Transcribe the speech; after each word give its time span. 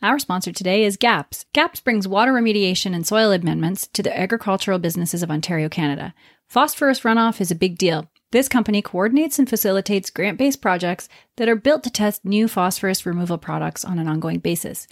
Our 0.00 0.20
sponsor 0.20 0.52
today 0.52 0.84
is 0.84 0.96
GAPS. 0.96 1.44
GAPS 1.52 1.80
brings 1.80 2.06
water 2.06 2.32
remediation 2.32 2.94
and 2.94 3.04
soil 3.04 3.32
amendments 3.32 3.88
to 3.88 4.00
the 4.00 4.16
agricultural 4.16 4.78
businesses 4.78 5.24
of 5.24 5.30
Ontario, 5.30 5.68
Canada. 5.68 6.14
Phosphorus 6.46 7.00
runoff 7.00 7.40
is 7.40 7.50
a 7.50 7.56
big 7.56 7.76
deal. 7.76 8.08
This 8.30 8.48
company 8.48 8.80
coordinates 8.80 9.40
and 9.40 9.48
facilitates 9.48 10.10
grant-based 10.10 10.62
projects 10.62 11.08
that 11.36 11.48
are 11.48 11.56
built 11.56 11.82
to 11.82 11.90
test 11.90 12.24
new 12.24 12.46
phosphorus 12.46 13.04
removal 13.04 13.38
products 13.38 13.84
on 13.84 13.98
an 13.98 14.06
ongoing 14.06 14.38
basis. 14.38 14.86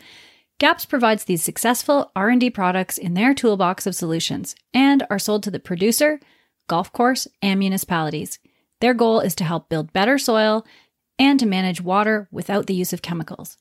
GAPS 0.59 0.87
provides 0.87 1.23
these 1.23 1.45
successful 1.45 2.11
R&D 2.17 2.51
products 2.51 2.99
in 2.99 3.15
their 3.15 3.33
toolbox 3.33 3.87
of 3.87 3.95
solutions 3.95 4.57
and 4.75 5.07
are 5.09 5.21
sold 5.21 5.45
to 5.45 5.53
the 5.53 5.61
producer, 5.61 6.19
golf 6.67 6.93
course, 6.93 7.29
and 7.41 7.61
municipalities. 7.61 8.41
Their 8.81 8.93
goal 8.93 9.21
is 9.21 9.37
to 9.37 9.45
help 9.45 9.69
build 9.69 9.93
better 9.93 10.19
soil 10.19 10.67
and 11.17 11.39
to 11.39 11.47
manage 11.47 11.81
water 11.81 12.27
without 12.33 12.67
the 12.67 12.75
use 12.75 12.93
of 12.93 13.03
chemicals. 13.03 13.57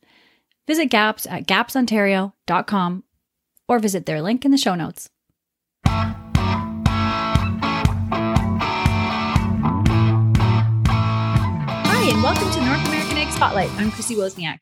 Visit 0.68 0.88
GAPS 0.88 1.28
at 1.28 1.46
gapsontario.com 1.46 3.04
or 3.68 3.80
visit 3.80 4.06
their 4.06 4.22
link 4.22 4.46
in 4.46 4.52
the 4.52 4.58
show 4.58 4.74
notes. 4.74 5.10
Hi, 5.86 6.16
and 12.10 12.24
welcome 12.24 12.50
to 12.52 12.66
North 12.66 12.88
American 12.88 13.18
Ag 13.18 13.32
Spotlight. 13.32 13.70
I'm 13.74 13.92
Chrissy 13.92 14.16
Wozniak. 14.16 14.60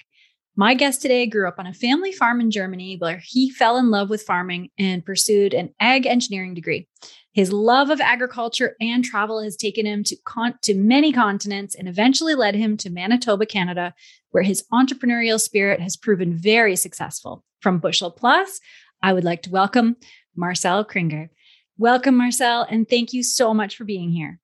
My 0.58 0.74
guest 0.74 1.02
today 1.02 1.26
grew 1.26 1.48
up 1.48 1.56
on 1.58 1.68
a 1.68 1.74
family 1.74 2.12
farm 2.12 2.42
in 2.42 2.52
Germany 2.52 2.98
where 2.98 3.22
he 3.24 3.50
fell 3.50 3.78
in 3.78 3.90
love 3.90 4.10
with 4.10 4.24
farming 4.24 4.72
and 4.78 5.06
pursued 5.06 5.54
an 5.54 5.74
ag 5.80 6.06
engineering 6.06 6.54
degree. 6.54 6.88
His 7.34 7.52
love 7.52 7.90
of 7.90 8.00
agriculture 8.00 8.76
and 8.80 9.04
travel 9.04 9.42
has 9.42 9.58
taken 9.58 9.88
him 9.88 10.04
to, 10.04 10.16
con- 10.24 10.60
to 10.62 10.76
many 10.76 11.12
continents 11.12 11.74
and 11.74 11.88
eventually 11.88 12.36
led 12.36 12.54
him 12.54 12.78
to 12.78 12.92
Manitoba, 12.92 13.48
Canada, 13.48 13.96
where 14.30 14.44
his 14.44 14.64
entrepreneurial 14.72 15.42
spirit 15.42 15.80
has 15.80 15.98
proven 15.98 16.36
very 16.36 16.76
successful. 16.76 17.44
From 17.60 17.80
Bushel 17.80 18.12
Plus, 18.12 18.60
I 19.02 19.14
would 19.14 19.24
like 19.24 19.42
to 19.44 19.50
welcome 19.50 19.96
Marcel 20.36 20.86
Kringer. 20.86 21.30
Welcome, 21.78 22.18
Marcel, 22.18 22.68
and 22.70 22.88
thank 22.88 23.14
you 23.14 23.24
so 23.24 23.52
much 23.52 23.78
for 23.78 23.84
being 23.84 24.12
here. 24.12 24.40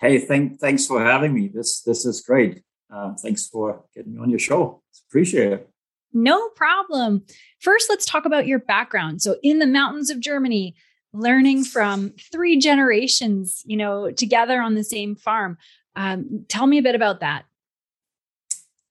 Hey, 0.00 0.18
thank, 0.18 0.58
thanks 0.58 0.86
for 0.86 1.04
having 1.04 1.34
me. 1.34 1.48
This 1.48 1.82
this 1.82 2.06
is 2.06 2.22
great. 2.22 2.62
Uh, 2.92 3.14
thanks 3.14 3.46
for 3.46 3.84
getting 3.94 4.14
me 4.14 4.20
on 4.20 4.30
your 4.30 4.38
show. 4.38 4.82
Appreciate 5.08 5.52
it. 5.52 5.68
No 6.14 6.48
problem. 6.50 7.24
First, 7.60 7.90
let's 7.90 8.06
talk 8.06 8.24
about 8.24 8.46
your 8.46 8.58
background. 8.58 9.22
So, 9.22 9.36
in 9.42 9.58
the 9.58 9.66
mountains 9.66 10.10
of 10.10 10.20
Germany, 10.20 10.74
learning 11.12 11.64
from 11.64 12.12
three 12.30 12.58
generations, 12.58 13.62
you 13.66 13.76
know, 13.76 14.10
together 14.10 14.60
on 14.60 14.74
the 14.74 14.84
same 14.84 15.14
farm. 15.14 15.58
Um, 15.94 16.44
tell 16.48 16.66
me 16.66 16.78
a 16.78 16.82
bit 16.82 16.94
about 16.94 17.20
that. 17.20 17.44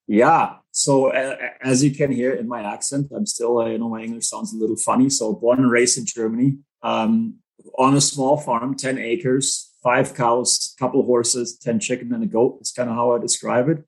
Yeah. 0.07 0.55
So 0.71 1.07
uh, 1.07 1.35
as 1.61 1.83
you 1.83 1.91
can 1.91 2.11
hear 2.11 2.33
in 2.33 2.47
my 2.47 2.61
accent, 2.61 3.11
I'm 3.15 3.25
still, 3.25 3.59
uh, 3.59 3.67
you 3.67 3.77
know, 3.77 3.89
my 3.89 4.01
English 4.01 4.27
sounds 4.27 4.53
a 4.53 4.57
little 4.57 4.75
funny. 4.75 5.09
So 5.09 5.33
born 5.33 5.59
and 5.59 5.71
raised 5.71 5.97
in 5.97 6.05
Germany, 6.05 6.57
um, 6.83 7.35
on 7.77 7.95
a 7.95 8.01
small 8.01 8.37
farm, 8.37 8.75
10 8.75 8.97
acres, 8.97 9.73
five 9.83 10.13
cows, 10.15 10.75
couple 10.79 11.03
horses, 11.05 11.57
10 11.57 11.79
chicken 11.79 12.13
and 12.13 12.23
a 12.23 12.27
goat. 12.27 12.57
That's 12.59 12.71
kind 12.71 12.89
of 12.89 12.95
how 12.95 13.15
I 13.15 13.19
describe 13.19 13.69
it. 13.69 13.85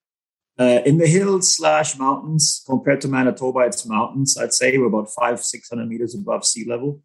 Uh, 0.57 0.81
in 0.85 0.97
the 0.97 1.07
hills 1.07 1.55
slash 1.55 1.97
mountains, 1.97 2.63
compared 2.67 3.01
to 3.01 3.07
Manitoba, 3.07 3.61
it's 3.61 3.85
mountains. 3.87 4.37
I'd 4.37 4.53
say 4.53 4.77
we're 4.77 4.85
about 4.85 5.09
five, 5.09 5.43
600 5.43 5.87
meters 5.87 6.13
above 6.13 6.45
sea 6.45 6.65
level. 6.67 7.01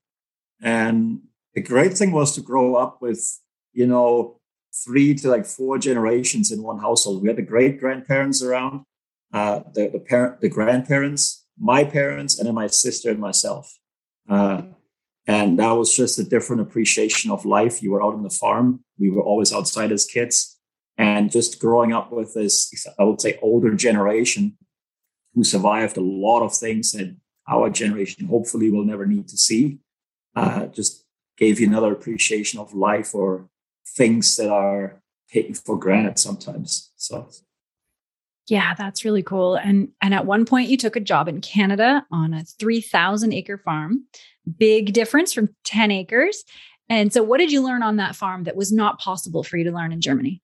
And 0.62 1.20
the 1.54 1.62
great 1.62 1.94
thing 1.94 2.12
was 2.12 2.34
to 2.34 2.40
grow 2.40 2.74
up 2.74 3.00
with, 3.00 3.40
you 3.72 3.86
know, 3.86 4.40
three 4.84 5.14
to 5.14 5.28
like 5.28 5.46
four 5.46 5.78
generations 5.78 6.50
in 6.50 6.62
one 6.62 6.78
household. 6.78 7.22
We 7.22 7.28
had 7.28 7.36
the 7.36 7.42
great 7.42 7.80
grandparents 7.80 8.42
around, 8.42 8.84
uh, 9.32 9.60
the 9.74 9.88
the 9.88 10.00
parent, 10.00 10.40
the 10.40 10.48
grandparents, 10.48 11.44
my 11.58 11.84
parents, 11.84 12.38
and 12.38 12.46
then 12.46 12.54
my 12.54 12.66
sister 12.66 13.10
and 13.10 13.18
myself. 13.18 13.72
Uh, 14.28 14.62
and 15.26 15.58
that 15.58 15.72
was 15.72 15.94
just 15.94 16.18
a 16.18 16.24
different 16.24 16.62
appreciation 16.62 17.30
of 17.30 17.44
life. 17.44 17.82
You 17.82 17.92
were 17.92 18.02
out 18.02 18.14
on 18.14 18.22
the 18.22 18.30
farm. 18.30 18.84
We 18.98 19.10
were 19.10 19.22
always 19.22 19.52
outside 19.52 19.92
as 19.92 20.04
kids, 20.06 20.58
and 20.96 21.30
just 21.30 21.60
growing 21.60 21.92
up 21.92 22.12
with 22.12 22.34
this, 22.34 22.72
I 22.98 23.04
would 23.04 23.20
say, 23.20 23.38
older 23.42 23.74
generation 23.74 24.56
who 25.34 25.44
survived 25.44 25.96
a 25.96 26.00
lot 26.00 26.42
of 26.42 26.54
things 26.54 26.92
that 26.92 27.14
our 27.48 27.70
generation 27.70 28.26
hopefully 28.26 28.70
will 28.70 28.84
never 28.84 29.06
need 29.06 29.28
to 29.28 29.36
see 29.36 29.78
uh, 30.38 30.66
just 30.66 31.04
gave 31.36 31.60
you 31.60 31.66
another 31.66 31.92
appreciation 31.92 32.60
of 32.60 32.74
life 32.74 33.14
or 33.14 33.48
things 33.86 34.36
that 34.36 34.50
are 34.50 35.02
taken 35.32 35.54
for 35.54 35.78
granted 35.78 36.18
sometimes. 36.18 36.92
So 36.96 37.28
yeah, 38.46 38.74
that's 38.74 39.04
really 39.04 39.22
cool. 39.22 39.56
And 39.56 39.88
and 40.00 40.14
at 40.14 40.26
one 40.26 40.44
point 40.44 40.70
you 40.70 40.76
took 40.76 40.96
a 40.96 41.00
job 41.00 41.28
in 41.28 41.40
Canada 41.40 42.06
on 42.10 42.34
a 42.34 42.44
3000 42.44 43.32
acre 43.32 43.58
farm. 43.58 44.04
Big 44.58 44.92
difference 44.92 45.32
from 45.32 45.50
10 45.64 45.90
acres. 45.90 46.44
And 46.88 47.12
so 47.12 47.22
what 47.22 47.38
did 47.38 47.52
you 47.52 47.62
learn 47.62 47.82
on 47.82 47.96
that 47.96 48.16
farm 48.16 48.44
that 48.44 48.56
was 48.56 48.72
not 48.72 48.98
possible 48.98 49.42
for 49.42 49.58
you 49.58 49.64
to 49.64 49.72
learn 49.72 49.92
in 49.92 50.00
Germany? 50.00 50.40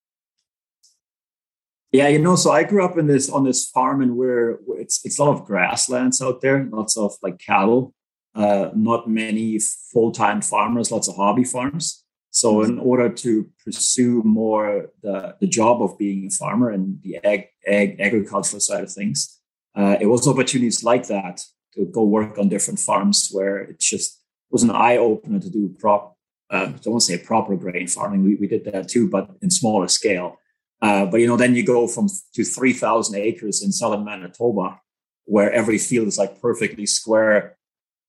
Yeah, 1.93 2.09
you 2.09 2.19
know, 2.19 2.37
so 2.37 2.51
I 2.51 2.65
grew 2.65 2.85
up 2.85 2.99
in 2.99 3.07
this 3.07 3.31
on 3.31 3.45
this 3.45 3.71
farm 3.71 4.03
and 4.03 4.17
where 4.17 4.59
it's 4.69 5.01
it's 5.05 5.19
a 5.19 5.25
lot 5.25 5.35
of 5.35 5.47
grasslands 5.47 6.21
out 6.21 6.41
there, 6.41 6.69
lots 6.71 6.99
of 6.99 7.15
like 7.23 7.39
cattle 7.39 7.95
uh, 8.35 8.71
not 8.75 9.09
many 9.09 9.59
full-time 9.93 10.41
farmers, 10.41 10.91
lots 10.91 11.09
of 11.09 11.17
hobby 11.17 11.45
farms. 11.45 12.05
So 12.31 12.63
in 12.63 12.81
order 12.81 13.09
to 13.09 13.49
pursue 13.65 14.23
more 14.25 14.91
the, 15.03 15.37
the 15.41 15.47
job 15.47 15.81
of 15.81 15.97
being 15.97 16.27
a 16.27 16.31
farmer 16.31 16.71
and 16.71 16.99
the 17.03 17.19
ag, 17.25 17.47
ag 17.67 18.01
agricultural 18.01 18.61
side 18.61 18.83
of 18.83 18.93
things, 18.93 19.41
uh, 19.77 19.97
it 20.01 20.07
was 20.07 20.27
opportunities 20.27 20.83
like 20.83 21.07
that 21.07 21.43
to 21.75 21.85
go 21.87 22.03
work 22.03 22.39
on 22.39 22.49
different 22.49 22.81
farms 22.81 23.29
where 23.31 23.59
it 23.59 23.79
just 23.79 24.21
was 24.51 24.63
an 24.65 24.71
eye 24.71 24.97
opener 24.97 25.39
to 25.39 25.51
do 25.51 25.75
prop. 25.79 26.17
Uh, 26.51 26.57
I 26.57 26.79
don't 26.83 26.87
want 26.87 27.03
to 27.03 27.07
say 27.07 27.19
proper 27.19 27.57
grain 27.57 27.87
farming. 27.87 28.25
We, 28.25 28.35
we 28.35 28.49
did 28.49 28.65
that 28.65 28.89
too, 28.89 29.09
but 29.09 29.31
in 29.41 29.51
smaller 29.51 29.89
scale. 29.89 30.39
Uh, 30.83 31.07
but 31.07 31.21
you 31.21 31.27
know, 31.27 31.37
then 31.37 31.55
you 31.55 31.65
go 31.65 31.87
from 31.87 32.09
to 32.35 32.45
three 32.45 32.73
thousand 32.73 33.17
acres 33.17 33.63
in 33.63 33.73
southern 33.73 34.05
Manitoba, 34.05 34.81
where 35.25 35.53
every 35.53 35.79
field 35.79 36.09
is 36.09 36.19
like 36.19 36.41
perfectly 36.41 36.85
square 36.85 37.57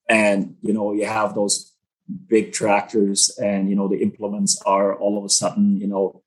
and 0.10 0.56
you 0.62 0.74
know 0.74 0.94
you 0.94 1.06
have 1.06 1.36
those 1.36 1.74
big 2.28 2.54
tractors 2.54 3.36
and 3.42 3.70
you 3.70 3.76
know 3.76 3.88
the 3.88 4.02
implements 4.02 4.62
are 4.66 4.96
all 4.96 5.18
of 5.18 5.26
a 5.26 5.30
sudden 5.30 5.78
you 5.78 5.88
know 5.88 6.22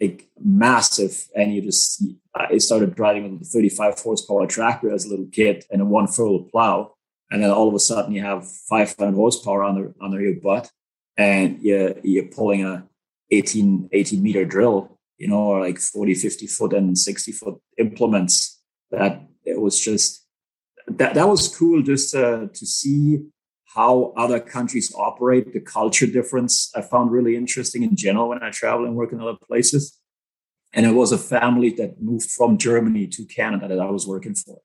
like 0.00 0.28
massive 0.42 1.28
and 1.34 1.54
you 1.54 1.62
just 1.62 2.04
i 2.34 2.58
started 2.58 2.94
driving 2.94 3.32
with 3.32 3.42
a 3.42 3.44
35 3.44 3.98
horsepower 4.00 4.46
tractor 4.46 4.92
as 4.92 5.04
a 5.04 5.08
little 5.08 5.28
kid 5.32 5.64
and 5.70 5.80
a 5.80 5.84
one 5.84 6.06
furrow 6.06 6.40
plow. 6.50 6.94
And 7.30 7.42
then 7.42 7.50
all 7.50 7.66
of 7.66 7.74
a 7.74 7.78
sudden 7.78 8.12
you 8.12 8.20
have 8.20 8.46
500 8.46 9.14
horsepower 9.14 9.64
under 9.64 9.94
under 10.02 10.20
your 10.20 10.34
butt 10.34 10.70
and 11.16 11.60
you're, 11.62 11.94
you're 12.02 12.26
pulling 12.26 12.64
a 12.64 12.86
18 13.30 13.88
18 13.92 14.22
meter 14.22 14.44
drill 14.44 14.98
you 15.16 15.28
know 15.28 15.38
or 15.38 15.60
like 15.60 15.78
40 15.78 16.14
50 16.14 16.46
foot 16.46 16.72
and 16.74 16.98
60 16.98 17.32
foot 17.32 17.58
implements 17.78 18.60
that 18.90 19.22
it 19.44 19.58
was 19.58 19.80
just 19.80 20.21
that 20.88 21.14
that 21.14 21.28
was 21.28 21.54
cool 21.54 21.82
just 21.82 22.14
uh, 22.14 22.46
to 22.52 22.66
see 22.66 23.20
how 23.74 24.12
other 24.16 24.38
countries 24.38 24.92
operate, 24.94 25.52
the 25.52 25.60
culture 25.60 26.06
difference. 26.06 26.70
I 26.74 26.82
found 26.82 27.10
really 27.10 27.36
interesting 27.36 27.82
in 27.82 27.96
general 27.96 28.28
when 28.28 28.42
I 28.42 28.50
travel 28.50 28.84
and 28.84 28.94
work 28.94 29.12
in 29.12 29.20
other 29.20 29.38
places. 29.48 29.98
And 30.74 30.86
it 30.86 30.92
was 30.92 31.12
a 31.12 31.18
family 31.18 31.70
that 31.70 32.00
moved 32.00 32.30
from 32.30 32.58
Germany 32.58 33.06
to 33.08 33.24
Canada 33.24 33.68
that 33.68 33.80
I 33.80 33.90
was 33.90 34.06
working 34.06 34.34
for. 34.34 34.54
Okay. 34.54 34.62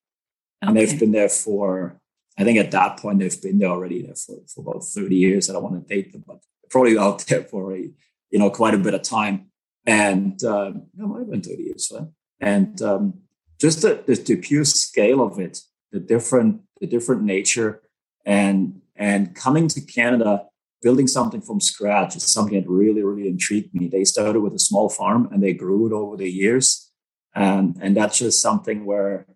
And 0.61 0.77
they've 0.77 0.99
been 0.99 1.11
there 1.11 1.29
for, 1.29 1.99
I 2.37 2.43
think 2.43 2.57
at 2.59 2.71
that 2.71 2.97
point, 2.99 3.19
they've 3.19 3.41
been 3.41 3.59
there 3.59 3.69
already 3.69 4.01
there 4.01 4.15
for, 4.15 4.37
for 4.53 4.61
about 4.61 4.83
30 4.83 5.15
years. 5.15 5.49
I 5.49 5.53
don't 5.53 5.63
want 5.63 5.87
to 5.87 5.95
date 5.95 6.11
them, 6.11 6.23
but 6.25 6.39
probably 6.69 6.97
out 7.05 7.25
there 7.27 7.43
for 7.43 7.75
a, 7.75 7.89
you 8.29 8.39
know, 8.39 8.49
quite 8.49 8.73
a 8.73 8.77
bit 8.77 8.93
of 8.93 9.03
time. 9.03 9.51
And 9.85 10.41
um, 10.43 10.87
it 10.97 11.01
might 11.01 11.19
have 11.19 11.31
been 11.31 11.41
30 11.41 11.63
years. 11.63 11.91
Right? 11.93 12.07
And 12.39 12.81
um, 12.81 13.13
just 13.59 13.81
the, 13.81 14.03
the, 14.05 14.15
the 14.15 14.35
pure 14.35 14.65
scale 14.65 15.21
of 15.21 15.39
it 15.39 15.59
the 15.91 15.99
different 15.99 16.61
the 16.79 16.87
different 16.87 17.23
nature. 17.23 17.81
And 18.25 18.81
and 18.95 19.35
coming 19.35 19.67
to 19.69 19.81
Canada 19.81 20.45
building 20.81 21.07
something 21.07 21.41
from 21.41 21.59
scratch 21.59 22.15
is 22.15 22.31
something 22.31 22.59
that 22.59 22.69
really 22.69 23.03
really 23.03 23.27
intrigued 23.27 23.73
me. 23.73 23.87
They 23.87 24.03
started 24.03 24.41
with 24.41 24.53
a 24.53 24.59
small 24.59 24.89
farm 24.89 25.29
and 25.31 25.41
they 25.41 25.53
grew 25.53 25.87
it 25.87 25.93
over 25.93 26.17
the 26.17 26.29
years. 26.29 26.91
And 27.35 27.77
and 27.81 27.95
that's 27.95 28.19
just 28.19 28.41
something 28.41 28.85
where 28.85 29.27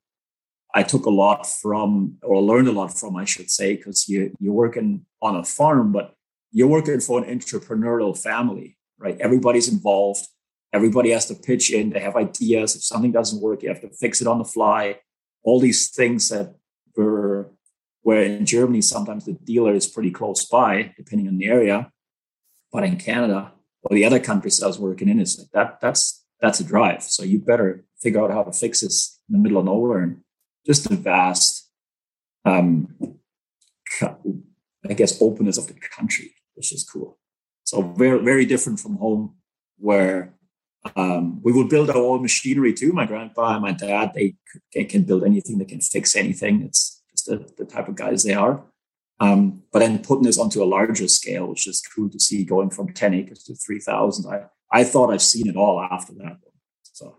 I 0.74 0.84
took 0.84 1.06
a 1.06 1.10
lot 1.10 1.46
from 1.46 2.18
or 2.24 2.42
learned 2.42 2.68
a 2.68 2.72
lot 2.72 2.98
from 2.98 3.16
I 3.16 3.26
should 3.26 3.50
say 3.50 3.76
because 3.76 4.08
you 4.08 4.34
you're 4.40 4.54
working 4.54 5.06
on 5.22 5.36
a 5.36 5.44
farm 5.44 5.92
but 5.92 6.14
you're 6.52 6.68
working 6.68 7.00
for 7.00 7.24
an 7.24 7.40
entrepreneurial 7.40 8.18
family 8.18 8.78
right? 9.00 9.20
Everybody's 9.20 9.68
involved. 9.68 10.28
Everybody 10.72 11.10
has 11.10 11.26
to 11.26 11.34
pitch 11.34 11.72
in. 11.72 11.90
They 11.90 12.00
have 12.02 12.16
ideas. 12.16 12.76
If 12.76 12.84
something 12.84 13.12
doesn't 13.12 13.42
work 13.42 13.64
you 13.64 13.70
have 13.70 13.82
to 13.82 13.90
fix 13.90 14.22
it 14.22 14.28
on 14.28 14.40
the 14.40 14.46
fly 14.46 15.00
all 15.44 15.60
these 15.60 15.90
things 15.90 16.30
that 16.30 16.56
were 16.96 17.52
where 18.04 18.24
in 18.24 18.46
Germany 18.46 18.82
sometimes 18.82 19.26
the 19.26 19.34
dealer 19.34 19.74
is 19.74 19.88
pretty 19.88 20.12
close 20.12 20.46
by, 20.46 20.94
depending 20.98 21.28
on 21.28 21.38
the 21.38 21.46
area. 21.46 21.92
But 22.72 22.84
in 22.84 22.98
Canada 22.98 23.52
or 23.84 23.96
the 23.96 24.06
other 24.06 24.20
countries 24.20 24.62
I 24.62 24.68
was 24.68 24.80
working 24.80 25.10
in, 25.10 25.20
is 25.20 25.38
like 25.38 25.52
that 25.54 25.80
that's 25.82 26.24
that's 26.40 26.60
a 26.60 26.64
drive. 26.64 27.04
So 27.04 27.24
you 27.24 27.40
better 27.40 27.84
figure 28.02 28.24
out 28.24 28.32
how 28.32 28.44
to 28.44 28.52
fix 28.52 28.82
this 28.82 29.20
in 29.30 29.34
the 29.34 29.40
middle 29.40 29.60
of 29.60 29.66
nowhere 29.66 30.02
and 30.02 30.22
just 30.66 30.90
a 30.90 30.96
vast 30.96 31.70
um, 32.46 32.96
I 34.02 34.94
guess 34.94 35.22
openness 35.22 35.58
of 35.58 35.68
the 35.68 35.74
country, 35.74 36.34
which 36.56 36.72
is 36.74 36.84
cool. 36.84 37.20
So 37.64 37.82
very 37.82 38.24
very 38.24 38.46
different 38.46 38.80
from 38.80 38.98
home, 38.98 39.36
where 39.78 40.34
um, 40.96 41.42
we 41.44 41.52
would 41.52 41.70
build 41.70 41.90
our 41.90 41.98
own 41.98 42.22
machinery 42.22 42.74
too. 42.74 42.92
My 42.92 43.06
grandpa 43.06 43.54
and 43.54 43.62
my 43.62 43.72
dad 43.72 44.12
they, 44.16 44.36
they 44.74 44.84
can 44.84 45.04
build 45.04 45.24
anything, 45.24 45.58
they 45.58 45.66
can 45.66 45.82
fix 45.82 46.16
anything. 46.16 46.64
It's 46.64 47.02
just 47.12 47.28
the, 47.28 47.48
the 47.58 47.66
type 47.66 47.88
of 47.88 47.96
guys 47.96 48.24
they 48.24 48.34
are. 48.34 48.64
Um, 49.20 49.62
but 49.72 49.80
then 49.80 50.00
putting 50.00 50.24
this 50.24 50.40
onto 50.40 50.64
a 50.64 50.66
larger 50.66 51.08
scale, 51.08 51.46
which 51.46 51.68
is 51.68 51.84
cool 51.96 52.10
to 52.10 52.20
see 52.20 52.44
going 52.44 52.72
from 52.72 52.92
10 52.92 53.14
acres 53.14 53.44
to 53.44 53.56
3,000. 53.56 54.26
I, 54.34 54.46
I 54.72 54.84
thought 54.84 55.14
I've 55.14 55.22
seen 55.22 55.48
it 55.48 55.56
all 55.56 55.80
after 55.80 56.14
that. 56.14 56.38
So. 56.82 57.18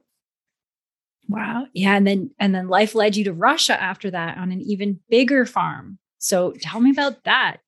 Wow. 1.29 1.69
Yeah. 1.73 1.95
And 1.97 2.05
then, 2.05 2.31
and 2.41 2.53
then 2.53 2.67
life 2.67 2.97
led 2.97 3.15
you 3.15 3.23
to 3.25 3.33
Russia 3.33 3.81
after 3.81 4.11
that 4.11 4.37
on 4.37 4.51
an 4.51 4.61
even 4.63 4.99
bigger 5.09 5.47
farm. 5.47 5.99
So 6.19 6.53
tell 6.61 6.81
me 6.81 6.91
about 6.91 7.23
that. 7.23 7.59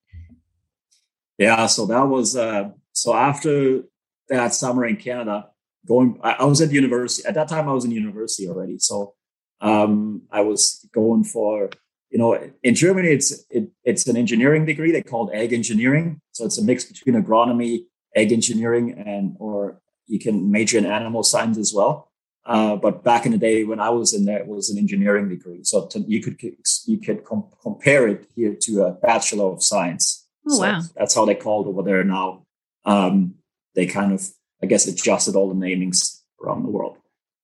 Yeah. 1.39 1.67
So 1.67 1.87
that 1.87 2.09
was, 2.09 2.37
uh, 2.37 2.71
so 2.93 3.15
after 3.15 3.83
that 4.29 4.53
summer 4.53 4.85
in 4.85 4.97
Canada, 4.97 5.51
going, 5.87 6.19
I, 6.23 6.45
was 6.45 6.61
at 6.61 6.73
university 6.73 7.27
at 7.27 7.35
that 7.35 7.49
time. 7.49 7.69
I 7.69 7.73
was 7.73 7.85
in 7.85 7.91
university 7.91 8.49
already. 8.49 8.79
So, 8.79 9.15
um, 9.61 10.23
I 10.31 10.41
was 10.41 10.87
going 10.93 11.25
for 11.25 11.71
you 12.15 12.19
know, 12.19 12.39
in 12.63 12.77
Germany, 12.77 13.09
it's 13.09 13.45
it, 13.51 13.71
it's 13.83 14.07
an 14.07 14.17
engineering 14.17 14.65
degree. 14.65 14.93
They 14.93 15.03
call 15.03 15.29
it 15.29 15.37
ag 15.37 15.53
engineering. 15.53 16.21
So 16.31 16.45
it's 16.45 16.59
a 16.59 16.63
mix 16.63 16.85
between 16.85 17.21
agronomy, 17.21 17.87
egg 18.15 18.31
engineering, 18.31 18.93
and 19.05 19.35
or 19.41 19.81
you 20.07 20.21
can 20.21 20.53
major 20.53 20.79
in 20.79 20.87
animal 20.87 21.25
science 21.25 21.59
as 21.59 21.73
well. 21.75 22.13
Uh, 22.47 22.77
but 22.77 23.03
back 23.03 23.27
in 23.27 23.33
the 23.33 23.39
day 23.39 23.65
when 23.65 23.81
I 23.81 23.91
was 23.91 24.15
in 24.15 24.27
there, 24.27 24.39
it 24.39 24.47
was 24.47 24.71
an 24.71 24.79
engineering 24.79 25.29
degree. 25.29 25.65
So 25.65 25.87
to, 25.89 25.99
you 26.07 26.23
could 26.23 26.41
you 26.87 26.99
could 27.01 27.25
com- 27.25 27.51
compare 27.61 28.07
it 28.07 28.29
here 28.37 28.55
to 28.61 28.85
a 28.85 28.93
bachelor 28.93 29.53
of 29.53 29.65
science. 29.65 30.25
Oh, 30.49 30.55
so 30.55 30.63
wow! 30.63 30.83
That's 30.95 31.17
how 31.17 31.25
they 31.25 31.35
called 31.35 31.67
over 31.67 31.83
there 31.83 32.05
now. 32.05 32.47
Um, 32.85 33.35
they 33.75 33.87
kind 33.87 34.13
of, 34.13 34.25
I 34.65 34.67
guess, 34.67 34.87
adjusted 34.87 35.37
all 35.37 35.51
the 35.51 35.55
namings 35.55 36.23
around 36.43 36.63
the 36.63 36.71
world. 36.71 36.97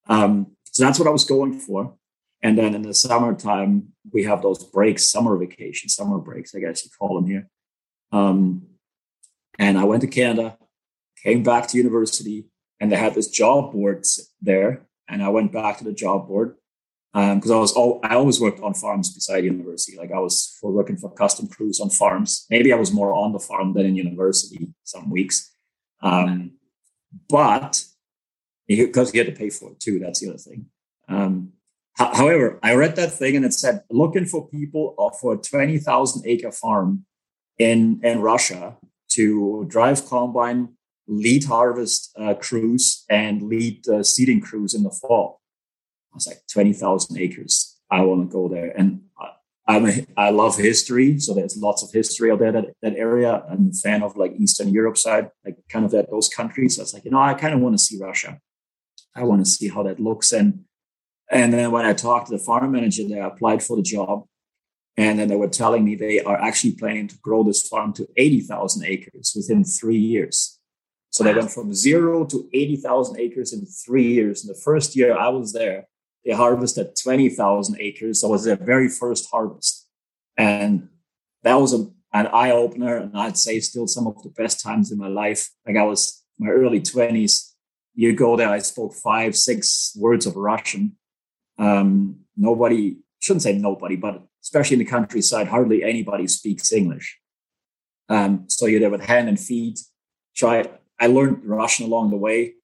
Um, 0.09 0.57
so 0.73 0.83
that's 0.83 0.99
what 0.99 1.07
I 1.07 1.13
was 1.13 1.25
going 1.25 1.59
for. 1.61 1.95
And 2.43 2.57
then 2.57 2.75
in 2.75 2.81
the 2.81 2.95
summertime, 2.95 3.93
we 4.11 4.25
have 4.25 4.41
those 4.41 4.65
breaks, 4.65 5.11
summer 5.11 5.37
vacations, 5.37 5.95
summer 5.95 6.17
breaks, 6.17 6.55
I 6.55 6.61
guess 6.61 6.83
you 6.83 6.91
call 6.99 7.17
them 7.17 7.29
here. 7.29 7.51
Um, 8.11 8.63
and 9.59 9.77
I 9.77 9.85
went 9.85 10.01
to 10.01 10.07
Canada, 10.09 10.57
came 11.23 11.43
back 11.43 11.67
to 11.69 11.77
university, 11.77 12.47
and 12.81 12.91
they 12.91 12.97
had 12.97 13.15
this 13.15 13.29
job 13.29 13.73
board 13.75 14.07
there. 14.41 14.87
And 15.07 15.23
I 15.23 15.29
went 15.29 15.53
back 15.53 15.77
to 15.79 15.85
the 15.85 15.93
job 15.93 16.27
board 16.27 16.57
because 17.13 17.51
um, 17.51 17.57
I 17.59 17.61
was 17.61 17.73
all, 17.73 18.01
I 18.03 18.15
always 18.15 18.41
worked 18.41 18.61
on 18.61 18.73
farms 18.73 19.13
beside 19.13 19.45
university. 19.45 19.99
Like 19.99 20.13
I 20.13 20.21
was 20.21 20.57
for 20.59 20.73
working 20.73 20.97
for 20.97 21.13
custom 21.13 21.49
crews 21.49 21.81
on 21.81 21.91
farms. 21.91 22.47
Maybe 22.49 22.73
I 22.73 22.77
was 22.77 22.93
more 22.93 23.13
on 23.13 23.35
the 23.35 23.41
farm 23.41 23.75
than 23.75 23.85
in 23.85 23.97
university 23.97 24.73
some 24.85 25.11
weeks. 25.11 25.53
Um, 26.01 26.53
but 27.29 27.85
because 28.67 29.13
you 29.13 29.21
had 29.25 29.35
to 29.35 29.39
pay 29.39 29.51
for 29.51 29.73
it 29.73 29.81
too, 29.81 29.99
that's 29.99 30.21
the 30.21 30.29
other 30.29 30.39
thing. 30.39 30.67
Um, 31.09 31.53
However, 32.01 32.59
I 32.63 32.75
read 32.75 32.97
that 32.97 33.13
thing 33.13 33.37
and 33.37 33.45
it 33.45 33.53
said 33.53 33.83
looking 33.91 34.25
for 34.25 34.49
people 34.49 34.95
for 35.21 35.35
a 35.35 35.37
20,000 35.37 36.23
acre 36.27 36.51
farm 36.51 37.05
in, 37.59 38.01
in 38.03 38.23
Russia 38.23 38.77
to 39.11 39.67
drive 39.69 40.07
combine, 40.07 40.71
lead 41.07 41.45
harvest 41.45 42.11
uh, 42.19 42.35
crews, 42.35 43.05
and 43.11 43.43
lead 43.43 43.87
uh, 43.87 44.03
seeding 44.03 44.41
crews 44.41 44.73
in 44.73 44.83
the 44.83 44.91
fall. 44.91 45.43
I 46.13 46.17
was 46.17 46.27
like, 46.27 46.41
20,000 46.51 47.19
acres. 47.19 47.77
I 47.91 48.01
want 48.01 48.23
to 48.23 48.33
go 48.33 48.49
there. 48.49 48.73
And 48.77 49.03
I'm 49.71 49.87
a, 49.87 50.07
I 50.17 50.31
love 50.31 50.57
history. 50.57 51.19
So 51.21 51.35
there's 51.35 51.57
lots 51.57 51.83
of 51.83 51.91
history 51.93 52.31
out 52.31 52.41
there, 52.41 52.53
that, 52.53 52.67
that 52.83 52.97
area. 52.97 53.45
I'm 53.49 53.71
a 53.71 53.73
fan 53.73 54.03
of 54.03 54.17
like 54.17 54.33
Eastern 54.37 54.69
Europe 54.69 54.99
side, 54.99 55.31
like 55.45 55.57
kind 55.69 55.85
of 55.85 55.93
that, 55.93 56.11
those 56.11 56.29
countries. 56.29 56.77
So 56.77 56.83
I 56.83 56.85
was 56.85 56.95
like, 56.95 57.05
you 57.05 57.11
know, 57.11 57.21
I 57.21 57.35
kind 57.35 57.55
of 57.55 57.61
want 57.61 57.75
to 57.75 57.83
see 57.83 57.99
Russia. 58.01 58.39
I 59.15 59.25
want 59.25 59.45
to 59.45 59.51
see 59.51 59.69
how 59.69 59.83
that 59.85 60.01
looks. 60.01 60.33
And 60.33 60.65
and 61.31 61.53
then 61.53 61.71
when 61.71 61.87
I 61.87 61.93
talked 61.93 62.27
to 62.27 62.37
the 62.37 62.43
farm 62.43 62.73
manager 62.73 63.05
there, 63.09 63.23
I 63.23 63.29
applied 63.29 63.63
for 63.63 63.77
the 63.77 63.83
job. 63.83 64.25
And 64.97 65.19
then 65.19 65.29
they 65.29 65.37
were 65.37 65.49
telling 65.49 65.85
me 65.85 65.95
they 65.95 66.21
are 66.21 66.37
actually 66.37 66.73
planning 66.73 67.07
to 67.07 67.17
grow 67.23 67.45
this 67.45 67.67
farm 67.67 67.93
to 67.95 68.09
80,000 68.17 68.85
acres 68.85 69.33
within 69.37 69.63
three 69.63 69.97
years. 69.97 70.59
So 71.11 71.25
they 71.25 71.35
went 71.35 71.53
from 71.53 71.73
zero 71.73 72.25
to 72.27 72.49
80,000 72.53 73.19
acres 73.19 73.53
in 73.53 73.67
three 73.67 74.09
years. 74.13 74.45
In 74.45 74.49
the 74.49 74.61
first 74.61 74.97
year 74.97 75.17
I 75.17 75.29
was 75.29 75.53
there, 75.53 75.87
they 76.25 76.33
harvested 76.33 76.97
20,000 77.03 77.77
acres. 77.81 78.21
So 78.21 78.29
it 78.29 78.31
was 78.31 78.45
their 78.45 78.57
very 78.57 78.89
first 78.89 79.29
harvest. 79.31 79.89
And 80.37 80.89
that 81.43 81.55
was 81.55 81.73
a, 81.73 81.87
an 82.13 82.27
eye 82.29 82.51
opener. 82.51 82.97
And 82.97 83.17
I'd 83.17 83.39
say 83.39 83.61
still 83.61 83.87
some 83.87 84.07
of 84.07 84.23
the 84.23 84.31
best 84.31 84.63
times 84.63 84.93
in 84.93 84.99
my 84.99 85.09
life. 85.09 85.49
Like 85.67 85.77
I 85.77 85.85
was 85.85 86.23
my 86.39 86.49
early 86.49 86.81
20s. 86.81 87.53
You 87.95 88.15
go 88.15 88.37
there, 88.37 88.49
I 88.49 88.61
spoke 88.61 88.95
five, 88.95 89.37
six 89.37 89.93
words 89.99 90.27
of 90.27 90.37
Russian. 90.37 90.97
Um, 91.59 92.21
nobody 92.37 92.99
shouldn't 93.19 93.43
say 93.43 93.57
nobody, 93.57 93.97
but 93.97 94.23
especially 94.43 94.75
in 94.75 94.79
the 94.79 94.91
countryside, 94.91 95.49
hardly 95.49 95.83
anybody 95.83 96.27
speaks 96.27 96.73
English. 96.73 97.19
Um, 98.09 98.45
so 98.49 98.67
you're 98.67 98.81
there 98.81 98.91
with 98.91 99.03
hand 99.03 99.29
and 99.29 99.39
feet. 99.39 99.81
Try. 100.35 100.69
I 100.99 101.07
learned 101.07 101.45
Russian 101.45 101.87
along 101.87 102.11
the 102.11 102.17
way. 102.17 102.55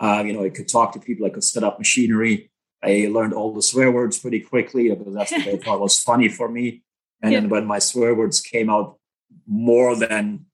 Uh, 0.00 0.22
you 0.26 0.32
know, 0.32 0.44
I 0.44 0.50
could 0.50 0.68
talk 0.68 0.92
to 0.92 1.00
people. 1.00 1.26
I 1.26 1.30
could 1.30 1.44
set 1.44 1.64
up 1.64 1.78
machinery. 1.78 2.50
I 2.84 3.08
learned 3.10 3.32
all 3.32 3.52
the 3.52 3.62
swear 3.62 3.90
words 3.90 4.18
pretty 4.18 4.40
quickly 4.40 4.90
because 4.90 5.14
that's 5.14 5.32
what 5.32 5.44
they 5.44 5.56
thought 5.56 5.80
was 5.80 6.00
funny 6.00 6.28
for 6.28 6.48
me. 6.48 6.82
And 7.22 7.32
yeah. 7.32 7.40
then 7.40 7.48
when 7.48 7.66
my 7.66 7.78
swear 7.78 8.14
words 8.14 8.40
came 8.40 8.68
out 8.68 8.98
more 9.46 9.96
than 9.96 10.46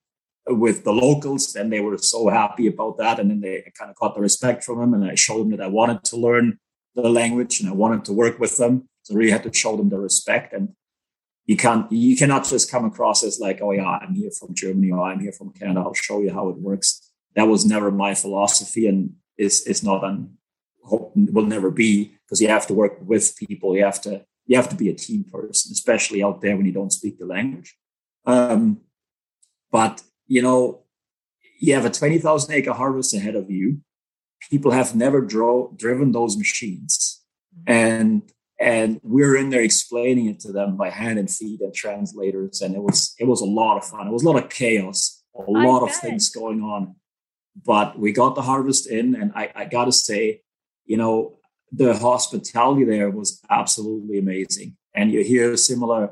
with 0.46 0.84
the 0.84 0.92
locals, 0.92 1.52
then 1.52 1.70
they 1.70 1.80
were 1.80 1.98
so 1.98 2.28
happy 2.28 2.66
about 2.68 2.98
that. 2.98 3.18
And 3.18 3.30
then 3.30 3.40
they 3.40 3.72
kind 3.76 3.90
of 3.90 3.96
got 3.96 4.14
the 4.14 4.20
respect 4.20 4.62
from 4.62 4.78
them. 4.78 4.94
And 4.94 5.04
I 5.10 5.14
showed 5.14 5.40
them 5.40 5.50
that 5.50 5.60
I 5.60 5.66
wanted 5.66 6.04
to 6.04 6.16
learn 6.16 6.58
the 6.94 7.08
language 7.08 7.60
and 7.60 7.68
I 7.68 7.72
wanted 7.72 8.04
to 8.06 8.12
work 8.12 8.38
with 8.38 8.56
them. 8.56 8.88
So 9.02 9.14
I 9.14 9.18
really 9.18 9.32
had 9.32 9.42
to 9.44 9.52
show 9.52 9.76
them 9.76 9.88
the 9.88 9.98
respect. 9.98 10.52
And 10.52 10.74
you 11.46 11.56
can't 11.56 11.90
you 11.90 12.16
cannot 12.16 12.44
just 12.44 12.70
come 12.70 12.84
across 12.84 13.24
as 13.24 13.40
like, 13.40 13.60
oh 13.60 13.72
yeah, 13.72 13.86
I'm 13.86 14.14
here 14.14 14.30
from 14.30 14.54
Germany 14.54 14.92
or 14.92 15.02
I'm 15.02 15.20
here 15.20 15.32
from 15.32 15.52
Canada. 15.52 15.80
I'll 15.80 15.94
show 15.94 16.20
you 16.20 16.32
how 16.32 16.48
it 16.48 16.58
works. 16.58 17.10
That 17.34 17.48
was 17.48 17.66
never 17.66 17.90
my 17.90 18.14
philosophy 18.14 18.86
and 18.86 19.14
is 19.36 19.66
is 19.66 19.82
not 19.82 20.04
and 21.14 21.32
will 21.34 21.46
never 21.46 21.70
be 21.70 22.12
because 22.24 22.40
you 22.40 22.48
have 22.48 22.66
to 22.68 22.74
work 22.74 22.98
with 23.00 23.36
people. 23.36 23.76
You 23.76 23.84
have 23.84 24.00
to 24.02 24.24
you 24.46 24.56
have 24.56 24.68
to 24.70 24.76
be 24.76 24.88
a 24.88 24.94
team 24.94 25.24
person, 25.24 25.72
especially 25.72 26.22
out 26.22 26.40
there 26.40 26.56
when 26.56 26.66
you 26.66 26.72
don't 26.72 26.92
speak 26.92 27.18
the 27.18 27.26
language. 27.26 27.76
Um, 28.26 28.80
but 29.70 30.02
you 30.26 30.42
know, 30.42 30.84
you 31.60 31.74
have 31.74 31.84
a 31.84 31.90
20,000 31.90 32.54
acre 32.54 32.72
harvest 32.72 33.14
ahead 33.14 33.36
of 33.36 33.50
you 33.50 33.80
people 34.48 34.70
have 34.70 34.94
never 34.94 35.20
dro- 35.20 35.74
driven 35.76 36.12
those 36.12 36.36
machines 36.36 37.22
and 37.66 38.22
and 38.58 39.00
we're 39.02 39.36
in 39.36 39.50
there 39.50 39.62
explaining 39.62 40.26
it 40.26 40.38
to 40.40 40.52
them 40.52 40.76
by 40.76 40.90
hand 40.90 41.18
and 41.18 41.30
feet 41.30 41.60
and 41.60 41.74
translators 41.74 42.62
and 42.62 42.74
it 42.74 42.82
was 42.82 43.14
it 43.18 43.26
was 43.26 43.40
a 43.40 43.46
lot 43.46 43.76
of 43.76 43.84
fun 43.84 44.06
it 44.06 44.12
was 44.12 44.22
a 44.22 44.30
lot 44.30 44.42
of 44.42 44.48
chaos 44.48 45.22
a 45.34 45.50
lot 45.50 45.82
of 45.82 45.94
things 45.94 46.30
going 46.30 46.62
on 46.62 46.94
but 47.64 47.98
we 47.98 48.12
got 48.12 48.34
the 48.34 48.42
harvest 48.42 48.86
in 48.86 49.14
and 49.14 49.32
i, 49.34 49.50
I 49.54 49.64
gotta 49.64 49.92
say 49.92 50.42
you 50.90 50.96
know 50.96 51.14
the 51.72 51.96
hospitality 51.96 52.84
there 52.84 53.10
was 53.10 53.40
absolutely 53.48 54.18
amazing. 54.18 54.76
And 54.92 55.12
you 55.12 55.22
hear 55.22 55.56
similar 55.56 56.10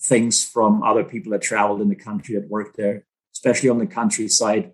things 0.00 0.42
from 0.42 0.82
other 0.82 1.04
people 1.04 1.32
that 1.32 1.42
traveled 1.42 1.82
in 1.82 1.90
the 1.90 2.02
country 2.08 2.34
that 2.34 2.48
worked 2.48 2.76
there 2.76 3.04
especially 3.34 3.68
on 3.68 3.78
the 3.78 3.86
countryside. 3.86 4.72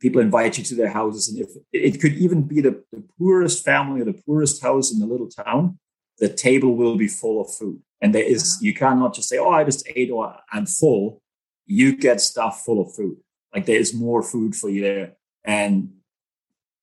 People 0.00 0.20
invite 0.20 0.56
you 0.58 0.62
to 0.64 0.76
their 0.76 0.90
houses 1.00 1.28
and 1.28 1.38
if 1.44 1.50
it 1.72 2.00
could 2.00 2.12
even 2.12 2.42
be 2.42 2.60
the, 2.60 2.84
the 2.92 3.02
poorest 3.18 3.64
family 3.64 4.02
or 4.02 4.04
the 4.04 4.20
poorest 4.24 4.62
house 4.62 4.92
in 4.92 5.00
the 5.00 5.06
little 5.06 5.28
town 5.28 5.78
the 6.18 6.28
table 6.28 6.76
will 6.76 6.96
be 6.96 7.08
full 7.08 7.40
of 7.42 7.52
food. 7.58 7.80
And 8.00 8.14
there 8.14 8.22
is 8.34 8.58
you 8.62 8.72
cannot 8.72 9.14
just 9.14 9.28
say 9.28 9.38
oh 9.38 9.50
i 9.50 9.64
just 9.64 9.82
ate 9.96 10.10
or 10.10 10.36
i'm 10.52 10.66
full. 10.66 11.20
You 11.66 11.96
get 11.96 12.20
stuff 12.20 12.64
full 12.64 12.80
of 12.82 12.94
food. 12.94 13.16
Like 13.52 13.66
there 13.66 13.82
is 13.84 13.92
more 13.92 14.22
food 14.22 14.54
for 14.54 14.68
you 14.70 14.82
there. 14.82 15.08
And 15.44 15.95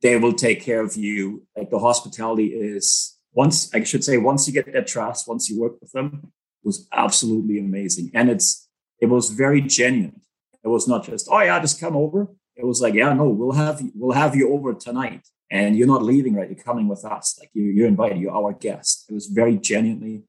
they 0.04 0.18
will 0.18 0.34
take 0.34 0.62
care 0.62 0.82
of 0.82 0.96
you 0.96 1.48
like 1.58 1.70
the 1.72 1.80
hospitality 1.80 2.48
is 2.48 3.18
once 3.34 3.74
i 3.74 3.84
should 3.84 4.04
say 4.04 4.18
once 4.18 4.48
you 4.48 4.54
get 4.54 4.72
their 4.72 4.84
trust 4.84 5.28
once 5.28 5.50
you 5.50 5.60
work 5.60 5.80
with 5.82 5.92
them 5.94 6.32
was 6.64 6.88
absolutely 6.94 7.58
amazing 7.58 8.12
and 8.14 8.30
it's 8.30 8.70
it 9.00 9.08
was 9.08 9.32
very 9.32 9.62
genuine 9.62 10.22
it 10.64 10.68
was 10.68 10.88
not 10.88 11.04
just 11.04 11.28
oh 11.32 11.42
yeah 11.42 11.60
just 11.60 11.80
come 11.80 11.96
over 11.96 12.28
it 12.56 12.66
was 12.66 12.82
like, 12.82 12.94
yeah, 12.94 13.14
no, 13.14 13.30
we'll 13.30 13.52
have 13.54 13.82
you, 13.82 13.92
we'll 13.96 14.16
have 14.16 14.36
you 14.36 14.54
over 14.54 14.74
tonight, 14.74 15.28
and 15.50 15.76
you're 15.76 15.88
not 15.88 16.04
leaving, 16.04 16.36
right? 16.36 16.50
You're 16.50 16.64
coming 16.64 16.88
with 16.88 17.04
us. 17.04 17.38
Like 17.40 17.50
you, 17.54 17.64
you're 17.64 17.88
invited. 17.88 18.20
You're 18.20 18.36
our 18.36 18.54
guest. 18.54 19.06
It 19.10 19.14
was 19.14 19.28
very 19.28 19.58
genuinely 19.58 20.24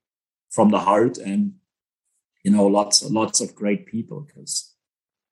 from 0.51 0.71
the 0.71 0.81
heart, 0.81 1.19
and 1.19 1.55
you 2.43 2.51
know, 2.51 2.67
lots 2.67 3.03
lots 3.11 3.41
of 3.41 3.55
great 3.55 3.87
people. 3.87 4.23
Because 4.23 4.73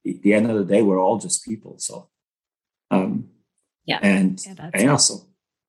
at 0.07 0.23
the 0.23 0.35
end 0.35 0.51
of 0.51 0.57
the 0.57 0.65
day, 0.65 0.83
we're 0.83 1.01
all 1.01 1.19
just 1.19 1.45
people. 1.45 1.77
So, 1.79 2.11
um, 2.91 3.29
yeah, 3.85 3.99
and 4.03 4.41
yeah, 4.45 4.71
and 4.73 4.83
yeah, 4.83 4.97
so 4.97 5.27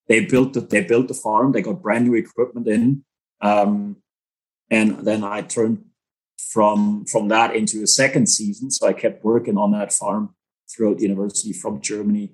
they 0.08 0.26
built 0.26 0.54
the 0.54 0.62
they 0.62 0.82
built 0.82 1.08
the 1.08 1.14
farm. 1.14 1.52
They 1.52 1.62
got 1.62 1.82
brand 1.82 2.08
new 2.08 2.16
equipment 2.16 2.68
in, 2.68 3.04
um, 3.42 3.98
and 4.70 5.00
then 5.06 5.24
I 5.24 5.42
turned 5.42 5.86
from 6.38 7.06
from 7.06 7.30
that 7.30 7.56
into 7.56 7.82
a 7.84 7.88
second 7.88 8.28
season. 8.30 8.72
So 8.72 8.88
I 8.88 8.94
kept 8.94 9.24
working 9.24 9.58
on 9.58 9.72
that 9.72 9.94
farm 9.94 10.36
throughout 10.70 10.98
the 10.98 11.04
university 11.04 11.54
from 11.54 11.82
Germany. 11.82 12.34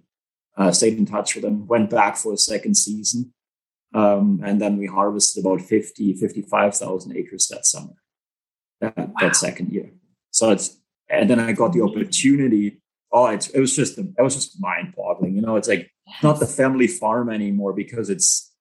Uh, 0.58 0.72
stayed 0.72 0.98
in 0.98 1.06
touch 1.06 1.36
with 1.36 1.44
them. 1.44 1.68
Went 1.68 1.90
back 1.90 2.18
for 2.18 2.34
a 2.34 2.38
second 2.38 2.76
season, 2.76 3.34
um, 3.94 4.42
and 4.44 4.60
then 4.60 4.78
we 4.78 4.88
harvested 4.88 5.46
about 5.46 5.62
50, 5.62 6.14
55,000 6.16 7.16
acres 7.16 7.48
that 7.48 7.66
summer. 7.66 7.94
That, 8.82 8.98
wow. 8.98 9.14
that 9.22 9.36
second 9.36 9.72
year. 9.72 9.92
So 10.32 10.52
it's 10.52 10.78
and 11.10 11.30
then 11.30 11.40
I 11.40 11.54
got 11.54 11.74
the 11.74 11.82
opportunity. 11.82 12.82
Oh, 13.12 13.28
it's, 13.28 13.48
it 13.50 13.60
was 13.60 13.76
just 13.76 13.98
it 13.98 14.22
was 14.22 14.36
just 14.36 14.62
mind 14.62 14.94
boggling. 14.96 15.36
You 15.36 15.42
know, 15.42 15.56
it's 15.56 15.68
like 15.68 15.92
not 16.22 16.40
the 16.40 16.48
family 16.48 16.88
farm 16.88 17.30
anymore 17.30 17.74
because 17.74 18.10
it's 18.10 18.54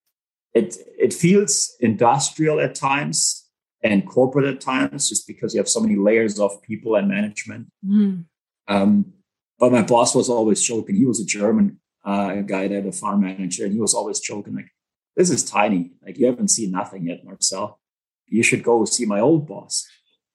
it 0.55 0.77
it 0.99 1.13
feels 1.13 1.75
industrial 1.81 2.61
at 2.61 2.75
times 2.75 3.47
and 3.83 4.07
corporate 4.07 4.47
at 4.47 4.61
times 4.61 5.09
just 5.09 5.27
because 5.27 5.55
you 5.55 5.61
have 5.61 5.69
so 5.69 5.81
many 5.81 5.97
layers 5.97 6.41
of 6.41 6.63
people 6.63 6.97
and 6.97 7.09
management. 7.09 7.69
Mm. 7.87 8.25
Um, 8.67 9.13
but 9.59 9.73
my 9.73 9.83
boss 9.83 10.15
was 10.15 10.29
always 10.29 10.63
joking. 10.63 10.97
He 10.97 11.07
was 11.07 11.21
a 11.21 11.27
German 11.27 11.79
uh, 12.05 12.37
guy 12.37 12.69
there, 12.69 12.81
the 12.81 12.93
farm 12.93 13.23
manager, 13.23 13.65
and 13.65 13.73
he 13.73 13.81
was 13.81 13.95
always 13.95 14.21
joking 14.21 14.55
like, 14.55 14.71
"This 15.17 15.31
is 15.31 15.45
tiny. 15.45 15.93
Like 16.03 16.19
you 16.19 16.27
haven't 16.27 16.49
seen 16.49 16.71
nothing 16.71 17.07
yet, 17.07 17.25
Marcel. 17.25 17.81
You 18.27 18.43
should 18.43 18.63
go 18.63 18.85
see 18.85 19.05
my 19.05 19.21
old 19.21 19.47
boss." 19.47 19.87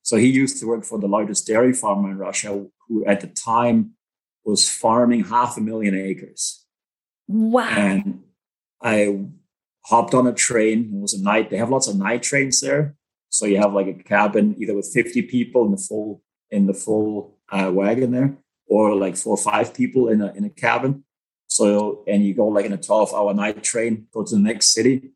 So 0.01 0.17
he 0.17 0.27
used 0.27 0.59
to 0.59 0.67
work 0.67 0.83
for 0.83 0.99
the 0.99 1.07
largest 1.07 1.47
dairy 1.47 1.73
farmer 1.73 2.11
in 2.11 2.17
Russia, 2.17 2.65
who 2.87 3.05
at 3.05 3.21
the 3.21 3.27
time 3.27 3.91
was 4.45 4.69
farming 4.69 5.25
half 5.25 5.57
a 5.57 5.61
million 5.61 5.95
acres. 5.95 6.65
Wow! 7.27 7.69
And 7.69 8.23
I 8.81 9.25
hopped 9.85 10.13
on 10.13 10.27
a 10.27 10.33
train. 10.33 10.91
It 10.93 11.01
was 11.01 11.13
a 11.13 11.23
night. 11.23 11.49
They 11.49 11.57
have 11.57 11.69
lots 11.69 11.87
of 11.87 11.97
night 11.97 12.23
trains 12.23 12.59
there, 12.61 12.95
so 13.29 13.45
you 13.45 13.57
have 13.57 13.73
like 13.73 13.87
a 13.87 13.93
cabin 13.93 14.55
either 14.57 14.75
with 14.75 14.91
50 14.93 15.23
people 15.23 15.65
in 15.65 15.71
the 15.71 15.77
full 15.77 16.21
in 16.51 16.67
the 16.67 16.73
full 16.73 17.37
uh, 17.51 17.71
wagon 17.73 18.11
there, 18.11 18.37
or 18.67 18.95
like 18.95 19.15
four 19.15 19.35
or 19.35 19.43
five 19.43 19.73
people 19.73 20.09
in 20.09 20.21
a 20.21 20.33
in 20.33 20.43
a 20.43 20.49
cabin. 20.49 21.03
So 21.47 22.03
and 22.07 22.25
you 22.25 22.33
go 22.33 22.47
like 22.47 22.65
in 22.65 22.73
a 22.73 22.77
12 22.77 23.13
hour 23.13 23.33
night 23.33 23.63
train, 23.63 24.07
go 24.13 24.23
to 24.23 24.35
the 24.35 24.41
next 24.41 24.73
city. 24.73 25.11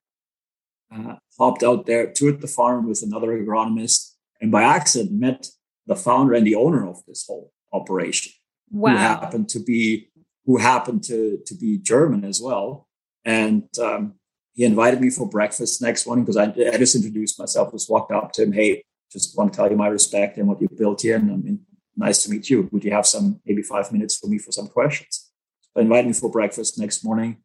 Uh, 0.93 1.15
hopped 1.37 1.63
out 1.63 1.85
there, 1.85 2.11
toured 2.13 2.39
the 2.39 2.47
farm 2.47 2.87
with 2.87 3.03
another 3.03 3.27
agronomist, 3.27 4.13
and 4.39 4.51
by 4.51 4.63
accident 4.63 5.11
met 5.11 5.47
the 5.85 5.95
founder 5.95 6.33
and 6.33 6.47
the 6.47 6.55
owner 6.55 6.87
of 6.87 7.03
this 7.05 7.25
whole 7.27 7.51
operation. 7.73 8.31
Wow. 8.71 8.91
Who 8.91 8.97
happened 8.97 9.49
to 9.49 9.59
be 9.59 10.09
who 10.45 10.57
happened 10.57 11.03
to 11.03 11.39
to 11.45 11.55
be 11.55 11.77
German 11.77 12.23
as 12.23 12.41
well. 12.41 12.87
And 13.25 13.67
um, 13.79 14.15
he 14.53 14.63
invited 14.63 15.01
me 15.01 15.09
for 15.09 15.29
breakfast 15.29 15.81
next 15.81 16.07
morning 16.07 16.25
because 16.25 16.37
I, 16.37 16.45
I, 16.45 16.77
just 16.77 16.95
introduced 16.95 17.37
myself, 17.37 17.73
just 17.73 17.89
walked 17.89 18.11
up 18.11 18.31
to 18.33 18.43
him. 18.43 18.53
Hey, 18.53 18.83
just 19.11 19.37
want 19.37 19.51
to 19.51 19.57
tell 19.57 19.69
you 19.69 19.75
my 19.75 19.87
respect 19.87 20.37
and 20.37 20.47
what 20.47 20.61
you 20.61 20.69
built 20.69 21.01
here. 21.01 21.17
And 21.17 21.31
I 21.31 21.35
mean, 21.35 21.59
nice 21.95 22.23
to 22.23 22.31
meet 22.31 22.49
you. 22.49 22.69
Would 22.71 22.83
you 22.83 22.91
have 22.91 23.05
some, 23.05 23.41
maybe 23.45 23.61
five 23.61 23.91
minutes 23.91 24.17
for 24.17 24.27
me 24.27 24.37
for 24.37 24.51
some 24.51 24.67
questions? 24.67 25.29
So 25.73 25.81
invited 25.81 26.07
me 26.07 26.13
for 26.13 26.31
breakfast 26.31 26.79
next 26.79 27.03
morning, 27.03 27.37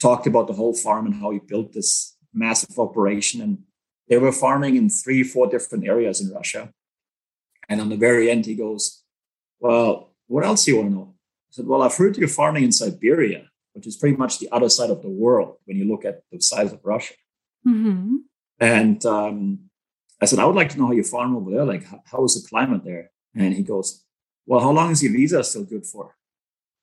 talked 0.00 0.26
about 0.26 0.46
the 0.46 0.52
whole 0.52 0.74
farm 0.74 1.06
and 1.06 1.14
how 1.14 1.30
he 1.30 1.38
built 1.38 1.72
this 1.72 2.16
massive 2.34 2.78
operation. 2.78 3.40
And 3.40 3.58
they 4.08 4.18
were 4.18 4.32
farming 4.32 4.76
in 4.76 4.90
three, 4.90 5.22
four 5.22 5.46
different 5.46 5.86
areas 5.86 6.20
in 6.20 6.34
Russia. 6.34 6.70
And 7.68 7.80
on 7.80 7.88
the 7.88 7.96
very 7.96 8.30
end, 8.30 8.44
he 8.44 8.56
goes, 8.56 9.04
Well, 9.60 10.11
what 10.32 10.44
else 10.44 10.64
do 10.64 10.72
you 10.72 10.76
want 10.78 10.90
to 10.90 10.94
know? 10.94 11.14
I 11.14 11.50
said, 11.50 11.66
Well, 11.66 11.82
I've 11.82 11.96
heard 11.96 12.16
you're 12.16 12.28
farming 12.28 12.64
in 12.64 12.72
Siberia 12.72 13.48
which 13.72 13.86
is 13.86 13.96
pretty 13.96 14.16
much 14.16 14.38
the 14.38 14.50
other 14.52 14.68
side 14.68 14.90
of 14.90 15.02
the 15.02 15.08
world 15.08 15.56
when 15.64 15.76
you 15.76 15.88
look 15.88 16.04
at 16.04 16.22
the 16.30 16.40
size 16.40 16.72
of 16.72 16.80
Russia. 16.84 17.14
Mm-hmm. 17.66 18.16
And 18.60 19.04
um, 19.06 19.70
I 20.20 20.26
said, 20.26 20.38
I 20.38 20.44
would 20.44 20.56
like 20.56 20.68
to 20.70 20.78
know 20.78 20.86
how 20.86 20.92
you 20.92 21.02
farm 21.02 21.36
over 21.36 21.50
there. 21.50 21.64
Like, 21.64 21.84
how, 21.84 22.00
how 22.04 22.24
is 22.24 22.40
the 22.40 22.48
climate 22.48 22.84
there? 22.84 23.10
And 23.34 23.54
he 23.54 23.62
goes, 23.62 24.04
Well, 24.46 24.60
how 24.60 24.70
long 24.70 24.90
is 24.90 25.02
your 25.02 25.12
visa 25.12 25.42
still 25.42 25.64
good 25.64 25.86
for? 25.86 26.16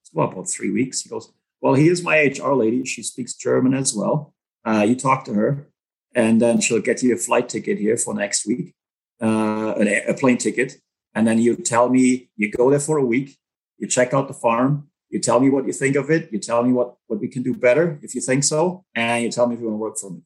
Said, 0.03 0.15
well, 0.15 0.31
about 0.31 0.49
three 0.49 0.71
weeks. 0.71 1.01
He 1.01 1.09
goes, 1.09 1.31
Well, 1.61 1.75
here's 1.75 2.03
my 2.03 2.17
HR 2.17 2.53
lady. 2.53 2.85
She 2.85 3.03
speaks 3.03 3.35
German 3.35 3.73
as 3.73 3.93
well. 3.93 4.33
Uh, 4.65 4.85
you 4.87 4.95
talk 4.95 5.25
to 5.25 5.33
her, 5.33 5.69
and 6.15 6.41
then 6.41 6.59
she'll 6.59 6.81
get 6.81 7.03
you 7.03 7.13
a 7.13 7.17
flight 7.17 7.49
ticket 7.49 7.77
here 7.77 7.97
for 7.97 8.13
next 8.13 8.45
week, 8.45 8.73
uh, 9.21 9.73
a, 9.77 10.05
a 10.09 10.13
plane 10.15 10.37
ticket. 10.37 10.77
And 11.15 11.27
then 11.27 11.39
you 11.39 11.55
tell 11.55 11.89
me 11.89 12.29
you 12.35 12.51
go 12.51 12.69
there 12.69 12.79
for 12.79 12.97
a 12.97 13.05
week, 13.05 13.37
you 13.77 13.87
check 13.87 14.13
out 14.13 14.27
the 14.27 14.33
farm, 14.33 14.89
you 15.09 15.19
tell 15.19 15.39
me 15.39 15.49
what 15.49 15.65
you 15.65 15.73
think 15.73 15.95
of 15.95 16.11
it. 16.11 16.31
You 16.31 16.39
tell 16.39 16.63
me 16.63 16.71
what, 16.71 16.95
what 17.07 17.19
we 17.19 17.27
can 17.27 17.41
do 17.41 17.53
better 17.53 17.99
if 18.03 18.13
you 18.13 18.21
think 18.21 18.43
so. 18.43 18.85
And 18.93 19.23
you 19.23 19.31
tell 19.31 19.47
me 19.47 19.55
if 19.55 19.61
you 19.61 19.67
want 19.67 19.75
to 19.75 19.79
work 19.79 19.97
for 19.97 20.11
me. 20.11 20.21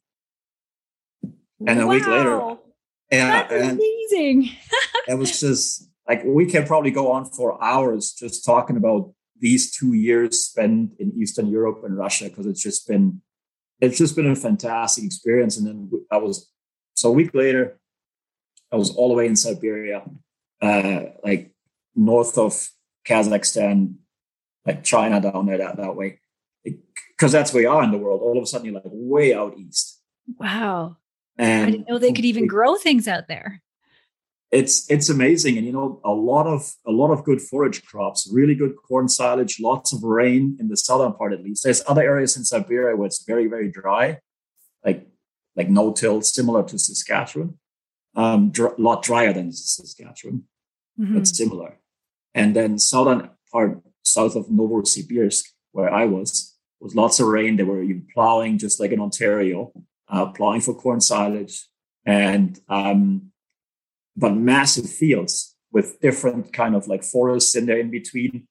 And 1.66 1.80
a 1.80 1.86
wow. 1.86 1.92
week 1.92 2.06
later. 2.06 2.40
And, 3.10 3.30
That's 3.30 3.52
and 3.52 3.70
amazing. 3.72 4.50
it 5.08 5.18
was 5.18 5.40
just 5.40 5.88
like 6.06 6.22
we 6.24 6.46
can 6.46 6.66
probably 6.66 6.90
go 6.90 7.12
on 7.12 7.24
for 7.24 7.62
hours 7.62 8.12
just 8.12 8.44
talking 8.44 8.76
about 8.76 9.12
these 9.38 9.74
two 9.74 9.94
years 9.94 10.40
spent 10.44 10.92
in 10.98 11.12
Eastern 11.16 11.48
Europe 11.48 11.82
and 11.84 11.96
Russia 11.96 12.24
because 12.24 12.46
it's 12.46 12.62
just 12.62 12.86
been 12.86 13.20
it's 13.80 13.98
just 13.98 14.16
been 14.16 14.30
a 14.30 14.36
fantastic 14.36 15.04
experience. 15.04 15.56
And 15.56 15.66
then 15.66 15.90
I 16.10 16.18
was 16.18 16.50
so 16.94 17.08
a 17.08 17.12
week 17.12 17.34
later, 17.34 17.78
I 18.70 18.76
was 18.76 18.90
all 18.90 19.08
the 19.08 19.14
way 19.14 19.26
in 19.26 19.36
Siberia, 19.36 20.02
uh, 20.64 21.10
like 21.22 21.52
north 21.94 22.38
of 22.38 22.68
Kazakhstan, 23.06 23.96
like 24.66 24.82
China 24.82 25.20
down 25.20 25.46
there 25.46 25.58
that, 25.58 25.76
that 25.76 25.96
way. 25.96 26.20
Because 26.64 27.32
that's 27.32 27.52
where 27.52 27.62
you 27.62 27.70
are 27.70 27.84
in 27.84 27.90
the 27.90 27.98
world. 27.98 28.20
All 28.22 28.36
of 28.36 28.42
a 28.42 28.46
sudden, 28.46 28.66
you're 28.66 28.74
like 28.74 28.84
way 28.86 29.34
out 29.34 29.56
east. 29.58 30.00
Wow. 30.38 30.96
And 31.38 31.66
I 31.66 31.70
didn't 31.70 31.88
know 31.88 31.98
they 31.98 32.12
could 32.12 32.24
even 32.24 32.46
grow 32.46 32.76
things 32.76 33.06
out 33.08 33.28
there. 33.28 33.60
It's 34.50 34.88
it's 34.88 35.08
amazing, 35.08 35.58
and 35.58 35.66
you 35.66 35.72
know 35.72 36.00
a 36.04 36.12
lot 36.12 36.46
of 36.46 36.72
a 36.86 36.92
lot 36.92 37.10
of 37.10 37.24
good 37.24 37.42
forage 37.42 37.84
crops, 37.84 38.30
really 38.32 38.54
good 38.54 38.76
corn 38.76 39.08
silage, 39.08 39.58
lots 39.58 39.92
of 39.92 40.04
rain 40.04 40.56
in 40.60 40.68
the 40.68 40.76
southern 40.76 41.12
part 41.12 41.32
at 41.32 41.42
least. 41.42 41.64
There's 41.64 41.82
other 41.88 42.02
areas 42.02 42.36
in 42.36 42.44
Siberia 42.44 42.94
where 42.94 43.06
it's 43.06 43.24
very 43.24 43.48
very 43.48 43.68
dry, 43.68 44.20
like 44.84 45.08
like 45.56 45.68
no 45.68 45.92
till, 45.92 46.22
similar 46.22 46.62
to 46.62 46.78
Saskatchewan. 46.78 47.58
Um, 48.14 48.52
a 48.56 48.80
lot 48.80 49.02
drier 49.02 49.32
than 49.32 49.50
Saskatchewan, 49.50 50.44
mm-hmm. 50.98 51.14
but 51.14 51.26
similar. 51.26 51.78
And 52.34 52.54
then 52.54 52.78
southern 52.78 53.30
part 53.52 53.80
south 54.02 54.36
of 54.36 54.46
Novosibirsk, 54.46 55.44
where 55.72 55.92
I 55.92 56.04
was, 56.04 56.54
was 56.80 56.94
lots 56.94 57.20
of 57.20 57.28
rain. 57.28 57.56
They 57.56 57.62
were 57.62 57.82
even 57.82 58.06
plowing 58.12 58.58
just 58.58 58.80
like 58.80 58.92
in 58.92 59.00
Ontario, 59.00 59.72
uh, 60.08 60.26
plowing 60.26 60.60
for 60.60 60.74
corn 60.74 61.00
silage, 61.00 61.66
and 62.04 62.58
um, 62.68 63.32
but 64.16 64.34
massive 64.34 64.88
fields 64.88 65.56
with 65.72 66.00
different 66.00 66.52
kind 66.52 66.76
of 66.76 66.86
like 66.86 67.02
forests 67.02 67.56
in 67.56 67.66
there 67.66 67.78
in 67.78 67.90
between, 67.90 68.46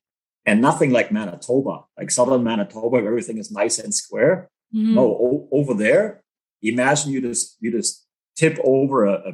and 0.45 0.61
nothing 0.61 0.91
like 0.91 1.11
Manitoba, 1.11 1.85
like 1.97 2.11
southern 2.11 2.43
Manitoba, 2.43 2.87
where 2.87 3.07
everything 3.07 3.37
is 3.37 3.51
nice 3.51 3.79
and 3.79 3.93
square. 3.93 4.49
Mm-hmm. 4.73 4.95
No, 4.95 5.03
o- 5.03 5.47
over 5.51 5.73
there, 5.73 6.23
imagine 6.61 7.11
you 7.11 7.21
just 7.21 7.57
you 7.59 7.71
just 7.71 8.05
tip 8.35 8.57
over 8.63 9.05
a, 9.05 9.13
a 9.13 9.33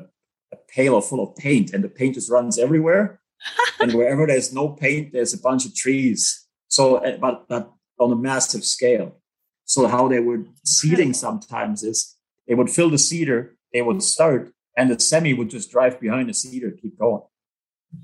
pail 0.73 1.01
full 1.01 1.23
of 1.23 1.35
paint, 1.35 1.73
and 1.73 1.83
the 1.83 1.89
paint 1.89 2.15
just 2.15 2.31
runs 2.31 2.57
everywhere 2.57 3.19
and 3.79 3.93
wherever 3.93 4.27
there's 4.27 4.53
no 4.53 4.69
paint, 4.69 5.13
there's 5.13 5.33
a 5.33 5.39
bunch 5.39 5.65
of 5.65 5.75
trees. 5.75 6.47
So, 6.67 6.97
eh, 6.97 7.17
but, 7.17 7.47
but 7.47 7.71
on 7.99 8.11
a 8.11 8.15
massive 8.15 8.63
scale. 8.63 9.17
So 9.65 9.87
how 9.87 10.07
they 10.07 10.19
were 10.19 10.45
seeding 10.63 11.13
sometimes 11.13 11.83
is 11.83 12.15
they 12.47 12.55
would 12.55 12.69
fill 12.69 12.89
the 12.89 12.97
seeder, 12.97 13.55
they 13.73 13.81
would 13.81 14.01
start, 14.01 14.51
and 14.75 14.89
the 14.89 14.99
semi 14.99 15.33
would 15.33 15.49
just 15.49 15.71
drive 15.71 15.99
behind 15.99 16.29
the 16.29 16.33
seeder, 16.33 16.71
keep 16.71 16.97
going, 16.97 17.21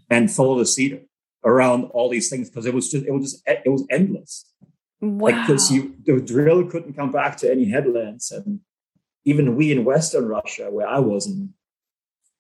and 0.10 0.32
follow 0.32 0.60
the 0.60 0.66
seeder 0.66 1.02
around 1.44 1.86
all 1.86 2.10
these 2.10 2.30
things 2.30 2.50
because 2.50 2.66
it 2.66 2.74
was 2.74 2.92
just 2.92 3.06
it 3.06 3.12
was 3.12 3.32
just 3.32 3.44
it 3.48 3.70
was 3.70 3.86
endless. 3.90 4.52
Wow. 5.02 5.32
Like 5.32 5.48
because 5.48 5.72
you 5.72 5.96
the 6.06 6.20
drill 6.20 6.66
couldn't 6.66 6.94
come 6.94 7.12
back 7.12 7.38
to 7.38 7.52
any 7.52 7.66
headlands, 7.70 8.32
and 8.32 8.60
even 9.24 9.56
we 9.56 9.72
in 9.72 9.86
Western 9.86 10.28
Russia, 10.28 10.70
where 10.70 10.88
I 10.88 11.00
was 11.00 11.26
in 11.26 11.54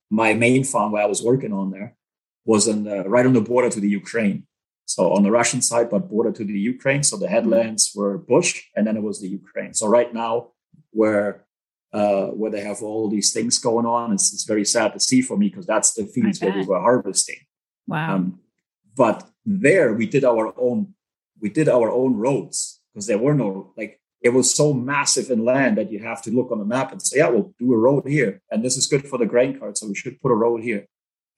my 0.09 0.33
main 0.33 0.63
farm 0.63 0.91
where 0.91 1.03
I 1.03 1.07
was 1.07 1.21
working 1.23 1.53
on 1.53 1.71
there, 1.71 1.95
was 2.45 2.67
on 2.67 2.83
the, 2.83 3.03
right 3.09 3.25
on 3.25 3.33
the 3.33 3.41
border 3.41 3.69
to 3.69 3.79
the 3.79 3.89
Ukraine. 3.89 4.45
So 4.85 5.11
on 5.13 5.23
the 5.23 5.31
Russian 5.31 5.61
side, 5.61 5.89
but 5.89 6.09
border 6.09 6.31
to 6.31 6.43
the 6.43 6.59
Ukraine. 6.59 7.01
So 7.03 7.17
the 7.17 7.27
headlands 7.27 7.91
were 7.95 8.17
bush, 8.19 8.61
and 8.75 8.85
then 8.85 8.95
it 8.95 9.01
was 9.01 9.19
the 9.19 9.27
Ukraine. 9.27 9.73
So 9.73 9.87
right 9.87 10.13
now, 10.13 10.51
where 10.91 11.45
uh, 11.91 12.27
where 12.27 12.51
they 12.51 12.61
have 12.61 12.83
all 12.83 13.09
these 13.09 13.31
things 13.31 13.57
going 13.57 13.85
on, 13.85 14.11
it's, 14.11 14.33
it's 14.33 14.43
very 14.43 14.65
sad 14.65 14.91
to 14.93 14.99
see 14.99 15.21
for 15.21 15.37
me 15.37 15.47
because 15.47 15.65
that's 15.65 15.93
the 15.93 16.05
fields 16.05 16.41
where 16.41 16.51
we 16.51 16.65
were 16.65 16.79
harvesting. 16.79 17.37
Wow. 17.87 18.15
Um, 18.15 18.39
but 18.95 19.27
there 19.45 19.93
we 19.93 20.05
did 20.05 20.23
our 20.23 20.53
own 20.57 20.93
we 21.39 21.49
did 21.49 21.69
our 21.69 21.89
own 21.91 22.15
roads 22.15 22.81
because 22.93 23.07
there 23.07 23.17
were 23.17 23.33
no 23.33 23.73
like 23.77 23.99
it 24.25 24.33
was 24.33 24.51
so 24.51 24.73
massive 24.73 25.29
in 25.29 25.45
land 25.45 25.77
that 25.77 25.91
you 25.91 25.99
have 25.99 26.19
to 26.23 26.31
look 26.31 26.51
on 26.51 26.57
the 26.57 26.65
map 26.65 26.91
and 26.91 26.99
say, 26.99 27.19
yeah, 27.19 27.29
we'll 27.29 27.53
do 27.59 27.71
a 27.71 27.77
road 27.77 28.07
here, 28.07 28.41
and 28.49 28.65
this 28.65 28.75
is 28.75 28.87
good 28.87 29.07
for 29.07 29.19
the 29.19 29.27
grain 29.27 29.59
cart, 29.59 29.77
so 29.77 29.87
we 29.87 29.93
should 29.93 30.19
put 30.19 30.31
a 30.31 30.35
road 30.45 30.63
here. 30.63 30.87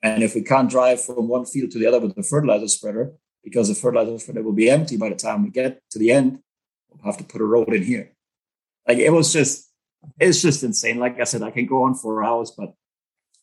And 0.02 0.24
if 0.24 0.36
we 0.36 0.42
can't 0.42 0.70
drive 0.70 1.04
from 1.04 1.28
one 1.28 1.46
field 1.46 1.72
to 1.72 1.80
the 1.80 1.86
other 1.86 2.00
with 2.00 2.16
the 2.16 2.24
fertilizer 2.24 2.70
spreader, 2.70 3.12
because 3.44 3.68
the 3.68 3.76
fertilizer 3.76 4.18
spreader 4.18 4.42
will 4.42 4.54
be 4.54 4.70
empty 4.70 4.96
by 4.96 5.10
the 5.10 5.16
time 5.16 5.44
we 5.44 5.50
get 5.50 5.82
to 5.92 6.00
the 6.00 6.12
end, 6.12 6.40
we'll 6.90 7.12
have 7.12 7.18
to 7.18 7.26
put 7.26 7.42
a 7.42 7.46
road 7.46 7.74
in 7.74 7.84
here. 7.84 8.14
Like 8.88 9.00
it 9.00 9.12
was 9.12 9.34
just, 9.34 9.70
it's 10.18 10.42
just 10.42 10.64
insane. 10.64 10.98
Like 10.98 11.20
I 11.20 11.26
said, 11.26 11.44
I 11.44 11.52
can 11.52 11.66
go 11.66 11.84
on 11.84 11.94
for 11.94 12.24
hours, 12.24 12.52
but 12.58 12.70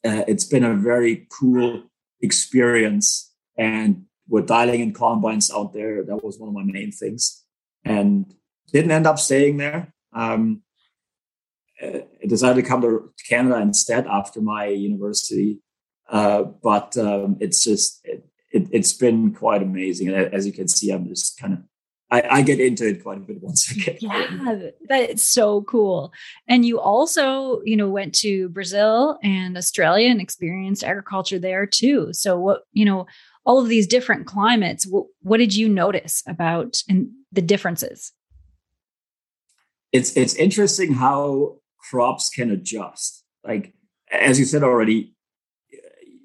uh, 0.09 0.25
it's 0.27 0.45
been 0.45 0.65
a 0.65 0.75
very 0.75 1.27
cool 1.29 1.83
experience. 2.23 3.31
And 3.59 4.07
we're 4.27 4.41
dialing 4.41 4.81
in 4.81 4.95
combines 4.95 5.51
out 5.51 5.75
there. 5.75 6.03
That 6.03 6.25
was 6.25 6.39
one 6.39 6.49
of 6.49 6.55
my 6.55 6.65
main 6.65 6.93
things. 6.93 7.45
And 7.85 8.33
didn't 8.75 8.91
end 8.91 9.07
up 9.07 9.21
staying 9.21 9.57
there. 9.57 9.95
Um, 10.13 10.63
uh, 11.81 12.01
I 12.23 12.27
decided 12.27 12.63
to 12.63 12.69
come 12.69 12.83
to 12.83 13.13
Canada 13.29 13.59
instead 13.59 14.07
after 14.07 14.41
my 14.41 14.67
university. 14.67 15.61
Uh, 16.09 16.43
but 16.43 16.97
um, 16.99 17.37
it's 17.41 17.63
just, 17.65 18.01
it, 18.05 18.27
it, 18.51 18.75
has 18.75 18.93
been 18.93 19.33
quite 19.33 19.63
amazing. 19.63 20.09
And 20.09 20.35
as 20.35 20.45
you 20.45 20.53
can 20.53 20.69
see, 20.69 20.91
I'm 20.91 21.09
just 21.09 21.39
kind 21.39 21.55
of 21.55 21.61
I, 22.11 22.23
I, 22.31 22.43
get 22.43 22.61
into 22.61 22.87
it 22.87 23.03
quite 23.03 23.17
a 23.17 23.21
bit 23.23 23.43
once 23.43 23.73
I 23.73 23.75
get 23.75 24.03
yeah 24.03 24.57
that's 24.87 25.25
so 25.25 25.63
cool 25.63 26.13
and 26.47 26.65
you 26.65 26.79
also 26.79 27.63
you 27.65 27.77
know 27.77 27.89
went 27.89 28.15
to 28.17 28.51
brazil 28.51 29.19
and 29.23 29.57
australia 29.57 30.11
and 30.11 30.21
experienced 30.21 30.85
agriculture 30.85 31.39
there 31.39 31.67
too 31.67 32.13
so 32.13 32.39
what 32.39 32.65
you 32.73 32.85
know 32.85 33.07
all 33.47 33.59
of 33.59 33.69
these 33.69 33.87
different 33.87 34.27
climates 34.27 34.87
what, 34.87 35.07
what 35.23 35.39
did 35.39 35.57
you 35.57 35.67
notice 35.67 36.23
about 36.29 36.83
and 36.91 37.09
the 37.33 37.43
differences 37.43 38.13
it's 39.97 40.11
it's 40.17 40.35
interesting 40.35 40.91
how 40.95 41.57
crops 41.91 42.29
can 42.37 42.51
adjust 42.51 43.25
like 43.45 43.73
as 44.11 44.39
you 44.39 44.45
said 44.45 44.63
already 44.63 45.15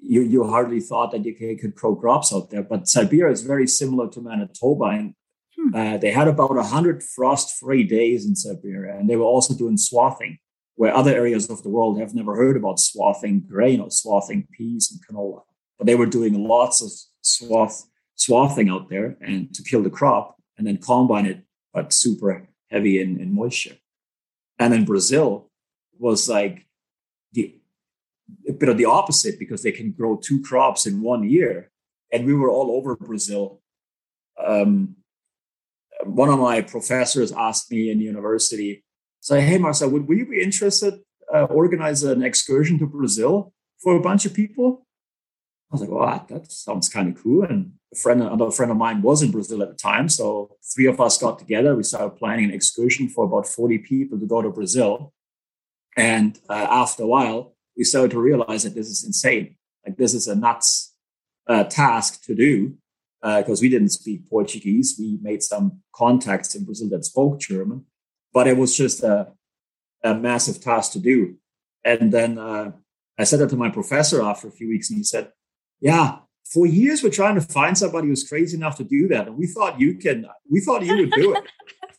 you, 0.02 0.22
you 0.22 0.40
hardly 0.54 0.80
thought 0.80 1.12
that 1.12 1.24
you 1.24 1.34
could 1.60 1.74
grow 1.74 1.94
crops 1.94 2.32
out 2.34 2.50
there 2.50 2.62
but 2.62 2.88
siberia 2.88 3.32
is 3.32 3.42
very 3.42 3.66
similar 3.66 4.06
to 4.10 4.20
manitoba 4.20 4.86
and 4.98 5.14
Hmm. 5.60 5.74
Uh, 5.74 5.96
they 5.98 6.10
had 6.10 6.28
about 6.28 6.54
100 6.54 7.02
frost 7.02 7.58
free 7.58 7.84
days 7.84 8.26
in 8.26 8.34
Siberia, 8.36 8.96
and 8.96 9.08
they 9.08 9.16
were 9.16 9.24
also 9.24 9.54
doing 9.54 9.76
swathing, 9.76 10.38
where 10.76 10.94
other 10.94 11.14
areas 11.14 11.50
of 11.50 11.62
the 11.62 11.68
world 11.68 11.98
have 11.98 12.14
never 12.14 12.36
heard 12.36 12.56
about 12.56 12.80
swathing 12.80 13.40
grain 13.40 13.80
or 13.80 13.90
swathing 13.90 14.46
peas 14.56 14.90
and 14.90 15.00
canola. 15.06 15.42
But 15.78 15.86
they 15.86 15.94
were 15.94 16.06
doing 16.06 16.44
lots 16.44 16.82
of 16.82 16.90
swath, 17.22 17.84
swathing 18.14 18.68
out 18.68 18.88
there 18.90 19.16
and 19.20 19.52
to 19.54 19.62
kill 19.62 19.82
the 19.82 19.90
crop 19.90 20.36
and 20.56 20.66
then 20.66 20.76
combine 20.76 21.26
it, 21.26 21.42
but 21.72 21.92
super 21.92 22.48
heavy 22.70 23.00
in, 23.00 23.20
in 23.20 23.34
moisture. 23.34 23.76
And 24.58 24.72
then 24.72 24.84
Brazil 24.84 25.50
was 25.98 26.28
like 26.28 26.66
the 27.32 27.56
a 28.48 28.52
bit 28.52 28.68
of 28.68 28.78
the 28.78 28.84
opposite 28.84 29.38
because 29.38 29.62
they 29.62 29.72
can 29.72 29.90
grow 29.90 30.16
two 30.16 30.40
crops 30.42 30.86
in 30.86 31.02
one 31.02 31.28
year. 31.28 31.70
And 32.12 32.26
we 32.26 32.34
were 32.34 32.50
all 32.50 32.70
over 32.72 32.96
Brazil 32.96 33.60
um, 34.44 34.96
one 36.04 36.28
of 36.28 36.38
my 36.38 36.60
professors 36.62 37.32
asked 37.32 37.70
me 37.70 37.90
in 37.90 38.00
university, 38.00 38.84
say, 39.20 39.40
hey, 39.40 39.58
Marcel, 39.58 39.90
would 39.90 40.08
we 40.08 40.24
be 40.24 40.40
interested 40.40 40.94
uh, 41.32 41.44
organize 41.44 42.02
an 42.02 42.22
excursion 42.22 42.78
to 42.78 42.86
Brazil 42.86 43.52
for 43.78 43.96
a 43.96 44.00
bunch 44.00 44.24
of 44.24 44.34
people? 44.34 44.86
I 45.70 45.74
was 45.74 45.80
like, 45.82 45.90
well, 45.90 46.26
that 46.28 46.50
sounds 46.50 46.88
kind 46.88 47.08
of 47.08 47.22
cool. 47.22 47.44
And 47.44 47.74
a 47.92 47.96
friend, 47.96 48.22
another 48.22 48.50
friend 48.50 48.72
of 48.72 48.78
mine 48.78 49.02
was 49.02 49.22
in 49.22 49.30
Brazil 49.30 49.62
at 49.62 49.68
the 49.68 49.76
time. 49.76 50.08
So 50.08 50.56
three 50.74 50.86
of 50.86 51.00
us 51.00 51.16
got 51.18 51.38
together. 51.38 51.76
We 51.76 51.84
started 51.84 52.16
planning 52.16 52.46
an 52.46 52.54
excursion 52.54 53.08
for 53.08 53.24
about 53.24 53.46
40 53.46 53.78
people 53.78 54.18
to 54.18 54.26
go 54.26 54.42
to 54.42 54.50
Brazil. 54.50 55.12
And 55.96 56.38
uh, 56.48 56.66
after 56.70 57.04
a 57.04 57.06
while, 57.06 57.54
we 57.76 57.84
started 57.84 58.10
to 58.12 58.20
realize 58.20 58.64
that 58.64 58.74
this 58.74 58.88
is 58.88 59.04
insane. 59.04 59.56
Like 59.86 59.96
this 59.96 60.12
is 60.12 60.26
a 60.26 60.34
nuts 60.34 60.92
uh, 61.46 61.64
task 61.64 62.24
to 62.24 62.34
do 62.34 62.76
because 63.22 63.60
uh, 63.60 63.62
we 63.62 63.68
didn't 63.68 63.90
speak 63.90 64.28
Portuguese. 64.28 64.96
We 64.98 65.18
made 65.22 65.42
some 65.42 65.82
contacts 65.94 66.54
in 66.54 66.64
Brazil 66.64 66.88
that 66.90 67.04
spoke 67.04 67.38
German, 67.38 67.84
but 68.32 68.48
it 68.48 68.56
was 68.56 68.76
just 68.76 69.02
a, 69.02 69.28
a 70.02 70.14
massive 70.14 70.60
task 70.60 70.92
to 70.92 70.98
do. 70.98 71.36
And 71.84 72.12
then 72.12 72.38
uh, 72.38 72.72
I 73.18 73.24
said 73.24 73.40
that 73.40 73.50
to 73.50 73.56
my 73.56 73.68
professor 73.68 74.22
after 74.22 74.48
a 74.48 74.52
few 74.52 74.68
weeks, 74.68 74.90
and 74.90 74.98
he 74.98 75.04
said, 75.04 75.32
"Yeah, 75.80 76.18
for 76.44 76.66
years 76.66 77.02
we're 77.02 77.10
trying 77.10 77.36
to 77.36 77.40
find 77.40 77.76
somebody 77.76 78.08
who's 78.08 78.28
crazy 78.28 78.56
enough 78.56 78.76
to 78.78 78.84
do 78.84 79.08
that, 79.08 79.28
and 79.28 79.36
we 79.36 79.46
thought 79.46 79.80
you 79.80 79.94
can. 79.94 80.26
We 80.50 80.60
thought 80.60 80.84
you 80.84 80.96
would 80.96 81.12
do 81.12 81.34
it, 81.34 81.44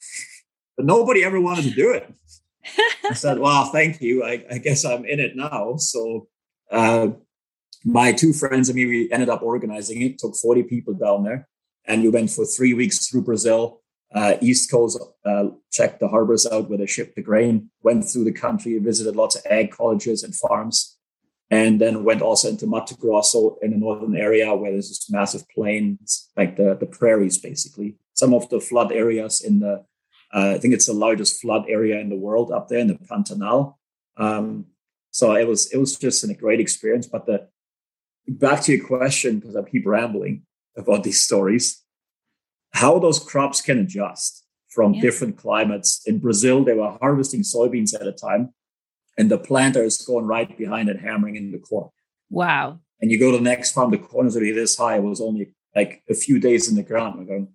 but 0.78 0.86
nobody 0.86 1.24
ever 1.24 1.40
wanted 1.40 1.66
to 1.66 1.72
do 1.72 1.92
it." 1.92 2.14
I 3.10 3.14
said, 3.14 3.40
"Well, 3.40 3.66
thank 3.66 4.02
you. 4.02 4.24
I, 4.24 4.44
I 4.50 4.58
guess 4.58 4.86
I'm 4.86 5.06
in 5.06 5.20
it 5.20 5.36
now." 5.36 5.76
So. 5.78 6.28
Uh, 6.72 7.10
my 7.84 8.12
two 8.12 8.34
friends 8.34 8.70
and 8.70 8.76
me, 8.76 8.86
we 8.86 9.12
ended 9.12 9.30
up 9.30 9.42
organizing 9.42 10.02
it, 10.02 10.20
took 10.20 10.36
40 10.36 10.64
people 10.64 10.94
down 10.94 11.24
there, 11.24 11.48
and 11.86 12.04
we 12.04 12.10
went 12.10 12.30
for 12.30 12.46
three 12.46 12.74
weeks 12.74 13.08
through 13.08 13.24
Brazil, 13.24 13.82
uh, 14.14 14.36
East 14.42 14.70
Coast, 14.70 15.00
uh, 15.26 15.46
checked 15.72 16.00
the 16.00 16.08
harbors 16.08 16.46
out 16.46 16.70
where 16.70 16.78
they 16.78 16.86
shipped 16.86 17.16
the 17.16 17.22
grain, 17.22 17.70
went 17.82 18.06
through 18.06 18.26
the 18.26 18.32
country, 18.32 18.78
visited 18.78 19.16
lots 19.16 19.36
of 19.36 19.46
ag 19.50 19.72
colleges 19.72 20.24
and 20.24 20.36
farms, 20.36 20.98
and 21.52 21.82
then 21.82 22.06
went 22.06 22.22
also 22.22 22.48
into 22.48 22.66
Mato 22.66 22.96
Grosso 22.96 23.58
in 23.62 23.72
the 23.72 23.78
northern 23.78 24.16
area 24.16 24.56
where 24.56 24.72
there's 24.72 24.88
this 24.88 25.12
massive 25.12 25.48
plains, 25.50 26.32
like 26.38 26.56
the, 26.56 26.78
the 26.80 26.86
prairies, 26.86 27.38
basically. 27.38 27.98
Some 28.14 28.34
of 28.34 28.50
the 28.50 28.62
flood 28.62 28.94
areas 28.94 29.42
in 29.42 29.60
the, 29.60 29.84
uh, 30.34 30.52
I 30.56 30.58
think 30.58 30.74
it's 30.74 30.88
the 30.88 30.94
largest 30.94 31.42
flood 31.42 31.66
area 31.68 32.00
in 32.00 32.10
the 32.10 32.16
world 32.16 32.52
up 32.52 32.70
there 32.70 32.80
in 32.80 32.88
the 32.88 32.96
Pantanal. 32.96 33.76
Um, 34.16 34.68
so 35.12 35.36
it 35.36 35.46
was 35.46 35.70
it 35.74 35.78
was 35.78 35.98
just 35.98 36.24
a 36.24 36.34
great 36.34 36.62
experience. 36.62 37.06
But 37.06 37.26
the 37.26 37.50
back 38.28 38.62
to 38.64 38.74
your 38.74 38.88
question, 38.88 39.40
because 39.40 39.58
I 39.58 39.64
keep 39.64 39.86
rambling 39.86 40.44
about 40.78 41.04
these 41.04 41.22
stories, 41.22 41.84
how 42.72 42.98
those 42.98 43.20
crops 43.20 43.60
can 43.60 43.78
adjust 43.78 44.46
from 44.70 44.94
yeah. 44.94 45.02
different 45.02 45.36
climates. 45.36 46.02
In 46.06 46.20
Brazil, 46.20 46.64
they 46.64 46.76
were 46.76 46.98
harvesting 47.02 47.42
soybeans 47.42 47.94
at 47.94 48.08
a 48.08 48.14
time, 48.14 48.54
and 49.22 49.30
the 49.30 49.38
planter 49.38 49.84
is 49.84 49.98
going 50.00 50.26
right 50.26 50.58
behind 50.58 50.90
it, 50.90 51.00
hammering 51.00 51.36
in 51.36 51.52
the 51.52 51.60
corn. 51.60 51.92
Wow. 52.32 52.80
And 53.02 53.12
you 53.12 53.20
go 53.20 53.30
to 53.30 53.38
the 53.38 53.44
next 53.44 53.72
farm, 53.72 53.92
the 53.92 54.00
corn 54.00 54.26
is 54.26 54.36
already 54.36 54.52
this 54.52 54.76
high. 54.76 54.96
It 54.96 55.04
was 55.04 55.22
only 55.22 55.54
like 55.76 56.02
a 56.10 56.16
few 56.16 56.40
days 56.40 56.68
in 56.68 56.76
the 56.76 56.82
ground. 56.82 57.20
I'm 57.20 57.28
going, 57.28 57.48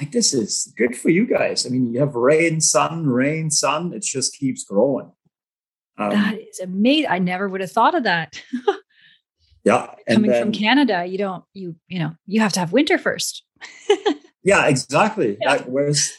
like, 0.00 0.10
this 0.10 0.34
is 0.34 0.74
good 0.76 0.96
for 0.96 1.10
you 1.10 1.24
guys. 1.24 1.64
I 1.64 1.68
mean, 1.68 1.92
you 1.92 2.00
have 2.00 2.16
rain, 2.16 2.60
sun, 2.60 3.06
rain, 3.06 3.48
sun. 3.52 3.92
It 3.92 4.02
just 4.02 4.36
keeps 4.36 4.64
growing. 4.64 5.12
Um, 5.98 6.10
that 6.10 6.34
is 6.40 6.58
amazing. 6.58 7.10
I 7.10 7.20
never 7.20 7.48
would 7.48 7.60
have 7.60 7.70
thought 7.70 7.94
of 7.94 8.02
that. 8.02 8.42
Yeah. 9.64 9.92
Coming 10.08 10.30
then, 10.30 10.42
from 10.44 10.52
Canada, 10.52 11.04
you 11.04 11.18
don't, 11.18 11.44
you, 11.52 11.76
you 11.88 11.98
know, 11.98 12.12
you 12.26 12.40
have 12.40 12.54
to 12.54 12.60
have 12.60 12.72
winter 12.72 12.96
first. 12.96 13.44
yeah, 14.42 14.66
exactly. 14.66 15.36
Yeah. 15.42 15.50
Like, 15.50 15.64
whereas, 15.64 16.10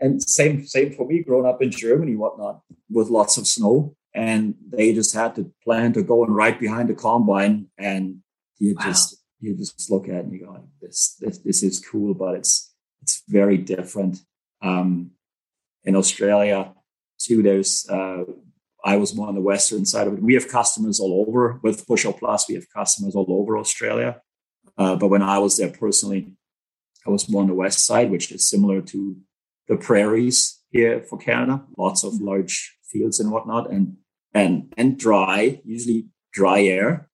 and 0.00 0.20
same, 0.20 0.66
same 0.66 0.92
for 0.92 1.06
me 1.06 1.22
growing 1.22 1.46
up 1.46 1.62
in 1.62 1.70
Germany, 1.70 2.16
whatnot, 2.16 2.62
with 2.90 3.08
lots 3.08 3.36
of 3.36 3.46
snow. 3.46 3.94
And 4.16 4.54
they 4.66 4.94
just 4.94 5.14
had 5.14 5.34
to 5.36 5.52
plan 5.62 5.92
to 5.92 6.02
go 6.02 6.24
and 6.24 6.34
right 6.34 6.58
behind 6.58 6.88
the 6.88 6.94
combine. 6.94 7.68
And 7.76 8.22
you 8.58 8.74
wow. 8.74 8.86
just, 8.86 9.16
you 9.40 9.54
just 9.54 9.90
look 9.90 10.08
at 10.08 10.14
it 10.14 10.24
and 10.24 10.32
you 10.32 10.46
go, 10.46 10.68
this, 10.80 11.16
this, 11.20 11.38
this 11.38 11.62
is 11.62 11.78
cool, 11.78 12.14
but 12.14 12.34
it's, 12.34 12.74
it's 13.02 13.22
very 13.28 13.58
different. 13.58 14.18
Um, 14.62 15.12
in 15.84 15.94
Australia, 15.94 16.72
too, 17.18 17.42
there's 17.42 17.88
uh, 17.88 18.24
I 18.86 18.96
was 18.96 19.16
more 19.16 19.28
on 19.28 19.34
the 19.34 19.40
western 19.40 19.84
side 19.84 20.06
of 20.06 20.14
it. 20.14 20.22
We 20.22 20.34
have 20.34 20.48
customers 20.48 21.00
all 21.00 21.24
over 21.26 21.58
with 21.62 21.86
Bushel 21.86 22.12
Plus. 22.12 22.48
We 22.48 22.54
have 22.54 22.70
customers 22.70 23.16
all 23.16 23.26
over 23.28 23.58
Australia. 23.58 24.20
Uh, 24.78 24.94
but 24.94 25.08
when 25.08 25.22
I 25.22 25.38
was 25.38 25.56
there 25.56 25.70
personally, 25.70 26.32
I 27.06 27.10
was 27.10 27.28
more 27.28 27.42
on 27.42 27.48
the 27.48 27.54
west 27.54 27.80
side, 27.84 28.10
which 28.10 28.30
is 28.30 28.48
similar 28.48 28.80
to 28.82 29.16
the 29.68 29.76
prairies 29.76 30.62
here 30.70 31.02
for 31.02 31.18
Canada. 31.18 31.64
Lots 31.76 32.04
of 32.04 32.20
large 32.20 32.76
fields 32.84 33.18
and 33.18 33.32
whatnot, 33.32 33.70
and 33.72 33.96
and 34.36 34.72
and 34.76 34.98
dry, 34.98 35.60
usually 35.64 36.06
dry 36.32 36.62
air. 36.62 37.08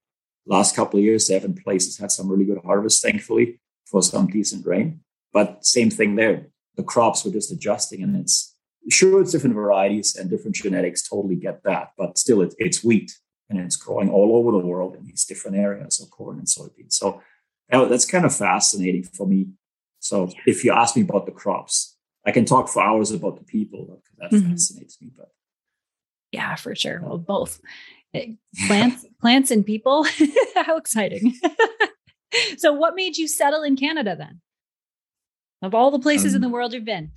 Last 0.47 0.75
couple 0.75 0.99
of 0.99 1.05
years, 1.05 1.29
seven 1.29 1.55
places 1.55 1.99
had 1.99 2.11
some 2.11 2.29
really 2.29 2.45
good 2.45 2.61
harvest, 2.65 3.01
thankfully, 3.01 3.61
for 3.87 4.03
some 4.03 4.27
decent 4.27 4.67
rain. 4.67 5.01
But 5.33 5.65
same 5.65 5.91
thing 5.91 6.17
there. 6.17 6.49
The 6.77 6.83
crops 6.83 7.25
were 7.25 7.31
just 7.31 7.53
adjusting, 7.53 8.03
and 8.03 8.17
it's 8.17 8.53
sure 8.91 9.21
it's 9.21 9.33
different 9.33 9.55
varieties 9.55 10.17
and 10.17 10.29
different 10.29 10.57
genetics 10.57 11.09
totally 11.09 11.37
get 11.37 11.63
that 11.63 11.93
but 11.97 12.19
still 12.19 12.43
it, 12.43 12.55
it's 12.59 12.83
wheat 12.83 13.17
and 13.49 13.61
it's 13.61 13.77
growing 13.77 14.11
all 14.11 14.37
over 14.37 14.51
the 14.51 14.67
world 14.67 14.97
in 14.97 15.05
these 15.05 15.25
different 15.25 15.57
areas 15.57 16.01
of 16.01 16.11
corn 16.11 16.39
and 16.39 16.47
soybeans 16.47 16.93
so 16.93 17.23
that's 17.71 18.05
kind 18.05 18.25
of 18.25 18.35
fascinating 18.35 19.05
for 19.05 19.27
me 19.27 19.49
so 20.01 20.29
if 20.47 20.65
you 20.65 20.73
ask 20.73 20.97
me 20.97 21.03
about 21.03 21.27
the 21.27 21.33
crops 21.33 21.97
i 22.27 22.33
can 22.33 22.45
talk 22.45 22.69
for 22.69 22.83
hours 22.83 23.11
about 23.13 23.39
the 23.39 23.45
people 23.45 23.85
because 23.85 24.17
that 24.19 24.31
mm-hmm. 24.33 24.51
fascinates 24.51 25.01
me 25.01 25.11
but 25.17 25.31
yeah 26.33 26.57
for 26.57 26.75
sure. 26.75 27.01
Well 27.03 27.19
both. 27.19 27.61
Eh, 28.15 28.33
plants 28.67 29.07
plants 29.21 29.51
and 29.51 29.65
people. 29.65 30.05
How 30.55 30.77
exciting. 30.77 31.39
So 32.57 32.73
what 32.73 32.95
made 32.95 33.19
you 33.19 33.29
settle 33.29 33.63
in 33.63 33.77
canada 33.77 34.17
then? 34.17 34.41
Of 35.61 35.75
all 35.75 35.91
the 35.91 35.99
places 35.99 36.33
um, 36.33 36.37
in 36.37 36.41
the 36.41 36.49
world 36.49 36.73
you've 36.73 36.87
been. 36.87 37.13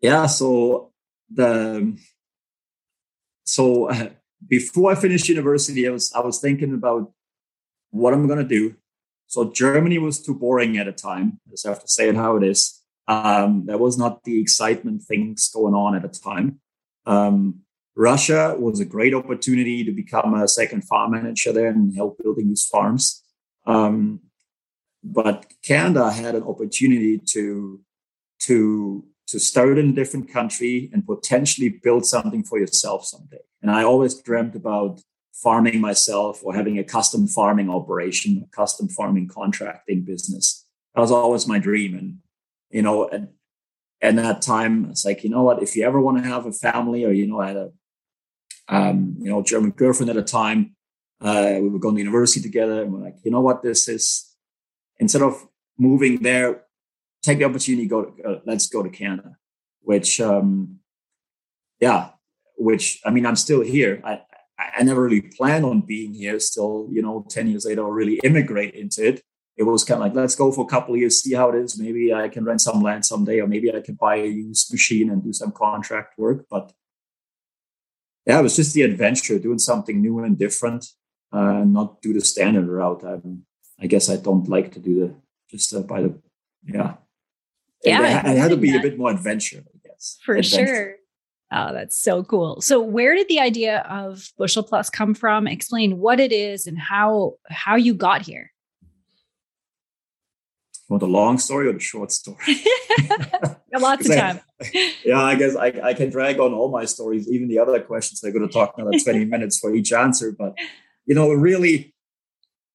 Yeah 0.00 0.26
so 0.26 0.92
the 1.28 1.98
so 3.44 3.90
uh, 3.90 4.10
before 4.46 4.92
i 4.92 4.94
finished 4.94 5.28
university 5.28 5.88
i 5.88 5.90
was 5.90 6.12
i 6.12 6.20
was 6.20 6.38
thinking 6.40 6.72
about 6.72 7.10
what 7.90 8.14
i'm 8.14 8.28
going 8.28 8.38
to 8.38 8.44
do. 8.44 8.76
So 9.26 9.50
germany 9.50 9.98
was 9.98 10.22
too 10.22 10.34
boring 10.34 10.78
at 10.78 10.86
a 10.86 10.92
time 10.92 11.40
i 11.48 11.50
just 11.50 11.66
have 11.66 11.80
to 11.80 11.88
say 11.88 12.08
it 12.08 12.14
how 12.14 12.36
it 12.36 12.44
is. 12.44 12.80
Um, 13.08 13.66
there 13.66 13.78
was 13.78 13.98
not 13.98 14.22
the 14.22 14.40
excitement 14.40 15.02
things 15.02 15.50
going 15.52 15.74
on 15.74 15.96
at 15.96 16.04
a 16.04 16.08
time 16.08 16.60
um, 17.06 17.60
Russia 17.96 18.56
was 18.58 18.80
a 18.80 18.84
great 18.84 19.14
opportunity 19.14 19.84
to 19.84 19.92
become 19.92 20.34
a 20.34 20.48
second 20.48 20.82
farm 20.84 21.12
manager 21.12 21.52
there 21.52 21.68
and 21.68 21.94
help 21.94 22.18
building 22.22 22.48
these 22.48 22.64
farms. 22.64 23.22
Um, 23.66 24.20
but 25.04 25.46
Canada 25.64 26.10
had 26.10 26.34
an 26.34 26.44
opportunity 26.44 27.18
to 27.18 27.80
to 28.40 29.04
to 29.28 29.38
start 29.38 29.78
in 29.78 29.90
a 29.90 29.92
different 29.92 30.32
country 30.32 30.90
and 30.92 31.06
potentially 31.06 31.68
build 31.68 32.04
something 32.06 32.44
for 32.44 32.58
yourself 32.58 33.04
someday. 33.04 33.40
And 33.62 33.70
I 33.70 33.82
always 33.82 34.14
dreamt 34.14 34.54
about 34.56 35.00
farming 35.32 35.80
myself 35.80 36.40
or 36.42 36.54
having 36.54 36.78
a 36.78 36.84
custom 36.84 37.26
farming 37.26 37.70
operation, 37.70 38.44
a 38.44 38.56
custom 38.56 38.88
farming 38.88 39.28
contracting 39.28 40.02
business. 40.02 40.66
That 40.94 41.00
was 41.00 41.10
always 41.10 41.48
my 41.48 41.58
dream. 41.58 41.96
And, 41.96 42.18
you 42.70 42.82
know, 42.82 43.08
and, 43.08 43.28
and 44.02 44.18
that 44.18 44.42
time 44.42 44.88
it's 44.90 45.04
like, 45.04 45.22
you 45.22 45.30
know 45.30 45.44
what, 45.44 45.62
if 45.62 45.76
you 45.76 45.84
ever 45.84 46.00
want 46.00 46.18
to 46.18 46.24
have 46.24 46.44
a 46.44 46.52
family 46.52 47.04
or, 47.04 47.12
you 47.12 47.26
know, 47.28 47.40
I 47.40 47.48
had 47.48 47.56
a, 47.56 47.70
um, 48.68 49.16
you 49.20 49.30
know, 49.30 49.42
German 49.42 49.70
girlfriend 49.70 50.10
at 50.10 50.16
a 50.16 50.22
time, 50.22 50.74
uh, 51.20 51.58
we 51.60 51.68
were 51.68 51.78
going 51.78 51.94
to 51.94 52.00
university 52.00 52.42
together 52.42 52.82
and 52.82 52.92
we're 52.92 53.04
like, 53.04 53.16
you 53.22 53.30
know 53.30 53.40
what, 53.40 53.62
this 53.62 53.88
is, 53.88 54.34
instead 54.98 55.22
of 55.22 55.46
moving 55.78 56.20
there, 56.20 56.64
take 57.22 57.38
the 57.38 57.44
opportunity, 57.44 57.86
go, 57.86 58.06
to, 58.06 58.22
uh, 58.24 58.40
let's 58.44 58.66
go 58.68 58.82
to 58.82 58.90
Canada, 58.90 59.36
which, 59.82 60.20
um, 60.20 60.80
yeah, 61.78 62.10
which, 62.56 63.00
I 63.04 63.10
mean, 63.10 63.24
I'm 63.24 63.36
still 63.36 63.60
here. 63.60 64.02
I, 64.04 64.20
I 64.58 64.82
never 64.82 65.02
really 65.02 65.22
planned 65.22 65.64
on 65.64 65.80
being 65.80 66.12
here 66.12 66.38
still, 66.40 66.88
you 66.90 67.02
know, 67.02 67.24
10 67.28 67.48
years 67.48 67.64
later, 67.64 67.82
or 67.82 67.94
really 67.94 68.20
immigrate 68.24 68.74
into 68.74 69.06
it. 69.06 69.22
It 69.68 69.72
was 69.72 69.84
kind 69.84 70.00
of 70.00 70.06
like, 70.06 70.14
let's 70.14 70.34
go 70.34 70.52
for 70.52 70.64
a 70.64 70.68
couple 70.68 70.94
of 70.94 71.00
years, 71.00 71.22
see 71.22 71.34
how 71.34 71.50
it 71.50 71.56
is. 71.56 71.78
Maybe 71.78 72.12
I 72.12 72.28
can 72.28 72.44
rent 72.44 72.60
some 72.60 72.82
land 72.82 73.04
someday, 73.04 73.40
or 73.40 73.46
maybe 73.46 73.74
I 73.74 73.80
can 73.80 73.94
buy 73.94 74.16
a 74.16 74.26
used 74.26 74.72
machine 74.72 75.10
and 75.10 75.22
do 75.22 75.32
some 75.32 75.52
contract 75.52 76.18
work. 76.18 76.46
But 76.50 76.72
yeah, 78.26 78.38
it 78.38 78.42
was 78.42 78.56
just 78.56 78.74
the 78.74 78.82
adventure, 78.82 79.38
doing 79.38 79.58
something 79.58 80.00
new 80.00 80.20
and 80.20 80.38
different, 80.38 80.86
uh, 81.32 81.64
not 81.64 82.02
do 82.02 82.12
the 82.12 82.20
standard 82.20 82.68
route. 82.68 83.04
I, 83.04 83.18
I 83.80 83.86
guess 83.86 84.08
I 84.08 84.16
don't 84.16 84.48
like 84.48 84.72
to 84.72 84.80
do 84.80 85.00
the 85.00 85.14
just 85.50 85.74
uh, 85.74 85.80
by 85.80 86.02
the, 86.02 86.18
yeah. 86.64 86.94
Yeah. 87.84 88.30
It, 88.30 88.36
it 88.36 88.38
had 88.38 88.50
to 88.50 88.56
be 88.56 88.70
that. 88.72 88.78
a 88.78 88.82
bit 88.82 88.98
more 88.98 89.10
adventure, 89.10 89.62
I 89.66 89.88
guess. 89.88 90.18
For 90.24 90.36
adventure. 90.36 90.66
sure. 90.66 90.94
Oh, 91.54 91.72
that's 91.72 92.00
so 92.00 92.22
cool. 92.22 92.60
So 92.62 92.80
where 92.80 93.14
did 93.14 93.28
the 93.28 93.40
idea 93.40 93.80
of 93.80 94.32
Bushel 94.38 94.62
Plus 94.62 94.88
come 94.88 95.14
from? 95.14 95.46
Explain 95.46 95.98
what 95.98 96.18
it 96.18 96.32
is 96.32 96.66
and 96.66 96.78
how 96.78 97.34
how 97.48 97.76
you 97.76 97.92
got 97.92 98.22
here. 98.22 98.51
Want 100.92 101.00
the 101.00 101.06
long 101.06 101.38
story 101.38 101.68
or 101.68 101.72
the 101.72 101.80
short 101.80 102.12
story? 102.12 102.36
Lots 103.72 104.06
of 104.06 104.14
time. 104.14 104.40
I, 104.60 104.94
yeah, 105.06 105.22
I 105.22 105.36
guess 105.36 105.56
I, 105.56 105.68
I 105.82 105.94
can 105.94 106.10
drag 106.10 106.38
on 106.38 106.52
all 106.52 106.70
my 106.70 106.84
stories, 106.84 107.30
even 107.30 107.48
the 107.48 107.60
other 107.60 107.80
questions. 107.80 108.22
I'm 108.22 108.30
going 108.34 108.46
to 108.46 108.52
talk 108.52 108.74
another 108.76 108.98
20 109.02 109.24
minutes 109.34 109.58
for 109.58 109.74
each 109.74 109.90
answer. 109.94 110.36
But, 110.38 110.54
you 111.06 111.14
know, 111.14 111.32
really, 111.32 111.94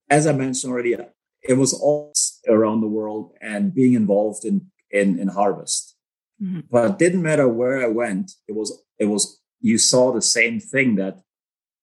as 0.09 0.25
I 0.25 0.31
mentioned 0.31 0.73
already, 0.73 0.95
it 1.43 1.53
was 1.53 1.75
all 1.75 2.11
around 2.47 2.81
the 2.81 2.87
world 2.87 3.33
and 3.39 3.71
being 3.71 3.93
involved 3.93 4.45
in, 4.45 4.71
in, 4.89 5.19
in 5.19 5.27
harvest. 5.27 5.95
Mm-hmm. 6.41 6.61
But 6.71 6.89
it 6.89 6.97
didn't 6.97 7.21
matter 7.21 7.47
where 7.47 7.83
I 7.83 7.87
went. 7.87 8.31
It 8.47 8.55
was 8.55 8.83
it 8.97 9.05
was 9.05 9.39
you 9.61 9.77
saw 9.77 10.11
the 10.11 10.23
same 10.23 10.59
thing 10.59 10.95
that 10.95 11.21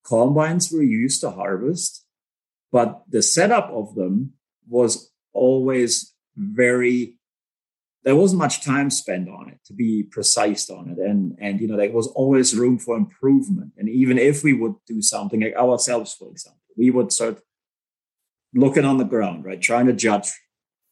combines 0.04 0.72
were 0.72 0.82
used 0.82 1.20
to 1.20 1.30
harvest, 1.30 2.04
but 2.72 3.04
the 3.08 3.22
setup 3.22 3.70
of 3.70 3.94
them 3.94 4.32
was 4.68 5.12
always 5.32 6.13
very 6.36 7.16
there 8.02 8.16
wasn't 8.16 8.38
much 8.38 8.62
time 8.62 8.90
spent 8.90 9.30
on 9.30 9.48
it 9.48 9.58
to 9.64 9.72
be 9.72 10.02
precise 10.02 10.68
on 10.68 10.90
it 10.90 10.98
and 10.98 11.36
and 11.40 11.60
you 11.60 11.68
know 11.68 11.76
there 11.76 11.90
was 11.90 12.08
always 12.08 12.56
room 12.56 12.78
for 12.78 12.96
improvement 12.96 13.72
and 13.78 13.88
even 13.88 14.18
if 14.18 14.42
we 14.44 14.52
would 14.52 14.74
do 14.86 15.00
something 15.00 15.40
like 15.40 15.56
ourselves 15.56 16.14
for 16.14 16.30
example 16.30 16.60
we 16.76 16.90
would 16.90 17.12
start 17.12 17.40
looking 18.54 18.84
on 18.84 18.98
the 18.98 19.04
ground 19.04 19.44
right 19.44 19.62
trying 19.62 19.86
to 19.86 19.92
judge 19.92 20.28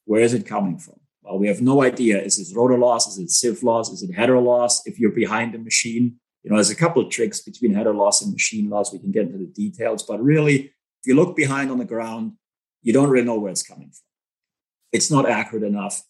where 0.05 0.23
is 0.23 0.35
it 0.35 0.47
coming 0.47 0.79
from 0.79 0.99
well, 1.23 1.39
we 1.39 1.47
have 1.49 1.63
no 1.63 1.83
idea. 1.83 2.21
Is 2.21 2.39
it 2.39 2.55
rotor 2.57 2.79
loss? 2.79 3.07
Is 3.07 3.19
it 3.19 3.31
sieve 3.31 3.63
loss? 3.63 3.91
Is 3.91 4.03
it 4.03 4.13
header 4.13 4.39
loss? 4.41 4.87
If 4.87 4.99
you're 4.99 5.13
behind 5.13 5.55
the 5.55 5.59
machine, 5.59 6.17
you 6.43 6.51
know, 6.51 6.57
there's 6.57 6.71
a 6.71 6.77
couple 6.77 7.03
of 7.03 7.11
tricks 7.11 7.41
between 7.41 7.75
header 7.75 7.95
loss 7.95 8.23
and 8.23 8.33
machine 8.33 8.69
loss. 8.69 8.93
We 8.93 8.99
can 8.99 9.13
get 9.13 9.27
into 9.27 9.39
the 9.39 9.47
details, 9.47 10.03
but 10.03 10.23
really, 10.23 10.57
if 10.57 11.07
you 11.07 11.15
look 11.15 11.37
behind 11.37 11.71
on 11.71 11.79
the 11.79 11.85
ground, 11.85 12.33
you 12.83 12.93
don't 12.93 13.09
really 13.09 13.25
know 13.25 13.39
where 13.39 13.53
it's 13.53 13.63
coming 13.63 13.91
from. 13.91 14.12
It's 14.93 15.11
not 15.11 15.29
accurate 15.29 15.65
enough. 15.65 16.03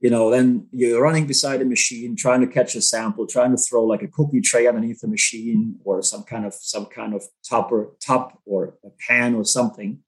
You 0.00 0.10
know, 0.10 0.30
then 0.30 0.66
you're 0.72 1.00
running 1.00 1.26
beside 1.26 1.62
a 1.62 1.64
machine, 1.64 2.16
trying 2.16 2.40
to 2.40 2.46
catch 2.48 2.74
a 2.74 2.82
sample, 2.82 3.26
trying 3.26 3.52
to 3.52 3.56
throw 3.56 3.84
like 3.84 4.02
a 4.02 4.08
cookie 4.08 4.40
tray 4.40 4.66
underneath 4.66 5.00
the 5.00 5.06
machine 5.06 5.76
or 5.84 6.02
some 6.02 6.24
kind 6.24 6.44
of 6.44 6.54
some 6.54 6.86
kind 6.86 7.14
of 7.14 7.22
topper 7.48 7.90
top 8.00 8.40
or 8.44 8.74
a 8.84 8.90
pan 9.06 9.34
or 9.34 9.44
something 9.44 10.00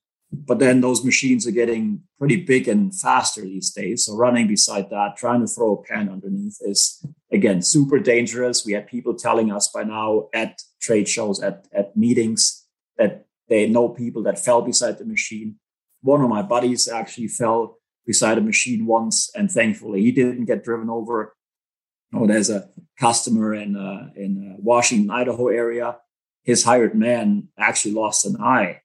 but 0.46 0.58
then 0.58 0.80
those 0.80 1.04
machines 1.04 1.46
are 1.46 1.52
getting 1.52 2.02
pretty 2.18 2.36
big 2.36 2.68
and 2.68 2.94
faster 2.94 3.42
these 3.42 3.70
days. 3.70 4.04
So 4.04 4.16
running 4.16 4.48
beside 4.48 4.90
that, 4.90 5.16
trying 5.16 5.40
to 5.40 5.46
throw 5.46 5.76
a 5.76 5.82
pan 5.82 6.08
underneath 6.08 6.58
is 6.60 7.04
again 7.32 7.62
super 7.62 7.98
dangerous. 7.98 8.64
We 8.64 8.72
had 8.72 8.86
people 8.86 9.14
telling 9.14 9.52
us 9.52 9.68
by 9.68 9.84
now 9.84 10.28
at 10.34 10.60
trade 10.80 11.08
shows, 11.08 11.42
at, 11.42 11.66
at 11.72 11.96
meetings, 11.96 12.66
that 12.98 13.26
they 13.48 13.68
know 13.68 13.88
people 13.88 14.22
that 14.24 14.38
fell 14.38 14.62
beside 14.62 14.98
the 14.98 15.04
machine. 15.04 15.56
One 16.02 16.22
of 16.22 16.28
my 16.28 16.42
buddies 16.42 16.88
actually 16.88 17.28
fell 17.28 17.78
beside 18.06 18.38
a 18.38 18.42
machine 18.42 18.86
once, 18.86 19.30
and 19.34 19.50
thankfully 19.50 20.02
he 20.02 20.12
didn't 20.12 20.44
get 20.44 20.64
driven 20.64 20.90
over. 20.90 21.34
Oh, 22.12 22.26
there's 22.26 22.50
a 22.50 22.68
customer 22.98 23.54
in 23.54 23.76
uh, 23.76 24.10
in 24.14 24.52
uh, 24.52 24.60
Washington, 24.62 25.10
Idaho 25.10 25.48
area. 25.48 25.96
His 26.42 26.64
hired 26.64 26.94
man 26.94 27.48
actually 27.58 27.94
lost 27.94 28.26
an 28.26 28.36
eye 28.40 28.82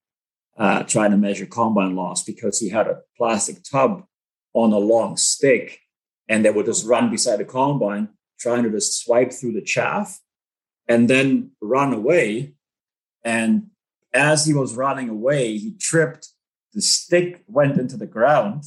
uh, 0.58 0.84
trying 0.84 1.12
to 1.12 1.17
measure 1.17 1.45
combine 1.45 1.95
loss 1.95 2.23
because 2.23 2.60
he 2.60 2.69
had 2.69 2.88
a 2.88 3.01
plastic 3.17 3.58
tub 3.63 4.03
on 4.53 4.73
a 4.73 4.77
long 4.77 5.17
stick 5.17 5.79
and 6.27 6.43
they 6.43 6.51
would 6.51 6.65
just 6.65 6.86
run 6.86 7.10
beside 7.10 7.39
the 7.39 7.45
combine 7.45 8.10
trying 8.39 8.63
to 8.63 8.69
just 8.69 9.03
swipe 9.03 9.34
through 9.34 9.53
the 9.53 9.62
chaff 9.62 10.19
and 10.88 11.10
then 11.10 11.51
run 11.62 11.93
away. 11.93 12.53
And 13.23 13.67
as 14.13 14.45
he 14.45 14.53
was 14.53 14.75
running 14.75 15.10
away, 15.10 15.58
he 15.58 15.75
tripped. 15.77 16.29
The 16.73 16.82
stick 16.82 17.43
went 17.47 17.77
into 17.77 17.97
the 17.97 18.08
ground 18.08 18.63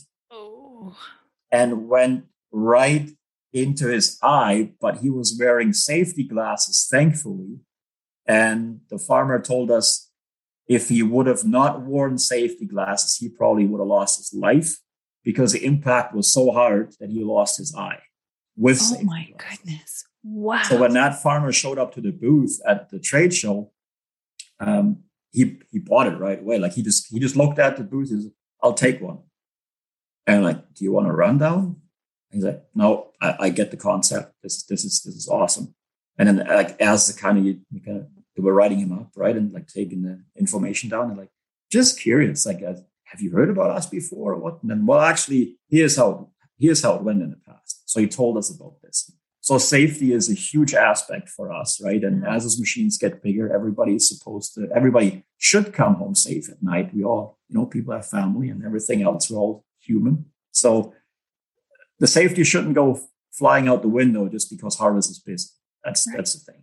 and 1.51 1.88
went 1.88 2.25
right 2.51 3.11
into 3.53 3.88
his 3.88 4.18
eye, 4.23 4.73
but 4.81 4.99
he 4.99 5.11
was 5.11 5.37
wearing 5.38 5.73
safety 5.73 6.25
glasses, 6.25 6.88
thankfully. 6.90 7.61
And 8.27 8.81
the 8.88 8.99
farmer 8.99 9.40
told 9.40 9.71
us 9.71 10.11
if 10.66 10.88
he 10.88 11.03
would 11.03 11.27
have 11.27 11.45
not 11.45 11.83
worn 11.83 12.18
safety 12.18 12.66
glasses, 12.66 13.16
he 13.16 13.29
probably 13.29 13.66
would 13.66 13.81
have 13.81 13.88
lost 13.88 14.18
his 14.18 14.33
life 14.33 14.79
because 15.25 15.53
the 15.53 15.64
impact 15.64 16.14
was 16.14 16.33
so 16.33 16.51
hard 16.51 16.95
that 17.01 17.11
he 17.11 17.23
lost 17.23 17.59
his 17.59 17.75
eye 17.75 18.01
with 18.57 18.81
oh 18.83 19.03
my 19.03 19.29
glasses. 19.37 19.59
goodness 19.59 20.05
wow 20.23 20.62
so 20.62 20.79
when 20.79 20.92
that 20.92 21.23
farmer 21.23 21.53
showed 21.53 21.79
up 21.79 21.95
to 21.95 22.01
the 22.01 22.12
booth 22.12 22.61
at 22.66 22.90
the 22.90 22.99
trade 22.99 23.33
show 23.33 23.71
um, 24.61 24.99
he 25.31 25.59
he 25.71 25.79
bought 25.79 26.07
it 26.07 26.18
right 26.18 26.40
away 26.40 26.59
like 26.59 26.73
he 26.73 26.83
just 26.83 27.09
he 27.11 27.18
just 27.18 27.37
looked 27.37 27.59
at 27.59 27.77
the 27.77 27.85
booth 27.85 28.11
and 28.11 28.23
said 28.25 28.33
i'll 28.62 28.75
take 28.75 29.01
one 29.01 29.18
and 30.27 30.45
like 30.45 30.75
do 30.75 30.85
you 30.85 30.93
want 30.93 31.09
a 31.09 31.13
rundown 31.13 31.77
and 32.31 32.35
he's 32.35 32.45
like 32.45 32.65
no 32.75 33.11
I, 33.21 33.37
I, 33.41 33.49
get 33.51 33.71
the 33.71 33.77
concept 33.77 34.35
this 34.43 34.63
this 34.65 34.85
is 34.85 35.03
this 35.03 35.15
is 35.15 35.29
awesome 35.29 35.75
and 36.19 36.29
then 36.29 36.47
like 36.47 36.81
as 36.81 37.07
the 37.07 37.19
kind 37.19 37.39
of 37.39 37.45
you, 37.45 37.61
you 37.71 37.81
kind 37.81 37.99
of 37.99 38.07
they 38.37 38.43
were 38.43 38.55
writing 38.55 38.79
him 38.79 38.93
up, 38.93 39.11
right, 39.17 39.37
and 39.37 39.53
like 39.53 39.67
taking 39.67 40.03
the 40.03 40.23
information 40.39 40.89
down 40.89 41.11
and 41.11 41.19
like 41.19 41.31
just 41.71 42.01
curious, 42.01 42.47
like, 42.47 42.63
uh, 42.63 42.75
have 43.05 43.21
you 43.21 43.31
heard 43.31 43.51
about 43.51 43.71
us 43.71 43.87
before 43.87 44.33
or 44.33 44.39
what? 44.39 44.63
And 44.63 44.71
then, 44.71 44.87
well, 44.87 45.01
actually, 45.01 45.57
here's 45.69 45.97
how 45.97 46.31
here's 46.59 46.83
how 46.83 46.95
it 46.95 47.03
went 47.03 47.23
in 47.23 47.31
the 47.31 47.37
past. 47.37 47.83
So 47.87 48.01
he 48.01 48.07
told 48.07 48.39
us 48.39 48.55
about 48.55 48.81
this. 48.83 49.11
So 49.41 49.59
safety 49.59 50.13
is 50.13 50.31
a 50.31 50.35
huge 50.35 50.73
aspect 50.73 51.29
for 51.29 51.53
us, 51.53 51.81
right? 51.83 52.03
And 52.05 52.25
as 52.25 52.45
those 52.45 52.61
machines 52.61 52.97
get 52.97 53.23
bigger, 53.23 53.53
everybody 53.53 53.97
is 53.97 54.09
supposed 54.09 54.55
to, 54.55 54.69
everybody 54.73 55.25
should 55.39 55.73
come 55.73 55.97
home 55.97 56.15
safe 56.15 56.49
at 56.49 56.63
night. 56.63 56.95
We 56.95 57.03
all, 57.03 57.39
you 57.49 57.59
know, 57.59 57.67
people 57.67 57.93
have 57.93 58.07
family 58.07 58.51
and 58.51 58.65
everything 58.65 59.03
else. 59.03 59.29
We're 59.29 59.39
all 59.39 59.65
human. 59.83 60.27
So 60.51 60.95
the 61.99 62.07
safety 62.07 62.45
shouldn't 62.45 62.75
go 62.75 63.01
flying 63.33 63.68
out 63.68 63.83
the 63.83 63.88
window 63.88 64.29
just 64.29 64.51
because 64.51 64.77
harvest 64.77 65.11
is 65.11 65.18
busy. 65.18 65.49
That's 65.85 66.07
right. 66.07 66.16
that's 66.16 66.35
the 66.35 66.53
thing. 66.53 66.62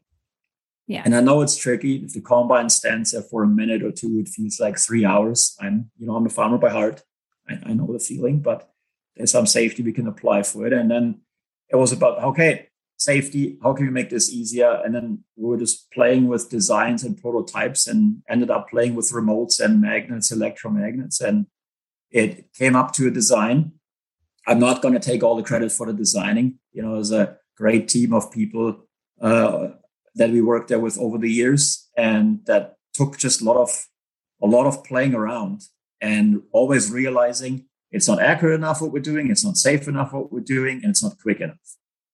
Yeah. 0.88 1.04
And 1.06 1.16
I 1.16 1.22
know 1.22 1.42
it's 1.42 1.56
tricky. 1.56 1.98
If 1.98 2.14
the 2.14 2.22
combine 2.22 2.70
stands 2.70 3.12
there 3.12 3.22
for 3.22 3.44
a 3.44 3.48
minute 3.48 3.84
or 3.84 3.92
two, 3.92 4.20
it 4.20 4.28
feels 4.28 4.60
like 4.60 4.80
three 4.80 5.06
hours. 5.06 5.56
I'm, 5.62 5.92
you 5.98 6.08
know, 6.08 6.16
I'm 6.16 6.26
a 6.26 6.30
farmer 6.30 6.58
by 6.58 6.72
heart. 6.72 7.04
I, 7.48 7.60
I 7.64 7.74
know 7.74 7.92
the 7.94 8.00
feeling, 8.00 8.40
but 8.40 8.72
there's 9.16 9.32
some 9.32 9.46
safety 9.46 9.84
we 9.84 9.94
can 9.94 10.08
apply 10.08 10.44
for 10.44 10.66
it. 10.66 10.74
And 10.74 10.90
then 10.90 11.22
it 11.70 11.76
was 11.76 11.92
about, 11.92 12.24
okay, 12.24 12.70
safety, 12.98 13.60
how 13.62 13.74
can 13.74 13.86
we 13.86 13.92
make 13.92 14.10
this 14.10 14.32
easier? 14.32 14.82
And 14.84 14.96
then 14.96 15.24
we 15.36 15.48
were 15.48 15.58
just 15.58 15.92
playing 15.92 16.28
with 16.28 16.50
designs 16.50 17.04
and 17.04 17.22
prototypes 17.22 17.88
and 17.88 18.24
ended 18.28 18.50
up 18.50 18.70
playing 18.70 18.96
with 18.96 19.12
remotes 19.12 19.60
and 19.64 19.80
magnets, 19.80 20.32
electromagnets. 20.32 21.22
And 21.22 21.46
it 22.12 22.54
came 22.54 22.76
up 22.76 22.94
to 22.94 23.08
a 23.08 23.12
design. 23.12 23.74
I'm 24.48 24.60
not 24.60 24.82
going 24.82 24.94
to 24.94 25.00
take 25.00 25.24
all 25.24 25.36
the 25.36 25.44
credit 25.44 25.72
for 25.72 25.86
the 25.86 25.94
designing. 25.94 26.60
You 26.72 26.82
know, 26.82 26.94
there's 26.94 27.12
a 27.12 27.38
great 27.56 27.88
team 27.88 28.14
of 28.14 28.32
people 28.32 28.86
uh, 29.22 29.70
that 30.16 30.32
we 30.32 30.42
worked 30.42 30.70
there 30.70 30.80
with 30.80 30.98
over 30.98 31.18
the 31.18 31.32
years, 31.32 31.90
and 31.96 32.46
that 32.46 32.78
took 32.94 33.18
just 33.18 33.42
a 33.42 33.46
lot 33.46 33.58
of 33.58 33.88
a 34.42 34.48
lot 34.48 34.66
of 34.66 34.84
playing 34.84 35.14
around 35.14 35.62
and 36.02 36.42
always 36.52 36.90
realizing 36.92 37.66
it's 37.92 38.08
not 38.08 38.22
accurate 38.22 38.56
enough 38.56 38.82
what 38.82 38.92
we're 38.92 39.02
doing, 39.02 39.30
it's 39.30 39.44
not 39.44 39.58
safe 39.58 39.88
enough 39.88 40.14
what 40.14 40.32
we're 40.32 40.40
doing, 40.40 40.82
and 40.84 40.92
it's 40.92 41.04
not 41.04 41.20
quick 41.22 41.42
enough. 41.42 41.58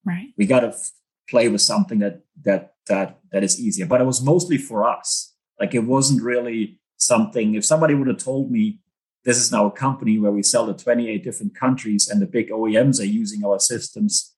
Right. 0.04 0.30
We 0.38 0.46
got 0.46 0.62
to 0.62 0.68
f- 0.68 0.92
play 1.30 1.50
with 1.50 1.62
something 1.62 2.00
that 2.00 2.22
that 2.44 2.74
that 2.88 3.20
that 3.32 3.44
is 3.44 3.60
easier. 3.60 3.86
But 3.86 4.02
it 4.02 4.06
was 4.06 4.22
mostly 4.22 4.58
for 4.58 4.88
us. 4.88 5.34
Like 5.60 5.74
it 5.74 5.86
wasn't 5.86 6.22
really 6.22 6.80
something. 6.98 7.56
If 7.56 7.66
somebody 7.66 7.94
would 7.94 8.08
have 8.08 8.18
told 8.18 8.52
me 8.52 8.80
this 9.26 9.38
is 9.38 9.52
now 9.52 9.66
a 9.66 9.72
company 9.72 10.20
where 10.20 10.32
we 10.32 10.44
sell 10.44 10.68
to 10.68 10.84
28 10.84 11.24
different 11.24 11.56
countries 11.56 12.08
and 12.08 12.22
the 12.22 12.28
big 12.28 12.50
OEMs 12.52 13.00
are 13.02 13.06
using 13.06 13.44
our 13.44 13.60
systems, 13.60 14.36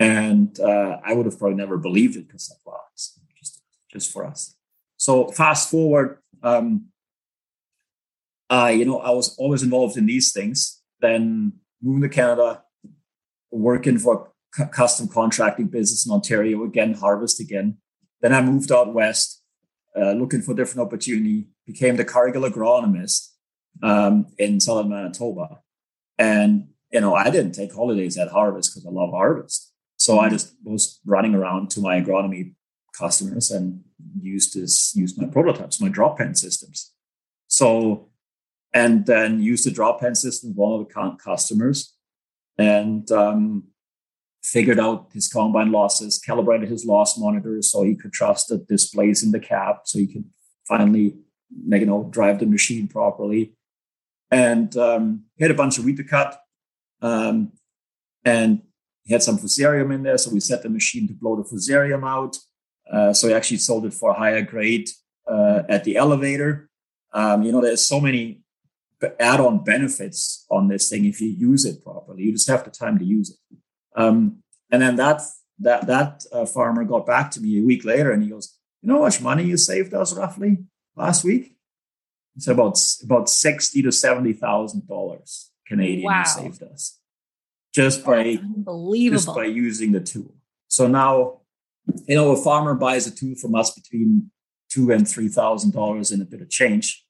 and 0.00 0.58
uh, 0.58 0.98
I 1.04 1.14
would 1.14 1.26
have 1.26 1.38
probably 1.38 1.56
never 1.56 1.78
believed 1.78 2.16
it 2.16 2.26
because 2.26 2.54
wow, 2.66 2.80
it's 2.92 3.18
just 3.38 3.62
just 3.90 4.12
for 4.12 4.26
us. 4.26 4.56
So 4.96 5.28
fast 5.28 5.70
forward, 5.70 6.18
um, 6.42 6.86
I 8.50 8.70
you 8.70 8.84
know 8.84 8.98
I 8.98 9.10
was 9.10 9.36
always 9.36 9.62
involved 9.62 9.96
in 9.96 10.06
these 10.06 10.32
things. 10.32 10.82
Then 11.00 11.52
moving 11.80 12.02
to 12.02 12.08
Canada, 12.08 12.64
working 13.52 13.98
for 13.98 14.32
custom 14.72 15.06
contracting 15.06 15.68
business 15.68 16.04
in 16.04 16.12
Ontario 16.12 16.64
again, 16.64 16.94
harvest 16.94 17.38
again. 17.38 17.78
Then 18.20 18.34
I 18.34 18.42
moved 18.42 18.72
out 18.72 18.92
west, 18.92 19.40
uh, 19.96 20.12
looking 20.12 20.42
for 20.42 20.52
different 20.52 20.84
opportunity. 20.84 21.46
Became 21.64 21.94
the 21.94 22.04
Cargill 22.04 22.42
agronomist 22.42 23.29
um, 23.82 24.26
in 24.38 24.60
southern 24.60 24.90
Manitoba, 24.90 25.60
and 26.18 26.68
you 26.92 27.00
know 27.00 27.14
I 27.14 27.30
didn't 27.30 27.52
take 27.52 27.74
holidays 27.74 28.18
at 28.18 28.30
harvest 28.30 28.72
because 28.74 28.86
I 28.86 28.90
love 28.90 29.10
harvest. 29.10 29.72
So 29.96 30.18
I 30.18 30.30
just 30.30 30.54
was 30.64 30.98
running 31.04 31.34
around 31.34 31.70
to 31.72 31.80
my 31.80 32.00
agronomy 32.00 32.54
customers 32.98 33.50
and 33.50 33.82
used 34.20 34.54
this 34.54 34.94
used 34.96 35.20
my 35.20 35.26
prototypes, 35.26 35.80
my 35.80 35.88
drop 35.88 36.18
pan 36.18 36.34
systems. 36.34 36.92
So 37.48 38.10
and 38.72 39.06
then 39.06 39.42
used 39.42 39.66
the 39.66 39.70
drop 39.70 40.00
pan 40.00 40.14
system 40.14 40.54
one 40.54 40.80
of 40.80 40.86
the 40.86 41.16
customers 41.22 41.96
and 42.58 43.10
um, 43.10 43.64
figured 44.42 44.78
out 44.78 45.08
his 45.12 45.28
combine 45.28 45.72
losses, 45.72 46.18
calibrated 46.18 46.68
his 46.68 46.84
loss 46.84 47.18
monitors 47.18 47.70
so 47.70 47.82
he 47.82 47.94
could 47.94 48.12
trust 48.12 48.48
the 48.48 48.58
displays 48.58 49.22
in 49.22 49.32
the 49.32 49.40
cab 49.40 49.76
so 49.84 49.98
he 49.98 50.06
could 50.06 50.24
finally 50.66 51.16
make, 51.64 51.80
you 51.80 51.86
know, 51.86 52.08
drive 52.10 52.38
the 52.38 52.46
machine 52.46 52.86
properly. 52.86 53.54
And 54.30 54.76
um, 54.76 55.24
he 55.36 55.44
had 55.44 55.50
a 55.50 55.54
bunch 55.54 55.78
of 55.78 55.84
wheat 55.84 55.96
to 55.96 56.04
cut. 56.04 56.40
Um, 57.02 57.52
and 58.24 58.62
he 59.04 59.12
had 59.12 59.22
some 59.22 59.38
fusarium 59.38 59.92
in 59.94 60.02
there. 60.02 60.18
So 60.18 60.30
we 60.30 60.40
set 60.40 60.62
the 60.62 60.68
machine 60.68 61.08
to 61.08 61.14
blow 61.14 61.36
the 61.36 61.42
fusarium 61.42 62.06
out. 62.08 62.36
Uh, 62.90 63.12
so 63.12 63.28
he 63.28 63.34
actually 63.34 63.58
sold 63.58 63.86
it 63.86 63.94
for 63.94 64.10
a 64.10 64.14
higher 64.14 64.42
grade 64.42 64.88
uh, 65.28 65.62
at 65.68 65.84
the 65.84 65.96
elevator. 65.96 66.68
Um, 67.12 67.42
you 67.42 67.52
know, 67.52 67.60
there's 67.60 67.84
so 67.84 68.00
many 68.00 68.42
add-on 69.18 69.64
benefits 69.64 70.44
on 70.50 70.68
this 70.68 70.88
thing 70.88 71.04
if 71.04 71.20
you 71.20 71.28
use 71.28 71.64
it 71.64 71.82
properly. 71.82 72.24
You 72.24 72.32
just 72.32 72.48
have 72.48 72.64
the 72.64 72.70
time 72.70 72.98
to 72.98 73.04
use 73.04 73.30
it. 73.30 73.56
Um, 73.96 74.42
and 74.70 74.80
then 74.82 74.96
that 74.96 75.22
that 75.58 75.86
that 75.86 76.24
uh, 76.32 76.46
farmer 76.46 76.84
got 76.84 77.06
back 77.06 77.30
to 77.32 77.40
me 77.40 77.58
a 77.58 77.64
week 77.64 77.84
later, 77.84 78.12
and 78.12 78.22
he 78.22 78.30
goes, 78.30 78.56
"You 78.82 78.88
know 78.88 78.98
how 78.98 79.02
much 79.02 79.20
money 79.20 79.44
you 79.44 79.56
saved 79.56 79.94
us 79.94 80.14
roughly 80.14 80.58
last 80.96 81.24
week?" 81.24 81.56
It's 82.36 82.48
about 82.48 82.78
about 83.02 83.28
sixty 83.28 83.82
to 83.82 83.92
seventy 83.92 84.32
thousand 84.32 84.86
dollars 84.86 85.50
Canadian 85.66 86.04
wow. 86.04 86.24
saved 86.24 86.62
us 86.62 86.98
just 87.74 88.04
by 88.04 88.38
just 88.94 89.26
by 89.26 89.44
using 89.44 89.92
the 89.92 90.00
tool. 90.00 90.34
So 90.68 90.86
now, 90.86 91.40
you 92.06 92.14
know, 92.14 92.32
a 92.32 92.36
farmer 92.36 92.74
buys 92.74 93.06
a 93.06 93.14
tool 93.14 93.34
from 93.34 93.54
us 93.54 93.72
between 93.72 94.30
two 94.70 94.90
and 94.90 95.08
three 95.08 95.28
thousand 95.28 95.72
dollars 95.72 96.10
in 96.10 96.20
a 96.20 96.24
bit 96.24 96.40
of 96.40 96.50
change. 96.50 97.04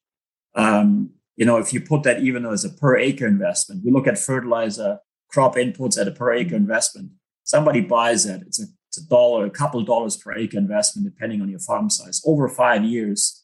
Um, 0.54 1.10
you 1.36 1.46
know, 1.46 1.58
if 1.58 1.72
you 1.72 1.80
put 1.80 2.02
that 2.02 2.20
even 2.20 2.44
as 2.44 2.64
a 2.64 2.70
per 2.70 2.96
acre 2.96 3.26
investment, 3.26 3.82
we 3.84 3.90
look 3.90 4.06
at 4.06 4.18
fertilizer 4.18 4.98
crop 5.28 5.54
inputs 5.54 5.98
at 5.98 6.08
a 6.08 6.12
per 6.12 6.32
acre 6.32 6.56
investment. 6.56 7.12
Somebody 7.44 7.80
buys 7.80 8.26
it, 8.26 8.42
it's 8.46 8.60
a, 8.60 8.66
it's 8.88 8.98
a 8.98 9.08
dollar, 9.08 9.46
a 9.46 9.50
couple 9.50 9.80
dollars 9.82 10.16
per 10.16 10.34
acre 10.34 10.58
investment, 10.58 11.06
depending 11.06 11.40
on 11.40 11.48
your 11.48 11.60
farm 11.60 11.88
size. 11.88 12.20
Over 12.26 12.48
five 12.48 12.84
years, 12.84 13.39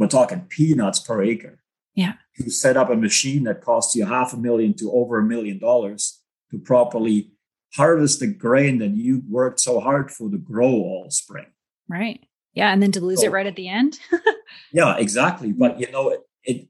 we're 0.00 0.08
talking 0.08 0.40
peanuts 0.48 0.98
per 0.98 1.22
acre. 1.22 1.62
Yeah. 1.94 2.14
You 2.38 2.50
set 2.50 2.78
up 2.78 2.88
a 2.88 2.96
machine 2.96 3.44
that 3.44 3.60
costs 3.60 3.94
you 3.94 4.06
half 4.06 4.32
a 4.32 4.38
million 4.38 4.72
to 4.78 4.90
over 4.90 5.18
a 5.18 5.22
million 5.22 5.58
dollars 5.58 6.22
to 6.50 6.58
properly 6.58 7.32
harvest 7.74 8.20
the 8.20 8.26
grain 8.26 8.78
that 8.78 8.92
you 8.92 9.22
worked 9.28 9.60
so 9.60 9.78
hard 9.78 10.10
for 10.10 10.30
to 10.30 10.38
grow 10.38 10.68
all 10.68 11.10
spring. 11.10 11.46
Right. 11.86 12.24
Yeah. 12.54 12.72
And 12.72 12.82
then 12.82 12.92
to 12.92 13.00
lose 13.00 13.20
so, 13.20 13.26
it 13.26 13.30
right 13.30 13.46
at 13.46 13.56
the 13.56 13.68
end. 13.68 13.98
yeah, 14.72 14.96
exactly. 14.96 15.50
Mm-hmm. 15.50 15.58
But 15.58 15.78
you 15.78 15.90
know, 15.92 16.08
it, 16.08 16.20
it 16.44 16.68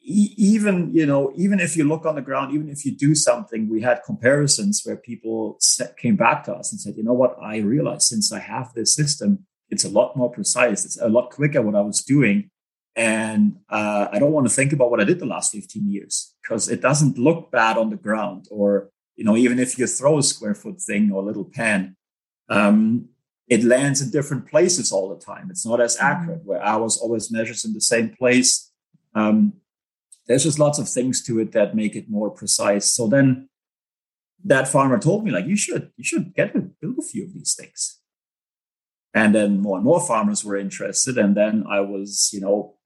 even 0.00 0.94
you 0.94 1.04
know 1.04 1.30
even 1.36 1.60
if 1.60 1.76
you 1.76 1.84
look 1.84 2.06
on 2.06 2.14
the 2.14 2.22
ground 2.22 2.54
even 2.54 2.70
if 2.70 2.86
you 2.86 2.96
do 2.96 3.14
something 3.14 3.68
we 3.68 3.82
had 3.82 4.00
comparisons 4.06 4.80
where 4.82 4.96
people 4.96 5.58
set, 5.60 5.98
came 5.98 6.16
back 6.16 6.42
to 6.42 6.50
us 6.50 6.72
and 6.72 6.80
said 6.80 6.96
you 6.96 7.02
know 7.02 7.12
what 7.12 7.36
i 7.42 7.58
realized 7.58 8.04
since 8.04 8.32
i 8.32 8.38
have 8.38 8.72
this 8.72 8.94
system 8.94 9.44
it's 9.70 9.84
a 9.84 9.88
lot 9.88 10.16
more 10.16 10.30
precise 10.30 10.84
it's 10.84 11.00
a 11.00 11.08
lot 11.08 11.30
quicker 11.30 11.62
what 11.62 11.74
i 11.74 11.80
was 11.80 12.02
doing 12.02 12.50
and 12.96 13.56
uh, 13.70 14.08
i 14.12 14.18
don't 14.18 14.32
want 14.32 14.46
to 14.46 14.52
think 14.52 14.72
about 14.72 14.90
what 14.90 15.00
i 15.00 15.04
did 15.04 15.18
the 15.18 15.26
last 15.26 15.52
15 15.52 15.90
years 15.90 16.34
because 16.42 16.68
it 16.68 16.80
doesn't 16.80 17.18
look 17.18 17.50
bad 17.50 17.76
on 17.76 17.90
the 17.90 17.96
ground 17.96 18.46
or 18.50 18.90
you 19.16 19.24
know 19.24 19.36
even 19.36 19.58
if 19.58 19.78
you 19.78 19.86
throw 19.86 20.18
a 20.18 20.22
square 20.22 20.54
foot 20.54 20.80
thing 20.80 21.10
or 21.12 21.22
a 21.22 21.26
little 21.26 21.44
pan 21.44 21.96
um, 22.50 23.08
it 23.46 23.62
lands 23.62 24.00
in 24.00 24.10
different 24.10 24.46
places 24.46 24.90
all 24.90 25.08
the 25.08 25.22
time 25.24 25.48
it's 25.50 25.66
not 25.66 25.80
as 25.80 25.96
mm-hmm. 25.96 26.06
accurate 26.06 26.44
where 26.44 26.62
ours 26.62 26.96
always 26.96 27.30
measures 27.30 27.64
in 27.64 27.72
the 27.74 27.80
same 27.80 28.10
place 28.10 28.70
um, 29.14 29.52
there's 30.28 30.44
just 30.44 30.58
lots 30.58 30.78
of 30.78 30.88
things 30.88 31.22
to 31.24 31.40
it 31.40 31.52
that 31.52 31.74
make 31.74 31.96
it 31.96 32.08
more 32.08 32.30
precise. 32.30 32.92
So 32.92 33.08
then 33.08 33.48
that 34.44 34.68
farmer 34.68 34.98
told 34.98 35.24
me, 35.24 35.30
like, 35.30 35.46
you 35.46 35.56
should, 35.56 35.90
you 35.96 36.04
should 36.04 36.34
get 36.34 36.52
to 36.52 36.60
build 36.60 36.98
a 36.98 37.02
few 37.02 37.24
of 37.24 37.32
these 37.32 37.56
things. 37.58 37.98
And 39.14 39.34
then 39.34 39.60
more 39.60 39.76
and 39.76 39.84
more 39.84 40.00
farmers 40.00 40.44
were 40.44 40.56
interested. 40.56 41.18
And 41.18 41.36
then 41.36 41.64
I 41.68 41.80
was, 41.80 42.30
you 42.32 42.40
know, 42.40 42.76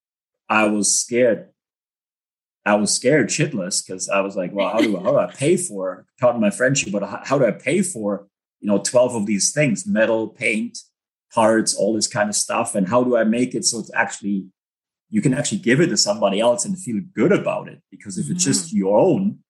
I 0.48 0.66
was 0.66 0.98
scared. 0.98 1.48
I 2.64 2.76
was 2.76 2.94
scared 2.94 3.28
shitless 3.28 3.84
because 3.84 4.08
I 4.08 4.20
was 4.20 4.36
like, 4.36 4.52
well, 4.52 4.70
how 4.70 4.78
do, 4.78 4.96
I, 4.96 5.02
how 5.02 5.10
do 5.10 5.18
I 5.18 5.26
pay 5.26 5.56
for, 5.56 6.06
pardon 6.20 6.40
my 6.40 6.50
friendship, 6.50 6.92
but 6.92 7.02
how, 7.02 7.20
how 7.24 7.38
do 7.38 7.44
I 7.44 7.50
pay 7.50 7.82
for, 7.82 8.28
you 8.60 8.68
know, 8.68 8.78
12 8.78 9.16
of 9.16 9.26
these 9.26 9.52
things, 9.52 9.84
metal, 9.84 10.28
paint, 10.28 10.78
parts, 11.34 11.74
all 11.74 11.92
this 11.92 12.06
kind 12.06 12.28
of 12.28 12.36
stuff? 12.36 12.76
And 12.76 12.88
how 12.88 13.02
do 13.02 13.16
I 13.16 13.24
make 13.24 13.54
it 13.54 13.64
so 13.64 13.80
it's 13.80 13.90
actually 13.94 14.46
you 15.12 15.20
can 15.20 15.34
actually 15.34 15.58
give 15.58 15.78
it 15.78 15.88
to 15.88 15.96
somebody 15.96 16.40
else 16.40 16.64
and 16.64 16.76
feel 16.78 17.02
good 17.14 17.32
about 17.32 17.68
it. 17.68 17.82
Because 17.90 18.16
if 18.16 18.24
mm-hmm. 18.24 18.32
it's 18.32 18.44
just 18.44 18.68
mm-hmm. 18.68 18.78
your 18.78 18.98
own, 18.98 19.40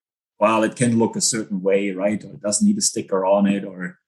well, 0.40 0.64
it 0.64 0.74
can 0.74 0.98
look 0.98 1.14
a 1.14 1.20
certain 1.20 1.62
way, 1.62 1.92
right? 1.92 2.22
Or 2.24 2.32
it 2.32 2.42
doesn't 2.42 2.66
need 2.66 2.78
a 2.78 2.82
sticker 2.82 3.24
on 3.24 3.46
it, 3.46 3.64
or 3.64 4.00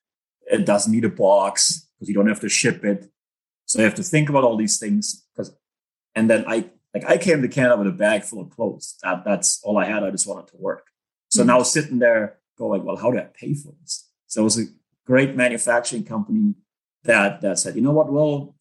it 0.51 0.67
doesn't 0.67 0.93
need 0.93 1.05
a 1.05 1.09
box 1.09 1.89
because 2.05 2.11
you 2.11 2.15
don't 2.15 2.29
have 2.29 2.41
to 2.41 2.49
ship 2.49 2.85
it. 2.85 3.11
So 3.67 3.79
you 3.79 3.85
have 3.85 3.95
to 3.95 4.03
think 4.03 4.29
about 4.29 4.45
all 4.45 4.57
these 4.57 4.79
things. 4.79 5.25
Because, 5.35 5.57
and 6.15 6.29
then 6.29 6.45
I 6.47 6.71
like 6.93 7.05
I 7.05 7.17
came 7.17 7.43
to 7.43 7.49
Canada 7.49 7.79
with 7.79 7.89
a 7.89 7.93
bag 7.93 8.25
full 8.25 8.41
of 8.41 8.51
clothes. 8.51 8.97
That 9.03 9.25
that's 9.25 9.61
all 9.65 9.79
I 9.79 9.87
had. 9.87 10.05
I 10.05 10.11
just 10.11 10.27
wanted 10.27 10.49
to 10.49 10.57
work. 10.59 10.87
So 11.29 11.41
mm-hmm. 11.41 11.49
now 11.49 11.63
sitting 11.63 11.99
there 11.99 12.39
going, 12.59 12.85
well, 12.85 12.97
how 12.97 13.11
do 13.11 13.19
I 13.19 13.29
pay 13.35 13.55
for 13.55 13.73
this? 13.81 14.11
So 14.27 14.43
it 14.43 14.45
was 14.45 14.59
a 14.59 14.67
great 15.07 15.35
manufacturing 15.35 16.05
company 16.05 16.55
that 17.05 17.41
that 17.41 17.59
said, 17.59 17.75
you 17.75 17.83
know 17.83 17.93
what, 17.93 18.13
we'll 18.13 18.55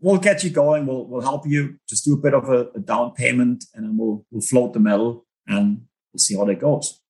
we'll 0.00 0.18
get 0.18 0.42
you 0.42 0.50
going. 0.50 0.86
We'll 0.86 1.04
we'll 1.04 1.20
help 1.20 1.46
you. 1.46 1.78
Just 1.88 2.04
do 2.04 2.14
a 2.14 2.16
bit 2.16 2.34
of 2.34 2.48
a, 2.48 2.70
a 2.74 2.80
down 2.80 3.12
payment, 3.12 3.64
and 3.74 3.84
then 3.84 3.98
we'll 3.98 4.24
we'll 4.30 4.40
float 4.42 4.72
the 4.72 4.80
metal, 4.80 5.26
and 5.46 5.82
we'll 6.12 6.20
see 6.20 6.36
how 6.36 6.46
that 6.46 6.60
goes. 6.60 7.02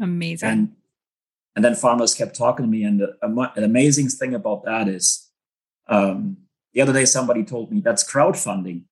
Amazing. 0.00 0.48
And 0.48 0.72
and 1.54 1.64
then 1.64 1.74
farmers 1.74 2.14
kept 2.14 2.36
talking 2.36 2.64
to 2.64 2.70
me, 2.70 2.84
and 2.84 3.00
the, 3.00 3.16
an 3.22 3.64
amazing 3.64 4.08
thing 4.08 4.34
about 4.34 4.64
that 4.64 4.88
is, 4.88 5.30
um, 5.88 6.38
the 6.72 6.80
other 6.80 6.92
day 6.92 7.04
somebody 7.04 7.44
told 7.44 7.70
me 7.70 7.80
that's 7.80 8.08
crowdfunding, 8.08 8.84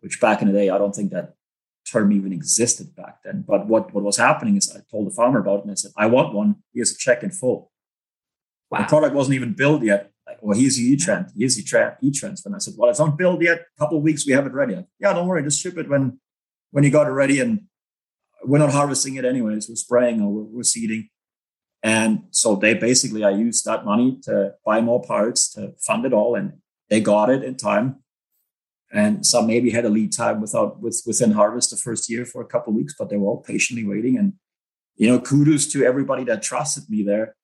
which 0.00 0.20
back 0.20 0.42
in 0.42 0.48
the 0.48 0.54
day 0.54 0.70
I 0.70 0.78
don't 0.78 0.94
think 0.94 1.12
that 1.12 1.34
term 1.90 2.12
even 2.12 2.32
existed 2.32 2.94
back 2.96 3.22
then. 3.24 3.44
But 3.46 3.66
what 3.66 3.94
what 3.94 4.04
was 4.04 4.16
happening 4.16 4.56
is 4.56 4.74
I 4.74 4.80
told 4.90 5.06
the 5.06 5.14
farmer 5.14 5.40
about 5.40 5.60
it, 5.60 5.62
and 5.62 5.70
I 5.70 5.74
said, 5.74 5.92
I 5.96 6.06
want 6.06 6.34
one. 6.34 6.56
Here's 6.74 6.92
a 6.92 6.98
check 6.98 7.22
in 7.22 7.30
full. 7.30 7.70
Wow. 8.70 8.80
The 8.80 8.84
product 8.84 9.14
wasn't 9.14 9.36
even 9.36 9.54
built 9.54 9.82
yet 9.82 10.12
like, 10.28 10.38
well, 10.42 10.58
here's 10.58 10.78
your 10.80 10.92
e-trans, 10.92 11.32
here's 11.36 11.56
your 11.58 11.66
tra- 11.66 11.96
e-transfer. 12.02 12.48
And 12.48 12.56
I 12.56 12.58
said, 12.58 12.74
well, 12.76 12.90
it's 12.90 12.98
not 12.98 13.16
built 13.16 13.42
yet. 13.42 13.60
A 13.60 13.80
couple 13.80 13.96
of 13.96 14.04
weeks, 14.04 14.26
we 14.26 14.32
have 14.32 14.46
it 14.46 14.52
ready. 14.52 14.74
yeah, 15.00 15.12
don't 15.12 15.26
worry, 15.26 15.42
just 15.42 15.60
ship 15.60 15.78
it 15.78 15.88
when 15.88 16.20
when 16.70 16.84
you 16.84 16.90
got 16.90 17.06
it 17.06 17.10
ready. 17.10 17.40
And 17.40 17.62
we're 18.44 18.58
not 18.58 18.72
harvesting 18.72 19.16
it 19.16 19.24
anyways. 19.24 19.68
We're 19.68 19.76
spraying 19.76 20.20
or 20.20 20.28
we're, 20.30 20.42
we're 20.42 20.62
seeding. 20.62 21.08
And 21.82 22.24
so 22.30 22.56
they 22.56 22.74
basically, 22.74 23.24
I 23.24 23.30
used 23.30 23.64
that 23.64 23.84
money 23.84 24.18
to 24.24 24.54
buy 24.64 24.80
more 24.80 25.02
parts 25.02 25.48
to 25.54 25.74
fund 25.80 26.04
it 26.04 26.12
all, 26.12 26.34
and 26.34 26.54
they 26.90 27.00
got 27.00 27.30
it 27.30 27.44
in 27.44 27.56
time. 27.56 27.96
And 28.92 29.24
some 29.24 29.46
maybe 29.46 29.70
had 29.70 29.84
a 29.84 29.90
lead 29.90 30.12
time 30.12 30.40
without 30.40 30.80
with 30.80 31.02
within 31.06 31.32
harvest 31.32 31.70
the 31.70 31.76
first 31.76 32.08
year 32.08 32.24
for 32.24 32.40
a 32.42 32.46
couple 32.46 32.72
weeks, 32.72 32.94
but 32.98 33.10
they 33.10 33.16
were 33.16 33.28
all 33.28 33.42
patiently 33.42 33.86
waiting. 33.86 34.16
And 34.16 34.34
you 34.96 35.08
know, 35.08 35.20
kudos 35.20 35.66
to 35.68 35.84
everybody 35.84 36.24
that 36.24 36.42
trusted 36.42 36.88
me 36.88 37.02
there 37.02 37.36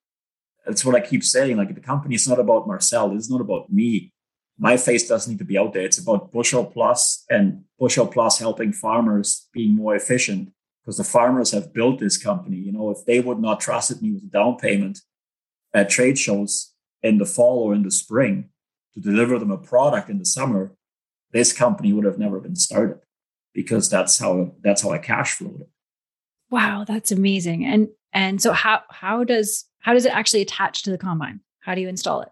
that's 0.65 0.85
what 0.85 0.95
I 0.95 1.01
keep 1.01 1.25
saying. 1.25 1.57
Like 1.57 1.75
the 1.75 1.81
company 1.81 2.15
is 2.15 2.29
not 2.29 2.39
about 2.39 2.67
Marcel. 2.67 3.15
It's 3.15 3.31
not 3.31 3.41
about 3.41 3.73
me. 3.73 4.13
My 4.59 4.77
face 4.77 5.09
doesn't 5.09 5.31
need 5.31 5.39
to 5.39 5.45
be 5.45 5.59
out 5.59 5.73
there. 5.73 5.83
It's 5.85 5.99
about 5.99 6.33
Bushel 6.33 6.65
Plus 6.65 7.25
and 7.29 7.65
Bushel 7.79 8.07
Plus 8.07 8.39
helping 8.39 8.73
farmers 8.73 9.49
being 9.53 9.75
more 9.75 9.97
efficient 9.97 10.51
because 10.85 10.99
the 10.99 11.05
farmers 11.05 11.51
have 11.53 11.73
built 11.73 11.99
this 11.99 12.19
company. 12.19 12.57
You 12.57 12.73
know, 12.73 12.91
if 12.91 13.05
they 13.07 13.21
would 13.21 13.39
not 13.39 13.61
trusted 13.61 14.03
me 14.03 14.13
with 14.13 14.25
a 14.25 14.27
down 14.27 14.57
payment 14.57 15.01
at 15.73 15.89
trade 15.89 16.19
shows 16.19 16.73
in 17.03 17.19
the 17.19 17.27
fall 17.27 17.61
or 17.61 17.75
in 17.75 17.83
the 17.83 17.91
spring 17.91 18.51
to 18.93 19.01
deliver 19.01 19.39
them 19.39 19.51
a 19.51 19.57
product 19.57 20.11
in 20.11 20.19
the 20.19 20.25
summer, 20.25 20.77
this 21.33 21.53
company 21.53 21.93
would 21.93 22.05
have 22.05 22.19
never 22.19 22.39
been 22.39 22.57
started 22.57 23.01
because 23.55 23.89
that's 23.89 24.19
how 24.19 24.53
that's 24.63 24.83
how 24.83 24.91
I 24.91 24.99
cash 24.99 25.35
flowed 25.35 25.63
it. 25.63 25.69
Wow, 26.51 26.85
that's 26.87 27.11
amazing. 27.11 27.65
And 27.65 27.89
and 28.13 28.41
so 28.41 28.53
how 28.53 28.83
how 28.91 29.25
does 29.25 29.65
how 29.81 29.95
does 29.95 30.05
it 30.05 30.15
actually 30.15 30.43
attach 30.43 30.83
to 30.83 30.91
the 30.91 30.99
combine? 30.99 31.41
How 31.61 31.75
do 31.75 31.81
you 31.81 31.89
install 31.89 32.21
it? 32.21 32.29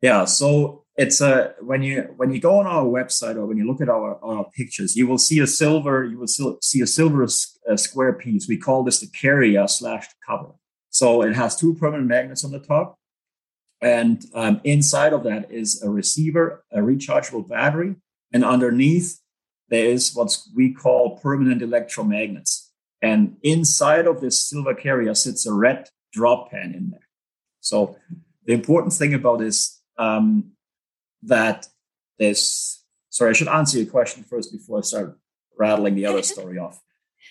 Yeah, 0.00 0.24
so 0.24 0.85
it's 0.96 1.20
a 1.20 1.54
when 1.60 1.82
you 1.82 2.14
when 2.16 2.32
you 2.32 2.40
go 2.40 2.58
on 2.58 2.66
our 2.66 2.84
website 2.84 3.36
or 3.36 3.46
when 3.46 3.58
you 3.58 3.66
look 3.66 3.80
at 3.80 3.88
our, 3.88 4.22
our 4.24 4.46
pictures, 4.56 4.96
you 4.96 5.06
will 5.06 5.18
see 5.18 5.40
a 5.40 5.46
silver 5.46 6.04
you 6.04 6.18
will 6.18 6.58
see 6.62 6.80
a 6.80 6.86
silver 6.86 7.24
uh, 7.24 7.76
square 7.76 8.14
piece. 8.14 8.48
We 8.48 8.56
call 8.56 8.82
this 8.82 9.00
the 9.00 9.08
carrier 9.08 9.66
slash 9.68 10.06
cover. 10.26 10.52
So 10.90 11.22
it 11.22 11.34
has 11.34 11.56
two 11.56 11.74
permanent 11.74 12.08
magnets 12.08 12.44
on 12.44 12.52
the 12.52 12.58
top, 12.58 12.98
and 13.82 14.24
um, 14.34 14.60
inside 14.64 15.12
of 15.12 15.24
that 15.24 15.50
is 15.52 15.82
a 15.82 15.90
receiver, 15.90 16.64
a 16.72 16.78
rechargeable 16.78 17.46
battery, 17.46 17.96
and 18.32 18.44
underneath 18.44 19.20
there 19.68 19.86
is 19.86 20.14
what 20.14 20.34
we 20.54 20.72
call 20.72 21.18
permanent 21.18 21.60
electromagnets. 21.60 22.68
And 23.02 23.36
inside 23.42 24.06
of 24.06 24.20
this 24.20 24.48
silver 24.48 24.74
carrier 24.74 25.14
sits 25.14 25.44
a 25.44 25.52
red 25.52 25.88
drop 26.12 26.50
pan 26.50 26.72
in 26.74 26.90
there. 26.90 27.08
So 27.60 27.96
the 28.46 28.54
important 28.54 28.94
thing 28.94 29.12
about 29.12 29.40
this 29.40 29.82
um, 29.98 30.52
that 31.26 31.66
there's 32.18 32.84
sorry, 33.10 33.30
I 33.30 33.32
should 33.34 33.48
answer 33.48 33.78
your 33.78 33.86
question 33.86 34.24
first 34.24 34.52
before 34.52 34.78
I 34.78 34.82
start 34.82 35.18
rattling 35.58 35.94
the 35.94 36.06
other 36.06 36.22
story 36.22 36.58
off. 36.58 36.80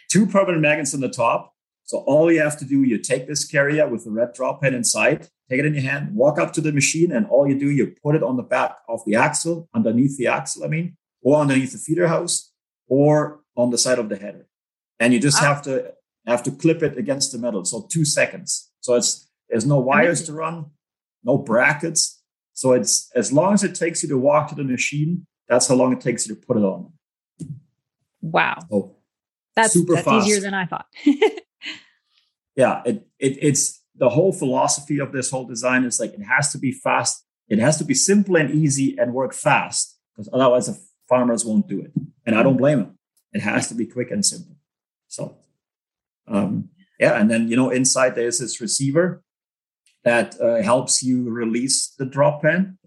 Two 0.10 0.26
permanent 0.26 0.62
magnets 0.62 0.94
on 0.94 1.02
the 1.02 1.10
top. 1.10 1.54
So 1.84 2.00
all 2.00 2.32
you 2.32 2.42
have 2.42 2.58
to 2.60 2.66
do, 2.66 2.82
you 2.82 2.98
take 2.98 3.28
this 3.28 3.46
carrier 3.46 3.88
with 3.88 4.06
the 4.06 4.12
red 4.12 4.34
drop 4.34 4.62
pan 4.62 4.74
inside, 4.74 5.30
take 5.50 5.60
it 5.60 5.66
in 5.68 5.76
your 5.76 5.84
hand, 5.84 6.16
walk 6.16 6.40
up 6.40 6.52
to 6.54 6.62
the 6.62 6.72
machine, 6.72 7.12
and 7.12 7.28
all 7.28 7.48
you 7.48 7.60
do, 7.60 7.70
you 7.70 7.96
put 8.02 8.16
it 8.16 8.24
on 8.24 8.38
the 8.38 8.44
back 8.44 8.78
of 8.90 9.02
the 9.06 9.16
axle, 9.16 9.70
underneath 9.76 10.18
the 10.18 10.26
axle, 10.26 10.64
I 10.64 10.68
mean, 10.68 10.98
or 11.22 11.40
underneath 11.40 11.74
the 11.74 11.78
feeder 11.78 12.08
house, 12.08 12.52
or 12.88 13.42
on 13.56 13.70
the 13.70 13.78
side 13.78 14.00
of 14.00 14.10
the 14.10 14.16
header. 14.16 14.48
And 15.00 15.14
you 15.14 15.20
just 15.20 15.42
ah. 15.42 15.46
have 15.46 15.62
to 15.64 15.94
have 16.26 16.42
to 16.44 16.52
clip 16.52 16.82
it 16.82 16.98
against 16.98 17.32
the 17.32 17.38
metal. 17.38 17.64
So 17.66 17.88
two 17.88 18.04
seconds. 18.06 18.72
So 18.82 18.96
it's 18.96 19.30
there's 19.50 19.66
no 19.66 19.80
wires 19.80 20.24
to 20.26 20.34
run, 20.34 20.72
no 21.24 21.38
brackets. 21.38 22.15
So 22.56 22.72
it's 22.72 23.12
as 23.14 23.32
long 23.34 23.54
as 23.54 23.64
it 23.64 23.76
takes 23.76 24.02
you 24.02 24.10
to 24.10 24.18
walk 24.18 24.48
to 24.50 24.56
the 24.56 24.64
machine, 24.64 25.28
that's 25.48 25.68
how 25.68 25.76
long 25.76 25.92
it 25.94 26.00
takes 26.00 26.26
you 26.26 26.34
to 26.34 26.42
put 26.42 26.56
it 26.58 26.64
on. 26.64 26.92
Wow. 28.22 28.58
So 28.72 28.96
that's 29.56 29.74
super 29.74 29.96
that's 29.96 30.06
fast. 30.06 30.26
easier 30.26 30.40
than 30.40 30.54
I 30.54 30.66
thought. 30.66 30.88
yeah, 32.56 32.82
it, 32.86 33.06
it 33.20 33.38
it's 33.42 33.84
the 33.96 34.10
whole 34.10 34.32
philosophy 34.32 35.00
of 35.00 35.12
this 35.12 35.30
whole 35.30 35.46
design 35.46 35.84
is 35.84 36.00
like 36.00 36.14
it 36.14 36.24
has 36.24 36.54
to 36.54 36.58
be 36.58 36.72
fast, 36.72 37.26
it 37.50 37.60
has 37.60 37.78
to 37.78 37.84
be 37.84 37.94
simple 37.94 38.38
and 38.38 38.50
easy 38.50 38.98
and 38.98 39.14
work 39.14 39.34
fast, 39.34 39.98
because 40.14 40.30
otherwise 40.32 40.68
the 40.68 40.80
farmers 41.10 41.44
won't 41.44 41.68
do 41.68 41.82
it. 41.82 41.92
And 42.26 42.36
I 42.38 42.42
don't 42.42 42.58
blame 42.58 42.80
them. 42.80 42.98
It 43.34 43.42
has 43.42 43.68
to 43.68 43.76
be 43.76 43.86
quick 43.86 44.12
and 44.12 44.26
simple. 44.26 44.56
So 45.10 45.38
um, 46.28 46.70
yeah, 47.00 47.20
and 47.20 47.30
then 47.30 47.50
you 47.50 47.58
know 47.58 47.70
inside 47.70 48.16
there's 48.16 48.40
this 48.40 48.62
receiver 48.62 49.22
that 50.06 50.40
uh, 50.40 50.62
helps 50.62 51.04
you 51.04 51.30
release 51.30 51.88
the 51.98 52.06
drop 52.06 52.44
pan 52.44 52.78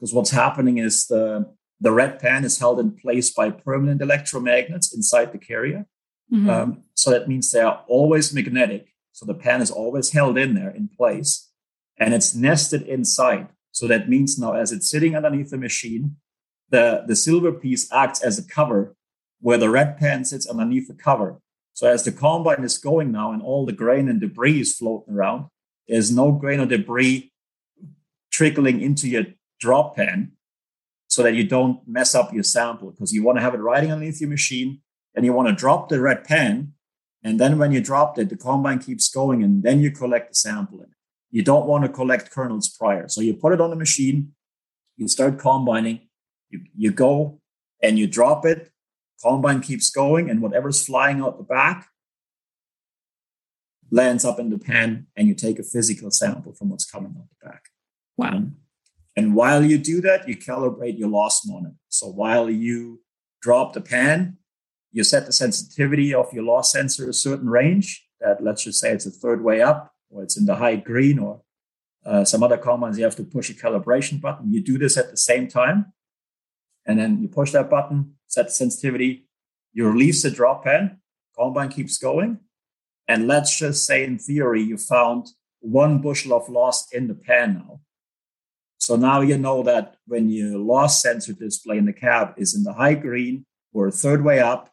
because 0.00 0.12
what's 0.12 0.30
happening 0.30 0.78
is 0.78 1.06
the 1.06 1.46
the 1.80 1.92
red 1.92 2.18
pan 2.18 2.44
is 2.44 2.58
held 2.58 2.78
in 2.80 2.92
place 2.92 3.30
by 3.30 3.50
permanent 3.50 4.00
electromagnets 4.00 4.94
inside 4.94 5.32
the 5.32 5.38
carrier. 5.38 5.84
Mm-hmm. 6.32 6.48
Um, 6.48 6.84
so 6.94 7.10
that 7.10 7.28
means 7.28 7.50
they 7.50 7.60
are 7.60 7.84
always 7.88 8.32
magnetic. 8.32 8.94
So 9.10 9.26
the 9.26 9.34
pan 9.34 9.60
is 9.60 9.70
always 9.70 10.10
held 10.10 10.38
in 10.38 10.54
there 10.54 10.70
in 10.70 10.88
place 10.88 11.50
and 11.98 12.14
it's 12.14 12.36
nested 12.36 12.82
inside. 12.82 13.48
So 13.72 13.88
that 13.88 14.08
means 14.08 14.38
now, 14.38 14.52
as 14.52 14.70
it's 14.70 14.88
sitting 14.88 15.16
underneath 15.16 15.50
the 15.50 15.58
machine, 15.58 16.16
the, 16.70 17.04
the 17.06 17.16
silver 17.16 17.52
piece 17.52 17.92
acts 17.92 18.22
as 18.22 18.38
a 18.38 18.46
cover 18.46 18.94
where 19.40 19.58
the 19.58 19.68
red 19.68 19.98
pan 19.98 20.24
sits 20.24 20.46
underneath 20.46 20.86
the 20.86 20.94
cover. 20.94 21.40
So 21.74 21.88
as 21.88 22.04
the 22.04 22.12
combine 22.12 22.62
is 22.62 22.78
going 22.78 23.10
now 23.10 23.32
and 23.32 23.42
all 23.42 23.66
the 23.66 23.72
grain 23.72 24.08
and 24.08 24.20
debris 24.20 24.60
is 24.60 24.76
floating 24.76 25.14
around, 25.14 25.46
there's 25.88 26.10
no 26.10 26.32
grain 26.32 26.60
or 26.60 26.66
debris 26.66 27.32
trickling 28.30 28.80
into 28.80 29.08
your 29.08 29.24
drop 29.60 29.96
pan 29.96 30.32
so 31.08 31.22
that 31.22 31.34
you 31.34 31.44
don't 31.44 31.86
mess 31.86 32.14
up 32.14 32.32
your 32.32 32.42
sample 32.42 32.90
because 32.90 33.12
you 33.12 33.22
want 33.22 33.36
to 33.36 33.42
have 33.42 33.54
it 33.54 33.58
riding 33.58 33.92
underneath 33.92 34.20
your 34.20 34.30
machine 34.30 34.80
and 35.14 35.24
you 35.24 35.32
want 35.32 35.48
to 35.48 35.54
drop 35.54 35.88
the 35.88 36.00
red 36.00 36.24
pan. 36.24 36.72
And 37.22 37.38
then 37.38 37.58
when 37.58 37.72
you 37.72 37.80
dropped 37.80 38.18
it, 38.18 38.30
the 38.30 38.36
combine 38.36 38.78
keeps 38.78 39.08
going 39.08 39.42
and 39.42 39.62
then 39.62 39.80
you 39.80 39.90
collect 39.90 40.30
the 40.30 40.34
sample. 40.34 40.84
You 41.30 41.42
don't 41.42 41.66
want 41.66 41.84
to 41.84 41.90
collect 41.90 42.30
kernels 42.30 42.68
prior. 42.68 43.08
So 43.08 43.20
you 43.20 43.34
put 43.34 43.52
it 43.52 43.60
on 43.60 43.70
the 43.70 43.76
machine, 43.76 44.32
you 44.96 45.08
start 45.08 45.38
combining, 45.38 46.08
you, 46.48 46.60
you 46.76 46.90
go 46.90 47.40
and 47.82 47.98
you 47.98 48.06
drop 48.06 48.44
it 48.44 48.72
combine 49.22 49.60
keeps 49.60 49.88
going 49.90 50.28
and 50.28 50.42
whatever's 50.42 50.84
flying 50.84 51.20
out 51.20 51.38
the 51.38 51.44
back 51.44 51.88
lands 53.92 54.24
up 54.24 54.40
in 54.40 54.48
the 54.48 54.58
pan 54.58 55.06
and 55.16 55.28
you 55.28 55.34
take 55.34 55.58
a 55.58 55.62
physical 55.62 56.10
sample 56.10 56.54
from 56.54 56.70
what's 56.70 56.90
coming 56.90 57.14
out 57.16 57.28
the 57.28 57.46
back. 57.46 57.66
Wow. 58.16 58.28
Um, 58.28 58.56
and 59.14 59.34
while 59.34 59.62
you 59.62 59.76
do 59.76 60.00
that, 60.00 60.26
you 60.26 60.36
calibrate 60.36 60.98
your 60.98 61.10
loss 61.10 61.46
monitor. 61.46 61.76
So 61.88 62.06
while 62.08 62.50
you 62.50 63.02
drop 63.42 63.74
the 63.74 63.82
pan, 63.82 64.38
you 64.90 65.04
set 65.04 65.26
the 65.26 65.32
sensitivity 65.32 66.14
of 66.14 66.32
your 66.32 66.44
loss 66.44 66.72
sensor 66.72 67.08
a 67.08 67.12
certain 67.12 67.48
range 67.48 68.06
that 68.20 68.42
let's 68.42 68.64
just 68.64 68.80
say 68.80 68.90
it's 68.92 69.06
a 69.06 69.10
third 69.10 69.44
way 69.44 69.60
up 69.60 69.92
or 70.10 70.22
it's 70.22 70.38
in 70.38 70.46
the 70.46 70.56
high 70.56 70.76
green 70.76 71.18
or 71.18 71.42
uh, 72.06 72.24
some 72.24 72.42
other 72.42 72.56
combines 72.56 72.98
you 72.98 73.04
have 73.04 73.16
to 73.16 73.24
push 73.24 73.50
a 73.50 73.54
calibration 73.54 74.20
button. 74.20 74.52
You 74.52 74.62
do 74.62 74.78
this 74.78 74.96
at 74.96 75.10
the 75.10 75.16
same 75.18 75.48
time. 75.48 75.92
And 76.86 76.98
then 76.98 77.20
you 77.20 77.28
push 77.28 77.52
that 77.52 77.70
button, 77.70 78.14
set 78.26 78.46
the 78.46 78.52
sensitivity, 78.52 79.28
you 79.72 79.86
release 79.86 80.22
the 80.22 80.30
drop 80.30 80.64
pan, 80.64 81.00
combine 81.36 81.68
keeps 81.68 81.98
going. 81.98 82.40
And 83.12 83.28
let's 83.28 83.58
just 83.58 83.84
say, 83.84 84.04
in 84.04 84.18
theory, 84.18 84.62
you 84.62 84.78
found 84.78 85.26
one 85.60 85.98
bushel 85.98 86.32
of 86.32 86.48
loss 86.48 86.90
in 86.92 87.08
the 87.08 87.14
pan 87.14 87.48
now. 87.54 87.80
So 88.78 88.96
now 88.96 89.20
you 89.20 89.36
know 89.36 89.62
that 89.64 89.96
when 90.06 90.30
your 90.30 90.58
loss 90.58 91.02
sensor 91.02 91.34
display 91.34 91.76
in 91.76 91.84
the 91.84 91.92
cab 91.92 92.32
is 92.38 92.54
in 92.56 92.62
the 92.62 92.72
high 92.72 92.94
green 92.94 93.44
or 93.74 93.90
third 93.90 94.24
way 94.24 94.38
up, 94.40 94.70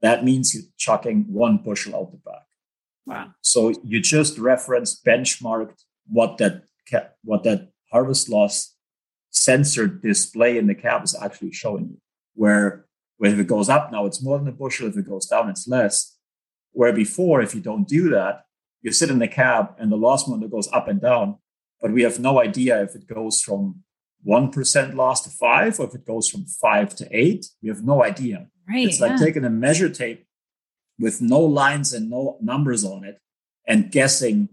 that 0.00 0.22
means 0.22 0.54
you're 0.54 0.70
chucking 0.78 1.24
one 1.26 1.56
bushel 1.56 1.96
out 1.96 2.12
the 2.12 2.18
back. 2.18 2.46
Wow. 3.04 3.32
So 3.40 3.74
you 3.82 3.98
just 4.00 4.38
reference 4.38 5.00
benchmarked 5.10 5.80
what 6.06 6.38
that 6.38 6.62
what 7.24 7.42
that 7.42 7.70
harvest 7.90 8.28
loss 8.28 8.76
sensor 9.30 9.88
display 9.88 10.56
in 10.56 10.68
the 10.68 10.74
cab 10.76 11.02
is 11.02 11.16
actually 11.20 11.52
showing 11.52 11.86
you 11.88 11.98
where, 12.34 12.86
where 13.16 13.32
if 13.32 13.40
it 13.40 13.48
goes 13.48 13.68
up 13.68 13.90
now, 13.90 14.06
it's 14.06 14.22
more 14.22 14.38
than 14.38 14.46
a 14.46 14.52
bushel. 14.52 14.86
If 14.86 14.96
it 14.96 15.08
goes 15.08 15.26
down, 15.26 15.50
it's 15.50 15.66
less. 15.66 16.15
Where 16.76 16.92
before, 16.92 17.40
if 17.40 17.54
you 17.54 17.62
don't 17.62 17.88
do 17.88 18.10
that, 18.10 18.44
you 18.82 18.92
sit 18.92 19.08
in 19.08 19.18
the 19.18 19.28
cab 19.28 19.74
and 19.78 19.90
the 19.90 19.96
loss 19.96 20.28
monitor 20.28 20.50
goes 20.50 20.68
up 20.74 20.88
and 20.88 21.00
down, 21.00 21.38
but 21.80 21.90
we 21.90 22.02
have 22.02 22.18
no 22.18 22.38
idea 22.38 22.82
if 22.82 22.94
it 22.94 23.06
goes 23.06 23.40
from 23.40 23.82
1% 24.28 24.94
loss 24.94 25.22
to 25.22 25.30
five 25.30 25.80
or 25.80 25.86
if 25.86 25.94
it 25.94 26.04
goes 26.04 26.28
from 26.28 26.44
five 26.44 26.94
to 26.96 27.08
eight. 27.10 27.46
We 27.62 27.70
have 27.70 27.82
no 27.82 28.04
idea. 28.04 28.48
Right, 28.68 28.86
it's 28.86 29.00
like 29.00 29.12
yeah. 29.12 29.24
taking 29.24 29.46
a 29.46 29.50
measure 29.50 29.88
tape 29.88 30.26
with 30.98 31.22
no 31.22 31.40
lines 31.40 31.94
and 31.94 32.10
no 32.10 32.36
numbers 32.42 32.84
on 32.84 33.04
it 33.04 33.22
and 33.66 33.90
guessing 33.90 34.50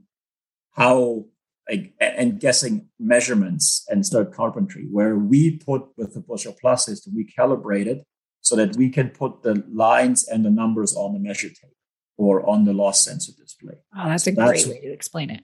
how 0.72 1.26
like, 1.70 1.94
and 2.00 2.40
guessing 2.40 2.88
measurements 3.00 3.86
and 3.90 4.06
start 4.06 4.34
carpentry, 4.34 4.88
where 4.90 5.18
we 5.18 5.58
put 5.58 5.88
with 5.98 6.14
the 6.14 6.22
Bushel 6.22 6.56
Plus 6.60 6.86
system, 6.86 7.16
we 7.18 7.26
calibrate 7.26 7.88
it 7.88 8.06
so 8.40 8.56
that 8.56 8.78
we 8.78 8.90
can 8.90 9.10
put 9.10 9.44
the 9.44 9.62
lines 9.70 10.26
and 10.26 10.46
the 10.46 10.50
numbers 10.50 10.96
on 10.96 11.12
the 11.12 11.20
measure 11.20 11.50
tape 11.50 11.76
or 12.18 12.48
on 12.50 12.66
the 12.66 12.74
loss 12.74 13.04
sensor 13.04 13.32
display. 13.40 13.76
Oh, 13.98 14.10
that's 14.10 14.28
a 14.28 14.32
that's, 14.32 14.66
great 14.66 14.76
way 14.76 14.82
to 14.82 14.94
explain 14.94 15.30
it. 15.30 15.44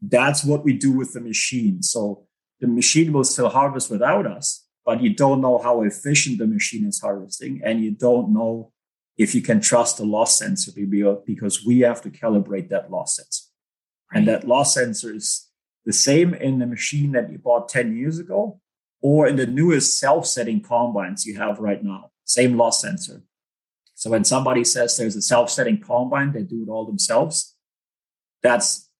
That's 0.00 0.44
what 0.44 0.64
we 0.64 0.72
do 0.74 0.92
with 0.92 1.12
the 1.12 1.20
machine. 1.20 1.82
So 1.82 2.26
the 2.60 2.68
machine 2.68 3.12
will 3.12 3.24
still 3.24 3.48
harvest 3.48 3.90
without 3.90 4.26
us, 4.26 4.66
but 4.84 5.02
you 5.02 5.14
don't 5.14 5.40
know 5.40 5.58
how 5.58 5.82
efficient 5.82 6.38
the 6.38 6.46
machine 6.46 6.86
is 6.86 7.00
harvesting, 7.00 7.60
and 7.64 7.82
you 7.82 7.90
don't 7.90 8.32
know 8.32 8.72
if 9.16 9.34
you 9.34 9.40
can 9.40 9.60
trust 9.60 9.96
the 9.96 10.04
loss 10.04 10.38
sensor 10.38 10.72
because 11.26 11.64
we 11.64 11.80
have 11.80 12.02
to 12.02 12.10
calibrate 12.10 12.68
that 12.68 12.90
loss 12.90 13.16
sensor. 13.16 13.44
Right. 14.12 14.18
And 14.18 14.28
that 14.28 14.46
loss 14.46 14.74
sensor 14.74 15.14
is 15.14 15.48
the 15.84 15.92
same 15.92 16.34
in 16.34 16.58
the 16.58 16.66
machine 16.66 17.12
that 17.12 17.30
you 17.30 17.38
bought 17.38 17.68
10 17.68 17.96
years 17.96 18.18
ago 18.18 18.60
or 19.00 19.26
in 19.26 19.36
the 19.36 19.46
newest 19.46 19.98
self-setting 19.98 20.60
combines 20.62 21.24
you 21.24 21.36
have 21.38 21.58
right 21.58 21.82
now. 21.82 22.10
Same 22.24 22.56
loss 22.56 22.82
sensor. 22.82 23.22
So 23.96 24.10
when 24.10 24.24
somebody 24.24 24.62
says 24.62 24.94
there's 24.96 25.16
a 25.16 25.22
self-setting 25.22 25.80
combine, 25.80 26.32
they 26.32 26.42
do 26.42 26.62
it 26.62 26.68
all 26.68 26.84
themselves. 26.84 27.56
That's 28.42 28.90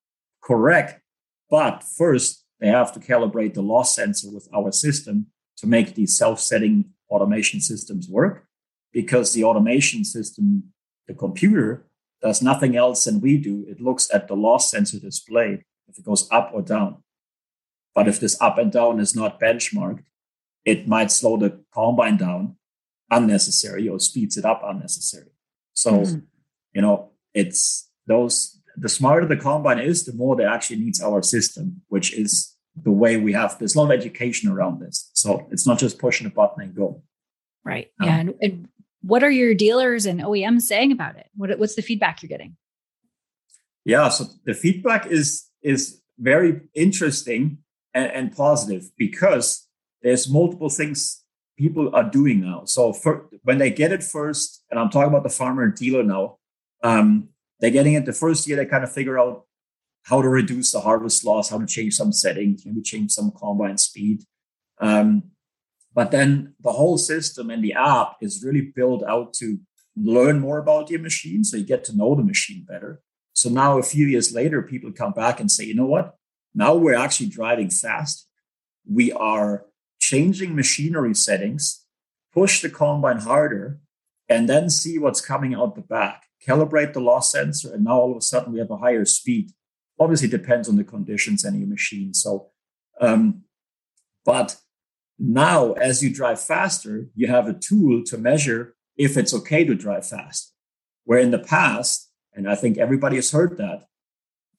correct. 0.42 1.02
But 1.50 1.84
first, 1.84 2.44
they 2.60 2.68
have 2.68 2.92
to 2.94 3.00
calibrate 3.00 3.52
the 3.52 3.62
loss 3.62 3.94
sensor 3.94 4.30
with 4.32 4.48
our 4.54 4.72
system 4.72 5.26
to 5.58 5.66
make 5.66 5.94
these 5.94 6.16
self-setting 6.16 6.86
automation 7.10 7.60
systems 7.60 8.08
work 8.08 8.46
because 8.90 9.34
the 9.34 9.44
automation 9.44 10.02
system, 10.02 10.72
the 11.06 11.12
computer, 11.12 11.86
does 12.22 12.40
nothing 12.40 12.74
else 12.74 13.04
than 13.04 13.20
we 13.20 13.36
do. 13.36 13.66
It 13.68 13.82
looks 13.82 14.08
at 14.14 14.28
the 14.28 14.34
loss 14.34 14.70
sensor 14.70 14.98
display 14.98 15.62
if 15.88 15.98
it 15.98 16.06
goes 16.06 16.26
up 16.32 16.52
or 16.54 16.62
down. 16.62 17.02
But 17.94 18.08
if 18.08 18.18
this 18.18 18.40
up 18.40 18.56
and 18.56 18.72
down 18.72 18.98
is 18.98 19.14
not 19.14 19.38
benchmarked, 19.38 20.04
it 20.64 20.88
might 20.88 21.12
slow 21.12 21.36
the 21.36 21.60
combine 21.74 22.16
down 22.16 22.55
unnecessary 23.10 23.88
or 23.88 23.98
speeds 24.00 24.36
it 24.36 24.44
up 24.44 24.62
unnecessary. 24.64 25.30
So, 25.74 25.92
mm-hmm. 25.92 26.18
you 26.72 26.82
know, 26.82 27.10
it's 27.34 27.88
those 28.06 28.60
the 28.76 28.88
smarter 28.88 29.26
the 29.26 29.36
combine 29.36 29.78
is, 29.78 30.04
the 30.04 30.12
more 30.12 30.38
it 30.40 30.44
actually 30.44 30.76
needs 30.76 31.00
our 31.00 31.22
system, 31.22 31.82
which 31.88 32.12
is 32.12 32.54
the 32.82 32.90
way 32.90 33.16
we 33.16 33.32
have 33.32 33.58
there's 33.58 33.74
a 33.74 33.78
lot 33.80 33.90
of 33.90 33.98
education 33.98 34.50
around 34.50 34.80
this. 34.80 35.10
So 35.14 35.46
it's 35.50 35.66
not 35.66 35.78
just 35.78 35.98
pushing 35.98 36.26
a 36.26 36.30
button 36.30 36.62
and 36.62 36.74
go. 36.74 37.02
Right. 37.64 37.90
Um, 38.00 38.08
yeah. 38.08 38.16
And, 38.16 38.34
and, 38.40 38.68
what 39.02 39.22
are 39.22 39.30
your 39.30 39.54
dealers 39.54 40.04
and 40.04 40.20
OEMs 40.20 40.62
saying 40.62 40.90
about 40.90 41.16
it? 41.16 41.28
What, 41.36 41.56
what's 41.60 41.76
the 41.76 41.82
feedback 41.82 42.22
you're 42.22 42.28
getting? 42.28 42.56
Yeah. 43.84 44.08
So 44.08 44.24
the 44.44 44.54
feedback 44.54 45.06
is 45.06 45.46
is 45.62 46.00
very 46.18 46.62
interesting 46.74 47.58
and, 47.94 48.10
and 48.10 48.36
positive 48.36 48.90
because 48.96 49.68
there's 50.02 50.28
multiple 50.28 50.70
things 50.70 51.22
people 51.56 51.94
are 51.94 52.04
doing 52.04 52.40
now. 52.40 52.64
So 52.64 52.92
for, 52.92 53.28
when 53.42 53.58
they 53.58 53.70
get 53.70 53.92
it 53.92 54.02
first, 54.02 54.64
and 54.70 54.78
I'm 54.78 54.90
talking 54.90 55.08
about 55.08 55.22
the 55.22 55.30
farmer 55.30 55.62
and 55.62 55.74
dealer 55.74 56.02
now, 56.02 56.38
um, 56.82 57.28
they're 57.60 57.70
getting 57.70 57.94
it 57.94 58.04
the 58.04 58.12
first 58.12 58.46
year. 58.46 58.56
They 58.56 58.66
kind 58.66 58.84
of 58.84 58.92
figure 58.92 59.18
out 59.18 59.44
how 60.04 60.22
to 60.22 60.28
reduce 60.28 60.72
the 60.72 60.80
harvest 60.80 61.24
loss, 61.24 61.50
how 61.50 61.58
to 61.58 61.66
change 61.66 61.94
some 61.94 62.12
settings, 62.12 62.64
maybe 62.64 62.82
change 62.82 63.12
some 63.12 63.32
combine 63.32 63.78
speed. 63.78 64.22
Um, 64.80 65.30
but 65.94 66.10
then 66.10 66.54
the 66.60 66.72
whole 66.72 66.98
system 66.98 67.50
and 67.50 67.64
the 67.64 67.72
app 67.72 68.16
is 68.20 68.44
really 68.44 68.60
built 68.60 69.02
out 69.04 69.32
to 69.34 69.58
learn 69.96 70.38
more 70.40 70.58
about 70.58 70.90
your 70.90 71.00
machine. 71.00 71.42
So 71.42 71.56
you 71.56 71.64
get 71.64 71.84
to 71.84 71.96
know 71.96 72.14
the 72.14 72.22
machine 72.22 72.66
better. 72.68 73.00
So 73.32 73.48
now 73.48 73.78
a 73.78 73.82
few 73.82 74.06
years 74.06 74.32
later, 74.32 74.62
people 74.62 74.92
come 74.92 75.12
back 75.12 75.40
and 75.40 75.50
say, 75.50 75.64
you 75.64 75.74
know 75.74 75.86
what? 75.86 76.16
Now 76.54 76.74
we're 76.74 76.94
actually 76.94 77.30
driving 77.30 77.70
fast. 77.70 78.28
We 78.86 79.10
are 79.12 79.64
changing 80.10 80.54
machinery 80.54 81.14
settings, 81.14 81.84
push 82.32 82.62
the 82.62 82.70
combine 82.70 83.18
harder, 83.18 83.80
and 84.28 84.48
then 84.48 84.70
see 84.70 84.98
what's 84.98 85.20
coming 85.20 85.54
out 85.54 85.74
the 85.74 85.80
back. 85.98 86.24
Calibrate 86.46 86.92
the 86.92 87.00
loss 87.00 87.32
sensor, 87.32 87.72
and 87.72 87.84
now 87.84 87.98
all 88.00 88.12
of 88.12 88.18
a 88.18 88.28
sudden 88.32 88.52
we 88.52 88.58
have 88.58 88.70
a 88.70 88.82
higher 88.86 89.04
speed 89.04 89.46
obviously 89.98 90.28
depends 90.28 90.68
on 90.68 90.76
the 90.76 90.84
conditions 90.84 91.44
and 91.44 91.58
your 91.58 91.68
machine. 91.68 92.14
So, 92.14 92.50
um, 93.00 93.42
but 94.24 94.56
now 95.18 95.72
as 95.72 96.02
you 96.02 96.12
drive 96.12 96.40
faster, 96.40 97.08
you 97.14 97.28
have 97.28 97.48
a 97.48 97.54
tool 97.54 98.02
to 98.04 98.18
measure 98.18 98.74
if 98.96 99.16
it's 99.16 99.34
okay 99.34 99.64
to 99.64 99.74
drive 99.74 100.06
fast. 100.06 100.52
Where 101.04 101.18
in 101.18 101.30
the 101.30 101.38
past, 101.38 102.10
and 102.34 102.50
I 102.50 102.54
think 102.54 102.78
everybody 102.78 103.16
has 103.16 103.30
heard 103.30 103.56
that, 103.58 103.86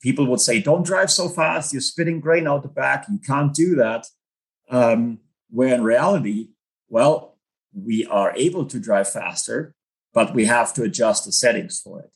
people 0.01 0.25
would 0.27 0.39
say, 0.39 0.61
"Don't 0.61 0.85
drive 0.85 1.11
so 1.11 1.27
fast. 1.27 1.73
You're 1.73 1.81
spitting 1.81 2.19
grain 2.19 2.47
out 2.47 2.63
the 2.63 2.69
back. 2.69 3.07
You 3.09 3.19
can't 3.19 3.53
do 3.53 3.75
that." 3.75 4.07
Um, 4.69 5.19
where 5.49 5.73
in 5.73 5.83
reality, 5.83 6.49
well, 6.89 7.37
we 7.73 8.05
are 8.05 8.33
able 8.35 8.65
to 8.65 8.79
drive 8.79 9.09
faster, 9.09 9.73
but 10.13 10.33
we 10.33 10.45
have 10.45 10.73
to 10.73 10.83
adjust 10.83 11.25
the 11.25 11.31
settings 11.31 11.79
for 11.79 12.01
it. 12.01 12.11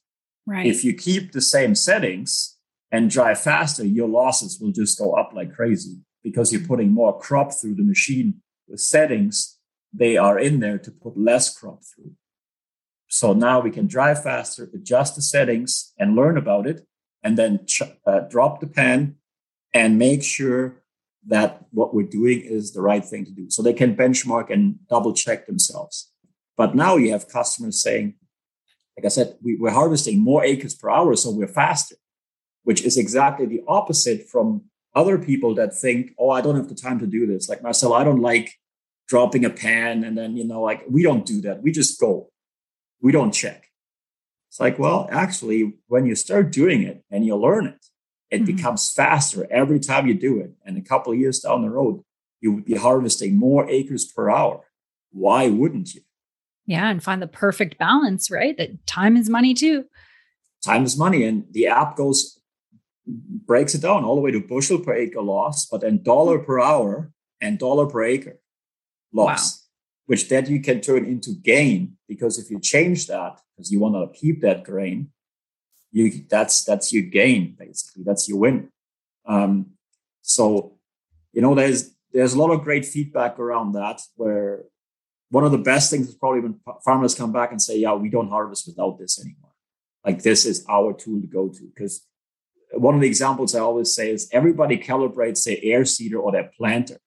Right. 0.45 0.65
If 0.65 0.83
you 0.83 0.93
keep 0.93 1.31
the 1.31 1.41
same 1.41 1.75
settings, 1.75 2.57
and 2.91 3.09
drive 3.09 3.39
faster, 3.39 3.85
your 3.85 4.07
losses 4.07 4.59
will 4.59 4.71
just 4.71 4.99
go 4.99 5.13
up 5.13 5.31
like 5.33 5.55
crazy 5.55 5.99
because 6.23 6.51
you're 6.51 6.67
putting 6.67 6.91
more 6.91 7.17
crop 7.17 7.53
through 7.53 7.75
the 7.75 7.83
machine 7.83 8.41
with 8.67 8.81
settings. 8.81 9.57
They 9.93 10.17
are 10.17 10.37
in 10.37 10.59
there 10.59 10.77
to 10.79 10.91
put 10.91 11.17
less 11.17 11.57
crop 11.57 11.81
through. 11.83 12.11
So 13.07 13.33
now 13.33 13.59
we 13.59 13.71
can 13.71 13.87
drive 13.87 14.23
faster, 14.23 14.69
adjust 14.73 15.15
the 15.15 15.21
settings 15.21 15.93
and 15.97 16.15
learn 16.15 16.37
about 16.37 16.67
it, 16.67 16.85
and 17.23 17.37
then 17.37 17.65
ch- 17.65 17.83
uh, 18.05 18.21
drop 18.21 18.59
the 18.59 18.67
pen 18.67 19.15
and 19.73 19.97
make 19.97 20.23
sure 20.23 20.80
that 21.27 21.65
what 21.71 21.93
we're 21.93 22.07
doing 22.07 22.41
is 22.41 22.73
the 22.73 22.81
right 22.81 23.05
thing 23.05 23.25
to 23.25 23.31
do. 23.31 23.49
So 23.49 23.61
they 23.61 23.73
can 23.73 23.95
benchmark 23.95 24.49
and 24.49 24.75
double 24.89 25.13
check 25.13 25.45
themselves. 25.45 26.11
But 26.57 26.75
now 26.75 26.97
you 26.97 27.11
have 27.11 27.29
customers 27.29 27.81
saying, 27.81 28.15
like 28.97 29.05
I 29.05 29.09
said, 29.09 29.37
we, 29.41 29.55
we're 29.55 29.71
harvesting 29.71 30.19
more 30.19 30.43
acres 30.43 30.75
per 30.75 30.89
hour, 30.89 31.15
so 31.15 31.31
we're 31.31 31.47
faster 31.47 31.95
which 32.63 32.83
is 32.83 32.97
exactly 32.97 33.45
the 33.45 33.63
opposite 33.67 34.27
from 34.27 34.63
other 34.93 35.17
people 35.17 35.55
that 35.55 35.75
think, 35.75 36.13
oh, 36.19 36.29
I 36.29 36.41
don't 36.41 36.55
have 36.55 36.69
the 36.69 36.75
time 36.75 36.99
to 36.99 37.07
do 37.07 37.25
this. 37.25 37.49
Like 37.49 37.63
Marcel, 37.63 37.93
I 37.93 38.03
don't 38.03 38.21
like 38.21 38.53
dropping 39.07 39.45
a 39.45 39.49
pan 39.49 40.03
and 40.03 40.17
then, 40.17 40.35
you 40.35 40.45
know, 40.45 40.61
like 40.61 40.83
we 40.89 41.03
don't 41.03 41.25
do 41.25 41.41
that. 41.41 41.61
We 41.61 41.71
just 41.71 41.99
go. 41.99 42.29
We 43.01 43.11
don't 43.11 43.31
check. 43.31 43.67
It's 44.49 44.59
like, 44.59 44.77
well, 44.77 45.07
actually, 45.11 45.73
when 45.87 46.05
you 46.05 46.13
start 46.15 46.51
doing 46.51 46.83
it 46.83 47.03
and 47.09 47.25
you 47.25 47.35
learn 47.35 47.67
it, 47.67 47.85
it 48.31 48.37
mm-hmm. 48.37 48.55
becomes 48.55 48.91
faster 48.91 49.45
every 49.51 49.79
time 49.79 50.07
you 50.07 50.13
do 50.13 50.39
it. 50.39 50.51
And 50.65 50.77
a 50.77 50.81
couple 50.81 51.11
of 51.11 51.19
years 51.19 51.39
down 51.39 51.61
the 51.61 51.69
road, 51.69 52.03
you 52.39 52.53
would 52.53 52.65
be 52.65 52.75
harvesting 52.75 53.35
more 53.35 53.69
acres 53.69 54.05
per 54.05 54.29
hour. 54.29 54.65
Why 55.11 55.49
wouldn't 55.49 55.93
you? 55.93 56.01
Yeah, 56.65 56.89
and 56.89 57.03
find 57.03 57.21
the 57.21 57.27
perfect 57.27 57.77
balance, 57.77 58.31
right? 58.31 58.57
That 58.57 58.87
time 58.87 59.17
is 59.17 59.29
money 59.29 59.53
too. 59.53 59.85
Time 60.63 60.85
is 60.85 60.97
money. 60.97 61.25
And 61.25 61.45
the 61.51 61.67
app 61.67 61.97
goes 61.97 62.39
breaks 63.05 63.73
it 63.75 63.81
down 63.81 64.03
all 64.03 64.15
the 64.15 64.21
way 64.21 64.31
to 64.31 64.39
bushel 64.39 64.79
per 64.79 64.93
acre 64.93 65.21
loss, 65.21 65.65
but 65.65 65.81
then 65.81 66.01
dollar 66.03 66.39
per 66.39 66.59
hour 66.59 67.11
and 67.41 67.59
dollar 67.59 67.87
per 67.87 68.03
acre 68.03 68.39
loss, 69.11 69.59
wow. 69.59 69.65
which 70.05 70.29
then 70.29 70.45
you 70.45 70.61
can 70.61 70.79
turn 70.81 71.05
into 71.05 71.31
gain 71.31 71.97
because 72.07 72.37
if 72.37 72.49
you 72.49 72.59
change 72.59 73.07
that 73.07 73.39
because 73.55 73.71
you 73.71 73.79
want 73.79 73.95
to 73.95 74.19
keep 74.19 74.41
that 74.41 74.63
grain, 74.63 75.09
you 75.91 76.25
that's 76.29 76.63
that's 76.63 76.93
your 76.93 77.03
gain 77.03 77.55
basically. 77.57 78.03
That's 78.03 78.27
your 78.29 78.39
win. 78.39 78.69
Um, 79.25 79.71
so 80.21 80.77
you 81.33 81.41
know 81.41 81.55
there's 81.55 81.93
there's 82.13 82.33
a 82.33 82.39
lot 82.39 82.51
of 82.51 82.63
great 82.63 82.85
feedback 82.85 83.39
around 83.39 83.73
that 83.73 84.01
where 84.15 84.63
one 85.29 85.45
of 85.45 85.51
the 85.51 85.57
best 85.57 85.89
things 85.89 86.09
is 86.09 86.15
probably 86.15 86.41
when 86.41 86.59
farmers 86.83 87.15
come 87.15 87.31
back 87.31 87.51
and 87.51 87.61
say, 87.61 87.77
yeah, 87.77 87.93
we 87.93 88.09
don't 88.09 88.29
harvest 88.29 88.67
without 88.67 88.99
this 88.99 89.19
anymore. 89.19 89.51
Like 90.05 90.23
this 90.23 90.45
is 90.45 90.65
our 90.69 90.93
tool 90.93 91.21
to 91.21 91.27
go 91.27 91.47
to 91.47 91.71
because 91.73 92.05
one 92.73 92.95
of 92.95 93.01
the 93.01 93.07
examples 93.07 93.55
I 93.55 93.59
always 93.59 93.93
say 93.93 94.11
is 94.11 94.29
everybody 94.31 94.77
calibrates 94.77 95.43
their 95.43 95.57
air 95.61 95.85
seeder 95.85 96.19
or 96.19 96.31
their 96.31 96.51
planter 96.57 96.99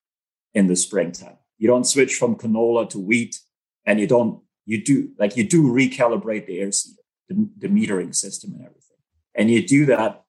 in 0.55 0.69
the 0.69 0.77
springtime. 0.77 1.37
You 1.59 1.69
don't 1.69 1.85
switch 1.85 2.15
from 2.15 2.37
canola 2.37 2.89
to 2.91 3.01
wheat, 3.01 3.39
and 3.87 4.01
you 4.01 4.07
don't 4.07 4.41
you 4.67 4.83
do 4.83 5.11
like 5.19 5.37
you 5.37 5.45
do 5.49 5.65
recalibrate 5.65 6.47
the 6.47 6.61
air 6.61 6.73
seeder, 6.73 7.03
the, 7.29 7.49
the 7.59 7.69
metering 7.69 8.15
system, 8.15 8.53
and 8.53 8.61
everything. 8.61 8.99
And 9.35 9.51
you 9.51 9.67
do 9.67 9.87
that 9.87 10.25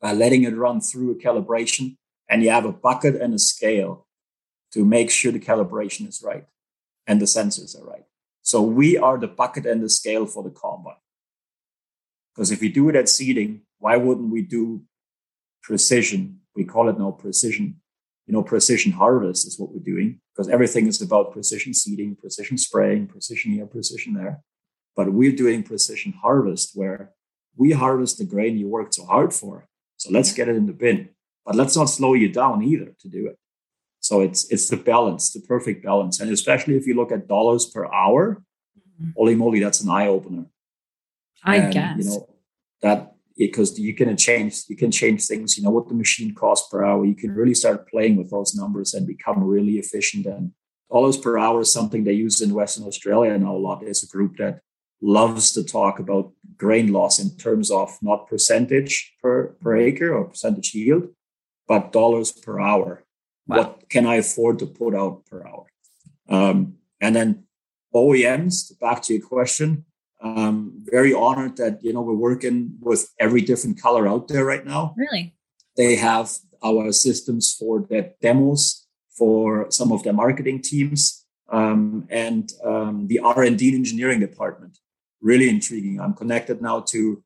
by 0.00 0.12
letting 0.12 0.44
it 0.44 0.56
run 0.56 0.80
through 0.80 1.12
a 1.12 1.14
calibration, 1.14 1.96
and 2.28 2.42
you 2.42 2.50
have 2.50 2.64
a 2.64 2.72
bucket 2.72 3.20
and 3.20 3.34
a 3.34 3.38
scale 3.38 4.06
to 4.72 4.84
make 4.84 5.10
sure 5.10 5.32
the 5.32 5.38
calibration 5.38 6.08
is 6.08 6.22
right 6.22 6.46
and 7.06 7.20
the 7.20 7.26
sensors 7.26 7.80
are 7.80 7.84
right. 7.84 8.04
So 8.42 8.60
we 8.60 8.96
are 8.96 9.18
the 9.18 9.28
bucket 9.28 9.66
and 9.66 9.82
the 9.82 9.88
scale 9.88 10.26
for 10.26 10.42
the 10.42 10.50
combine. 10.50 10.96
Because 12.34 12.50
if 12.50 12.60
we 12.60 12.68
do 12.68 12.88
it 12.88 12.96
at 12.96 13.08
seeding, 13.08 13.62
why 13.78 13.96
wouldn't 13.96 14.30
we 14.30 14.42
do 14.42 14.82
precision? 15.62 16.40
We 16.56 16.64
call 16.64 16.88
it 16.88 16.98
now 16.98 17.12
precision. 17.12 17.80
You 18.26 18.32
know, 18.32 18.42
precision 18.42 18.92
harvest 18.92 19.46
is 19.46 19.58
what 19.58 19.72
we're 19.72 19.84
doing 19.84 20.20
because 20.32 20.48
everything 20.48 20.86
is 20.86 21.00
about 21.00 21.32
precision 21.32 21.74
seeding, 21.74 22.16
precision 22.16 22.58
spraying, 22.58 23.06
precision 23.06 23.52
here, 23.52 23.66
precision 23.66 24.14
there. 24.14 24.42
But 24.96 25.12
we're 25.12 25.32
doing 25.32 25.62
precision 25.62 26.12
harvest 26.12 26.72
where 26.74 27.10
we 27.56 27.72
harvest 27.72 28.18
the 28.18 28.24
grain 28.24 28.58
you 28.58 28.68
worked 28.68 28.94
so 28.94 29.04
hard 29.06 29.32
for. 29.32 29.66
So 29.96 30.10
let's 30.10 30.32
get 30.32 30.48
it 30.48 30.56
in 30.56 30.66
the 30.66 30.72
bin. 30.72 31.10
But 31.44 31.56
let's 31.56 31.76
not 31.76 31.90
slow 31.90 32.14
you 32.14 32.28
down 32.28 32.62
either 32.62 32.94
to 33.00 33.08
do 33.08 33.26
it. 33.26 33.38
So 34.00 34.20
it's 34.20 34.50
it's 34.50 34.68
the 34.68 34.76
balance, 34.76 35.32
the 35.32 35.40
perfect 35.40 35.84
balance. 35.84 36.20
And 36.20 36.30
especially 36.30 36.76
if 36.76 36.86
you 36.86 36.94
look 36.94 37.12
at 37.12 37.26
dollars 37.26 37.66
per 37.66 37.86
hour, 37.92 38.42
mm-hmm. 38.78 39.10
holy 39.16 39.34
moly, 39.34 39.60
that's 39.60 39.80
an 39.80 39.90
eye 39.90 40.08
opener. 40.08 40.46
I 41.42 41.56
and, 41.56 41.72
guess. 41.72 41.98
You 41.98 42.04
know, 42.04 42.28
that 42.82 43.14
because 43.36 43.78
you 43.78 43.94
can 43.94 44.16
change 44.16 44.62
you 44.68 44.76
can 44.76 44.90
change 44.90 45.26
things 45.26 45.56
you 45.56 45.62
know 45.62 45.70
what 45.70 45.88
the 45.88 45.94
machine 45.94 46.34
costs 46.34 46.68
per 46.70 46.84
hour 46.84 47.04
you 47.04 47.16
can 47.16 47.32
really 47.34 47.54
start 47.54 47.88
playing 47.88 48.16
with 48.16 48.30
those 48.30 48.54
numbers 48.54 48.94
and 48.94 49.06
become 49.06 49.42
really 49.42 49.74
efficient 49.78 50.26
and 50.26 50.52
dollars 50.90 51.16
per 51.16 51.36
hour 51.36 51.62
is 51.62 51.72
something 51.72 52.04
they 52.04 52.12
use 52.12 52.40
in 52.40 52.54
western 52.54 52.84
australia 52.86 53.36
now 53.36 53.56
a 53.56 53.58
lot 53.58 53.80
there's 53.80 54.04
a 54.04 54.06
group 54.06 54.36
that 54.36 54.60
loves 55.04 55.52
to 55.52 55.62
talk 55.62 55.98
about 55.98 56.32
grain 56.56 56.92
loss 56.92 57.18
in 57.18 57.36
terms 57.36 57.70
of 57.70 57.98
not 58.00 58.26
percentage 58.28 59.14
per, 59.20 59.48
per 59.60 59.76
acre 59.76 60.14
or 60.14 60.24
percentage 60.24 60.74
yield 60.74 61.08
but 61.68 61.92
dollars 61.92 62.32
per 62.32 62.60
hour 62.60 63.02
wow. 63.46 63.56
what 63.56 63.88
can 63.88 64.06
i 64.06 64.16
afford 64.16 64.58
to 64.58 64.66
put 64.66 64.94
out 64.94 65.24
per 65.26 65.46
hour 65.46 65.66
um, 66.28 66.76
and 67.00 67.14
then 67.14 67.44
oems 67.94 68.78
back 68.80 69.02
to 69.02 69.14
your 69.14 69.26
question 69.26 69.84
um, 70.24 70.72
very 70.90 71.12
honored 71.12 71.56
that 71.58 71.84
you 71.84 71.92
know 71.92 72.00
we're 72.00 72.14
working 72.14 72.76
with 72.80 73.12
every 73.20 73.42
different 73.42 73.80
color 73.80 74.08
out 74.08 74.26
there 74.28 74.44
right 74.44 74.64
now. 74.64 74.94
Really, 74.96 75.34
they 75.76 75.96
have 75.96 76.30
our 76.64 76.92
systems 76.92 77.54
for 77.54 77.86
their 77.88 78.12
demos 78.22 78.86
for 79.16 79.70
some 79.70 79.92
of 79.92 80.02
their 80.02 80.14
marketing 80.14 80.62
teams 80.62 81.26
um, 81.50 82.06
and 82.08 82.50
um, 82.64 83.06
the 83.06 83.18
R&D 83.18 83.74
engineering 83.74 84.18
department. 84.18 84.78
Really 85.24 85.48
intriguing. 85.48 86.00
I'm 86.00 86.12
connected 86.12 86.60
now 86.60 86.80
to 86.92 87.22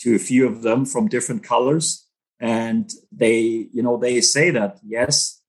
to 0.00 0.14
a 0.14 0.18
few 0.18 0.46
of 0.46 0.62
them 0.62 0.84
from 0.84 1.08
different 1.08 1.42
colors, 1.42 2.06
and 2.38 2.92
they, 3.10 3.68
you 3.72 3.82
know, 3.82 3.96
they 3.96 4.20
say 4.20 4.50
that 4.50 4.78
yes, 4.86 5.40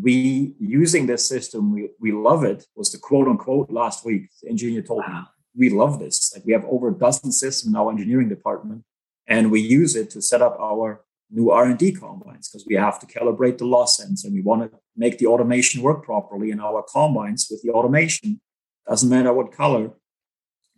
we 0.00 0.54
using 0.60 1.06
this 1.06 1.28
system, 1.28 1.74
we 1.74 1.90
we 1.98 2.12
love 2.12 2.44
it. 2.44 2.64
Was 2.76 2.92
the 2.92 2.98
quote 2.98 3.26
unquote 3.26 3.70
last 3.70 4.04
week? 4.04 4.30
The 4.40 4.50
engineer 4.50 4.82
told 4.82 5.02
wow. 5.06 5.20
me 5.20 5.26
we 5.56 5.68
love 5.68 5.98
this. 5.98 6.32
Like 6.32 6.46
we 6.46 6.52
have 6.52 6.64
over 6.66 6.90
a 6.90 6.94
dozen 6.94 7.32
systems 7.32 7.72
in 7.72 7.76
our 7.76 7.90
engineering 7.90 8.28
department, 8.28 8.84
and 9.26 9.50
we 9.50 9.60
use 9.60 9.96
it 9.96 10.10
to 10.10 10.22
set 10.22 10.40
up 10.40 10.56
our 10.60 11.04
new 11.30 11.50
R&D 11.50 11.92
combines 11.92 12.48
because 12.48 12.66
we 12.66 12.76
have 12.76 12.98
to 13.00 13.06
calibrate 13.06 13.58
the 13.58 13.66
loss 13.66 14.00
ends 14.00 14.24
and 14.24 14.32
we 14.32 14.40
want 14.40 14.62
to 14.62 14.78
make 14.96 15.18
the 15.18 15.26
automation 15.26 15.82
work 15.82 16.04
properly 16.04 16.50
in 16.50 16.60
our 16.60 16.82
combines 16.82 17.48
with 17.50 17.60
the 17.62 17.70
automation. 17.70 18.40
Doesn't 18.88 19.10
matter 19.10 19.32
what 19.34 19.52
color, 19.52 19.90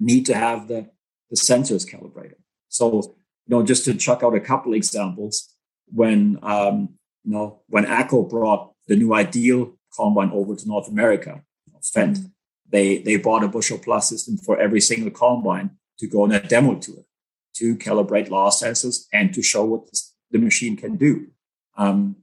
need 0.00 0.26
to 0.26 0.34
have 0.34 0.66
the, 0.66 0.88
the 1.30 1.36
sensors 1.36 1.88
calibrated. 1.88 2.38
So, 2.68 3.02
you 3.46 3.56
know, 3.56 3.62
just 3.62 3.84
to 3.84 3.94
chuck 3.94 4.22
out 4.22 4.34
a 4.34 4.40
couple 4.40 4.74
examples, 4.74 5.54
when 5.92 6.38
um, 6.42 6.90
you 7.24 7.32
know, 7.32 7.60
when 7.68 7.84
AGCO 7.84 8.28
brought 8.28 8.72
the 8.86 8.96
new 8.96 9.14
ideal 9.14 9.74
combine 9.94 10.30
over 10.32 10.56
to 10.56 10.68
North 10.68 10.88
America, 10.88 11.42
Fendt, 11.82 12.18
mm-hmm. 12.18 12.26
they 12.68 12.98
they 12.98 13.16
bought 13.16 13.44
a 13.44 13.48
bushel 13.48 13.78
plus 13.78 14.08
system 14.08 14.36
for 14.36 14.58
every 14.58 14.80
single 14.80 15.10
combine 15.10 15.70
to 15.98 16.06
go 16.06 16.22
on 16.22 16.32
a 16.32 16.40
demo 16.40 16.76
tour 16.76 17.04
to 17.54 17.76
calibrate 17.76 18.30
loss 18.30 18.62
sensors 18.62 19.06
and 19.12 19.34
to 19.34 19.42
show 19.42 19.64
what 19.64 19.88
the 20.30 20.38
machine 20.38 20.76
can 20.76 20.96
do. 20.96 21.26
Um, 21.76 22.16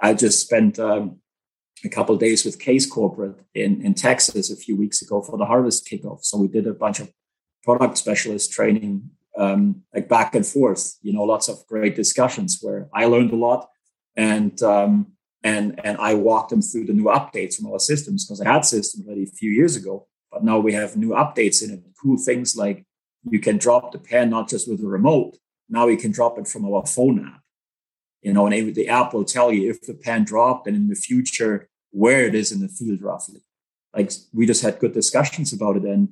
I 0.00 0.14
just 0.14 0.40
spent 0.40 0.78
um, 0.78 1.20
a 1.84 1.88
couple 1.88 2.16
days 2.16 2.44
with 2.44 2.58
Case 2.58 2.86
Corporate 2.86 3.36
in, 3.54 3.80
in 3.82 3.94
Texas 3.94 4.50
a 4.50 4.56
few 4.56 4.76
weeks 4.76 5.02
ago 5.02 5.22
for 5.22 5.38
the 5.38 5.46
harvest 5.46 5.86
kickoff. 5.86 6.24
So 6.24 6.38
we 6.38 6.48
did 6.48 6.66
a 6.66 6.74
bunch 6.74 7.00
of 7.00 7.10
product 7.62 7.98
specialist 7.98 8.52
training, 8.52 9.10
um, 9.36 9.82
like 9.94 10.08
back 10.08 10.34
and 10.34 10.46
forth. 10.46 10.96
You 11.02 11.12
know, 11.12 11.24
lots 11.24 11.48
of 11.48 11.66
great 11.66 11.96
discussions 11.96 12.58
where 12.60 12.88
I 12.94 13.06
learned 13.06 13.32
a 13.32 13.36
lot, 13.36 13.68
and 14.16 14.60
um, 14.62 15.12
and 15.42 15.80
and 15.84 15.96
I 15.98 16.14
walked 16.14 16.50
them 16.50 16.62
through 16.62 16.86
the 16.86 16.92
new 16.92 17.04
updates 17.04 17.56
from 17.56 17.70
our 17.70 17.78
systems 17.78 18.26
because 18.26 18.40
I 18.40 18.52
had 18.52 18.64
systems 18.64 19.06
already 19.06 19.24
a 19.24 19.26
few 19.38 19.50
years 19.50 19.76
ago, 19.76 20.06
but 20.30 20.44
now 20.44 20.58
we 20.58 20.72
have 20.74 20.96
new 20.96 21.10
updates 21.10 21.62
in 21.62 21.70
it. 21.70 21.80
Cool 22.02 22.18
things 22.18 22.56
like 22.56 22.84
you 23.28 23.40
can 23.40 23.58
drop 23.58 23.92
the 23.92 23.98
pen 23.98 24.30
not 24.30 24.48
just 24.48 24.68
with 24.68 24.82
a 24.82 24.86
remote, 24.86 25.36
now 25.68 25.86
we 25.86 25.96
can 25.96 26.10
drop 26.10 26.38
it 26.38 26.48
from 26.48 26.64
our 26.64 26.86
phone 26.86 27.26
app. 27.26 27.40
You 28.22 28.34
know, 28.34 28.46
and 28.46 28.74
the 28.74 28.88
app 28.88 29.14
will 29.14 29.24
tell 29.24 29.50
you 29.50 29.70
if 29.70 29.80
the 29.80 29.94
pen 29.94 30.24
dropped 30.24 30.66
and 30.66 30.76
in 30.76 30.88
the 30.88 30.94
future 30.94 31.69
where 31.90 32.26
it 32.26 32.34
is 32.34 32.52
in 32.52 32.60
the 32.60 32.68
field 32.68 33.02
roughly. 33.02 33.40
Like 33.94 34.12
we 34.32 34.46
just 34.46 34.62
had 34.62 34.78
good 34.78 34.92
discussions 34.92 35.52
about 35.52 35.76
it, 35.76 35.84
and 35.84 36.10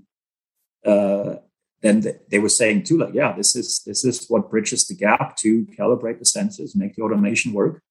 uh, 0.85 1.37
then 1.81 2.05
they 2.31 2.39
were 2.39 2.49
saying 2.49 2.85
too, 2.85 2.99
like, 2.99 3.15
yeah, 3.15 3.33
this 3.33 3.55
is 3.55 3.83
this 3.87 4.05
is 4.05 4.27
what 4.29 4.51
bridges 4.51 4.87
the 4.87 4.95
gap 4.95 5.37
to 5.37 5.65
calibrate 5.67 6.19
the 6.19 6.25
sensors, 6.25 6.75
make 6.75 6.97
the 6.97 7.03
automation 7.03 7.53
work. 7.53 7.83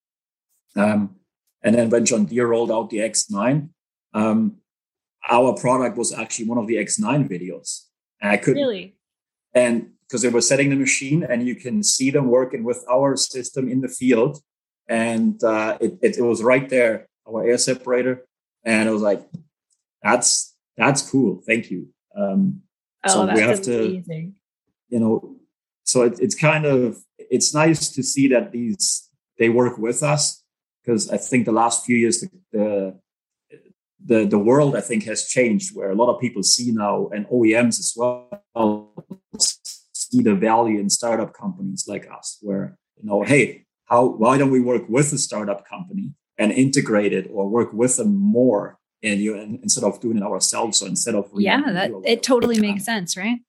Um, 0.76 1.16
and 1.64 1.74
then 1.76 1.90
when 1.90 2.06
John 2.06 2.26
Deere 2.26 2.48
rolled 2.48 2.72
out 2.72 2.90
the 2.90 2.98
X9, 2.98 3.70
um, 4.14 4.58
our 5.30 5.54
product 5.54 5.98
was 5.98 6.14
actually 6.14 6.46
one 6.46 6.58
of 6.58 6.68
the 6.68 6.76
X9 6.76 7.30
videos. 7.30 7.86
And 8.22 8.32
I 8.32 8.38
could 8.38 8.56
really, 8.56 8.96
and 9.54 9.92
because 10.08 10.22
they 10.22 10.30
were 10.30 10.42
setting 10.42 10.70
the 10.70 10.76
machine 10.76 11.24
and 11.24 11.48
you 11.48 11.56
can 11.56 11.84
see 11.84 12.12
them 12.12 12.28
working 12.28 12.64
with 12.64 12.86
our 12.90 13.18
system 13.18 13.68
in 13.68 13.82
the 13.82 13.90
field. 13.90 14.42
And 14.88 15.44
uh, 15.44 15.78
it, 15.82 15.98
it, 16.02 16.18
it, 16.18 16.22
was 16.22 16.42
right 16.42 16.70
there, 16.70 17.07
our 17.28 17.46
air 17.46 17.58
separator. 17.58 18.26
And 18.64 18.90
I 18.90 18.92
was 18.92 19.02
like, 19.02 19.22
that's, 20.02 20.56
that's 20.76 21.10
cool. 21.10 21.42
Thank 21.46 21.72
you. 21.72 21.90
Um, 22.16 22.62
oh, 23.06 23.14
so 23.14 23.34
we 23.34 23.42
have 23.42 23.68
amazing. 23.68 24.34
to, 24.34 24.34
you 24.90 25.00
know, 25.00 25.36
so 25.84 26.04
it, 26.04 26.20
it's 26.20 26.36
kind 26.36 26.66
of, 26.66 26.98
it's 27.18 27.54
nice 27.54 27.90
to 27.90 28.04
see 28.04 28.28
that 28.30 28.52
these, 28.52 29.10
they 29.38 29.50
work 29.50 29.78
with 29.78 30.04
us 30.04 30.44
because 30.84 31.10
I 31.10 31.18
think 31.18 31.46
the 31.46 31.52
last 31.52 31.86
few 31.86 31.96
years, 31.96 32.22
the, 32.22 32.30
the 32.52 33.00
the 34.06 34.26
the 34.26 34.40
world 34.40 34.76
I 34.76 34.82
think 34.82 35.04
has 35.04 35.28
changed 35.28 35.76
where 35.76 35.92
a 35.92 35.96
lot 35.96 36.14
of 36.14 36.22
people 36.22 36.44
see 36.44 36.72
now 36.72 37.10
and 37.14 37.28
OEMs 37.28 37.80
as 37.80 37.94
well 37.96 38.94
see 39.40 40.22
the 40.22 40.36
value 40.36 40.80
in 40.80 40.90
startup 40.90 41.34
companies 41.34 41.86
like 41.88 42.10
us, 42.10 42.38
where 42.42 42.78
you 42.96 43.08
know, 43.10 43.24
hey, 43.24 43.66
how 43.86 44.06
why 44.06 44.38
don't 44.38 44.52
we 44.52 44.62
work 44.62 44.84
with 44.88 45.12
a 45.14 45.18
startup 45.18 45.68
company 45.68 46.14
and 46.38 46.52
integrate 46.52 47.14
it 47.14 47.30
or 47.32 47.48
work 47.48 47.74
with 47.74 47.98
them 47.98 48.16
more 48.16 48.78
and 49.04 49.20
you 49.20 49.36
and 49.38 49.60
instead 49.62 49.84
of 49.84 50.00
doing 50.00 50.18
it 50.18 50.24
ourselves 50.24 50.82
or 50.82 50.88
instead 50.88 51.16
of 51.16 51.30
yeah 51.36 51.62
that 51.72 51.92
it 52.06 52.24
totally 52.24 52.60
makes 52.60 52.84
sense 52.84 53.16
right 53.16 53.40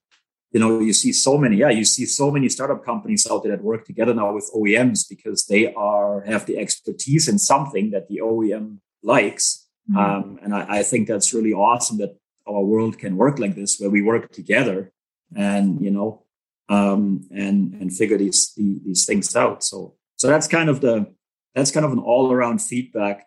you 0.53 0.61
know 0.61 0.79
you 0.81 0.93
see 0.93 1.13
so 1.13 1.39
many 1.39 1.57
yeah 1.57 1.71
you 1.71 1.85
see 1.85 2.05
so 2.05 2.31
many 2.31 2.49
startup 2.49 2.85
companies 2.85 3.27
out 3.31 3.43
there 3.43 3.57
that 3.57 3.65
work 3.65 3.85
together 3.85 4.15
now 4.15 4.33
with 4.33 4.51
oems 4.55 5.09
because 5.09 5.47
they 5.47 5.73
are 5.75 6.23
have 6.23 6.47
the 6.47 6.59
expertise 6.59 7.29
in 7.29 7.39
something 7.39 7.91
that 7.91 8.09
the 8.09 8.21
oem 8.23 8.79
likes 9.03 9.67
mm-hmm. 9.91 9.99
um, 9.99 10.39
and 10.43 10.55
I, 10.55 10.79
I, 10.79 10.83
think 10.83 11.09
that's 11.09 11.33
really 11.33 11.53
awesome 11.53 11.99
that 11.99 12.17
our 12.47 12.63
world 12.63 12.99
can 12.99 13.17
work 13.17 13.39
like 13.39 13.55
this 13.55 13.79
where 13.79 13.91
we 13.91 14.03
work 14.03 14.33
together 14.33 14.93
and 15.35 15.81
you 15.81 15.91
know 15.91 16.25
um, 16.69 17.27
and 17.31 17.75
and 17.75 17.95
figure 17.95 18.19
these 18.19 18.53
these 18.57 19.05
things 19.07 19.35
out. 19.35 19.65
So 19.65 19.95
so 20.17 20.29
that's 20.29 20.49
kind 20.49 20.69
of 20.69 20.81
the 20.81 21.13
that's 21.59 21.71
kind 21.71 21.87
of 21.87 21.93
an 21.93 21.99
all 21.99 22.33
around 22.33 22.61
feedback, 22.61 23.27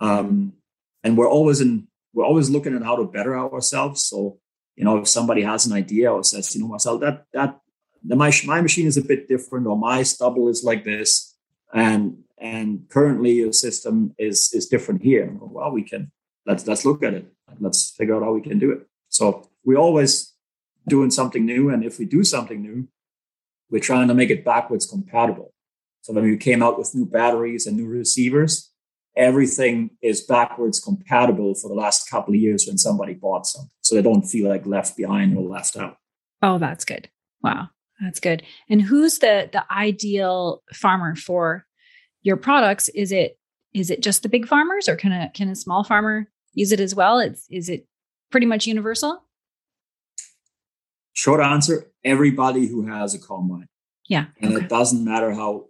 um, 0.00 0.54
and 1.02 1.16
we're 1.16 1.28
always 1.28 1.60
in 1.60 1.88
we're 2.12 2.24
always 2.24 2.50
looking 2.50 2.74
at 2.74 2.82
how 2.82 2.96
to 2.96 3.04
better 3.04 3.38
ourselves. 3.38 4.04
So 4.04 4.38
you 4.76 4.84
know 4.84 4.98
if 4.98 5.08
somebody 5.08 5.42
has 5.42 5.66
an 5.66 5.72
idea 5.72 6.12
or 6.12 6.24
says 6.24 6.54
you 6.54 6.62
know 6.62 6.68
myself 6.68 7.00
that 7.00 7.24
that 7.32 7.60
the, 8.04 8.16
my 8.16 8.32
my 8.44 8.60
machine 8.60 8.86
is 8.86 8.96
a 8.96 9.02
bit 9.02 9.28
different 9.28 9.66
or 9.66 9.76
my 9.76 10.02
stubble 10.02 10.48
is 10.48 10.62
like 10.64 10.84
this 10.84 11.34
and 11.74 12.18
and 12.38 12.88
currently 12.88 13.32
your 13.32 13.52
system 13.52 14.14
is 14.18 14.52
is 14.52 14.66
different 14.66 15.02
here 15.02 15.36
well 15.40 15.72
we 15.72 15.82
can 15.82 16.12
let's 16.46 16.64
let's 16.66 16.84
look 16.84 17.02
at 17.02 17.12
it 17.12 17.26
let's 17.58 17.90
figure 17.90 18.14
out 18.14 18.22
how 18.22 18.32
we 18.32 18.40
can 18.40 18.58
do 18.58 18.70
it 18.70 18.86
so 19.08 19.48
we're 19.64 19.76
always 19.76 20.32
doing 20.88 21.10
something 21.10 21.44
new. 21.44 21.70
And 21.70 21.84
if 21.84 21.98
we 21.98 22.04
do 22.04 22.24
something 22.24 22.62
new, 22.62 22.88
we're 23.70 23.80
trying 23.80 24.08
to 24.08 24.14
make 24.14 24.30
it 24.30 24.44
backwards 24.44 24.86
compatible. 24.86 25.52
So 26.08 26.14
when 26.14 26.24
we 26.24 26.38
came 26.38 26.62
out 26.62 26.78
with 26.78 26.94
new 26.94 27.04
batteries 27.04 27.66
and 27.66 27.76
new 27.76 27.86
receivers, 27.86 28.72
everything 29.14 29.90
is 30.00 30.22
backwards 30.22 30.80
compatible 30.80 31.54
for 31.54 31.68
the 31.68 31.74
last 31.74 32.08
couple 32.08 32.32
of 32.32 32.40
years 32.40 32.64
when 32.66 32.78
somebody 32.78 33.12
bought 33.12 33.46
some. 33.46 33.68
So 33.82 33.94
they 33.94 34.00
don't 34.00 34.22
feel 34.22 34.48
like 34.48 34.64
left 34.64 34.96
behind 34.96 35.36
or 35.36 35.42
left 35.42 35.76
out. 35.76 35.98
Oh, 36.40 36.56
that's 36.56 36.86
good. 36.86 37.10
Wow. 37.42 37.68
That's 38.00 38.20
good. 38.20 38.42
And 38.70 38.80
who's 38.80 39.18
the 39.18 39.50
the 39.52 39.70
ideal 39.70 40.62
farmer 40.72 41.14
for 41.14 41.66
your 42.22 42.38
products? 42.38 42.88
Is 42.90 43.12
it 43.12 43.38
is 43.74 43.90
it 43.90 44.00
just 44.00 44.22
the 44.22 44.30
big 44.30 44.48
farmers 44.48 44.88
or 44.88 44.96
can 44.96 45.12
a 45.12 45.30
can 45.34 45.50
a 45.50 45.56
small 45.56 45.84
farmer 45.84 46.30
use 46.54 46.72
it 46.72 46.80
as 46.80 46.94
well? 46.94 47.18
It's 47.18 47.46
is 47.50 47.68
it 47.68 47.86
pretty 48.30 48.46
much 48.46 48.66
universal? 48.66 49.24
Short 51.12 51.42
answer 51.42 51.90
everybody 52.02 52.66
who 52.66 52.86
has 52.86 53.12
a 53.12 53.18
combine. 53.18 53.68
Yeah. 54.08 54.26
And 54.40 54.54
okay. 54.54 54.64
it 54.64 54.70
doesn't 54.70 55.04
matter 55.04 55.32
how 55.32 55.66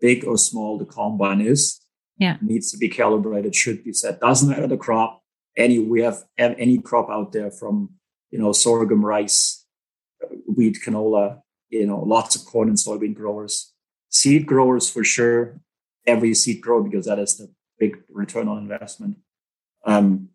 big 0.00 0.24
or 0.24 0.38
small 0.38 0.78
the 0.78 0.84
combine 0.84 1.40
is. 1.40 1.80
Yeah. 2.18 2.36
needs 2.40 2.72
to 2.72 2.78
be 2.78 2.88
calibrated, 2.88 3.54
should 3.54 3.84
be 3.84 3.92
set. 3.92 4.20
Doesn't 4.20 4.48
matter 4.48 4.66
the 4.66 4.76
crop. 4.76 5.22
Any 5.56 5.78
we 5.78 6.02
have 6.02 6.24
any 6.36 6.78
crop 6.78 7.08
out 7.10 7.32
there 7.32 7.50
from 7.50 7.90
you 8.30 8.38
know 8.38 8.52
sorghum, 8.52 9.04
rice, 9.04 9.64
wheat, 10.46 10.78
canola, 10.84 11.42
you 11.68 11.86
know, 11.86 12.00
lots 12.00 12.36
of 12.36 12.44
corn 12.44 12.68
and 12.68 12.76
soybean 12.76 13.14
growers. 13.14 13.72
Seed 14.08 14.46
growers 14.46 14.90
for 14.90 15.04
sure. 15.04 15.60
Every 16.06 16.34
seed 16.34 16.60
grower 16.60 16.82
because 16.82 17.06
that 17.06 17.18
is 17.18 17.36
the 17.36 17.52
big 17.78 17.98
return 18.10 18.48
on 18.48 18.58
investment. 18.58 19.18
Um, 19.84 20.30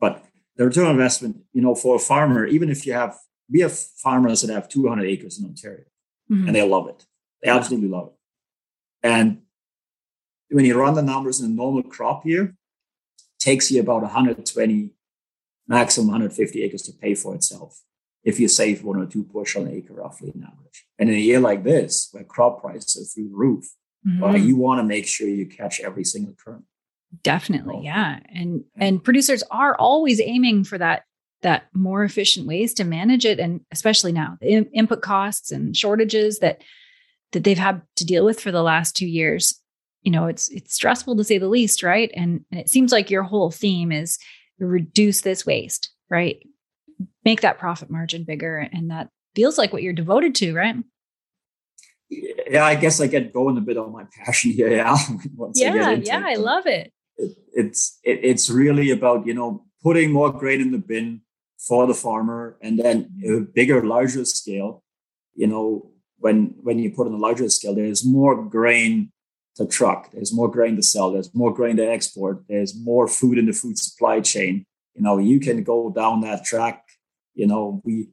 but 0.00 0.24
the 0.56 0.66
return 0.66 0.86
on 0.86 0.92
investment, 0.92 1.38
you 1.52 1.62
know, 1.62 1.74
for 1.74 1.96
a 1.96 1.98
farmer, 1.98 2.46
even 2.46 2.70
if 2.70 2.86
you 2.86 2.94
have 2.94 3.16
we 3.50 3.60
have 3.60 3.76
farmers 3.76 4.42
that 4.42 4.52
have 4.52 4.68
200 4.68 5.06
acres 5.06 5.38
in 5.38 5.46
Ontario 5.46 5.84
mm-hmm. 6.30 6.46
and 6.46 6.56
they 6.56 6.66
love 6.66 6.88
it. 6.88 7.04
They 7.42 7.50
absolutely 7.50 7.88
love 7.88 8.08
it. 8.08 8.14
And 9.02 9.42
when 10.50 10.64
you 10.64 10.78
run 10.78 10.94
the 10.94 11.02
numbers 11.02 11.40
in 11.40 11.46
a 11.46 11.54
normal 11.54 11.82
crop 11.82 12.26
year, 12.26 12.54
takes 13.38 13.70
you 13.70 13.80
about 13.80 14.02
120, 14.02 14.90
maximum 15.66 16.06
150 16.08 16.62
acres 16.62 16.82
to 16.82 16.92
pay 16.92 17.14
for 17.14 17.34
itself 17.34 17.80
if 18.24 18.38
you 18.38 18.46
save 18.46 18.84
one 18.84 19.00
or 19.00 19.06
two 19.06 19.24
bushel 19.24 19.66
an 19.66 19.72
acre 19.72 19.94
roughly 19.94 20.30
in 20.34 20.42
average. 20.42 20.84
And 20.98 21.08
in 21.08 21.16
a 21.16 21.18
year 21.18 21.40
like 21.40 21.64
this, 21.64 22.08
where 22.12 22.24
crop 22.24 22.60
prices 22.60 22.96
are 22.96 23.04
through 23.04 23.30
the 23.30 23.34
roof, 23.34 23.64
mm-hmm. 24.06 24.20
well, 24.20 24.36
you 24.36 24.56
want 24.56 24.78
to 24.78 24.84
make 24.84 25.06
sure 25.06 25.26
you 25.26 25.46
catch 25.46 25.80
every 25.80 26.04
single 26.04 26.34
turn. 26.44 26.62
Definitely, 27.22 27.80
yeah. 27.82 28.20
And 28.34 28.64
and 28.76 29.04
producers 29.04 29.42
are 29.50 29.76
always 29.76 30.20
aiming 30.20 30.64
for 30.64 30.78
that 30.78 31.02
that 31.42 31.64
more 31.74 32.04
efficient 32.04 32.46
ways 32.46 32.72
to 32.72 32.84
manage 32.84 33.26
it 33.26 33.40
and 33.40 33.60
especially 33.72 34.12
now 34.12 34.38
the 34.40 34.48
in- 34.48 34.70
input 34.72 35.02
costs 35.02 35.50
and 35.50 35.76
shortages 35.76 36.38
that 36.38 36.62
that 37.32 37.44
they've 37.44 37.58
had 37.58 37.82
to 37.96 38.04
deal 38.04 38.24
with 38.24 38.40
for 38.40 38.52
the 38.52 38.62
last 38.62 38.96
2 38.96 39.06
years 39.06 39.62
you 40.02 40.10
know, 40.10 40.26
it's 40.26 40.48
it's 40.48 40.74
stressful 40.74 41.16
to 41.16 41.24
say 41.24 41.38
the 41.38 41.48
least, 41.48 41.82
right? 41.82 42.10
And, 42.14 42.44
and 42.50 42.60
it 42.60 42.68
seems 42.68 42.92
like 42.92 43.10
your 43.10 43.22
whole 43.22 43.50
theme 43.50 43.92
is 43.92 44.18
reduce 44.58 45.22
this 45.22 45.46
waste, 45.46 45.90
right? 46.10 46.44
Make 47.24 47.40
that 47.40 47.58
profit 47.58 47.90
margin 47.90 48.24
bigger. 48.24 48.68
And 48.72 48.90
that 48.90 49.08
feels 49.34 49.58
like 49.58 49.72
what 49.72 49.82
you're 49.82 49.92
devoted 49.92 50.34
to, 50.36 50.54
right? 50.54 50.76
Yeah, 52.10 52.64
I 52.64 52.74
guess 52.74 53.00
I 53.00 53.06
get 53.06 53.32
going 53.32 53.56
a 53.56 53.60
bit 53.60 53.78
on 53.78 53.92
my 53.92 54.04
passion 54.24 54.50
here. 54.50 54.68
Yeah, 54.74 54.96
yeah, 55.54 55.90
yeah, 55.92 56.22
I 56.24 56.34
love 56.34 56.66
it. 56.66 56.92
it 57.16 57.36
it's 57.54 57.98
it, 58.04 58.20
it's 58.22 58.50
really 58.50 58.90
about 58.90 59.26
you 59.26 59.34
know 59.34 59.64
putting 59.82 60.12
more 60.12 60.30
grain 60.30 60.60
in 60.60 60.72
the 60.72 60.78
bin 60.78 61.22
for 61.66 61.86
the 61.86 61.94
farmer, 61.94 62.58
and 62.60 62.78
then 62.78 63.04
mm-hmm. 63.04 63.34
a 63.34 63.40
bigger, 63.40 63.86
larger 63.86 64.24
scale. 64.24 64.82
You 65.34 65.46
know, 65.46 65.91
when 66.22 66.54
when 66.62 66.78
you 66.78 66.90
put 66.90 67.06
on 67.06 67.14
a 67.14 67.18
larger 67.18 67.48
scale, 67.50 67.74
there's 67.74 68.06
more 68.06 68.44
grain 68.44 69.10
to 69.56 69.66
truck. 69.66 70.10
There's 70.12 70.32
more 70.32 70.50
grain 70.50 70.76
to 70.76 70.82
sell. 70.82 71.12
There's 71.12 71.34
more 71.34 71.52
grain 71.52 71.76
to 71.76 71.86
export. 71.86 72.44
There's 72.48 72.74
more 72.78 73.08
food 73.08 73.38
in 73.38 73.46
the 73.46 73.52
food 73.52 73.76
supply 73.76 74.20
chain. 74.20 74.64
You 74.94 75.02
know, 75.02 75.18
you 75.18 75.40
can 75.40 75.64
go 75.64 75.90
down 75.90 76.20
that 76.20 76.44
track. 76.44 76.84
You 77.34 77.46
know, 77.46 77.82
we 77.84 78.08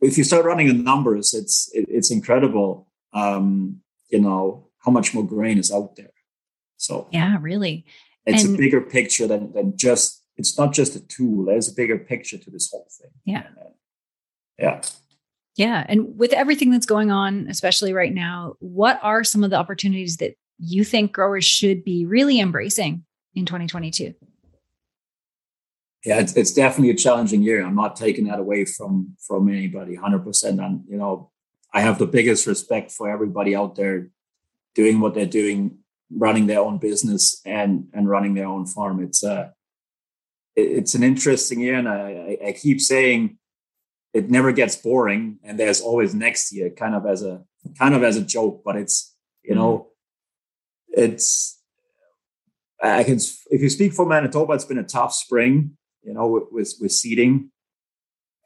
if 0.00 0.18
you 0.18 0.24
start 0.24 0.44
running 0.44 0.66
the 0.66 0.74
numbers, 0.74 1.32
it's 1.32 1.70
it, 1.72 1.86
it's 1.88 2.10
incredible. 2.10 2.88
Um, 3.12 3.80
you 4.10 4.20
know 4.20 4.68
how 4.84 4.90
much 4.90 5.14
more 5.14 5.26
grain 5.26 5.58
is 5.58 5.70
out 5.72 5.94
there. 5.96 6.12
So 6.76 7.08
yeah, 7.12 7.38
really, 7.40 7.86
it's 8.26 8.44
and, 8.44 8.56
a 8.56 8.58
bigger 8.58 8.80
picture 8.80 9.26
than 9.26 9.52
than 9.52 9.76
just. 9.76 10.22
It's 10.36 10.58
not 10.58 10.72
just 10.72 10.96
a 10.96 11.00
tool. 11.06 11.44
There's 11.44 11.68
a 11.68 11.72
bigger 11.72 11.96
picture 11.96 12.36
to 12.36 12.50
this 12.50 12.68
whole 12.68 12.88
thing. 12.98 13.12
Yeah, 13.24 13.44
yeah. 14.58 14.80
Yeah. 15.56 15.84
And 15.88 16.18
with 16.18 16.32
everything 16.32 16.70
that's 16.70 16.86
going 16.86 17.10
on, 17.10 17.46
especially 17.48 17.92
right 17.92 18.12
now, 18.12 18.54
what 18.58 18.98
are 19.02 19.22
some 19.22 19.44
of 19.44 19.50
the 19.50 19.56
opportunities 19.56 20.16
that 20.16 20.34
you 20.58 20.84
think 20.84 21.12
growers 21.12 21.44
should 21.44 21.84
be 21.84 22.06
really 22.06 22.40
embracing 22.40 23.04
in 23.34 23.46
2022? 23.46 24.14
Yeah, 26.04 26.20
it's, 26.20 26.36
it's 26.36 26.52
definitely 26.52 26.90
a 26.90 26.96
challenging 26.96 27.42
year. 27.42 27.64
I'm 27.64 27.76
not 27.76 27.96
taking 27.96 28.26
that 28.26 28.38
away 28.38 28.64
from 28.66 29.16
from 29.26 29.48
anybody, 29.48 29.96
100%. 29.96 30.64
And 30.64 30.82
you 30.86 30.98
know, 30.98 31.30
I 31.72 31.80
have 31.80 31.98
the 31.98 32.06
biggest 32.06 32.46
respect 32.46 32.92
for 32.92 33.08
everybody 33.08 33.56
out 33.56 33.74
there 33.74 34.10
doing 34.74 35.00
what 35.00 35.14
they're 35.14 35.24
doing, 35.24 35.78
running 36.10 36.46
their 36.46 36.60
own 36.60 36.78
business 36.78 37.40
and 37.46 37.88
and 37.94 38.08
running 38.08 38.34
their 38.34 38.46
own 38.46 38.66
farm. 38.66 39.02
It's 39.02 39.24
uh 39.24 39.50
it's 40.56 40.94
an 40.94 41.02
interesting 41.02 41.60
year, 41.60 41.74
and 41.76 41.88
I, 41.88 42.38
I 42.46 42.52
keep 42.52 42.80
saying 42.80 43.38
it 44.14 44.30
never 44.30 44.52
gets 44.52 44.76
boring 44.76 45.38
and 45.42 45.58
there's 45.58 45.80
always 45.80 46.14
next 46.14 46.52
year 46.52 46.70
kind 46.70 46.94
of 46.94 47.04
as 47.04 47.22
a 47.22 47.42
kind 47.78 47.94
of 47.94 48.02
as 48.02 48.16
a 48.16 48.22
joke 48.22 48.62
but 48.64 48.76
it's 48.76 49.14
you 49.42 49.54
know 49.54 49.88
mm. 50.96 51.02
it's 51.04 51.60
i 52.82 53.02
can 53.02 53.18
if 53.50 53.60
you 53.60 53.68
speak 53.68 53.92
for 53.92 54.06
manitoba 54.06 54.52
it's 54.54 54.64
been 54.64 54.78
a 54.78 54.84
tough 54.84 55.12
spring 55.12 55.76
you 56.02 56.14
know 56.14 56.28
with 56.28 56.44
with, 56.50 56.74
with 56.80 56.92
seeding 56.92 57.50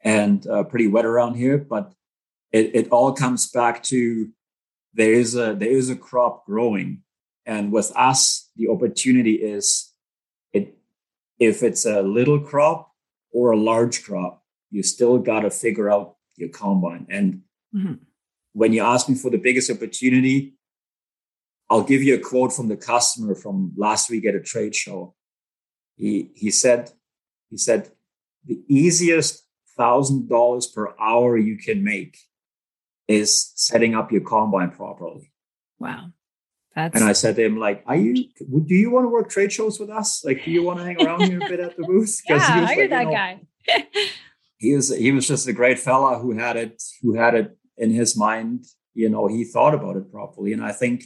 and 0.03 0.47
uh, 0.47 0.63
pretty 0.63 0.87
wet 0.87 1.05
around 1.05 1.35
here 1.35 1.57
but 1.57 1.93
it, 2.51 2.71
it 2.73 2.89
all 2.89 3.13
comes 3.13 3.49
back 3.51 3.83
to 3.83 4.29
there 4.93 5.13
is 5.13 5.35
a 5.35 5.53
there 5.53 5.69
is 5.69 5.89
a 5.89 5.95
crop 5.95 6.45
growing 6.45 7.03
and 7.45 7.71
with 7.71 7.91
us 7.95 8.49
the 8.55 8.67
opportunity 8.67 9.35
is 9.35 9.93
it 10.51 10.75
if 11.37 11.61
it's 11.61 11.85
a 11.85 12.01
little 12.01 12.39
crop 12.39 12.91
or 13.31 13.51
a 13.51 13.57
large 13.57 14.03
crop 14.03 14.38
you 14.71 14.83
still 14.83 15.17
got 15.17 15.41
to 15.41 15.49
figure 15.49 15.89
out 15.89 16.15
your 16.35 16.49
combine. 16.49 17.07
And 17.09 17.41
mm-hmm. 17.75 17.93
when 18.53 18.73
you 18.73 18.83
ask 18.83 19.09
me 19.09 19.15
for 19.15 19.29
the 19.29 19.37
biggest 19.37 19.69
opportunity, 19.69 20.55
I'll 21.69 21.83
give 21.83 22.01
you 22.01 22.15
a 22.15 22.19
quote 22.19 22.51
from 22.53 22.67
the 22.67 22.77
customer 22.77 23.35
from 23.35 23.73
last 23.77 24.09
week 24.09 24.25
at 24.25 24.35
a 24.35 24.41
trade 24.41 24.75
show. 24.75 25.15
He 25.95 26.31
he 26.35 26.49
said, 26.49 26.91
he 27.49 27.57
said, 27.57 27.91
the 28.45 28.61
easiest 28.67 29.43
thousand 29.77 30.29
dollars 30.29 30.65
per 30.65 30.93
hour 30.99 31.37
you 31.37 31.57
can 31.57 31.83
make 31.83 32.17
is 33.07 33.51
setting 33.55 33.95
up 33.95 34.11
your 34.11 34.21
combine 34.21 34.71
properly. 34.71 35.31
Wow. 35.79 36.11
That's... 36.75 36.95
And 36.95 37.03
I 37.03 37.13
said 37.13 37.35
to 37.35 37.45
him, 37.45 37.57
like, 37.57 37.83
are 37.87 37.95
you, 37.95 38.13
do 38.13 38.75
you 38.75 38.91
want 38.91 39.05
to 39.05 39.09
work 39.09 39.29
trade 39.29 39.51
shows 39.51 39.79
with 39.79 39.89
us? 39.89 40.23
Like, 40.23 40.45
do 40.45 40.51
you 40.51 40.63
want 40.63 40.79
to 40.79 40.85
hang 40.85 41.05
around 41.05 41.23
here 41.23 41.37
a 41.43 41.49
bit 41.49 41.59
at 41.59 41.75
the 41.75 41.83
booth? 41.83 42.21
yeah, 42.29 42.35
was 42.35 42.69
like, 42.69 42.89
that 42.89 42.99
you 43.01 43.05
know, 43.05 43.11
guy. 43.11 43.41
he 44.59 44.75
was 44.75 44.95
he 44.95 45.11
was 45.11 45.27
just 45.27 45.47
a 45.47 45.53
great 45.53 45.79
fella 45.79 46.19
who 46.19 46.37
had 46.37 46.55
it 46.57 46.83
who 47.01 47.15
had 47.15 47.33
it 47.33 47.57
in 47.77 47.89
his 47.91 48.15
mind 48.15 48.65
you 48.93 49.09
know 49.09 49.27
he 49.27 49.43
thought 49.43 49.73
about 49.73 49.95
it 49.95 50.11
properly. 50.11 50.53
And 50.53 50.63
i 50.63 50.71
think 50.71 51.05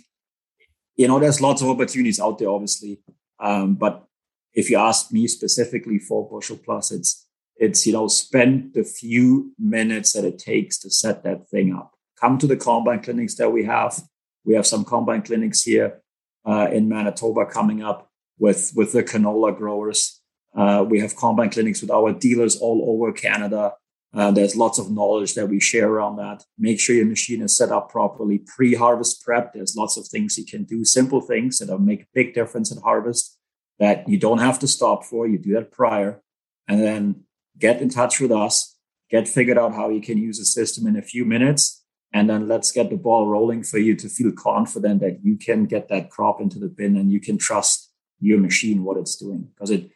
you 0.95 1.07
know 1.07 1.19
there's 1.19 1.41
lots 1.41 1.61
of 1.61 1.69
opportunities 1.69 2.19
out 2.19 2.37
there 2.37 2.49
obviously. 2.49 2.99
Um, 3.39 3.75
but 3.75 4.05
if 4.53 4.69
you 4.69 4.77
ask 4.77 5.11
me 5.11 5.27
specifically 5.27 5.99
for 5.99 6.29
bushel 6.29 6.57
plus 6.57 6.91
it's 6.91 7.27
it's 7.55 7.85
you 7.85 7.93
know 7.93 8.07
spend 8.07 8.73
the 8.73 8.83
few 8.83 9.53
minutes 9.59 10.13
that 10.13 10.25
it 10.25 10.39
takes 10.39 10.79
to 10.79 10.89
set 10.89 11.23
that 11.23 11.47
thing 11.49 11.73
up. 11.73 11.91
Come 12.19 12.37
to 12.39 12.47
the 12.47 12.57
combine 12.57 13.01
clinics 13.01 13.35
that 13.35 13.51
we 13.51 13.65
have. 13.65 14.01
We 14.45 14.55
have 14.55 14.65
some 14.65 14.85
combine 14.85 15.21
clinics 15.21 15.61
here 15.63 16.01
uh, 16.45 16.67
in 16.71 16.89
manitoba 16.89 17.45
coming 17.45 17.83
up 17.83 18.09
with 18.39 18.73
with 18.75 18.93
the 18.93 19.03
canola 19.03 19.55
growers 19.55 20.22
uh, 20.55 20.85
we 20.87 20.99
have 20.99 21.15
combine 21.15 21.49
clinics 21.49 21.81
with 21.81 21.91
our 21.91 22.13
dealers 22.13 22.57
all 22.57 22.85
over 22.87 23.11
Canada. 23.11 23.73
Uh, 24.13 24.29
there's 24.29 24.55
lots 24.55 24.77
of 24.77 24.91
knowledge 24.91 25.33
that 25.33 25.47
we 25.47 25.59
share 25.59 25.89
around 25.89 26.17
that. 26.17 26.43
Make 26.57 26.79
sure 26.79 26.95
your 26.95 27.07
machine 27.07 27.41
is 27.41 27.57
set 27.57 27.71
up 27.71 27.89
properly. 27.89 28.37
Pre-harvest 28.37 29.23
prep. 29.23 29.53
There's 29.53 29.75
lots 29.75 29.97
of 29.97 30.07
things 30.07 30.37
you 30.37 30.45
can 30.45 30.63
do. 30.63 30.85
Simple 30.85 31.21
things 31.21 31.57
that 31.57 31.69
will 31.69 31.79
make 31.79 32.03
a 32.03 32.07
big 32.13 32.35
difference 32.35 32.71
at 32.71 32.83
harvest 32.83 33.37
that 33.79 34.07
you 34.07 34.19
don't 34.19 34.37
have 34.37 34.59
to 34.59 34.67
stop 34.67 35.03
for. 35.03 35.27
You 35.27 35.39
do 35.39 35.53
that 35.53 35.71
prior, 35.71 36.21
and 36.67 36.81
then 36.81 37.23
get 37.57 37.81
in 37.81 37.89
touch 37.89 38.19
with 38.19 38.31
us. 38.31 38.77
Get 39.09 39.27
figured 39.27 39.57
out 39.57 39.73
how 39.73 39.89
you 39.89 40.01
can 40.01 40.17
use 40.17 40.37
the 40.37 40.45
system 40.45 40.85
in 40.85 40.95
a 40.95 41.01
few 41.01 41.25
minutes, 41.25 41.83
and 42.13 42.29
then 42.29 42.47
let's 42.47 42.71
get 42.71 42.89
the 42.91 42.97
ball 42.97 43.27
rolling 43.27 43.63
for 43.63 43.79
you 43.79 43.95
to 43.95 44.09
feel 44.09 44.31
confident 44.31 45.01
that 45.01 45.19
you 45.23 45.37
can 45.37 45.65
get 45.65 45.89
that 45.89 46.11
crop 46.11 46.39
into 46.39 46.59
the 46.59 46.67
bin 46.67 46.95
and 46.95 47.11
you 47.11 47.19
can 47.19 47.37
trust 47.37 47.91
your 48.19 48.39
machine 48.39 48.83
what 48.83 48.97
it's 48.97 49.15
doing 49.15 49.49
because 49.53 49.69
it 49.69 49.89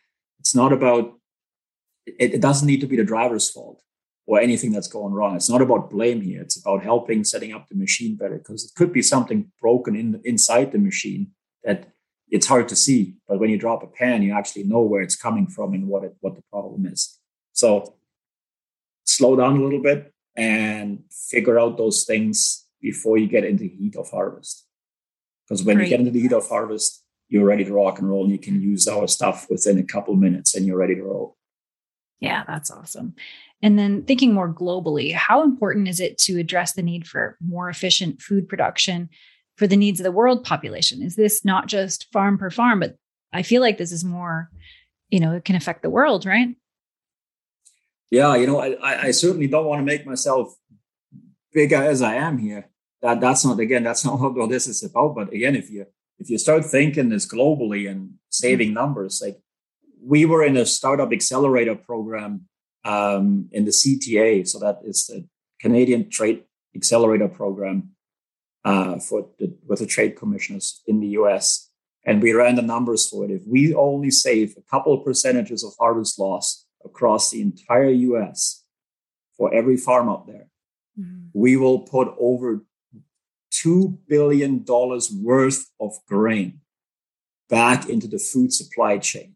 it's 0.47 0.55
not 0.55 0.71
about, 0.71 1.19
it, 2.05 2.35
it 2.35 2.41
doesn't 2.41 2.67
need 2.67 2.79
to 2.79 2.87
be 2.87 2.95
the 2.95 3.03
driver's 3.03 3.49
fault 3.49 3.83
or 4.25 4.39
anything 4.39 4.71
that's 4.71 4.87
going 4.87 5.13
wrong. 5.13 5.35
It's 5.35 5.49
not 5.49 5.61
about 5.61 5.89
blame 5.89 6.21
here. 6.21 6.41
It's 6.41 6.55
about 6.55 6.83
helping 6.83 7.25
setting 7.25 7.51
up 7.51 7.67
the 7.67 7.75
machine 7.75 8.15
better 8.15 8.37
because 8.37 8.63
it 8.63 8.71
could 8.73 8.93
be 8.93 9.01
something 9.01 9.51
broken 9.59 9.93
in 9.93 10.21
inside 10.23 10.71
the 10.71 10.77
machine 10.79 11.31
that 11.65 11.89
it's 12.29 12.47
hard 12.47 12.69
to 12.69 12.77
see. 12.77 13.15
But 13.27 13.39
when 13.39 13.49
you 13.49 13.57
drop 13.57 13.83
a 13.83 13.87
pan, 13.87 14.21
you 14.21 14.33
actually 14.33 14.63
know 14.63 14.79
where 14.79 15.01
it's 15.01 15.17
coming 15.17 15.47
from 15.47 15.73
and 15.73 15.89
what 15.89 16.05
it, 16.05 16.15
what 16.21 16.35
the 16.37 16.43
problem 16.49 16.85
is. 16.85 17.19
So 17.51 17.95
slow 19.03 19.35
down 19.35 19.57
a 19.57 19.63
little 19.63 19.83
bit 19.83 20.13
and 20.37 21.03
figure 21.11 21.59
out 21.59 21.75
those 21.75 22.05
things 22.05 22.67
before 22.81 23.17
you 23.17 23.27
get 23.27 23.43
into 23.43 23.63
the 23.63 23.69
heat 23.69 23.97
of 23.97 24.09
harvest. 24.11 24.65
Because 25.43 25.61
when 25.65 25.75
Great. 25.75 25.85
you 25.85 25.89
get 25.89 25.99
into 25.99 26.11
the 26.11 26.21
heat 26.21 26.31
of 26.31 26.47
harvest, 26.47 27.03
you're 27.29 27.45
ready 27.45 27.65
to 27.65 27.73
rock 27.73 27.99
and 27.99 28.09
roll 28.09 28.23
and 28.23 28.31
you 28.31 28.39
can 28.39 28.61
use 28.61 28.87
our 28.87 29.07
stuff 29.07 29.47
within 29.49 29.77
a 29.77 29.83
couple 29.83 30.15
minutes 30.15 30.55
and 30.55 30.65
you're 30.65 30.77
ready 30.77 30.95
to 30.95 31.03
roll. 31.03 31.37
Yeah, 32.19 32.43
that's 32.47 32.71
awesome. 32.71 33.15
And 33.61 33.77
then 33.77 34.03
thinking 34.03 34.33
more 34.33 34.51
globally, 34.51 35.13
how 35.13 35.43
important 35.43 35.87
is 35.87 35.99
it 35.99 36.17
to 36.19 36.39
address 36.39 36.73
the 36.73 36.83
need 36.83 37.07
for 37.07 37.37
more 37.45 37.69
efficient 37.69 38.21
food 38.21 38.47
production 38.47 39.09
for 39.55 39.67
the 39.67 39.77
needs 39.77 39.99
of 39.99 40.03
the 40.03 40.11
world 40.11 40.43
population? 40.43 41.01
Is 41.01 41.15
this 41.15 41.43
not 41.43 41.67
just 41.67 42.11
farm 42.11 42.37
per 42.37 42.49
farm, 42.49 42.79
but 42.79 42.95
I 43.33 43.43
feel 43.43 43.61
like 43.61 43.77
this 43.77 43.91
is 43.91 44.03
more, 44.03 44.49
you 45.09 45.19
know, 45.19 45.33
it 45.33 45.45
can 45.45 45.55
affect 45.55 45.81
the 45.81 45.89
world, 45.89 46.25
right? 46.25 46.55
Yeah, 48.09 48.35
you 48.35 48.47
know, 48.47 48.59
I, 48.59 49.07
I 49.07 49.11
certainly 49.11 49.47
don't 49.47 49.65
want 49.65 49.79
to 49.79 49.85
make 49.85 50.05
myself 50.05 50.55
bigger 51.51 51.75
as 51.75 52.01
I 52.01 52.15
am 52.15 52.37
here. 52.37 52.69
That 53.01 53.19
that's 53.19 53.43
not 53.43 53.59
again, 53.59 53.83
that's 53.83 54.05
not 54.05 54.19
what 54.19 54.37
all 54.39 54.47
this 54.47 54.67
is 54.67 54.83
about. 54.83 55.15
But 55.15 55.33
again, 55.33 55.55
if 55.55 55.69
you 55.69 55.85
if 56.19 56.29
you 56.29 56.37
start 56.37 56.65
thinking 56.65 57.09
this 57.09 57.25
globally 57.25 57.89
and 57.89 58.13
saving 58.29 58.73
numbers, 58.73 59.21
like 59.23 59.39
we 60.01 60.25
were 60.25 60.43
in 60.43 60.57
a 60.57 60.65
startup 60.65 61.11
accelerator 61.11 61.75
program 61.75 62.47
um, 62.83 63.49
in 63.51 63.65
the 63.65 63.71
CTA, 63.71 64.47
so 64.47 64.59
that 64.59 64.79
is 64.83 65.05
the 65.05 65.27
Canadian 65.59 66.09
Trade 66.09 66.43
Accelerator 66.75 67.27
Program 67.27 67.91
uh, 68.63 68.99
for 68.99 69.29
the, 69.39 69.53
with 69.67 69.79
the 69.79 69.85
trade 69.85 70.15
commissioners 70.15 70.81
in 70.87 70.99
the 70.99 71.07
US, 71.19 71.69
and 72.05 72.21
we 72.21 72.33
ran 72.33 72.55
the 72.55 72.61
numbers 72.61 73.07
for 73.07 73.25
it. 73.25 73.31
If 73.31 73.43
we 73.47 73.73
only 73.73 74.11
save 74.11 74.55
a 74.57 74.61
couple 74.61 74.93
of 74.93 75.05
percentages 75.05 75.63
of 75.63 75.73
harvest 75.79 76.19
loss 76.19 76.65
across 76.85 77.31
the 77.31 77.41
entire 77.41 77.89
US 77.89 78.63
for 79.37 79.53
every 79.53 79.77
farm 79.77 80.09
out 80.09 80.27
there, 80.27 80.47
mm-hmm. 80.99 81.27
we 81.33 81.57
will 81.57 81.79
put 81.79 82.13
over 82.19 82.63
$2 83.63 83.97
billion 84.07 84.65
worth 84.65 85.65
of 85.79 85.93
grain 86.07 86.61
back 87.49 87.89
into 87.89 88.07
the 88.07 88.19
food 88.19 88.53
supply 88.53 88.97
chain. 88.97 89.35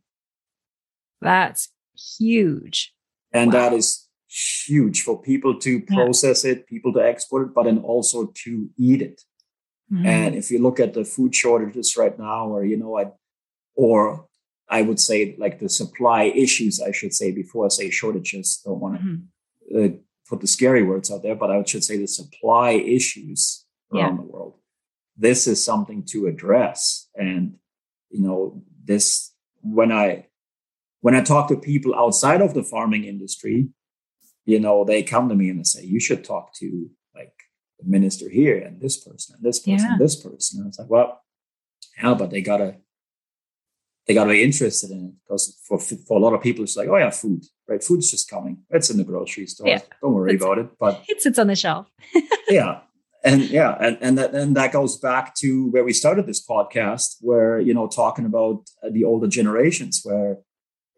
That's 1.21 1.69
huge. 2.19 2.93
And 3.31 3.53
wow. 3.53 3.59
that 3.59 3.73
is 3.73 4.07
huge 4.27 5.01
for 5.01 5.21
people 5.21 5.59
to 5.59 5.81
process 5.81 6.43
yeah. 6.43 6.51
it, 6.51 6.67
people 6.67 6.93
to 6.93 6.99
export 6.99 7.47
it, 7.47 7.53
but 7.53 7.63
then 7.63 7.79
also 7.79 8.31
to 8.43 8.69
eat 8.77 9.01
it. 9.01 9.21
Mm-hmm. 9.91 10.05
And 10.05 10.35
if 10.35 10.51
you 10.51 10.59
look 10.59 10.79
at 10.79 10.93
the 10.93 11.03
food 11.03 11.35
shortages 11.35 11.97
right 11.97 12.17
now, 12.17 12.47
or 12.47 12.63
you 12.63 12.77
know, 12.77 12.97
I, 12.97 13.11
or 13.75 14.27
I 14.69 14.81
would 14.83 14.99
say 14.99 15.35
like 15.37 15.59
the 15.59 15.69
supply 15.69 16.23
issues, 16.23 16.81
I 16.81 16.91
should 16.91 17.13
say 17.13 17.31
before 17.31 17.65
I 17.65 17.69
say 17.69 17.89
shortages. 17.89 18.61
Don't 18.63 18.79
want 18.79 18.95
to 18.95 19.01
mm-hmm. 19.03 19.85
uh, 19.85 19.97
put 20.29 20.39
the 20.39 20.47
scary 20.47 20.83
words 20.83 21.11
out 21.11 21.23
there, 21.23 21.35
but 21.35 21.51
I 21.51 21.61
should 21.65 21.83
say 21.83 21.97
the 21.97 22.07
supply 22.07 22.71
issues 22.71 23.65
around 23.93 24.15
yeah. 24.17 24.21
the 24.21 24.31
world. 24.31 24.55
This 25.17 25.47
is 25.47 25.63
something 25.63 26.03
to 26.07 26.27
address, 26.27 27.07
and 27.15 27.55
you 28.09 28.21
know, 28.21 28.63
this 28.83 29.33
when 29.61 29.91
I 29.91 30.27
when 31.01 31.15
I 31.15 31.21
talk 31.21 31.47
to 31.49 31.57
people 31.57 31.95
outside 31.95 32.41
of 32.41 32.53
the 32.53 32.63
farming 32.63 33.05
industry, 33.05 33.69
you 34.45 34.59
know, 34.59 34.83
they 34.83 35.03
come 35.03 35.29
to 35.29 35.35
me 35.35 35.49
and 35.49 35.59
they 35.59 35.63
say, 35.63 35.83
"You 35.83 35.99
should 35.99 36.23
talk 36.23 36.53
to 36.55 36.89
like 37.15 37.33
the 37.79 37.85
minister 37.85 38.29
here 38.29 38.57
and 38.57 38.79
this 38.81 38.97
person 38.97 39.35
and 39.35 39.43
this 39.43 39.59
person 39.59 39.79
yeah. 39.79 39.91
and 39.93 40.01
this 40.01 40.15
person." 40.15 40.61
And 40.61 40.69
it's 40.69 40.79
like, 40.79 40.89
well, 40.89 41.21
yeah, 42.01 42.13
but 42.13 42.31
they 42.31 42.41
gotta 42.41 42.77
they 44.07 44.13
gotta 44.13 44.31
be 44.31 44.43
interested 44.43 44.91
in 44.91 45.05
it 45.05 45.13
because 45.23 45.59
for 45.67 45.79
for 45.79 46.17
a 46.17 46.21
lot 46.21 46.33
of 46.33 46.41
people, 46.41 46.63
it's 46.63 46.77
like, 46.77 46.89
oh 46.89 46.97
yeah, 46.97 47.11
food, 47.11 47.43
right? 47.67 47.83
Food's 47.83 48.11
just 48.11 48.29
coming. 48.29 48.63
It's 48.69 48.89
in 48.89 48.97
the 48.97 49.03
grocery 49.03 49.47
store. 49.47 49.67
Yeah. 49.67 49.81
Don't 50.01 50.13
worry 50.13 50.33
it's, 50.33 50.43
about 50.43 50.57
it. 50.57 50.69
But 50.79 51.03
it 51.07 51.21
sits 51.21 51.39
on 51.39 51.47
the 51.47 51.55
shelf. 51.55 51.87
yeah, 52.49 52.81
and 53.23 53.43
yeah, 53.43 53.77
and 53.79 53.97
and 54.01 54.17
that 54.17 54.33
and 54.33 54.55
that 54.55 54.71
goes 54.71 54.97
back 54.97 55.35
to 55.35 55.69
where 55.69 55.83
we 55.83 55.93
started 55.93 56.25
this 56.25 56.45
podcast, 56.45 57.17
where 57.21 57.59
you 57.59 57.73
know 57.73 57.87
talking 57.87 58.25
about 58.25 58.63
the 58.91 59.03
older 59.03 59.27
generations, 59.27 60.01
where 60.03 60.37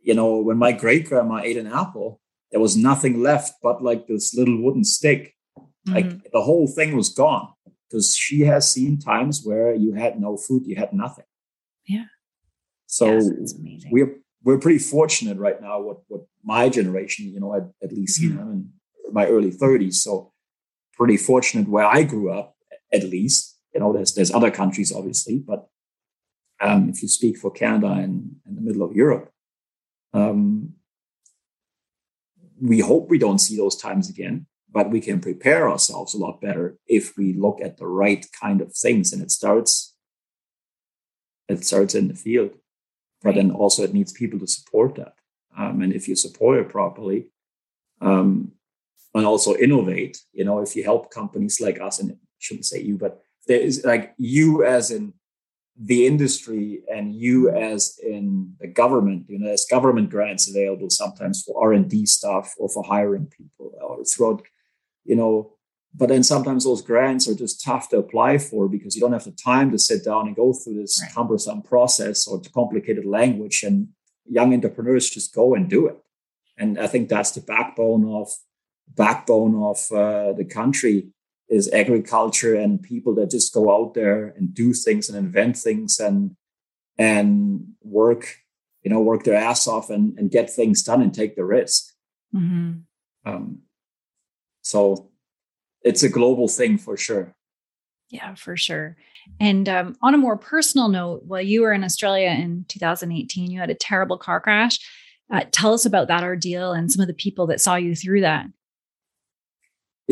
you 0.01 0.13
know 0.13 0.38
when 0.38 0.57
my 0.57 0.71
great 0.71 1.07
grandma 1.07 1.39
ate 1.43 1.57
an 1.57 1.67
apple, 1.67 2.21
there 2.51 2.61
was 2.61 2.78
nothing 2.78 3.21
left 3.21 3.55
but 3.61 3.84
like 3.84 4.07
this 4.07 4.34
little 4.34 4.61
wooden 4.61 4.84
stick. 4.84 5.36
Mm-hmm. 5.57 5.93
Like 5.93 6.32
the 6.32 6.41
whole 6.41 6.67
thing 6.67 6.95
was 6.95 7.09
gone 7.09 7.49
because 7.89 8.15
she 8.15 8.41
has 8.41 8.71
seen 8.71 8.99
times 8.99 9.41
where 9.43 9.74
you 9.74 9.93
had 9.93 10.19
no 10.19 10.38
food, 10.38 10.65
you 10.65 10.76
had 10.76 10.93
nothing. 10.93 11.26
Yeah. 11.86 12.05
So 12.88 13.17
yes, 13.17 13.53
we're 13.91 14.17
we're 14.43 14.59
pretty 14.59 14.80
fortunate 14.80 15.38
right 15.38 15.61
now. 15.61 15.82
What 15.82 15.97
what 16.07 16.21
my 16.43 16.69
generation, 16.69 17.26
you 17.28 17.39
know, 17.39 17.55
at, 17.55 17.63
at 17.82 17.91
least 17.91 18.21
mm-hmm. 18.21 18.38
you 18.38 18.43
know, 18.43 18.51
in 18.51 18.69
my 19.11 19.28
early 19.28 19.51
30s. 19.51 19.95
So 19.95 20.33
pretty 20.94 21.18
fortunate 21.18 21.68
where 21.68 21.86
I 21.86 22.04
grew 22.04 22.32
up, 22.32 22.56
at 22.91 23.04
least. 23.04 23.58
You 23.74 23.80
know, 23.80 23.94
there's 23.94 24.14
there's 24.14 24.32
other 24.32 24.52
countries 24.52 24.91
obviously, 24.91 25.38
but 25.38 25.68
um, 26.62 26.89
if 26.89 27.02
you 27.02 27.08
speak 27.08 27.38
for 27.38 27.52
Canada 27.52 27.88
and, 27.88 28.36
and 28.46 28.58
the 28.58 28.62
middle 28.62 28.84
of 28.84 28.96
Europe, 28.96 29.32
um, 30.14 30.74
we 32.62 32.80
hope 32.80 33.10
we 33.10 33.18
don't 33.18 33.39
see 33.39 33.58
those 33.58 33.76
times 33.76 34.10
again, 34.10 34.46
but 34.72 34.89
we 34.89 35.02
can 35.02 35.20
prepare 35.20 35.70
ourselves 35.70 36.14
a 36.14 36.18
lot 36.18 36.39
better 36.39 36.78
if 36.88 37.18
we 37.18 37.34
look 37.34 37.60
at 37.62 37.78
the 37.78 37.88
right 37.88 38.26
kind 38.39 38.62
of 38.62 38.74
things. 38.74 39.12
And 39.12 39.22
it 39.22 39.32
starts, 39.32 39.96
it 41.50 41.66
starts 41.66 41.96
in 41.96 42.08
the 42.08 42.16
field, 42.16 42.52
but 43.22 43.36
then 43.36 43.52
also 43.52 43.84
it 43.84 43.94
needs 43.94 44.14
people 44.14 44.39
to 44.39 44.48
support 44.48 44.96
that. 44.96 45.16
Um, 45.58 45.82
and 45.82 45.94
if 45.94 46.08
you 46.08 46.16
support 46.16 46.60
it 46.60 46.70
properly, 46.70 47.28
um, 48.02 48.54
and 49.14 49.26
also 49.26 49.55
innovate, 49.55 50.18
you 50.32 50.43
know, 50.43 50.59
if 50.59 50.76
you 50.76 50.84
help 50.84 51.11
companies 51.11 51.61
like 51.61 51.80
us, 51.80 51.99
and 51.99 52.11
I 52.11 52.16
shouldn't 52.39 52.66
say 52.66 52.82
you, 52.82 52.97
but 52.97 53.22
there 53.47 53.59
is 53.59 53.84
like 53.84 54.14
you 54.18 54.66
as 54.66 54.91
in 54.91 55.14
the 55.80 56.05
industry 56.05 56.84
and 56.91 57.16
you 57.16 57.49
as 57.49 57.97
in 58.03 58.53
the 58.59 58.68
government 58.68 59.26
you 59.28 59.39
know 59.39 59.47
there's 59.47 59.66
government 59.66 60.09
grants 60.09 60.47
available 60.47 60.89
sometimes 60.89 61.41
for 61.41 61.64
r&d 61.64 62.05
stuff 62.05 62.53
or 62.59 62.70
for 62.70 62.84
hiring 62.84 63.26
people 63.26 63.74
or 63.82 64.03
throughout 64.05 64.43
you 65.03 65.16
know 65.16 65.51
but 65.95 66.09
then 66.09 66.24
sometimes 66.24 66.64
those 66.64 66.82
grants 66.82 67.28
are 67.28 67.36
just 67.36 67.64
tough 67.64 67.89
to 67.89 67.97
apply 67.97 68.38
for 68.38 68.68
because 68.68 68.95
you 68.95 69.01
don't 69.01 69.14
have 69.14 69.24
the 69.24 69.32
time 69.32 69.72
to 69.72 69.80
sit 69.80 70.03
down 70.05 70.28
and 70.28 70.36
go 70.36 70.53
through 70.53 70.76
this 70.76 70.99
right. 71.01 71.11
cumbersome 71.14 71.61
process 71.64 72.28
or 72.28 72.39
complicated 72.53 73.05
language 73.05 73.64
and 73.64 73.88
young 74.30 74.53
entrepreneurs 74.53 75.09
just 75.09 75.34
go 75.34 75.55
and 75.55 75.72
do 75.72 75.88
it 75.88 75.97
and 76.55 76.80
i 76.80 76.86
think 76.86 77.09
that's 77.09 77.32
the 77.32 77.41
backbone 77.41 78.07
of 78.14 78.30
backbone 78.88 79.56
of 79.56 79.78
uh, 79.92 80.34
the 80.34 80.46
country 80.46 81.08
is 81.50 81.72
agriculture 81.72 82.56
and 82.56 82.82
people 82.82 83.14
that 83.16 83.30
just 83.30 83.54
go 83.54 83.72
out 83.76 83.94
there 83.94 84.34
and 84.38 84.54
do 84.54 84.74
things 84.74 85.10
and 85.10 85.18
invent 85.18 85.58
things 85.58 86.00
and 86.00 86.36
and 86.98 87.66
work 87.82 88.38
you 88.84 88.92
know 88.92 89.00
work 89.00 89.24
their 89.24 89.36
ass 89.36 89.68
off 89.68 89.90
and, 89.90 90.18
and 90.18 90.32
get 90.32 90.50
things 90.50 90.84
done 90.84 91.02
and 91.02 91.14
take 91.14 91.36
the 91.36 91.46
risk. 91.46 91.94
Mm-hmm. 92.36 92.72
um, 93.32 93.60
so 94.64 95.12
it's 95.84 96.02
a 96.02 96.10
global 96.10 96.48
thing 96.48 96.78
for 96.78 96.98
sure. 96.98 97.36
Yeah 98.10 98.34
for 98.36 98.58
sure. 98.58 98.96
And 99.40 99.70
um, 99.70 99.96
on 100.02 100.16
a 100.16 100.18
more 100.18 100.38
personal 100.38 100.90
note 100.90 101.24
while 101.26 101.42
you 101.42 101.62
were 101.62 101.74
in 101.74 101.84
australia 101.84 102.30
in 102.30 102.66
2018 102.68 103.52
you 103.52 103.60
had 103.60 103.70
a 103.70 103.76
terrible 103.76 104.18
car 104.18 104.40
crash. 104.40 104.80
Uh, 105.32 105.44
tell 105.52 105.74
us 105.74 105.86
about 105.86 106.08
that 106.08 106.24
ordeal 106.24 106.74
and 106.74 106.92
some 106.92 107.02
of 107.02 107.08
the 107.08 107.14
people 107.14 107.48
that 107.48 107.62
saw 107.62 107.76
you 107.76 107.96
through 107.96 108.22
that 108.22 108.48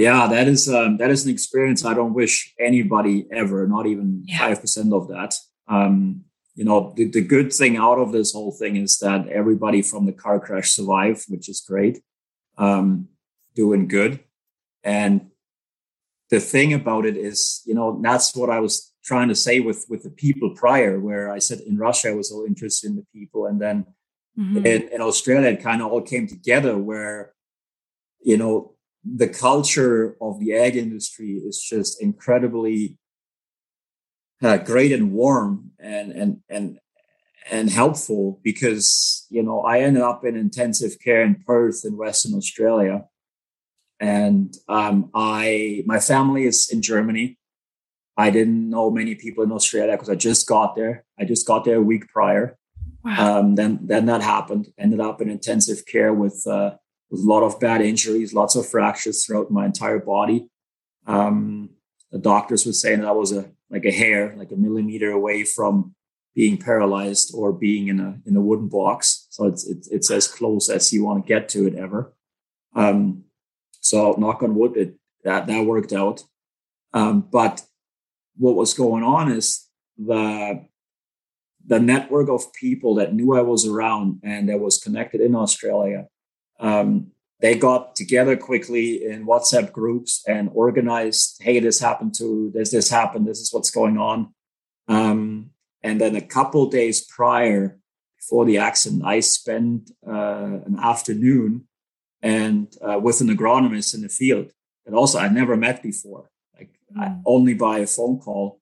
yeah, 0.02 0.28
that 0.28 0.48
is 0.48 0.68
um, 0.68 0.98
that 0.98 1.12
is 1.12 1.26
an 1.26 1.32
experience 1.32 1.86
I 1.86 1.94
don't 1.94 2.14
wish 2.14 2.54
anybody 2.60 3.28
ever, 3.32 3.68
not 3.68 3.86
even 3.86 4.26
5% 4.30 4.94
of 4.94 5.08
that. 5.10 5.36
Um, 5.68 6.26
you 6.56 6.66
know, 6.66 6.94
the, 6.98 7.06
the 7.06 7.22
good 7.22 7.54
thing 7.54 7.78
out 7.78 8.00
of 8.00 8.12
this 8.12 8.34
whole 8.34 8.52
thing 8.52 8.76
is 8.76 8.98
that 9.00 9.28
everybody 9.28 9.82
from 9.82 10.06
the 10.06 10.12
car 10.12 10.40
crash 10.40 10.72
survived, 10.72 11.26
which 11.30 11.48
is 11.48 11.62
great, 11.62 12.02
um, 12.58 13.08
doing 13.56 13.88
good. 13.88 14.20
And 14.84 15.30
the 16.30 16.40
thing 16.40 16.74
about 16.74 17.06
it 17.06 17.16
is, 17.16 17.62
you 17.66 17.76
know, 17.76 18.00
that's 18.02 18.36
what 18.36 18.50
I 18.50 18.60
was 18.60 18.92
trying 19.04 19.30
to 19.30 19.36
say 19.36 19.60
with 19.60 19.86
with 19.88 20.02
the 20.04 20.10
people 20.10 20.50
prior, 20.52 21.00
where 21.00 21.32
I 21.32 21.40
said 21.40 21.60
in 21.62 21.78
Russia 21.78 22.10
I 22.10 22.14
was 22.14 22.30
so 22.30 22.46
interested 22.46 22.90
in 22.90 22.96
the 22.96 23.06
people, 23.14 23.46
and 23.46 23.62
then 23.62 23.86
mm-hmm. 24.38 24.66
in, 24.66 24.90
in 24.90 25.02
Australia 25.02 25.50
it 25.50 25.64
kind 25.64 25.82
of 25.82 25.92
all 25.92 26.02
came 26.02 26.28
together, 26.28 26.78
where 26.78 27.34
you 28.22 28.38
know 28.38 28.76
the 29.04 29.28
culture 29.28 30.16
of 30.22 30.40
the 30.40 30.54
ag 30.56 30.76
industry 30.76 31.34
is 31.34 31.60
just 31.60 32.02
incredibly 32.02 32.98
uh, 34.42 34.58
great 34.58 34.92
and 34.92 35.12
warm 35.12 35.72
and 35.80 36.12
and 36.12 36.42
and 36.50 36.80
and 37.50 37.70
helpful 37.70 38.40
because 38.44 39.26
you 39.30 39.44
know 39.44 39.62
I 39.62 39.80
ended 39.82 40.02
up 40.02 40.26
in 40.26 40.36
intensive 40.36 41.00
care 41.04 41.22
in 41.24 41.44
Perth 41.46 41.82
in 41.86 41.98
Western 41.98 42.34
Australia, 42.36 43.06
and 44.00 44.56
um, 44.68 45.10
I 45.14 45.84
my 45.86 46.00
family 46.00 46.46
is 46.46 46.70
in 46.72 46.82
Germany. 46.82 47.38
I 48.18 48.30
didn't 48.30 48.70
know 48.70 48.92
many 48.92 49.16
people 49.16 49.44
in 49.44 49.52
Australia 49.52 49.94
because 49.94 50.10
I 50.10 50.16
just 50.16 50.48
got 50.48 50.76
there. 50.76 51.06
I 51.20 51.26
just 51.26 51.48
got 51.48 51.64
there 51.66 51.78
a 51.78 51.82
week 51.82 52.08
prior. 52.10 52.58
Wow. 53.04 53.40
Um, 53.40 53.56
then 53.56 53.80
then 53.84 54.06
that 54.08 54.22
happened. 54.22 54.68
Ended 54.78 55.00
up 55.00 55.22
in 55.22 55.30
intensive 55.30 55.86
care 55.86 56.14
with 56.14 56.46
uh, 56.48 56.76
with 57.12 57.22
a 57.22 57.28
lot 57.28 57.44
of 57.44 57.60
bad 57.60 57.82
injuries, 57.82 58.34
lots 58.34 58.56
of 58.56 58.68
fractures 58.68 59.26
throughout 59.26 59.52
my 59.52 59.66
entire 59.66 60.00
body. 60.00 60.48
Um, 61.06 61.72
the 62.12 62.18
doctors 62.18 62.66
were 62.66 62.74
saying 62.74 63.02
that 63.02 63.10
I 63.10 63.12
was 63.12 63.32
a 63.34 63.52
like 63.70 63.86
a 63.86 63.92
hair, 63.92 64.34
like 64.38 64.52
a 64.52 64.56
millimeter 64.56 65.12
away 65.12 65.44
from 65.44 65.94
being 66.34 66.58
paralyzed 66.58 67.34
or 67.36 67.52
being 67.52 67.90
in 67.90 68.00
a 68.00 68.18
in 68.26 68.36
a 68.36 68.42
wooden 68.42 68.70
box. 68.70 69.28
So 69.30 69.46
it's 69.46 69.68
it's, 69.68 69.88
it's 69.90 70.10
as 70.10 70.28
close 70.28 70.70
as 70.70 70.92
you 70.94 71.04
want 71.04 71.24
to 71.24 71.28
get 71.28 71.50
to 71.50 71.68
it 71.68 71.76
ever. 71.76 72.14
Um, 72.76 73.26
so 73.82 74.16
knock 74.18 74.42
on 74.42 74.56
wood, 74.56 74.78
it 74.78 74.96
that 75.24 75.48
that 75.48 75.66
worked 75.66 75.94
out. 75.94 76.24
Um, 76.94 77.22
but 77.22 77.62
what 78.38 78.56
was 78.56 78.74
going 78.74 79.04
on 79.04 79.32
is 79.32 79.68
the 79.98 80.66
the 81.66 81.80
network 81.80 82.30
of 82.30 82.54
people 82.54 82.96
that 82.96 83.14
knew 83.14 83.36
I 83.36 83.42
was 83.42 83.68
around 83.68 84.22
and 84.24 84.50
that 84.50 84.60
was 84.60 84.80
connected 84.80 85.22
in 85.22 85.36
Australia 85.36 86.08
um, 86.62 87.12
they 87.42 87.56
got 87.56 87.96
together 87.96 88.38
quickly 88.38 89.04
in 89.04 89.26
WhatsApp 89.26 89.72
groups 89.72 90.24
and 90.28 90.50
organized, 90.54 91.42
hey, 91.42 91.60
this 91.60 91.80
happened 91.80 92.14
to 92.20 92.52
this, 92.54 92.72
this 92.72 92.90
happened, 92.90 93.28
this 93.28 93.40
is 93.40 93.52
what's 93.52 93.72
going 93.72 93.98
on. 93.98 94.34
Um, 94.88 95.50
and 95.82 96.00
then 96.00 96.16
a 96.16 96.22
couple 96.22 96.68
days 96.68 97.02
prior, 97.02 97.80
before 98.18 98.46
the 98.46 98.60
accident, 98.60 99.04
I 99.04 99.22
spent 99.22 99.90
uh, 100.08 100.60
an 100.66 100.78
afternoon 100.82 101.68
and 102.22 102.72
uh, 102.80 103.00
with 103.00 103.20
an 103.22 103.36
agronomist 103.36 103.96
in 103.96 104.02
the 104.04 104.10
field 104.10 104.52
that 104.86 104.94
also 104.94 105.18
I 105.18 105.28
never 105.28 105.58
met 105.58 105.82
before, 105.82 106.30
like 106.56 106.76
mm. 106.96 107.02
I, 107.02 107.16
only 107.26 107.56
by 107.56 107.80
a 107.80 107.88
phone 107.88 108.20
call. 108.20 108.60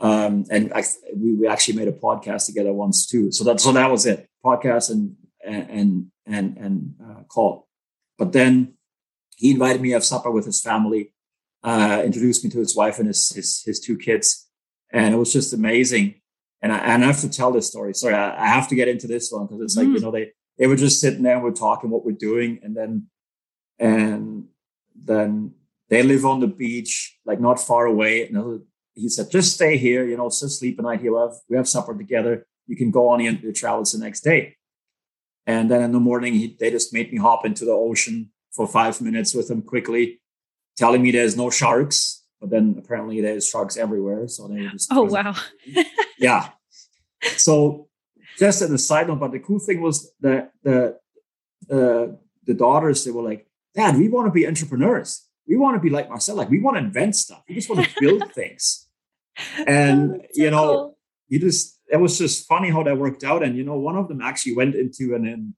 Um, 0.00 0.46
and 0.50 0.72
I, 0.72 0.82
we, 1.14 1.34
we 1.34 1.46
actually 1.46 1.76
made 1.76 1.88
a 1.88 1.92
podcast 1.92 2.46
together 2.46 2.72
once 2.72 3.06
too. 3.06 3.30
So 3.30 3.44
that 3.44 3.60
so 3.60 3.70
that 3.72 3.90
was 3.90 4.06
it, 4.06 4.28
podcast 4.44 4.90
and 4.90 5.14
and 5.44 6.06
and 6.26 6.56
and 6.56 6.94
uh, 7.04 7.22
call. 7.24 7.68
But 8.18 8.32
then 8.32 8.74
he 9.36 9.50
invited 9.52 9.80
me 9.80 9.88
to 9.88 9.94
have 9.94 10.04
supper 10.04 10.30
with 10.30 10.46
his 10.46 10.60
family, 10.60 11.12
uh, 11.62 12.02
introduced 12.04 12.44
me 12.44 12.50
to 12.50 12.58
his 12.58 12.76
wife 12.76 12.98
and 12.98 13.08
his, 13.08 13.30
his, 13.30 13.62
his 13.66 13.80
two 13.80 13.98
kids, 13.98 14.48
and 14.92 15.14
it 15.14 15.18
was 15.18 15.32
just 15.32 15.52
amazing. 15.52 16.20
And 16.62 16.72
I, 16.72 16.78
and 16.78 17.02
I 17.02 17.08
have 17.08 17.20
to 17.20 17.28
tell 17.28 17.52
this 17.52 17.66
story. 17.66 17.92
Sorry, 17.94 18.14
I, 18.14 18.44
I 18.44 18.46
have 18.46 18.68
to 18.68 18.74
get 18.74 18.88
into 18.88 19.06
this 19.06 19.30
one 19.30 19.46
because 19.46 19.60
it's 19.60 19.76
like 19.76 19.88
mm. 19.88 19.94
you 19.94 20.00
know 20.00 20.10
they 20.10 20.32
they 20.58 20.66
were 20.66 20.76
just 20.76 21.00
sitting 21.00 21.22
there 21.22 21.34
and 21.34 21.44
we're 21.44 21.52
talking 21.52 21.90
what 21.90 22.04
we're 22.04 22.12
doing, 22.12 22.60
and 22.62 22.76
then 22.76 23.06
and 23.78 24.46
then 24.94 25.54
they 25.90 26.02
live 26.02 26.24
on 26.24 26.40
the 26.40 26.46
beach, 26.46 27.18
like 27.26 27.40
not 27.40 27.60
far 27.60 27.86
away, 27.86 28.26
another 28.26 28.60
he 28.94 29.08
said, 29.08 29.30
just 29.30 29.54
stay 29.54 29.76
here, 29.76 30.06
you 30.06 30.16
know, 30.16 30.28
just 30.28 30.58
sleep 30.58 30.78
a 30.78 30.82
night 30.82 31.00
here. 31.00 31.12
We 31.12 31.20
have, 31.20 31.34
we 31.48 31.56
have 31.56 31.68
supper 31.68 31.96
together. 31.96 32.46
You 32.66 32.76
can 32.76 32.90
go 32.90 33.08
on 33.08 33.20
your 33.20 33.52
travels 33.52 33.92
the 33.92 33.98
next 33.98 34.20
day. 34.20 34.56
And 35.46 35.70
then 35.70 35.82
in 35.82 35.92
the 35.92 36.00
morning, 36.00 36.34
he, 36.34 36.56
they 36.58 36.70
just 36.70 36.92
made 36.92 37.12
me 37.12 37.18
hop 37.18 37.44
into 37.44 37.64
the 37.64 37.72
ocean 37.72 38.30
for 38.52 38.66
five 38.66 39.00
minutes 39.00 39.34
with 39.34 39.48
them 39.48 39.62
quickly, 39.62 40.20
telling 40.76 41.02
me 41.02 41.10
there's 41.10 41.36
no 41.36 41.50
sharks. 41.50 42.22
But 42.40 42.50
then 42.50 42.76
apparently 42.78 43.20
there's 43.20 43.48
sharks 43.48 43.76
everywhere. 43.76 44.28
So 44.28 44.48
they 44.48 44.66
just. 44.68 44.92
Oh, 44.92 45.04
wow. 45.04 45.34
yeah. 46.18 46.50
So 47.36 47.88
just 48.38 48.62
as 48.62 48.70
a 48.70 48.78
side 48.78 49.08
note, 49.08 49.20
but 49.20 49.32
the 49.32 49.38
cool 49.38 49.58
thing 49.58 49.80
was 49.80 50.12
that 50.20 50.52
the, 50.62 50.98
uh, 51.70 52.06
the 52.46 52.54
daughters, 52.54 53.04
they 53.04 53.10
were 53.10 53.22
like, 53.22 53.46
Dad, 53.74 53.96
we 53.96 54.08
want 54.08 54.26
to 54.26 54.32
be 54.32 54.46
entrepreneurs. 54.46 55.26
We 55.48 55.56
want 55.56 55.76
to 55.76 55.80
be 55.80 55.90
like 55.90 56.08
Marcel. 56.08 56.36
Like 56.36 56.50
we 56.50 56.60
want 56.60 56.76
to 56.76 56.82
invent 56.82 57.16
stuff. 57.16 57.42
We 57.48 57.54
just 57.54 57.68
want 57.68 57.86
to 57.86 58.00
build 58.00 58.32
things. 58.34 58.86
And, 59.66 60.20
oh, 60.22 60.26
you 60.34 60.50
know, 60.50 60.66
cool. 60.66 60.98
you 61.28 61.38
just, 61.40 61.80
it 61.94 62.00
was 62.00 62.18
just 62.18 62.48
funny 62.48 62.70
how 62.70 62.82
that 62.82 62.98
worked 62.98 63.22
out. 63.24 63.42
And, 63.42 63.56
you 63.56 63.64
know, 63.64 63.78
one 63.78 63.96
of 63.96 64.08
them 64.08 64.20
actually 64.20 64.56
went 64.56 64.74
into 64.74 65.14
an, 65.14 65.26
an 65.26 65.54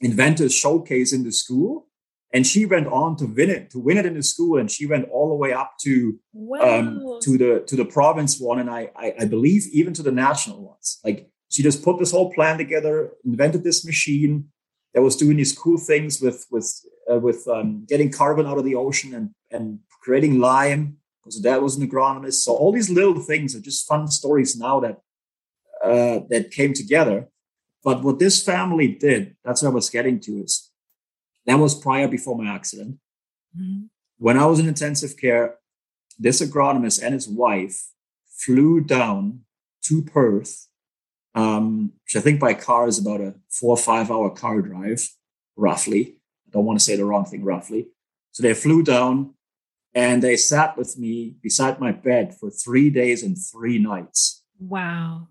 inventors 0.00 0.54
showcase 0.54 1.12
in 1.12 1.22
the 1.22 1.32
school 1.32 1.86
and 2.32 2.46
she 2.46 2.66
went 2.66 2.88
on 2.88 3.16
to 3.16 3.26
win 3.26 3.50
it 3.50 3.70
to 3.70 3.78
win 3.78 3.96
it 3.96 4.04
in 4.04 4.14
the 4.14 4.22
school 4.22 4.58
and 4.58 4.70
she 4.70 4.84
went 4.84 5.08
all 5.10 5.28
the 5.28 5.34
way 5.34 5.52
up 5.52 5.74
to 5.80 6.18
um, 6.34 6.48
wow. 6.48 6.78
um, 6.78 7.18
to 7.22 7.38
the 7.38 7.64
to 7.66 7.76
the 7.76 7.84
province 7.84 8.38
one 8.40 8.58
and 8.58 8.68
I, 8.68 8.90
I, 8.96 9.14
I 9.20 9.24
believe 9.26 9.66
even 9.72 9.94
to 9.94 10.02
the 10.02 10.12
national 10.12 10.62
ones 10.62 10.98
like 11.04 11.30
she 11.48 11.62
just 11.62 11.84
put 11.84 11.98
this 11.98 12.10
whole 12.10 12.32
plan 12.34 12.58
together 12.58 13.12
invented 13.24 13.62
this 13.64 13.86
machine 13.86 14.48
that 14.92 15.02
was 15.02 15.16
doing 15.16 15.36
these 15.36 15.56
cool 15.56 15.78
things 15.78 16.20
with 16.20 16.46
with 16.50 16.68
uh, 17.10 17.18
with 17.18 17.46
um, 17.48 17.86
getting 17.88 18.10
carbon 18.10 18.46
out 18.46 18.58
of 18.58 18.64
the 18.64 18.74
ocean 18.74 19.14
and 19.14 19.30
and 19.50 19.78
creating 20.02 20.40
lime 20.40 20.98
because 21.22 21.40
that 21.42 21.62
was 21.62 21.76
an 21.76 21.88
agronomist 21.88 22.40
so 22.44 22.54
all 22.54 22.72
these 22.72 22.90
little 22.90 23.20
things 23.20 23.54
are 23.54 23.60
just 23.60 23.86
fun 23.86 24.08
stories 24.08 24.56
now 24.56 24.80
that 24.80 25.00
uh, 25.86 26.20
that 26.28 26.50
came 26.50 26.72
together 26.72 27.28
but 27.82 28.02
what 28.02 28.18
this 28.18 28.42
family 28.42 28.88
did 28.88 29.36
that's 29.44 29.62
what 29.62 29.70
i 29.70 29.74
was 29.74 29.90
getting 29.90 30.18
to 30.20 30.32
is 30.42 30.70
that 31.46 31.58
was 31.58 31.74
prior 31.74 32.08
before 32.08 32.36
my 32.36 32.52
accident. 32.52 32.98
Mm-hmm. 33.58 33.84
When 34.18 34.36
I 34.36 34.46
was 34.46 34.58
in 34.58 34.68
intensive 34.68 35.16
care, 35.16 35.56
this 36.18 36.42
agronomist 36.42 37.02
and 37.02 37.14
his 37.14 37.28
wife 37.28 37.90
flew 38.28 38.80
down 38.80 39.40
to 39.84 40.02
Perth, 40.02 40.66
um, 41.34 41.92
which 42.04 42.16
I 42.16 42.20
think 42.20 42.40
by 42.40 42.54
car 42.54 42.88
is 42.88 42.98
about 42.98 43.20
a 43.20 43.34
four 43.48 43.70
or 43.70 43.76
five 43.76 44.10
hour 44.10 44.30
car 44.30 44.60
drive, 44.60 45.08
roughly. 45.56 46.18
I 46.46 46.50
don't 46.52 46.64
want 46.64 46.78
to 46.78 46.84
say 46.84 46.96
the 46.96 47.04
wrong 47.04 47.24
thing, 47.24 47.44
roughly. 47.44 47.88
So 48.32 48.42
they 48.42 48.54
flew 48.54 48.82
down 48.82 49.34
and 49.94 50.22
they 50.22 50.36
sat 50.36 50.76
with 50.76 50.98
me 50.98 51.36
beside 51.42 51.80
my 51.80 51.92
bed 51.92 52.34
for 52.34 52.50
three 52.50 52.90
days 52.90 53.22
and 53.22 53.36
three 53.38 53.78
nights. 53.78 54.42
Wow. 54.58 55.28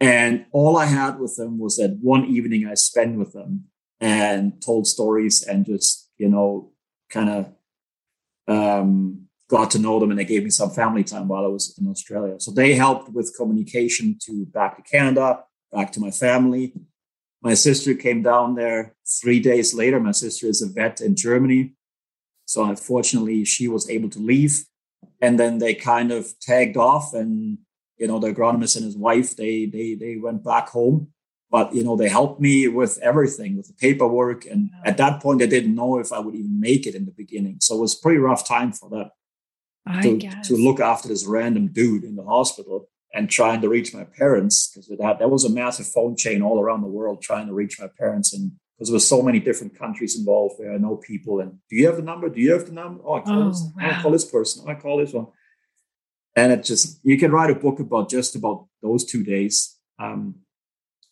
And 0.00 0.46
all 0.52 0.76
I 0.76 0.86
had 0.86 1.18
with 1.18 1.36
them 1.36 1.58
was 1.58 1.76
that 1.76 1.98
one 2.00 2.24
evening 2.26 2.66
I 2.66 2.74
spent 2.74 3.18
with 3.18 3.32
them 3.32 3.64
and 4.00 4.62
told 4.62 4.86
stories 4.86 5.42
and 5.42 5.66
just 5.66 6.08
you 6.18 6.28
know 6.28 6.70
kind 7.10 7.30
of 7.30 7.52
um, 8.46 9.28
got 9.48 9.70
to 9.72 9.78
know 9.78 9.98
them 9.98 10.10
and 10.10 10.18
they 10.18 10.24
gave 10.24 10.44
me 10.44 10.50
some 10.50 10.70
family 10.70 11.02
time 11.02 11.26
while 11.26 11.44
I 11.44 11.48
was 11.48 11.76
in 11.78 11.88
Australia. 11.88 12.38
So 12.38 12.50
they 12.50 12.74
helped 12.74 13.10
with 13.10 13.34
communication 13.36 14.18
to 14.22 14.46
back 14.46 14.76
to 14.76 14.82
Canada, 14.82 15.44
back 15.72 15.92
to 15.92 16.00
my 16.00 16.10
family. 16.10 16.74
My 17.42 17.54
sister 17.54 17.94
came 17.94 18.22
down 18.22 18.56
there 18.56 18.94
three 19.20 19.40
days 19.40 19.72
later. 19.72 20.00
My 20.00 20.12
sister 20.12 20.46
is 20.46 20.60
a 20.60 20.68
vet 20.68 21.00
in 21.00 21.16
Germany. 21.16 21.74
So 22.44 22.64
unfortunately, 22.64 23.44
she 23.44 23.68
was 23.68 23.88
able 23.88 24.10
to 24.10 24.18
leave. 24.18 24.64
And 25.20 25.38
then 25.38 25.58
they 25.58 25.74
kind 25.74 26.12
of 26.12 26.38
tagged 26.40 26.76
off 26.76 27.14
and, 27.14 27.58
you 27.98 28.06
know, 28.06 28.18
the 28.18 28.32
agronomist 28.32 28.76
and 28.76 28.84
his 28.84 28.96
wife, 28.96 29.36
they, 29.36 29.66
they, 29.66 29.94
they 29.94 30.16
went 30.16 30.44
back 30.44 30.68
home 30.68 31.08
but 31.50 31.74
you 31.74 31.82
know 31.82 31.96
they 31.96 32.08
helped 32.08 32.40
me 32.40 32.68
with 32.68 32.98
everything 32.98 33.56
with 33.56 33.66
the 33.66 33.72
paperwork 33.74 34.44
and 34.44 34.70
at 34.84 34.96
that 34.96 35.22
point 35.22 35.42
i 35.42 35.46
didn't 35.46 35.74
know 35.74 35.98
if 35.98 36.12
i 36.12 36.18
would 36.18 36.34
even 36.34 36.60
make 36.60 36.86
it 36.86 36.94
in 36.94 37.06
the 37.06 37.12
beginning 37.12 37.56
so 37.60 37.76
it 37.76 37.80
was 37.80 37.94
pretty 37.94 38.18
rough 38.18 38.46
time 38.46 38.72
for 38.72 38.90
that 38.90 39.10
I 39.86 40.02
to, 40.02 40.16
guess. 40.18 40.48
to 40.48 40.54
look 40.54 40.80
after 40.80 41.08
this 41.08 41.26
random 41.26 41.68
dude 41.68 42.04
in 42.04 42.16
the 42.16 42.24
hospital 42.24 42.88
and 43.14 43.30
trying 43.30 43.62
to 43.62 43.68
reach 43.68 43.94
my 43.94 44.04
parents 44.04 44.70
because 44.70 44.88
that 44.88 45.18
there 45.18 45.28
was 45.28 45.44
a 45.44 45.50
massive 45.50 45.86
phone 45.86 46.14
chain 46.16 46.42
all 46.42 46.60
around 46.60 46.82
the 46.82 46.88
world 46.88 47.22
trying 47.22 47.46
to 47.46 47.54
reach 47.54 47.80
my 47.80 47.88
parents 47.98 48.34
and 48.34 48.52
because 48.76 48.90
there 48.90 48.94
was 48.94 49.08
so 49.08 49.22
many 49.22 49.40
different 49.40 49.76
countries 49.76 50.16
involved 50.16 50.54
where 50.58 50.72
I 50.72 50.78
know 50.78 50.96
people 50.96 51.40
and 51.40 51.58
do 51.68 51.76
you 51.76 51.86
have 51.86 51.96
the 51.96 52.02
number? 52.02 52.28
Do 52.28 52.40
you 52.40 52.52
have 52.52 52.66
the 52.66 52.72
number? 52.72 53.02
Oh, 53.04 53.14
I 53.14 53.20
call, 53.20 53.42
oh, 53.42 53.48
this, 53.48 53.66
wow. 53.76 53.90
I 53.90 54.02
call 54.02 54.10
this 54.12 54.24
person. 54.24 54.68
I 54.68 54.74
call 54.74 54.98
this 54.98 55.12
one. 55.12 55.26
And 56.38 56.52
it 56.52 56.62
just 56.62 57.00
you 57.02 57.18
can 57.18 57.32
write 57.32 57.50
a 57.50 57.54
book 57.54 57.80
about 57.80 58.08
just 58.08 58.36
about 58.36 58.66
those 58.80 59.04
two 59.04 59.24
days. 59.24 59.76
Um, 59.98 60.36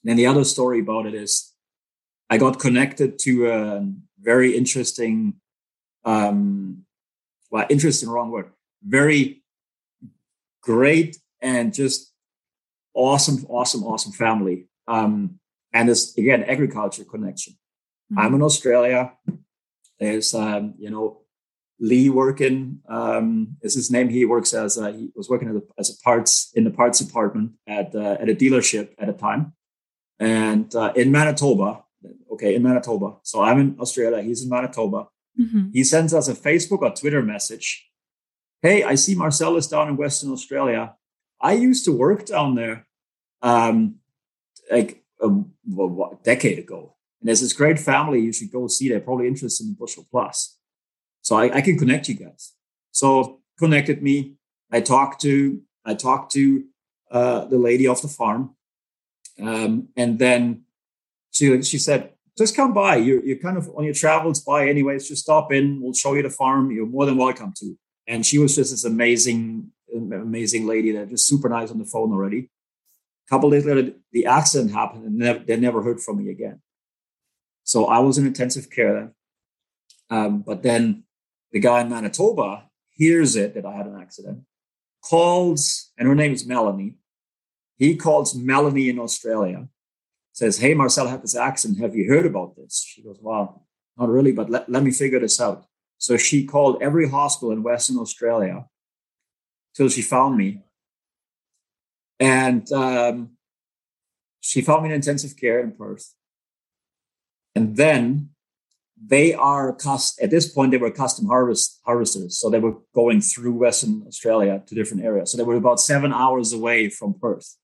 then 0.05 0.17
the 0.17 0.27
other 0.27 0.45
story 0.45 0.79
about 0.81 1.07
it 1.07 1.15
is 1.15 1.53
I 2.31 2.39
got 2.39 2.61
connected 2.61 3.19
to 3.21 3.51
a 3.51 3.93
very 4.21 4.57
interesting, 4.57 5.35
um, 6.05 6.85
well, 7.51 7.67
interesting, 7.69 8.09
wrong 8.09 8.31
word, 8.31 8.51
very 8.87 9.43
great 10.63 11.19
and 11.41 11.75
just 11.75 12.13
awesome, 12.95 13.45
awesome, 13.49 13.83
awesome 13.83 14.13
family. 14.13 14.69
Um, 14.87 15.41
and 15.73 15.89
this, 15.89 16.17
again, 16.17 16.45
agriculture 16.45 17.05
connection. 17.05 17.55
Mm-hmm. 18.13 18.19
I'm 18.21 18.35
in 18.35 18.43
Australia. 18.43 19.13
There's, 19.99 20.35
um, 20.35 20.75
you 20.79 20.91
know, 20.91 21.23
Lee 21.79 22.09
working 22.09 22.81
um, 22.89 23.57
is 23.63 23.75
his 23.75 23.91
name. 23.91 24.09
He 24.09 24.25
works 24.25 24.55
as 24.55 24.79
a, 24.79 24.93
he 24.93 25.11
was 25.15 25.29
working 25.29 25.49
as 25.49 25.57
a, 25.57 25.63
as 25.79 25.91
a 25.91 26.03
parts 26.03 26.51
in 26.55 26.65
the 26.65 26.71
parts 26.71 26.99
department 26.99 27.53
at 27.67 27.95
uh, 27.95 28.17
at 28.21 28.29
a 28.29 28.35
dealership 28.35 28.91
at 28.99 29.09
a 29.09 29.13
time 29.13 29.53
and 30.19 30.75
uh, 30.75 30.93
in 30.97 31.13
Manitoba. 31.13 31.83
Okay, 32.31 32.55
in 32.55 32.63
Manitoba. 32.63 33.17
So 33.23 33.43
I'm 33.43 33.59
in 33.59 33.77
Australia. 33.81 34.23
He's 34.23 34.43
in 34.43 34.49
Manitoba. 34.49 35.09
Mm-hmm. 35.41 35.71
He 35.73 35.85
sends 35.85 36.15
us 36.15 36.29
a 36.29 36.35
Facebook 36.35 36.83
or 36.83 36.91
Twitter 36.91 37.23
message. 37.23 37.89
Hey, 38.63 38.85
I 38.85 38.95
see 38.95 39.15
Marcel 39.15 39.57
is 39.57 39.67
down 39.67 39.89
in 39.89 39.97
Western 39.97 40.33
Australia. 40.33 40.95
I 41.41 41.53
used 41.53 41.85
to 41.85 41.93
work 41.93 42.27
down 42.27 42.55
there, 42.55 42.87
um, 43.43 43.97
like 44.71 45.05
a, 45.21 45.29
a, 45.29 46.11
decade 46.23 46.59
ago. 46.59 46.97
And 47.21 47.29
there's 47.29 47.41
this 47.41 47.53
great 47.53 47.79
family 47.79 48.21
you 48.21 48.33
should 48.33 48.51
go 48.51 48.67
see. 48.67 48.89
They're 48.89 49.01
probably 49.01 49.29
interested 49.29 49.67
in 49.67 49.75
Bushel 49.75 50.07
Plus. 50.11 50.56
So 51.27 51.37
I, 51.37 51.57
I 51.57 51.61
can 51.61 51.77
connect 51.77 52.09
you 52.09 52.15
guys. 52.15 52.53
So 52.93 53.41
connected 53.59 54.03
me. 54.03 54.37
I 54.71 54.81
talked 54.81 55.21
to 55.23 55.61
I 55.85 55.95
talked 55.95 56.33
to 56.33 56.65
uh, 57.11 57.45
the 57.47 57.59
lady 57.59 57.87
of 57.87 58.01
the 58.03 58.09
farm 58.09 58.43
um, 59.41 59.89
and 59.97 60.19
then 60.19 60.63
she 61.31 61.63
she 61.63 61.79
said, 61.79 62.13
just 62.39 62.57
come 62.57 62.73
by. 62.73 62.97
You're, 62.97 63.25
you're 63.25 63.39
kind 63.39 63.57
of 63.57 63.69
on 63.77 63.85
your 63.85 63.95
travels 63.95 64.41
by 64.41 64.69
anyways. 64.69 65.09
Just 65.09 65.23
stop 65.23 65.53
in. 65.53 65.81
We'll 65.81 65.95
show 65.95 66.15
you 66.15 66.23
the 66.23 66.31
farm. 66.31 66.71
You're 66.71 66.87
more 66.87 67.07
than 67.07 67.17
welcome 67.17 67.53
to. 67.59 67.77
And 68.07 68.25
she 68.25 68.39
was 68.39 68.55
just 68.55 68.71
this 68.71 68.85
amazing, 68.85 69.73
amazing 69.95 70.67
lady 70.67 70.93
that 70.93 71.09
just 71.09 71.27
super 71.27 71.49
nice 71.49 71.71
on 71.71 71.79
the 71.79 71.85
phone 71.85 72.13
already. 72.13 72.51
A 73.27 73.29
couple 73.31 73.51
days 73.51 73.67
later, 73.67 73.93
the 74.13 74.27
accident 74.27 74.73
happened 74.73 75.05
and 75.05 75.47
they 75.47 75.57
never 75.57 75.83
heard 75.83 76.01
from 76.01 76.19
me 76.19 76.31
again. 76.31 76.61
So 77.65 77.87
I 77.87 77.99
was 77.99 78.17
in 78.17 78.27
intensive 78.27 78.71
care 78.71 78.95
then. 78.95 79.15
Um, 80.09 80.43
but 80.43 80.63
then 80.63 81.06
the 81.57 81.61
guy 81.61 81.81
in 81.81 81.89
Manitoba 81.89 82.65
hears 82.91 83.35
it 83.35 83.55
that 83.55 83.65
I 83.65 83.75
had 83.75 83.87
an 83.87 83.99
accident, 83.99 84.41
calls, 85.03 85.91
and 85.97 86.07
her 86.07 86.15
name 86.15 86.35
is 86.35 86.45
Melanie. 86.45 86.97
He 87.79 87.97
calls 87.97 88.35
Melanie 88.35 88.91
in 88.91 88.99
Australia, 88.99 89.67
says, 90.35 90.59
Hey, 90.59 90.75
Marcel, 90.75 91.09
have 91.09 91.23
this 91.23 91.35
accident. 91.35 91.81
Have 91.81 91.97
you 91.97 92.11
heard 92.11 92.27
about 92.27 92.57
this? 92.57 92.85
She 92.87 93.03
goes, 93.03 93.17
Well, 93.23 93.67
not 93.97 94.11
really, 94.11 94.33
but 94.33 94.51
let, 94.51 94.69
let 94.69 94.83
me 94.83 94.91
figure 94.91 95.19
this 95.19 95.41
out. 95.41 95.65
So 95.97 96.19
she 96.19 96.45
called 96.45 96.83
every 96.83 97.09
hospital 97.09 97.53
in 97.53 97.63
Western 97.63 97.97
Australia 97.97 98.67
till 99.75 99.89
she 99.89 100.03
found 100.03 100.37
me. 100.37 100.61
And 102.21 102.71
um, 102.71 103.31
she 104.43 104.61
found 104.61 104.83
me 104.83 104.91
in 104.91 104.95
intensive 104.97 105.39
care 105.39 105.61
in 105.61 105.73
Perth. 105.73 106.13
And 107.55 107.79
then 107.79 108.36
they 109.05 109.35
are 109.35 109.75
cost 109.75 110.21
at 110.23 110.31
this 110.31 110.49
point 110.51 110.71
they 110.71 110.79
were 110.79 110.91
custom 110.91 111.27
harvest 111.27 111.81
harvesters 111.85 112.39
so 112.39 112.49
they 112.49 112.59
were 112.59 112.77
going 112.95 113.21
through 113.21 113.53
western 113.53 114.03
australia 114.07 114.63
to 114.67 114.75
different 114.75 115.05
areas 115.05 115.31
so 115.31 115.37
they 115.37 115.45
were 115.45 115.57
about 115.57 115.81
seven 115.81 116.13
hours 116.13 116.53
away 116.53 116.89
from 116.89 117.13
perth 117.13 117.57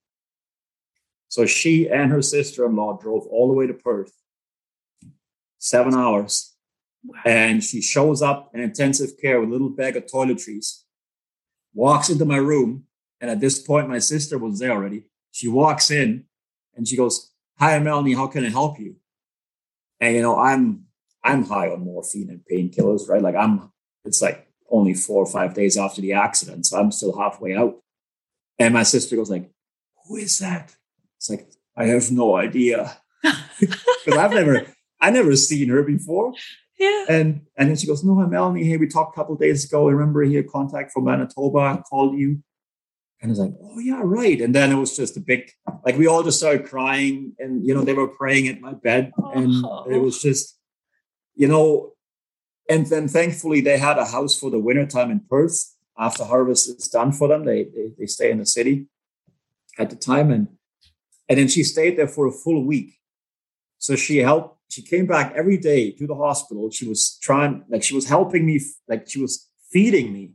so 1.32 1.46
she 1.46 1.88
and 1.88 2.12
her 2.12 2.20
sister 2.20 2.66
in 2.66 2.76
law 2.76 2.98
drove 2.98 3.26
all 3.28 3.48
the 3.48 3.54
way 3.54 3.66
to 3.66 3.72
Perth, 3.72 4.12
seven 5.56 5.94
hours. 5.94 6.54
Wow. 7.02 7.22
And 7.24 7.64
she 7.64 7.80
shows 7.80 8.20
up 8.20 8.50
in 8.52 8.60
intensive 8.60 9.12
care 9.18 9.40
with 9.40 9.48
a 9.48 9.52
little 9.52 9.70
bag 9.70 9.96
of 9.96 10.04
toiletries, 10.04 10.82
walks 11.72 12.10
into 12.10 12.26
my 12.26 12.36
room. 12.36 12.84
And 13.18 13.30
at 13.30 13.40
this 13.40 13.58
point, 13.58 13.88
my 13.88 13.98
sister 13.98 14.36
was 14.36 14.58
there 14.58 14.72
already. 14.72 15.04
She 15.30 15.48
walks 15.48 15.90
in 15.90 16.26
and 16.76 16.86
she 16.86 16.98
goes, 16.98 17.32
Hi, 17.58 17.78
Melanie, 17.78 18.12
how 18.12 18.26
can 18.26 18.44
I 18.44 18.50
help 18.50 18.78
you? 18.78 18.96
And 20.00 20.14
you 20.14 20.20
know, 20.20 20.38
I'm 20.38 20.84
I'm 21.24 21.44
high 21.44 21.68
on 21.70 21.80
morphine 21.84 22.30
and 22.30 22.40
painkillers, 22.50 23.08
right? 23.08 23.22
Like 23.22 23.36
I'm 23.36 23.70
it's 24.04 24.20
like 24.22 24.48
only 24.70 24.94
four 24.94 25.22
or 25.22 25.26
five 25.30 25.54
days 25.54 25.76
after 25.76 26.00
the 26.00 26.14
accident. 26.14 26.66
So 26.66 26.78
I'm 26.78 26.90
still 26.92 27.16
halfway 27.16 27.54
out. 27.54 27.76
And 28.58 28.74
my 28.74 28.82
sister 28.82 29.16
goes 29.16 29.30
like, 29.30 29.50
who 30.06 30.16
is 30.16 30.38
that? 30.40 30.74
It's 31.18 31.30
like, 31.30 31.50
I 31.76 31.86
have 31.86 32.10
no 32.10 32.36
idea. 32.36 32.96
Because 33.60 34.18
I've 34.18 34.32
never, 34.32 34.66
I 35.00 35.10
never 35.10 35.36
seen 35.36 35.68
her 35.68 35.84
before. 35.84 36.32
Yeah. 36.78 37.04
And 37.08 37.42
and 37.56 37.68
then 37.68 37.76
she 37.76 37.86
goes, 37.86 38.02
No, 38.02 38.18
I'm 38.20 38.30
Melanie. 38.30 38.64
Hey, 38.64 38.76
we 38.76 38.88
talked 38.88 39.14
a 39.16 39.20
couple 39.20 39.36
days 39.36 39.64
ago. 39.64 39.88
I 39.88 39.92
remember 39.92 40.22
here 40.24 40.42
contact 40.42 40.90
from 40.90 41.04
Manitoba. 41.04 41.58
I 41.58 41.82
called 41.88 42.18
you. 42.18 42.42
And 43.20 43.28
I 43.28 43.32
was 43.32 43.38
like, 43.38 43.52
Oh 43.62 43.78
yeah, 43.78 44.00
right. 44.02 44.40
And 44.40 44.52
then 44.52 44.72
it 44.72 44.74
was 44.74 44.96
just 44.96 45.16
a 45.16 45.20
big 45.20 45.52
like 45.86 45.96
we 45.96 46.08
all 46.08 46.24
just 46.24 46.38
started 46.38 46.66
crying 46.66 47.34
and 47.38 47.64
you 47.64 47.72
know, 47.74 47.82
they 47.82 47.92
were 47.94 48.08
praying 48.08 48.48
at 48.48 48.60
my 48.60 48.72
bed. 48.72 49.12
And 49.34 49.64
Oh. 49.64 49.84
it 49.88 49.98
was 49.98 50.20
just, 50.20 50.58
you 51.34 51.48
know, 51.48 51.92
and 52.68 52.86
then 52.86 53.08
thankfully 53.08 53.60
they 53.60 53.78
had 53.78 53.98
a 53.98 54.04
house 54.06 54.38
for 54.38 54.50
the 54.50 54.58
wintertime 54.58 55.10
in 55.10 55.20
Perth. 55.20 55.74
After 55.98 56.24
harvest 56.24 56.68
is 56.68 56.88
done 56.88 57.12
for 57.12 57.28
them, 57.28 57.44
they, 57.44 57.64
they 57.64 57.92
they 57.98 58.06
stay 58.06 58.30
in 58.30 58.38
the 58.38 58.46
city 58.46 58.86
at 59.78 59.90
the 59.90 59.96
time. 59.96 60.30
And 60.30 60.48
and 61.28 61.38
then 61.38 61.48
she 61.48 61.62
stayed 61.62 61.96
there 61.96 62.08
for 62.08 62.26
a 62.26 62.32
full 62.32 62.64
week. 62.64 62.98
So 63.78 63.96
she 63.96 64.18
helped, 64.18 64.58
she 64.70 64.82
came 64.82 65.06
back 65.06 65.34
every 65.34 65.58
day 65.58 65.90
to 65.92 66.06
the 66.06 66.14
hospital. 66.14 66.70
She 66.70 66.88
was 66.88 67.18
trying, 67.20 67.64
like, 67.68 67.82
she 67.82 67.94
was 67.94 68.06
helping 68.08 68.46
me, 68.46 68.60
like, 68.88 69.08
she 69.08 69.20
was 69.20 69.48
feeding 69.70 70.12
me 70.12 70.34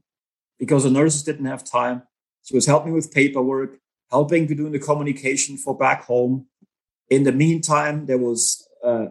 because 0.59 0.83
the 0.83 0.91
nurses 0.91 1.23
didn't 1.23 1.45
have 1.45 1.63
time. 1.63 2.03
She 2.43 2.55
was 2.55 2.65
helping 2.65 2.93
with 2.93 3.13
paperwork, 3.13 3.79
helping 4.11 4.47
to 4.47 4.55
do 4.55 4.69
the 4.69 4.79
communication 4.79 5.57
for 5.57 5.77
back 5.77 6.03
home. 6.03 6.47
In 7.09 7.23
the 7.23 7.31
meantime, 7.31 8.05
there 8.05 8.17
was, 8.17 8.67
uh, 8.83 9.07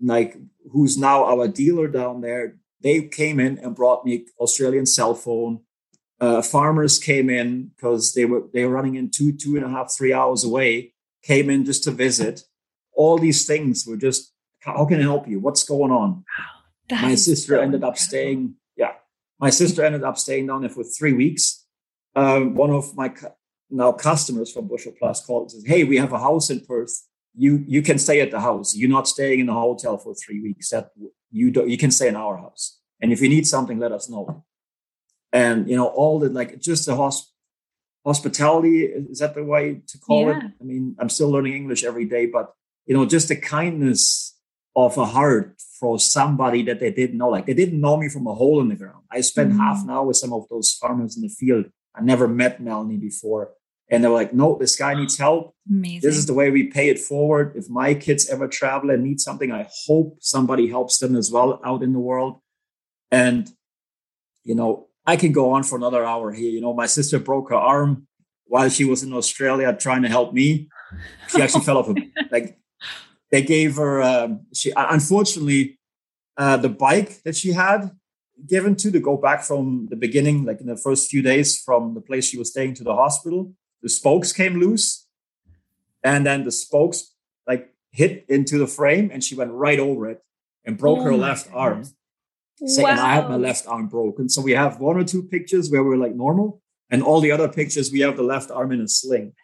like, 0.00 0.36
who's 0.70 0.96
now 0.98 1.24
our 1.24 1.48
dealer 1.48 1.88
down 1.88 2.20
there. 2.20 2.56
They 2.82 3.02
came 3.02 3.40
in 3.40 3.58
and 3.58 3.74
brought 3.74 4.04
me 4.04 4.26
Australian 4.38 4.86
cell 4.86 5.14
phone. 5.14 5.60
Uh, 6.20 6.42
farmers 6.42 6.98
came 6.98 7.28
in 7.28 7.72
because 7.74 8.14
they 8.14 8.24
were 8.24 8.44
they 8.52 8.64
were 8.64 8.72
running 8.72 8.94
in 8.94 9.10
two 9.10 9.32
two 9.32 9.56
and 9.56 9.64
a 9.64 9.68
half 9.68 9.94
three 9.96 10.12
hours 10.12 10.44
away. 10.44 10.94
Came 11.22 11.50
in 11.50 11.64
just 11.64 11.84
to 11.84 11.90
visit 11.90 12.42
all 12.96 13.18
these 13.18 13.46
things 13.46 13.86
were 13.86 13.96
just 13.96 14.32
how 14.60 14.84
can 14.84 14.98
I 14.98 15.02
help 15.02 15.28
you? 15.28 15.38
What's 15.38 15.62
going 15.62 15.92
on? 15.92 16.24
That 16.88 17.02
my 17.02 17.14
sister 17.14 17.54
so 17.56 17.60
ended 17.60 17.84
up 17.84 17.96
staying. 17.96 18.54
Yeah, 18.76 18.94
my 19.38 19.50
sister 19.50 19.84
ended 19.84 20.02
up 20.02 20.18
staying 20.18 20.48
down 20.48 20.62
there 20.62 20.70
for 20.70 20.82
three 20.82 21.12
weeks. 21.12 21.64
Um, 22.16 22.54
one 22.54 22.70
of 22.70 22.96
my 22.96 23.10
cu- 23.10 23.28
now 23.70 23.92
customers 23.92 24.52
from 24.52 24.66
Bushel 24.66 24.94
Plus 24.98 25.24
called 25.24 25.42
and 25.42 25.50
says, 25.52 25.66
"Hey, 25.66 25.84
we 25.84 25.98
have 25.98 26.12
a 26.12 26.18
house 26.18 26.50
in 26.50 26.60
Perth. 26.60 27.06
You 27.36 27.64
you 27.66 27.82
can 27.82 27.98
stay 27.98 28.20
at 28.20 28.30
the 28.30 28.40
house. 28.40 28.74
You're 28.76 28.96
not 28.98 29.06
staying 29.08 29.40
in 29.40 29.46
the 29.46 29.52
hotel 29.52 29.98
for 29.98 30.14
three 30.14 30.40
weeks. 30.40 30.70
That 30.70 30.90
you 31.30 31.50
do, 31.50 31.66
you 31.68 31.78
can 31.78 31.90
stay 31.90 32.08
in 32.08 32.16
our 32.16 32.36
house. 32.38 32.80
And 33.00 33.12
if 33.12 33.20
you 33.20 33.28
need 33.28 33.46
something, 33.46 33.78
let 33.78 33.92
us 33.92 34.08
know." 34.08 34.44
And 35.32 35.68
you 35.68 35.76
know 35.76 35.86
all 35.86 36.18
the 36.18 36.28
like 36.30 36.60
just 36.60 36.86
the 36.86 36.92
hosp- 36.92 37.30
hospitality 38.04 38.84
is 38.84 39.18
that 39.18 39.34
the 39.34 39.44
way 39.44 39.82
to 39.86 39.98
call 39.98 40.30
it? 40.30 40.36
I 40.60 40.64
mean, 40.64 40.96
I'm 40.98 41.08
still 41.08 41.30
learning 41.30 41.54
English 41.54 41.84
every 41.84 42.04
day, 42.06 42.26
but 42.26 42.52
you 42.86 42.94
know, 42.94 43.04
just 43.04 43.28
the 43.28 43.36
kindness 43.36 44.34
of 44.76 44.96
a 44.96 45.04
heart 45.06 45.60
for 45.80 45.98
somebody 45.98 46.62
that 46.62 46.80
they 46.80 46.92
didn't 46.92 47.18
know. 47.18 47.28
Like 47.28 47.46
they 47.46 47.54
didn't 47.54 47.80
know 47.80 47.96
me 47.96 48.08
from 48.08 48.26
a 48.26 48.34
hole 48.34 48.60
in 48.60 48.68
the 48.68 48.76
ground. 48.76 49.04
I 49.10 49.20
spent 49.22 49.52
Mhm. 49.52 49.56
half 49.58 49.82
an 49.82 49.90
hour 49.90 50.06
with 50.06 50.16
some 50.16 50.32
of 50.32 50.48
those 50.48 50.72
farmers 50.72 51.16
in 51.16 51.22
the 51.22 51.28
field. 51.28 51.66
I 51.94 52.02
never 52.02 52.28
met 52.28 52.62
Melanie 52.62 52.98
before. 52.98 53.52
And 53.88 54.02
they're 54.02 54.10
like, 54.10 54.32
no, 54.34 54.56
this 54.58 54.74
guy 54.74 54.94
needs 54.94 55.16
help. 55.16 55.54
Amazing. 55.70 56.00
This 56.02 56.16
is 56.16 56.26
the 56.26 56.34
way 56.34 56.50
we 56.50 56.64
pay 56.64 56.88
it 56.88 56.98
forward. 56.98 57.52
If 57.54 57.68
my 57.68 57.94
kids 57.94 58.28
ever 58.28 58.48
travel 58.48 58.90
and 58.90 59.04
need 59.04 59.20
something, 59.20 59.52
I 59.52 59.68
hope 59.86 60.18
somebody 60.20 60.68
helps 60.68 60.98
them 60.98 61.14
as 61.14 61.30
well 61.30 61.60
out 61.64 61.82
in 61.82 61.92
the 61.92 62.00
world. 62.00 62.40
And, 63.12 63.48
you 64.42 64.56
know, 64.56 64.88
I 65.06 65.16
can 65.16 65.30
go 65.30 65.52
on 65.52 65.62
for 65.62 65.76
another 65.76 66.04
hour 66.04 66.32
here. 66.32 66.50
You 66.50 66.60
know, 66.60 66.74
my 66.74 66.86
sister 66.86 67.20
broke 67.20 67.50
her 67.50 67.56
arm 67.56 68.08
while 68.46 68.68
she 68.68 68.84
was 68.84 69.04
in 69.04 69.12
Australia 69.12 69.76
trying 69.78 70.02
to 70.02 70.08
help 70.08 70.32
me. 70.32 70.68
She 71.28 71.40
actually 71.40 71.64
fell 71.64 71.78
off 71.78 71.88
a, 71.88 71.94
like, 72.32 72.58
they 73.30 73.42
gave 73.42 73.76
her, 73.76 74.02
um, 74.02 74.46
she, 74.52 74.72
unfortunately, 74.76 75.78
uh, 76.36 76.56
the 76.56 76.68
bike 76.68 77.22
that 77.22 77.36
she 77.36 77.52
had 77.52 77.90
given 78.46 78.76
to 78.76 78.90
to 78.90 79.00
go 79.00 79.16
back 79.16 79.42
from 79.42 79.86
the 79.90 79.96
beginning, 79.96 80.44
like 80.44 80.60
in 80.60 80.66
the 80.66 80.76
first 80.76 81.08
few 81.10 81.22
days 81.22 81.60
from 81.60 81.94
the 81.94 82.00
place 82.00 82.28
she 82.28 82.38
was 82.38 82.50
staying 82.50 82.74
to 82.74 82.84
the 82.84 82.94
hospital, 82.94 83.52
the 83.86 83.90
spokes 83.90 84.32
came 84.32 84.58
loose. 84.58 85.06
And 86.02 86.26
then 86.26 86.42
the 86.42 86.50
spokes 86.50 87.14
like 87.46 87.72
hit 87.92 88.26
into 88.28 88.58
the 88.58 88.66
frame 88.66 89.10
and 89.12 89.22
she 89.22 89.36
went 89.36 89.52
right 89.52 89.78
over 89.78 90.10
it 90.10 90.24
and 90.64 90.76
broke 90.76 90.98
Oh 90.98 91.02
her 91.04 91.16
left 91.16 91.48
arm. 91.52 91.84
goodness. 92.58 92.74
Say, 92.74 92.82
And 92.82 92.98
I 92.98 93.14
had 93.14 93.28
my 93.28 93.36
left 93.36 93.68
arm 93.68 93.86
broken. 93.86 94.28
So 94.28 94.42
we 94.42 94.52
have 94.52 94.80
one 94.80 94.96
or 94.96 95.04
two 95.04 95.22
pictures 95.22 95.70
where 95.70 95.84
we're 95.84 95.96
like 95.96 96.16
normal, 96.16 96.60
and 96.90 97.00
all 97.00 97.20
the 97.20 97.30
other 97.30 97.48
pictures 97.48 97.92
we 97.92 98.00
have 98.00 98.16
the 98.16 98.24
left 98.24 98.50
arm 98.50 98.72
in 98.72 98.80
a 98.80 98.88
sling. 98.88 99.34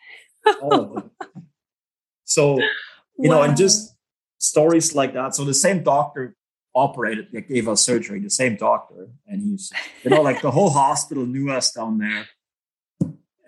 All 0.61 0.75
of 0.75 0.93
them. 0.93 1.11
So 2.25 2.59
you 3.19 3.29
know, 3.29 3.43
and 3.43 3.57
just 3.57 3.95
stories 4.39 4.95
like 4.95 5.13
that. 5.13 5.35
So 5.37 5.45
the 5.45 5.55
same 5.55 5.83
doctor 5.85 6.35
operated, 6.75 7.29
that 7.33 7.49
gave 7.49 7.69
us 7.69 7.85
surgery, 7.85 8.19
the 8.21 8.31
same 8.31 8.57
doctor, 8.57 9.09
and 9.27 9.43
he's, 9.43 9.71
you 10.03 10.11
know, 10.11 10.23
like 10.23 10.41
the 10.41 10.51
whole 10.51 10.71
hospital 10.71 11.27
knew 11.27 11.51
us 11.51 11.73
down 11.73 11.99
there. 11.99 12.27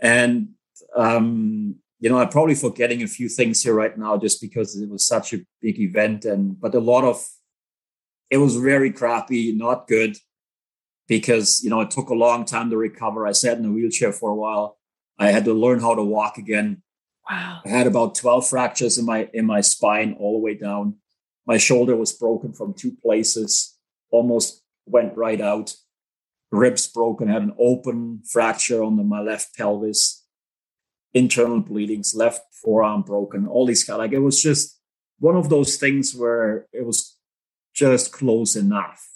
And 0.02 0.50
um, 0.94 1.76
you 2.00 2.10
know, 2.10 2.18
I'm 2.18 2.28
probably 2.28 2.54
forgetting 2.54 3.02
a 3.02 3.06
few 3.06 3.28
things 3.28 3.62
here 3.62 3.74
right 3.74 3.96
now 3.96 4.16
just 4.18 4.40
because 4.40 4.76
it 4.76 4.88
was 4.88 5.06
such 5.06 5.32
a 5.32 5.40
big 5.62 5.80
event, 5.80 6.24
and 6.24 6.60
but 6.60 6.74
a 6.74 6.80
lot 6.80 7.04
of 7.04 7.26
it 8.30 8.38
was 8.38 8.56
very 8.56 8.90
crappy, 8.90 9.52
not 9.52 9.86
good, 9.86 10.16
because 11.08 11.62
you 11.62 11.70
know 11.70 11.80
it 11.80 11.90
took 11.90 12.10
a 12.10 12.14
long 12.14 12.44
time 12.44 12.70
to 12.70 12.76
recover. 12.76 13.26
I 13.26 13.32
sat 13.32 13.58
in 13.58 13.64
a 13.64 13.70
wheelchair 13.70 14.12
for 14.12 14.30
a 14.30 14.34
while. 14.34 14.78
I 15.18 15.30
had 15.30 15.44
to 15.44 15.54
learn 15.54 15.80
how 15.80 15.94
to 15.94 16.02
walk 16.02 16.38
again. 16.38 16.82
wow. 17.30 17.60
I 17.64 17.68
had 17.68 17.86
about 17.86 18.16
12 18.16 18.48
fractures 18.48 18.98
in 18.98 19.04
my 19.04 19.28
in 19.32 19.46
my 19.46 19.60
spine 19.60 20.16
all 20.18 20.34
the 20.34 20.44
way 20.44 20.54
down. 20.54 20.96
My 21.46 21.58
shoulder 21.58 21.94
was 21.96 22.12
broken 22.12 22.52
from 22.52 22.74
two 22.74 22.96
places, 23.02 23.78
almost 24.10 24.62
went 24.86 25.16
right 25.16 25.40
out. 25.40 25.74
Ribs 26.50 26.86
broken, 26.86 27.28
had 27.28 27.42
an 27.42 27.54
open 27.58 28.22
fracture 28.30 28.82
on 28.82 28.96
the, 28.96 29.02
my 29.02 29.20
left 29.20 29.56
pelvis, 29.56 30.23
internal 31.14 31.60
bleedings, 31.60 32.14
left 32.14 32.42
forearm 32.62 33.02
broken, 33.02 33.46
all 33.46 33.64
these 33.64 33.84
kind 33.84 33.98
like 33.98 34.12
it 34.12 34.18
was 34.18 34.42
just 34.42 34.80
one 35.20 35.36
of 35.36 35.48
those 35.48 35.76
things 35.76 36.14
where 36.14 36.66
it 36.72 36.84
was 36.84 37.16
just 37.72 38.12
close 38.12 38.56
enough. 38.56 39.08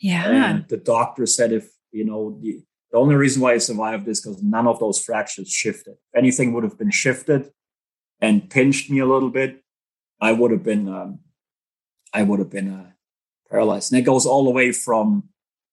Yeah. 0.00 0.28
And 0.28 0.68
the 0.68 0.76
doctor 0.76 1.26
said 1.26 1.52
if, 1.52 1.70
you 1.92 2.04
know, 2.04 2.38
the, 2.42 2.60
the 2.90 2.98
only 2.98 3.14
reason 3.14 3.40
why 3.40 3.54
I 3.54 3.58
survived 3.58 4.06
is 4.08 4.20
because 4.20 4.42
none 4.42 4.66
of 4.66 4.80
those 4.80 5.00
fractures 5.00 5.48
shifted. 5.48 5.92
If 5.92 6.18
anything 6.18 6.52
would 6.52 6.64
have 6.64 6.78
been 6.78 6.90
shifted 6.90 7.50
and 8.20 8.50
pinched 8.50 8.90
me 8.90 8.98
a 8.98 9.06
little 9.06 9.30
bit, 9.30 9.62
I 10.20 10.32
would 10.32 10.50
have 10.50 10.62
been, 10.62 10.88
um, 10.88 11.20
I 12.12 12.22
would 12.22 12.38
have 12.40 12.50
been 12.50 12.70
uh, 12.70 12.90
paralyzed. 13.50 13.92
And 13.92 14.00
it 14.00 14.04
goes 14.04 14.26
all 14.26 14.44
the 14.44 14.50
way 14.50 14.72
from, 14.72 15.28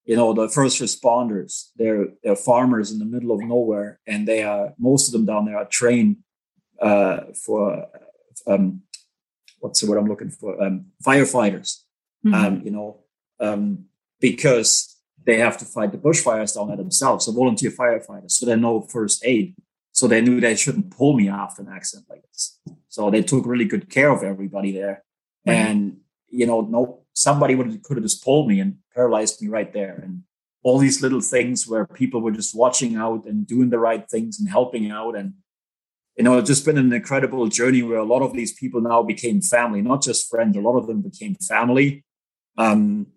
you 0.06 0.16
know, 0.16 0.34
the 0.34 0.50
first 0.50 0.82
responders. 0.82 1.70
They're 1.76 2.08
they're 2.24 2.36
farmers 2.36 2.92
in 2.92 3.00
the 3.00 3.06
middle 3.06 3.32
of 3.32 3.42
nowhere, 3.42 4.00
and 4.08 4.28
they 4.28 4.44
are 4.44 4.74
most 4.78 5.08
of 5.08 5.14
them 5.14 5.26
down 5.26 5.46
there 5.46 5.58
are 5.58 5.66
trained 5.66 6.18
uh, 6.82 7.18
for 7.46 7.88
um, 8.48 8.82
what's 9.60 9.82
the 9.82 9.88
word 9.90 9.98
I'm 10.00 10.08
looking 10.08 10.32
for? 10.32 10.62
Um, 10.62 10.86
firefighters 11.06 11.84
Mhm. 12.26 12.34
um, 12.36 12.62
you 12.64 12.72
know, 12.72 13.00
um, 13.40 13.86
because 14.20 14.96
they 15.26 15.38
have 15.40 15.58
to 15.58 15.66
fight 15.66 15.92
the 15.92 15.98
bushfires 15.98 16.54
down 16.56 16.68
there 16.68 16.78
themselves, 16.78 17.26
so 17.26 17.32
volunteer 17.32 17.72
firefighters. 17.72 18.32
So 18.32 18.46
they 18.46 18.56
know 18.56 18.82
first 18.82 19.24
aid. 19.26 19.56
So 19.92 20.08
they 20.08 20.22
knew 20.22 20.40
they 20.40 20.56
shouldn't 20.56 20.92
pull 20.92 21.14
me 21.14 21.30
after 21.30 21.62
an 21.64 21.70
accident 21.70 22.08
like 22.10 22.24
this. 22.32 22.60
So 22.90 23.10
they 23.12 23.22
took 23.24 23.46
really 23.46 23.66
good 23.66 23.90
care 23.90 24.10
of 24.12 24.24
everybody 24.24 24.72
there. 24.72 25.04
And 25.46 25.98
you 26.30 26.46
know, 26.46 26.62
no, 26.62 27.02
somebody 27.14 27.56
would 27.56 27.84
could 27.84 27.98
have 27.98 28.04
just 28.06 28.24
pulled 28.24 28.48
me 28.48 28.60
and 28.60 28.78
paralyzed 28.94 29.42
me 29.42 29.48
right 29.48 29.72
there. 29.74 30.00
And 30.04 30.24
all 30.64 30.78
these 30.78 31.02
little 31.02 31.22
things 31.22 31.68
where 31.68 31.86
people 31.86 32.22
were 32.22 32.32
just 32.32 32.56
watching 32.56 32.96
out 32.96 33.26
and 33.26 33.48
doing 33.48 33.70
the 33.70 33.80
right 33.80 34.08
things 34.10 34.40
and 34.40 34.50
helping 34.50 34.92
out 34.92 35.16
and 35.16 35.34
you 36.18 36.26
know, 36.26 36.38
it's 36.38 36.50
just 36.50 36.66
been 36.66 36.78
an 36.78 36.92
incredible 36.92 37.48
journey 37.48 37.82
where 37.82 37.98
a 37.98 38.04
lot 38.04 38.22
of 38.22 38.34
these 38.34 38.54
people 38.54 38.82
now 38.82 39.02
became 39.02 39.42
family, 39.42 39.82
not 39.82 40.04
just 40.04 40.30
friends. 40.30 40.58
A 40.58 40.62
lot 40.62 40.78
of 40.78 40.86
them 40.86 41.02
became 41.02 41.36
family 41.36 42.04
um, 42.58 43.08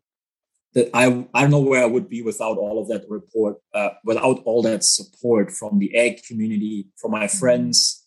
that 0.75 0.91
I 0.95 1.27
I 1.35 1.43
don't 1.43 1.51
know 1.51 1.61
where 1.61 1.83
I 1.83 1.87
would 1.87 2.09
be 2.09 2.23
without 2.23 2.57
all 2.57 2.81
of 2.81 2.89
that 2.89 3.05
report, 3.09 3.57
uh, 3.75 3.91
without 4.05 4.43
all 4.45 4.63
that 4.63 4.85
support 4.85 5.51
from 5.51 5.79
the 5.79 5.95
ag 5.97 6.23
community, 6.25 6.87
from 6.97 7.11
my 7.11 7.27
friends. 7.29 8.07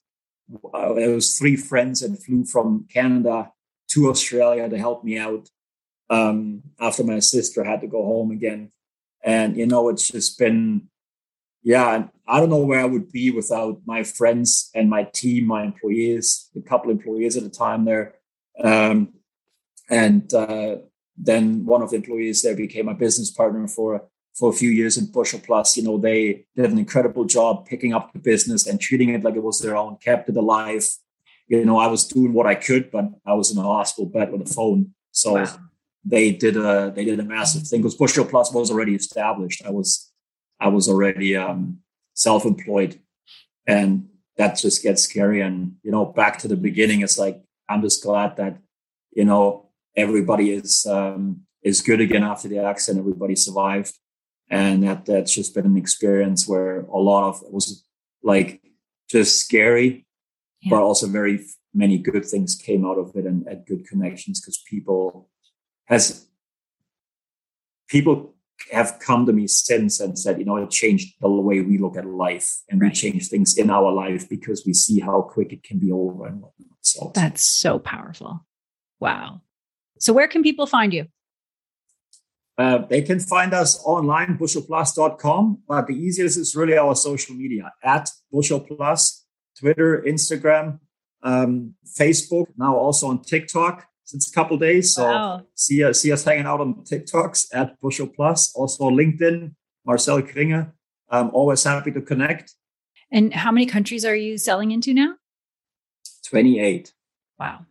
Uh, 0.73 0.93
there 0.93 1.13
was 1.13 1.37
three 1.37 1.57
friends 1.57 1.99
that 1.99 2.23
flew 2.23 2.45
from 2.45 2.87
Canada 2.91 3.51
to 3.89 4.09
Australia 4.09 4.69
to 4.69 4.77
help 4.77 5.03
me 5.03 5.17
out 5.17 5.49
um, 6.09 6.63
after 6.79 7.03
my 7.03 7.19
sister 7.19 7.63
had 7.63 7.81
to 7.81 7.87
go 7.87 8.03
home 8.03 8.31
again, 8.31 8.71
and 9.23 9.57
you 9.57 9.65
know 9.65 9.89
it's 9.89 10.07
just 10.07 10.37
been, 10.39 10.89
yeah. 11.63 12.07
I 12.29 12.39
don't 12.41 12.49
know 12.49 12.65
where 12.65 12.81
I 12.81 12.85
would 12.85 13.09
be 13.09 13.31
without 13.31 13.79
my 13.85 14.03
friends 14.03 14.69
and 14.75 14.89
my 14.89 15.03
team, 15.03 15.45
my 15.45 15.63
employees, 15.63 16.49
a 16.57 16.61
couple 16.61 16.91
employees 16.91 17.37
at 17.37 17.43
a 17.43 17.49
time 17.49 17.85
there, 17.85 18.15
um, 18.63 19.13
and. 19.89 20.33
Uh, 20.33 20.77
then 21.17 21.65
one 21.65 21.81
of 21.81 21.89
the 21.89 21.95
employees 21.95 22.43
there 22.43 22.55
became 22.55 22.87
a 22.87 22.93
business 22.93 23.31
partner 23.31 23.67
for 23.67 24.07
for 24.37 24.51
a 24.51 24.53
few 24.53 24.69
years 24.69 24.97
in 24.97 25.11
Bushel 25.11 25.39
Plus. 25.39 25.75
You 25.75 25.83
know, 25.83 25.97
they 25.97 26.45
did 26.55 26.71
an 26.71 26.77
incredible 26.77 27.25
job 27.25 27.65
picking 27.65 27.93
up 27.93 28.13
the 28.13 28.19
business 28.19 28.67
and 28.67 28.79
treating 28.79 29.09
it 29.09 29.23
like 29.23 29.35
it 29.35 29.43
was 29.43 29.59
their 29.59 29.75
own, 29.75 29.97
kept 29.97 30.29
it 30.29 30.37
alive. 30.37 30.87
You 31.47 31.65
know, 31.65 31.79
I 31.79 31.87
was 31.87 32.05
doing 32.05 32.33
what 32.33 32.45
I 32.45 32.55
could, 32.55 32.91
but 32.91 33.05
I 33.25 33.33
was 33.33 33.51
in 33.51 33.57
a 33.57 33.63
hospital 33.63 34.09
bed 34.09 34.31
with 34.31 34.47
a 34.47 34.53
phone. 34.53 34.93
So 35.11 35.33
wow. 35.33 35.57
They 36.07 36.31
did 36.31 36.55
a 36.55 36.91
they 36.95 37.03
did 37.03 37.19
a 37.19 37.23
massive 37.23 37.67
thing 37.67 37.81
because 37.81 37.95
Bushel 37.95 38.25
Plus 38.25 38.53
was 38.53 38.71
already 38.71 38.95
established. 38.95 39.61
I 39.65 39.71
was 39.71 40.11
I 40.59 40.69
was 40.69 40.87
already 40.87 41.35
um, 41.35 41.79
self-employed, 42.13 42.99
and 43.67 44.07
that 44.37 44.57
just 44.57 44.81
gets 44.81 45.03
scary. 45.03 45.41
And 45.41 45.75
you 45.83 45.91
know, 45.91 46.05
back 46.05 46.39
to 46.39 46.47
the 46.47 46.55
beginning, 46.55 47.01
it's 47.01 47.17
like 47.17 47.41
I'm 47.67 47.81
just 47.81 48.03
glad 48.03 48.37
that 48.37 48.57
you 49.11 49.25
know 49.25 49.69
everybody 49.95 50.51
is 50.51 50.85
um, 50.85 51.41
is 51.61 51.81
good 51.81 51.99
again 51.99 52.23
after 52.23 52.47
the 52.47 52.59
accident. 52.59 53.03
Everybody 53.03 53.35
survived, 53.35 53.93
and 54.49 54.83
that 54.83 55.05
that's 55.05 55.33
just 55.33 55.53
been 55.53 55.65
an 55.65 55.77
experience 55.77 56.47
where 56.47 56.81
a 56.81 56.97
lot 56.97 57.27
of 57.27 57.43
it 57.43 57.51
was 57.51 57.85
like 58.23 58.61
just 59.09 59.41
scary, 59.41 60.05
yeah. 60.61 60.69
but 60.69 60.81
also 60.81 61.07
very 61.07 61.45
many 61.73 61.97
good 61.97 62.25
things 62.25 62.55
came 62.55 62.85
out 62.85 62.97
of 62.97 63.11
it 63.15 63.25
and, 63.25 63.45
and 63.45 63.65
good 63.65 63.85
connections 63.85 64.39
because 64.39 64.63
people 64.69 65.29
has 65.87 66.27
people 67.87 68.35
have 68.71 68.99
come 68.99 69.25
to 69.25 69.33
me 69.33 69.47
since 69.47 69.99
and 69.99 70.17
said, 70.17 70.39
you 70.39 70.45
know, 70.45 70.57
it 70.57 70.69
changed 70.69 71.15
the 71.21 71.29
way 71.29 71.61
we 71.61 71.77
look 71.77 71.97
at 71.97 72.05
life 72.05 72.61
and 72.69 72.81
right. 72.81 72.89
we 72.89 72.95
change 72.95 73.29
things 73.29 73.57
in 73.57 73.69
our 73.69 73.91
life 73.91 74.27
because 74.29 74.63
we 74.65 74.73
see 74.73 74.99
how 74.99 75.21
quick 75.21 75.53
it 75.53 75.63
can 75.63 75.79
be 75.79 75.91
over 75.91 76.25
and 76.25 76.41
whatnot. 76.41 76.77
So 76.81 77.11
that's 77.13 77.45
so 77.45 77.79
powerful. 77.79 78.45
Wow. 78.99 79.41
So 79.99 80.13
where 80.13 80.27
can 80.27 80.43
people 80.43 80.65
find 80.65 80.93
you? 80.93 81.05
Uh, 82.57 82.79
they 82.79 83.03
can 83.03 83.19
find 83.19 83.53
us 83.53 83.79
online, 83.85 84.37
bushelplus.com. 84.37 85.59
But 85.67 85.87
the 85.87 85.95
easiest 85.95 86.37
is 86.37 86.55
really 86.55 86.77
our 86.77 86.95
social 86.95 87.35
media 87.35 87.71
at 87.83 88.09
bushelplus, 88.33 89.21
Twitter, 89.59 90.03
Instagram, 90.07 90.79
um, 91.21 91.75
Facebook, 91.99 92.47
now 92.57 92.75
also 92.75 93.07
on 93.07 93.21
TikTok 93.21 93.85
since 94.07 94.29
a 94.29 94.33
couple 94.33 94.57
days. 94.57 94.93
So 94.93 95.03
wow. 95.03 95.41
see, 95.53 95.83
uh, 95.83 95.91
see 95.91 96.11
us 96.11 96.23
hanging 96.23 96.45
out 96.45 96.61
on 96.61 96.75
TikToks 96.75 97.47
at 97.53 97.79
Bushel 97.81 98.07
Plus, 98.07 98.55
also 98.55 98.89
LinkedIn, 98.89 99.53
Marcel 99.85 100.21
Kringe. 100.21 100.71
I'm 101.09 101.29
always 101.31 101.63
happy 101.63 101.91
to 101.91 102.01
connect. 102.01 102.53
And 103.11 103.33
how 103.33 103.51
many 103.51 103.65
countries 103.65 104.05
are 104.05 104.15
you 104.15 104.37
selling 104.37 104.71
into 104.71 104.93
now? 104.93 105.15
28. 106.25 106.93
Wow. 107.37 107.65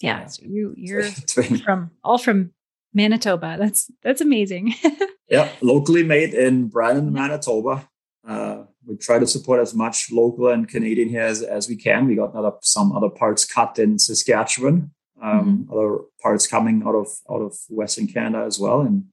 Yeah, 0.00 0.20
yeah. 0.20 0.26
So 0.26 0.42
you 0.46 0.74
you're 0.76 1.04
from 1.64 1.90
all 2.02 2.18
from 2.18 2.52
Manitoba. 2.92 3.56
That's 3.58 3.90
that's 4.02 4.20
amazing. 4.20 4.74
yeah, 5.28 5.50
locally 5.60 6.02
made 6.02 6.34
in 6.34 6.68
Brandon, 6.68 7.12
Manitoba. 7.12 7.88
Uh, 8.26 8.64
we 8.86 8.96
try 8.96 9.18
to 9.18 9.26
support 9.26 9.60
as 9.60 9.74
much 9.74 10.10
local 10.10 10.48
and 10.48 10.68
Canadian 10.68 11.08
here 11.08 11.22
as, 11.22 11.42
as 11.42 11.68
we 11.68 11.76
can. 11.76 12.06
We 12.06 12.16
got 12.16 12.32
another, 12.32 12.52
some 12.62 12.92
other 12.92 13.10
parts 13.10 13.44
cut 13.44 13.78
in 13.78 13.98
Saskatchewan, 13.98 14.92
um, 15.24 15.66
mm-hmm. 15.66 15.72
other 15.72 16.04
parts 16.20 16.46
coming 16.46 16.82
out 16.86 16.94
of 16.94 17.08
out 17.30 17.40
of 17.40 17.56
Western 17.68 18.06
Canada 18.06 18.44
as 18.44 18.58
well, 18.58 18.82
and 18.82 19.06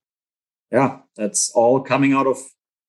yeah, 0.71 0.99
that's 1.15 1.51
all 1.51 1.79
coming 1.79 2.13
out 2.13 2.27
of 2.27 2.37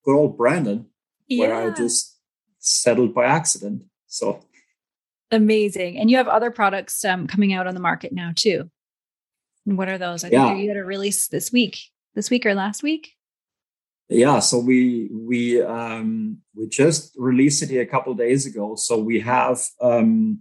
good 0.04 0.16
old 0.16 0.36
Brandon, 0.36 0.86
yeah. 1.28 1.46
where 1.46 1.54
I 1.54 1.70
just 1.70 2.18
settled 2.58 3.14
by 3.14 3.26
accident. 3.26 3.84
So 4.08 4.44
amazing, 5.30 5.98
and 5.98 6.10
you 6.10 6.16
have 6.16 6.28
other 6.28 6.50
products 6.50 7.04
um, 7.04 7.26
coming 7.26 7.52
out 7.52 7.66
on 7.66 7.74
the 7.74 7.80
market 7.80 8.12
now 8.12 8.32
too. 8.34 8.68
And 9.66 9.78
what 9.78 9.88
are 9.88 9.98
those? 9.98 10.24
I 10.24 10.28
yeah. 10.28 10.48
think 10.48 10.62
you 10.62 10.68
had 10.68 10.76
a 10.76 10.84
release 10.84 11.28
this 11.28 11.52
week, 11.52 11.78
this 12.16 12.28
week 12.28 12.44
or 12.44 12.54
last 12.54 12.82
week. 12.82 13.12
Yeah, 14.08 14.40
so 14.40 14.58
we 14.58 15.08
we 15.12 15.62
um, 15.62 16.38
we 16.56 16.68
just 16.68 17.14
released 17.16 17.62
it 17.62 17.70
here 17.70 17.82
a 17.82 17.86
couple 17.86 18.12
days 18.14 18.46
ago. 18.46 18.74
So 18.74 18.98
we 18.98 19.20
have 19.20 19.62
um, 19.80 20.40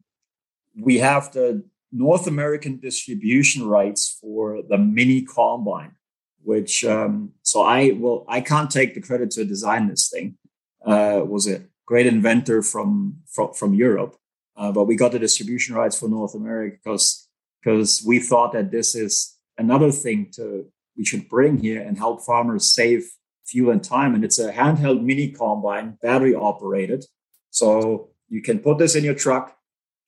we 0.76 0.98
have 0.98 1.32
the 1.32 1.64
North 1.92 2.28
American 2.28 2.78
distribution 2.78 3.68
rights 3.68 4.18
for 4.22 4.62
the 4.68 4.78
mini 4.78 5.22
combine, 5.24 5.94
which 6.44 6.86
um, 6.86 7.32
so 7.44 7.62
I 7.62 7.92
will 7.92 8.26
I 8.28 8.42
can't 8.42 8.72
take 8.72 8.94
the 8.94 9.02
credit 9.02 9.32
to 9.32 9.46
design 9.46 9.88
this 9.88 10.10
thing. 10.10 10.38
Uh, 10.86 11.22
was 11.24 11.48
a 11.48 11.62
great 11.86 12.08
inventor 12.08 12.62
from 12.62 13.18
from, 13.34 13.54
from 13.54 13.74
Europe, 13.74 14.16
uh, 14.58 14.72
but 14.72 14.86
we 14.86 14.96
got 14.96 15.12
the 15.12 15.20
distribution 15.20 15.76
rights 15.76 16.00
for 16.00 16.08
North 16.08 16.34
America 16.34 16.78
because 16.84 17.28
because 17.62 18.04
we 18.06 18.20
thought 18.20 18.54
that 18.54 18.72
this 18.72 18.96
is 18.96 19.38
another 19.58 19.92
thing 19.92 20.32
to 20.36 20.66
we 20.98 21.06
should 21.06 21.30
bring 21.30 21.58
here 21.58 21.82
and 21.82 21.98
help 21.98 22.22
farmers 22.22 22.74
save 22.74 23.04
fuel 23.46 23.72
and 23.72 23.84
time. 23.84 24.16
And 24.16 24.24
it's 24.24 24.40
a 24.40 24.52
handheld 24.52 25.02
mini 25.02 25.32
combine, 25.32 25.98
battery 26.02 26.36
operated. 26.36 27.06
So 27.50 28.10
you 28.30 28.42
can 28.42 28.60
put 28.60 28.78
this 28.78 28.96
in 28.96 29.04
your 29.04 29.16
truck, 29.16 29.58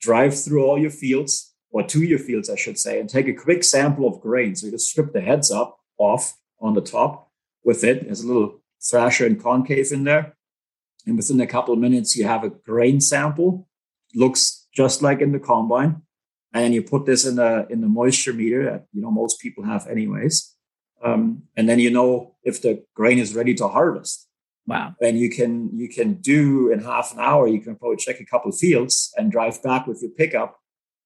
drive 0.01 0.39
through 0.39 0.65
all 0.65 0.79
your 0.79 0.91
fields, 0.91 1.52
or 1.73 1.83
to 1.83 2.03
your 2.03 2.19
fields, 2.19 2.49
I 2.49 2.55
should 2.55 2.77
say, 2.77 2.99
and 2.99 3.09
take 3.09 3.27
a 3.27 3.33
quick 3.33 3.63
sample 3.63 4.07
of 4.07 4.21
grain. 4.21 4.55
So 4.55 4.67
you 4.67 4.71
just 4.71 4.89
strip 4.89 5.11
the 5.11 5.21
heads 5.21 5.51
up 5.51 5.79
off 5.97 6.37
on 6.61 6.75
the 6.75 6.81
top 6.81 7.31
with 7.63 7.83
it. 7.83 8.05
There's 8.05 8.21
a 8.21 8.27
little 8.27 8.61
thresher 8.81 9.25
and 9.25 9.41
concave 9.41 9.91
in 9.91 10.03
there. 10.03 10.37
And 11.07 11.17
within 11.17 11.41
a 11.41 11.47
couple 11.47 11.73
of 11.73 11.79
minutes, 11.79 12.15
you 12.15 12.25
have 12.25 12.43
a 12.43 12.49
grain 12.49 13.01
sample. 13.01 13.67
Looks 14.13 14.67
just 14.71 15.01
like 15.01 15.19
in 15.19 15.31
the 15.31 15.39
combine. 15.39 16.03
And 16.53 16.75
you 16.75 16.83
put 16.83 17.07
this 17.07 17.25
in 17.25 17.35
the 17.37 17.65
in 17.71 17.81
the 17.81 17.87
moisture 17.87 18.33
meter 18.33 18.63
that 18.65 18.85
you 18.93 19.01
know 19.01 19.09
most 19.09 19.41
people 19.41 19.63
have 19.63 19.87
anyways. 19.87 20.55
Um, 21.03 21.43
and 21.57 21.67
then 21.67 21.79
you 21.79 21.89
know 21.89 22.35
if 22.43 22.61
the 22.61 22.85
grain 22.93 23.17
is 23.17 23.33
ready 23.33 23.55
to 23.55 23.67
harvest. 23.67 24.27
Wow. 24.67 24.95
And 25.01 25.17
you 25.17 25.31
can 25.31 25.75
you 25.75 25.89
can 25.89 26.13
do 26.21 26.71
in 26.71 26.83
half 26.83 27.11
an 27.13 27.19
hour, 27.19 27.47
you 27.47 27.59
can 27.59 27.75
probably 27.75 27.97
check 27.97 28.19
a 28.19 28.25
couple 28.25 28.51
of 28.51 28.57
fields 28.57 29.11
and 29.17 29.31
drive 29.31 29.63
back 29.63 29.87
with 29.87 30.03
your 30.03 30.11
pickup 30.11 30.59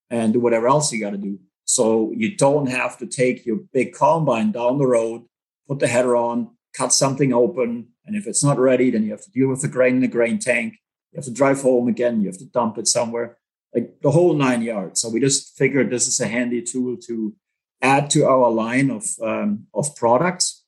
and 0.10 0.34
do 0.34 0.40
whatever 0.40 0.68
else 0.68 0.92
you 0.92 1.00
got 1.00 1.12
to 1.12 1.18
do. 1.18 1.40
So 1.66 2.14
you 2.16 2.36
don't 2.36 2.68
have 2.68 2.98
to 3.00 3.06
take 3.06 3.46
your 3.46 3.58
big 3.74 3.94
combine 3.94 4.52
down 4.52 4.78
the 4.78 4.88
road, 4.88 5.26
put 5.68 5.80
the 5.80 5.88
header 5.88 6.16
on, 6.16 6.52
cut 6.74 6.94
something 6.94 7.34
open. 7.34 7.90
And 8.06 8.16
if 8.16 8.26
it's 8.26 8.44
not 8.44 8.58
ready, 8.58 8.90
then 8.90 9.04
you 9.04 9.12
have 9.12 9.24
to 9.24 9.32
deal 9.32 9.50
with 9.50 9.62
the 9.62 9.68
grain 9.68 9.96
in 9.96 10.02
the 10.02 10.08
grain 10.08 10.40
tank. 10.40 10.76
You 11.12 11.18
have 11.18 11.26
to 11.26 11.32
drive 11.32 11.62
home 11.62 11.88
again. 11.88 12.22
You 12.22 12.28
have 12.28 12.38
to 12.38 12.46
dump 12.46 12.78
it 12.78 12.88
somewhere, 12.88 13.38
like 13.74 14.02
the 14.02 14.12
whole 14.12 14.34
nine 14.34 14.62
yards. 14.62 15.02
So 15.02 15.10
we 15.10 15.20
just 15.20 15.58
figured 15.58 15.90
this 15.90 16.08
is 16.08 16.20
a 16.22 16.28
handy 16.28 16.62
tool 16.62 16.96
to 17.08 17.36
add 17.82 18.10
to 18.12 18.26
our 18.26 18.50
line 18.50 18.90
of 18.90 19.06
um, 19.22 19.68
of 19.74 19.96
products 19.96 20.64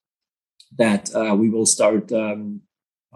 that 0.77 1.13
uh, 1.15 1.35
we 1.35 1.49
will 1.49 1.65
start. 1.65 2.11
Um, 2.11 2.61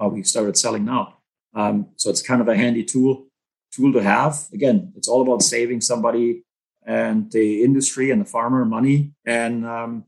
uh, 0.01 0.07
we 0.07 0.23
started 0.23 0.57
selling 0.57 0.85
now. 0.85 1.17
Um, 1.53 1.89
so 1.97 2.09
it's 2.09 2.21
kind 2.21 2.41
of 2.41 2.47
a 2.47 2.55
handy 2.55 2.83
tool 2.83 3.27
tool 3.73 3.93
to 3.93 4.03
have. 4.03 4.47
Again, 4.53 4.93
it's 4.95 5.07
all 5.07 5.21
about 5.21 5.41
saving 5.41 5.81
somebody 5.81 6.43
and 6.85 7.31
the 7.31 7.63
industry 7.63 8.11
and 8.11 8.21
the 8.21 8.25
farmer 8.25 8.65
money 8.65 9.13
and 9.25 9.65
um, 9.65 10.05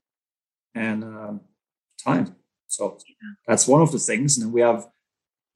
and 0.74 1.04
um, 1.04 1.42
time. 2.04 2.36
So 2.68 2.98
that's 3.48 3.68
one 3.68 3.82
of 3.82 3.92
the 3.92 4.00
things. 4.00 4.38
And 4.38 4.46
then 4.46 4.54
we 4.54 4.62
have 4.62 4.88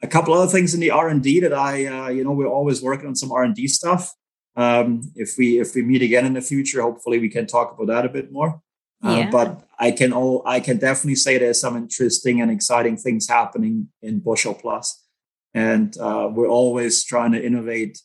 a 0.02 0.08
couple 0.08 0.34
other 0.34 0.52
things 0.52 0.74
in 0.74 0.80
the 0.80 0.92
R 0.92 1.10
and 1.10 1.22
D 1.22 1.40
that 1.42 1.54
I, 1.54 1.86
uh, 1.86 2.10
you 2.10 2.24
know, 2.24 2.32
we're 2.32 2.48
always 2.48 2.82
working 2.82 3.08
on 3.08 3.16
some 3.16 3.32
R 3.32 3.44
and 3.44 3.56
D 3.56 3.68
stuff. 3.68 4.14
Um, 4.56 5.02
if 5.16 5.38
we 5.38 5.60
if 5.60 5.76
we 5.76 5.82
meet 5.82 6.02
again 6.02 6.26
in 6.26 6.34
the 6.34 6.42
future, 6.42 6.82
hopefully 6.82 7.20
we 7.20 7.30
can 7.30 7.46
talk 7.48 7.74
about 7.74 7.88
that 7.88 8.06
a 8.06 8.10
bit 8.10 8.32
more. 8.32 8.62
Uh, 9.04 9.16
yeah. 9.18 9.30
But 9.30 9.66
I 9.78 9.92
can 9.92 10.12
all 10.14 10.42
I 10.46 10.60
can 10.60 10.78
definitely 10.78 11.16
say 11.16 11.38
there's 11.38 11.60
some 11.60 11.78
interesting 11.78 12.42
and 12.42 12.52
exciting 12.52 12.98
things 12.98 13.28
happening 13.28 13.90
in 14.02 14.20
Bushel 14.20 14.54
Plus 14.54 15.06
and 15.54 15.98
uh, 15.98 16.30
we're 16.32 16.48
always 16.48 17.04
trying 17.04 17.32
to 17.32 17.44
innovate 17.44 18.02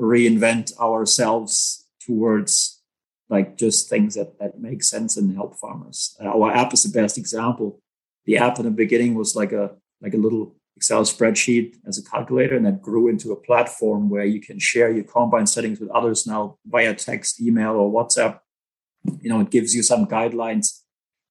reinvent 0.00 0.76
ourselves 0.78 1.86
towards 2.00 2.80
like 3.28 3.58
just 3.58 3.90
things 3.90 4.14
that, 4.14 4.38
that 4.38 4.60
make 4.60 4.82
sense 4.82 5.16
and 5.16 5.34
help 5.34 5.56
farmers. 5.56 6.16
Uh, 6.22 6.28
our 6.28 6.54
app 6.54 6.72
is 6.72 6.82
the 6.82 7.00
best 7.00 7.18
example. 7.18 7.80
The 8.24 8.38
app 8.38 8.58
in 8.58 8.64
the 8.64 8.70
beginning 8.70 9.14
was 9.14 9.36
like 9.36 9.52
a 9.52 9.72
like 10.00 10.14
a 10.14 10.18
little 10.18 10.54
excel 10.76 11.02
spreadsheet 11.02 11.74
as 11.86 11.98
a 11.98 12.04
calculator 12.04 12.54
and 12.54 12.64
that 12.64 12.80
grew 12.80 13.08
into 13.08 13.32
a 13.32 13.36
platform 13.36 14.08
where 14.08 14.24
you 14.24 14.40
can 14.40 14.60
share 14.60 14.92
your 14.92 15.02
combine 15.02 15.46
settings 15.46 15.80
with 15.80 15.90
others 15.90 16.24
now 16.24 16.56
via 16.64 16.94
text 16.94 17.40
email 17.40 17.72
or 17.72 17.90
whatsapp. 17.92 18.38
You 19.20 19.28
know 19.30 19.40
it 19.40 19.50
gives 19.50 19.74
you 19.74 19.82
some 19.82 20.06
guidelines 20.06 20.82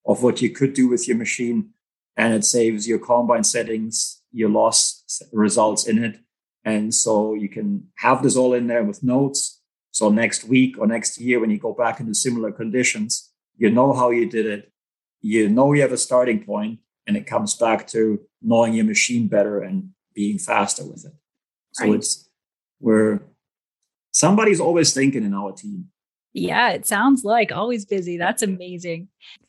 of 0.05 0.21
what 0.21 0.41
you 0.41 0.49
could 0.49 0.73
do 0.73 0.87
with 0.87 1.07
your 1.07 1.17
machine 1.17 1.69
and 2.15 2.33
it 2.33 2.43
saves 2.43 2.87
your 2.87 2.99
combine 2.99 3.43
settings 3.43 4.16
your 4.31 4.49
loss 4.49 5.03
results 5.31 5.87
in 5.87 6.03
it. 6.03 6.19
And 6.63 6.93
so 6.93 7.33
you 7.33 7.49
can 7.49 7.87
have 7.97 8.23
this 8.23 8.35
all 8.35 8.53
in 8.53 8.67
there 8.67 8.83
with 8.83 9.03
notes. 9.03 9.61
So 9.91 10.09
next 10.09 10.43
week 10.43 10.77
or 10.77 10.85
next 10.85 11.17
year, 11.19 11.39
when 11.39 11.49
you 11.49 11.57
go 11.57 11.73
back 11.73 11.99
into 11.99 12.13
similar 12.13 12.51
conditions, 12.51 13.31
you 13.55 13.69
know 13.69 13.93
how 13.93 14.11
you 14.11 14.29
did 14.29 14.45
it. 14.45 14.71
You 15.21 15.49
know 15.49 15.73
you 15.73 15.81
have 15.81 15.91
a 15.91 15.97
starting 15.97 16.43
point, 16.43 16.79
and 17.07 17.17
it 17.17 17.25
comes 17.25 17.55
back 17.55 17.87
to 17.87 18.19
knowing 18.41 18.73
your 18.73 18.85
machine 18.85 19.27
better 19.27 19.61
and 19.61 19.89
being 20.13 20.37
faster 20.37 20.85
with 20.85 21.05
it. 21.05 21.13
So 21.73 21.85
right. 21.85 21.95
it's 21.95 22.29
where 22.79 23.23
somebody's 24.11 24.59
always 24.59 24.93
thinking 24.93 25.23
in 25.23 25.33
our 25.33 25.53
team. 25.53 25.87
Yeah, 26.33 26.69
it 26.69 26.85
sounds 26.85 27.23
like 27.23 27.51
always 27.51 27.85
busy. 27.85 28.17
That's 28.17 28.43
amazing. 28.43 29.07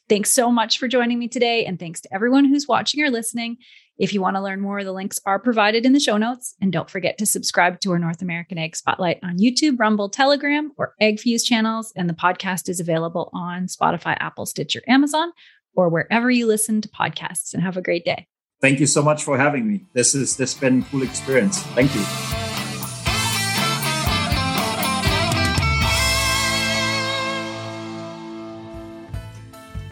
Thanks 0.09 0.31
so 0.33 0.51
much 0.51 0.79
for 0.79 0.89
joining 0.89 1.19
me 1.19 1.29
today. 1.29 1.67
And 1.67 1.79
thanks 1.79 2.01
to 2.03 2.15
everyone 2.15 2.47
who's 2.47 2.67
watching 2.67 3.03
or 3.03 3.11
listening. 3.11 3.59
If 3.99 4.15
you 4.15 4.21
want 4.21 4.37
to 4.37 4.43
learn 4.43 4.61
more, 4.61 4.85
the 4.85 4.93
links 4.93 5.19
are 5.27 5.41
provided 5.41 5.85
in 5.85 5.93
the 5.93 5.99
show 5.99 6.17
notes. 6.17 6.55
And 6.61 6.73
don't 6.73 6.89
forget 6.89 7.19
to 7.19 7.27
subscribe 7.27 7.81
to 7.81 7.91
our 7.91 7.99
North 7.99 8.23
American 8.23 8.57
Ag 8.57 8.77
Spotlight 8.77 9.19
on 9.25 9.39
YouTube, 9.39 9.79
Rumble, 9.79 10.09
Telegram, 10.09 10.71
or 10.77 10.95
AgFuse 11.03 11.45
channels. 11.45 11.93
And 11.97 12.09
the 12.09 12.15
podcast 12.15 12.69
is 12.69 12.79
available 12.79 13.29
on 13.33 13.67
Spotify, 13.67 14.17
Apple, 14.21 14.47
Stitcher, 14.47 14.83
Amazon, 14.87 15.33
or 15.75 15.89
wherever 15.89 16.31
you 16.31 16.47
listen 16.47 16.81
to 16.81 16.89
podcasts. 16.89 17.53
And 17.53 17.63
have 17.63 17.77
a 17.77 17.83
great 17.83 18.05
day. 18.05 18.29
Thank 18.61 18.79
you 18.79 18.87
so 18.87 19.03
much 19.03 19.25
for 19.25 19.37
having 19.37 19.67
me. 19.67 19.85
This 19.95 20.15
is 20.15 20.37
this 20.37 20.55
has 20.55 20.61
been 20.61 20.83
a 20.83 20.85
cool 20.91 21.03
experience. 21.03 21.63
Thank 21.75 21.95
you. 21.95 22.05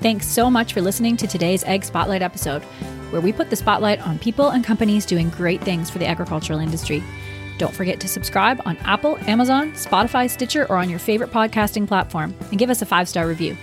Thanks 0.01 0.27
so 0.29 0.49
much 0.49 0.73
for 0.73 0.81
listening 0.81 1.17
to 1.17 1.27
today's 1.27 1.65
Ag 1.65 1.85
Spotlight 1.85 2.23
episode, 2.23 2.63
where 3.17 3.23
we 3.23 3.33
put 3.33 3.49
the 3.49 3.57
spotlight 3.57 4.07
on 4.07 4.19
people 4.19 4.51
and 4.51 4.63
companies 4.63 5.07
doing 5.07 5.31
great 5.31 5.63
things 5.63 5.89
for 5.89 5.97
the 5.97 6.07
agricultural 6.07 6.59
industry. 6.59 7.03
Don't 7.57 7.75
forget 7.75 7.99
to 8.01 8.09
subscribe 8.09 8.61
on 8.67 8.77
Apple, 8.85 9.17
Amazon, 9.27 9.73
Spotify, 9.73 10.29
Stitcher, 10.29 10.67
or 10.69 10.77
on 10.77 10.91
your 10.91 10.99
favorite 10.99 11.31
podcasting 11.31 11.89
platform, 11.89 12.35
and 12.51 12.59
give 12.59 12.69
us 12.69 12.83
a 12.83 12.87
five 12.87 13.09
star 13.09 13.27
review. 13.27 13.57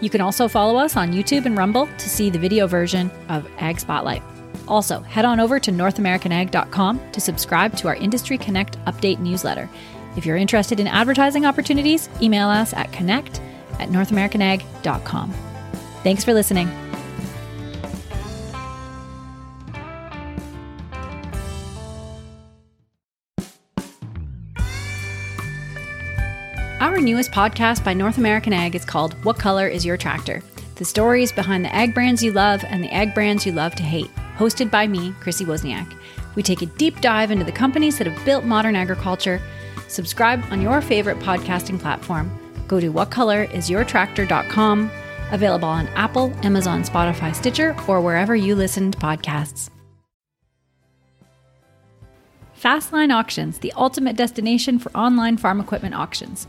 You 0.00 0.08
can 0.08 0.22
also 0.22 0.48
follow 0.48 0.78
us 0.78 0.96
on 0.96 1.12
YouTube 1.12 1.44
and 1.44 1.54
Rumble 1.54 1.86
to 1.86 2.08
see 2.08 2.30
the 2.30 2.38
video 2.38 2.66
version 2.66 3.10
of 3.28 3.46
Ag 3.58 3.78
Spotlight. 3.78 4.22
Also, 4.66 5.00
head 5.00 5.26
on 5.26 5.38
over 5.38 5.60
to 5.60 5.70
NorthAmericanAg.com 5.70 7.12
to 7.12 7.20
subscribe 7.20 7.76
to 7.76 7.88
our 7.88 7.96
Industry 7.96 8.38
Connect 8.38 8.82
update 8.86 9.18
newsletter. 9.18 9.68
If 10.16 10.24
you're 10.24 10.38
interested 10.38 10.80
in 10.80 10.86
advertising 10.86 11.44
opportunities, 11.44 12.08
email 12.22 12.48
us 12.48 12.72
at 12.72 12.90
connect 12.90 13.42
at 13.80 13.90
NorthAmericanAg.com. 13.90 15.34
Thanks 16.02 16.24
for 16.24 16.32
listening. 16.32 16.87
Our 26.98 27.04
newest 27.04 27.30
podcast 27.30 27.84
by 27.84 27.94
North 27.94 28.18
American 28.18 28.52
Ag 28.52 28.74
is 28.74 28.84
called 28.84 29.14
What 29.24 29.38
Color 29.38 29.68
is 29.68 29.86
Your 29.86 29.96
Tractor? 29.96 30.42
The 30.74 30.84
stories 30.84 31.30
behind 31.30 31.64
the 31.64 31.72
ag 31.72 31.94
brands 31.94 32.24
you 32.24 32.32
love 32.32 32.64
and 32.66 32.82
the 32.82 32.92
ag 32.92 33.14
brands 33.14 33.46
you 33.46 33.52
love 33.52 33.76
to 33.76 33.84
hate. 33.84 34.10
Hosted 34.36 34.68
by 34.68 34.88
me, 34.88 35.14
Chrissy 35.20 35.44
Wozniak. 35.44 35.96
We 36.34 36.42
take 36.42 36.60
a 36.60 36.66
deep 36.66 37.00
dive 37.00 37.30
into 37.30 37.44
the 37.44 37.52
companies 37.52 37.98
that 37.98 38.08
have 38.08 38.24
built 38.24 38.42
modern 38.42 38.74
agriculture. 38.74 39.40
Subscribe 39.86 40.42
on 40.50 40.60
your 40.60 40.80
favorite 40.80 41.20
podcasting 41.20 41.78
platform. 41.78 42.36
Go 42.66 42.80
to 42.80 42.92
whatcolorisyourtractor.com 42.92 44.90
Available 45.30 45.68
on 45.68 45.86
Apple, 45.94 46.32
Amazon, 46.42 46.82
Spotify, 46.82 47.32
Stitcher, 47.32 47.76
or 47.86 48.00
wherever 48.00 48.34
you 48.34 48.56
listen 48.56 48.90
to 48.90 48.98
podcasts. 48.98 49.70
Fastline 52.60 53.14
Auctions, 53.14 53.60
the 53.60 53.72
ultimate 53.76 54.16
destination 54.16 54.80
for 54.80 54.90
online 54.96 55.36
farm 55.36 55.60
equipment 55.60 55.94
auctions. 55.94 56.48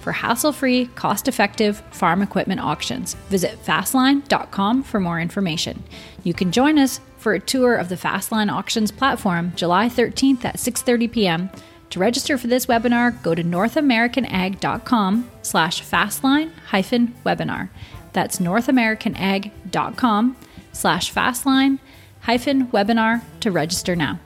for 0.00 0.12
hassle 0.12 0.52
free, 0.52 0.86
cost 0.94 1.28
effective 1.28 1.82
farm 1.90 2.22
equipment 2.22 2.60
auctions. 2.60 3.14
Visit 3.28 3.62
fastline.com 3.64 4.82
for 4.82 5.00
more 5.00 5.20
information. 5.20 5.82
You 6.24 6.34
can 6.34 6.52
join 6.52 6.78
us 6.78 7.00
for 7.18 7.34
a 7.34 7.40
tour 7.40 7.74
of 7.76 7.88
the 7.88 7.96
Fastline 7.96 8.50
Auctions 8.50 8.90
platform 8.90 9.52
July 9.54 9.88
13th 9.88 10.44
at 10.44 10.56
6:30 10.56 11.12
p.m. 11.12 11.50
To 11.90 11.98
register 11.98 12.38
for 12.38 12.46
this 12.46 12.66
webinar, 12.66 13.20
go 13.22 13.34
to 13.34 13.42
northamericanag.com 13.42 15.30
slash 15.42 15.82
fastline 15.82 16.52
hyphen 16.68 17.14
webinar. 17.26 17.68
That's 18.12 18.38
northamericanag.com 18.38 20.36
slash 20.72 21.12
fastline 21.12 21.78
hyphen 22.20 22.68
webinar 22.68 23.22
to 23.40 23.50
register 23.50 23.96
now. 23.96 24.20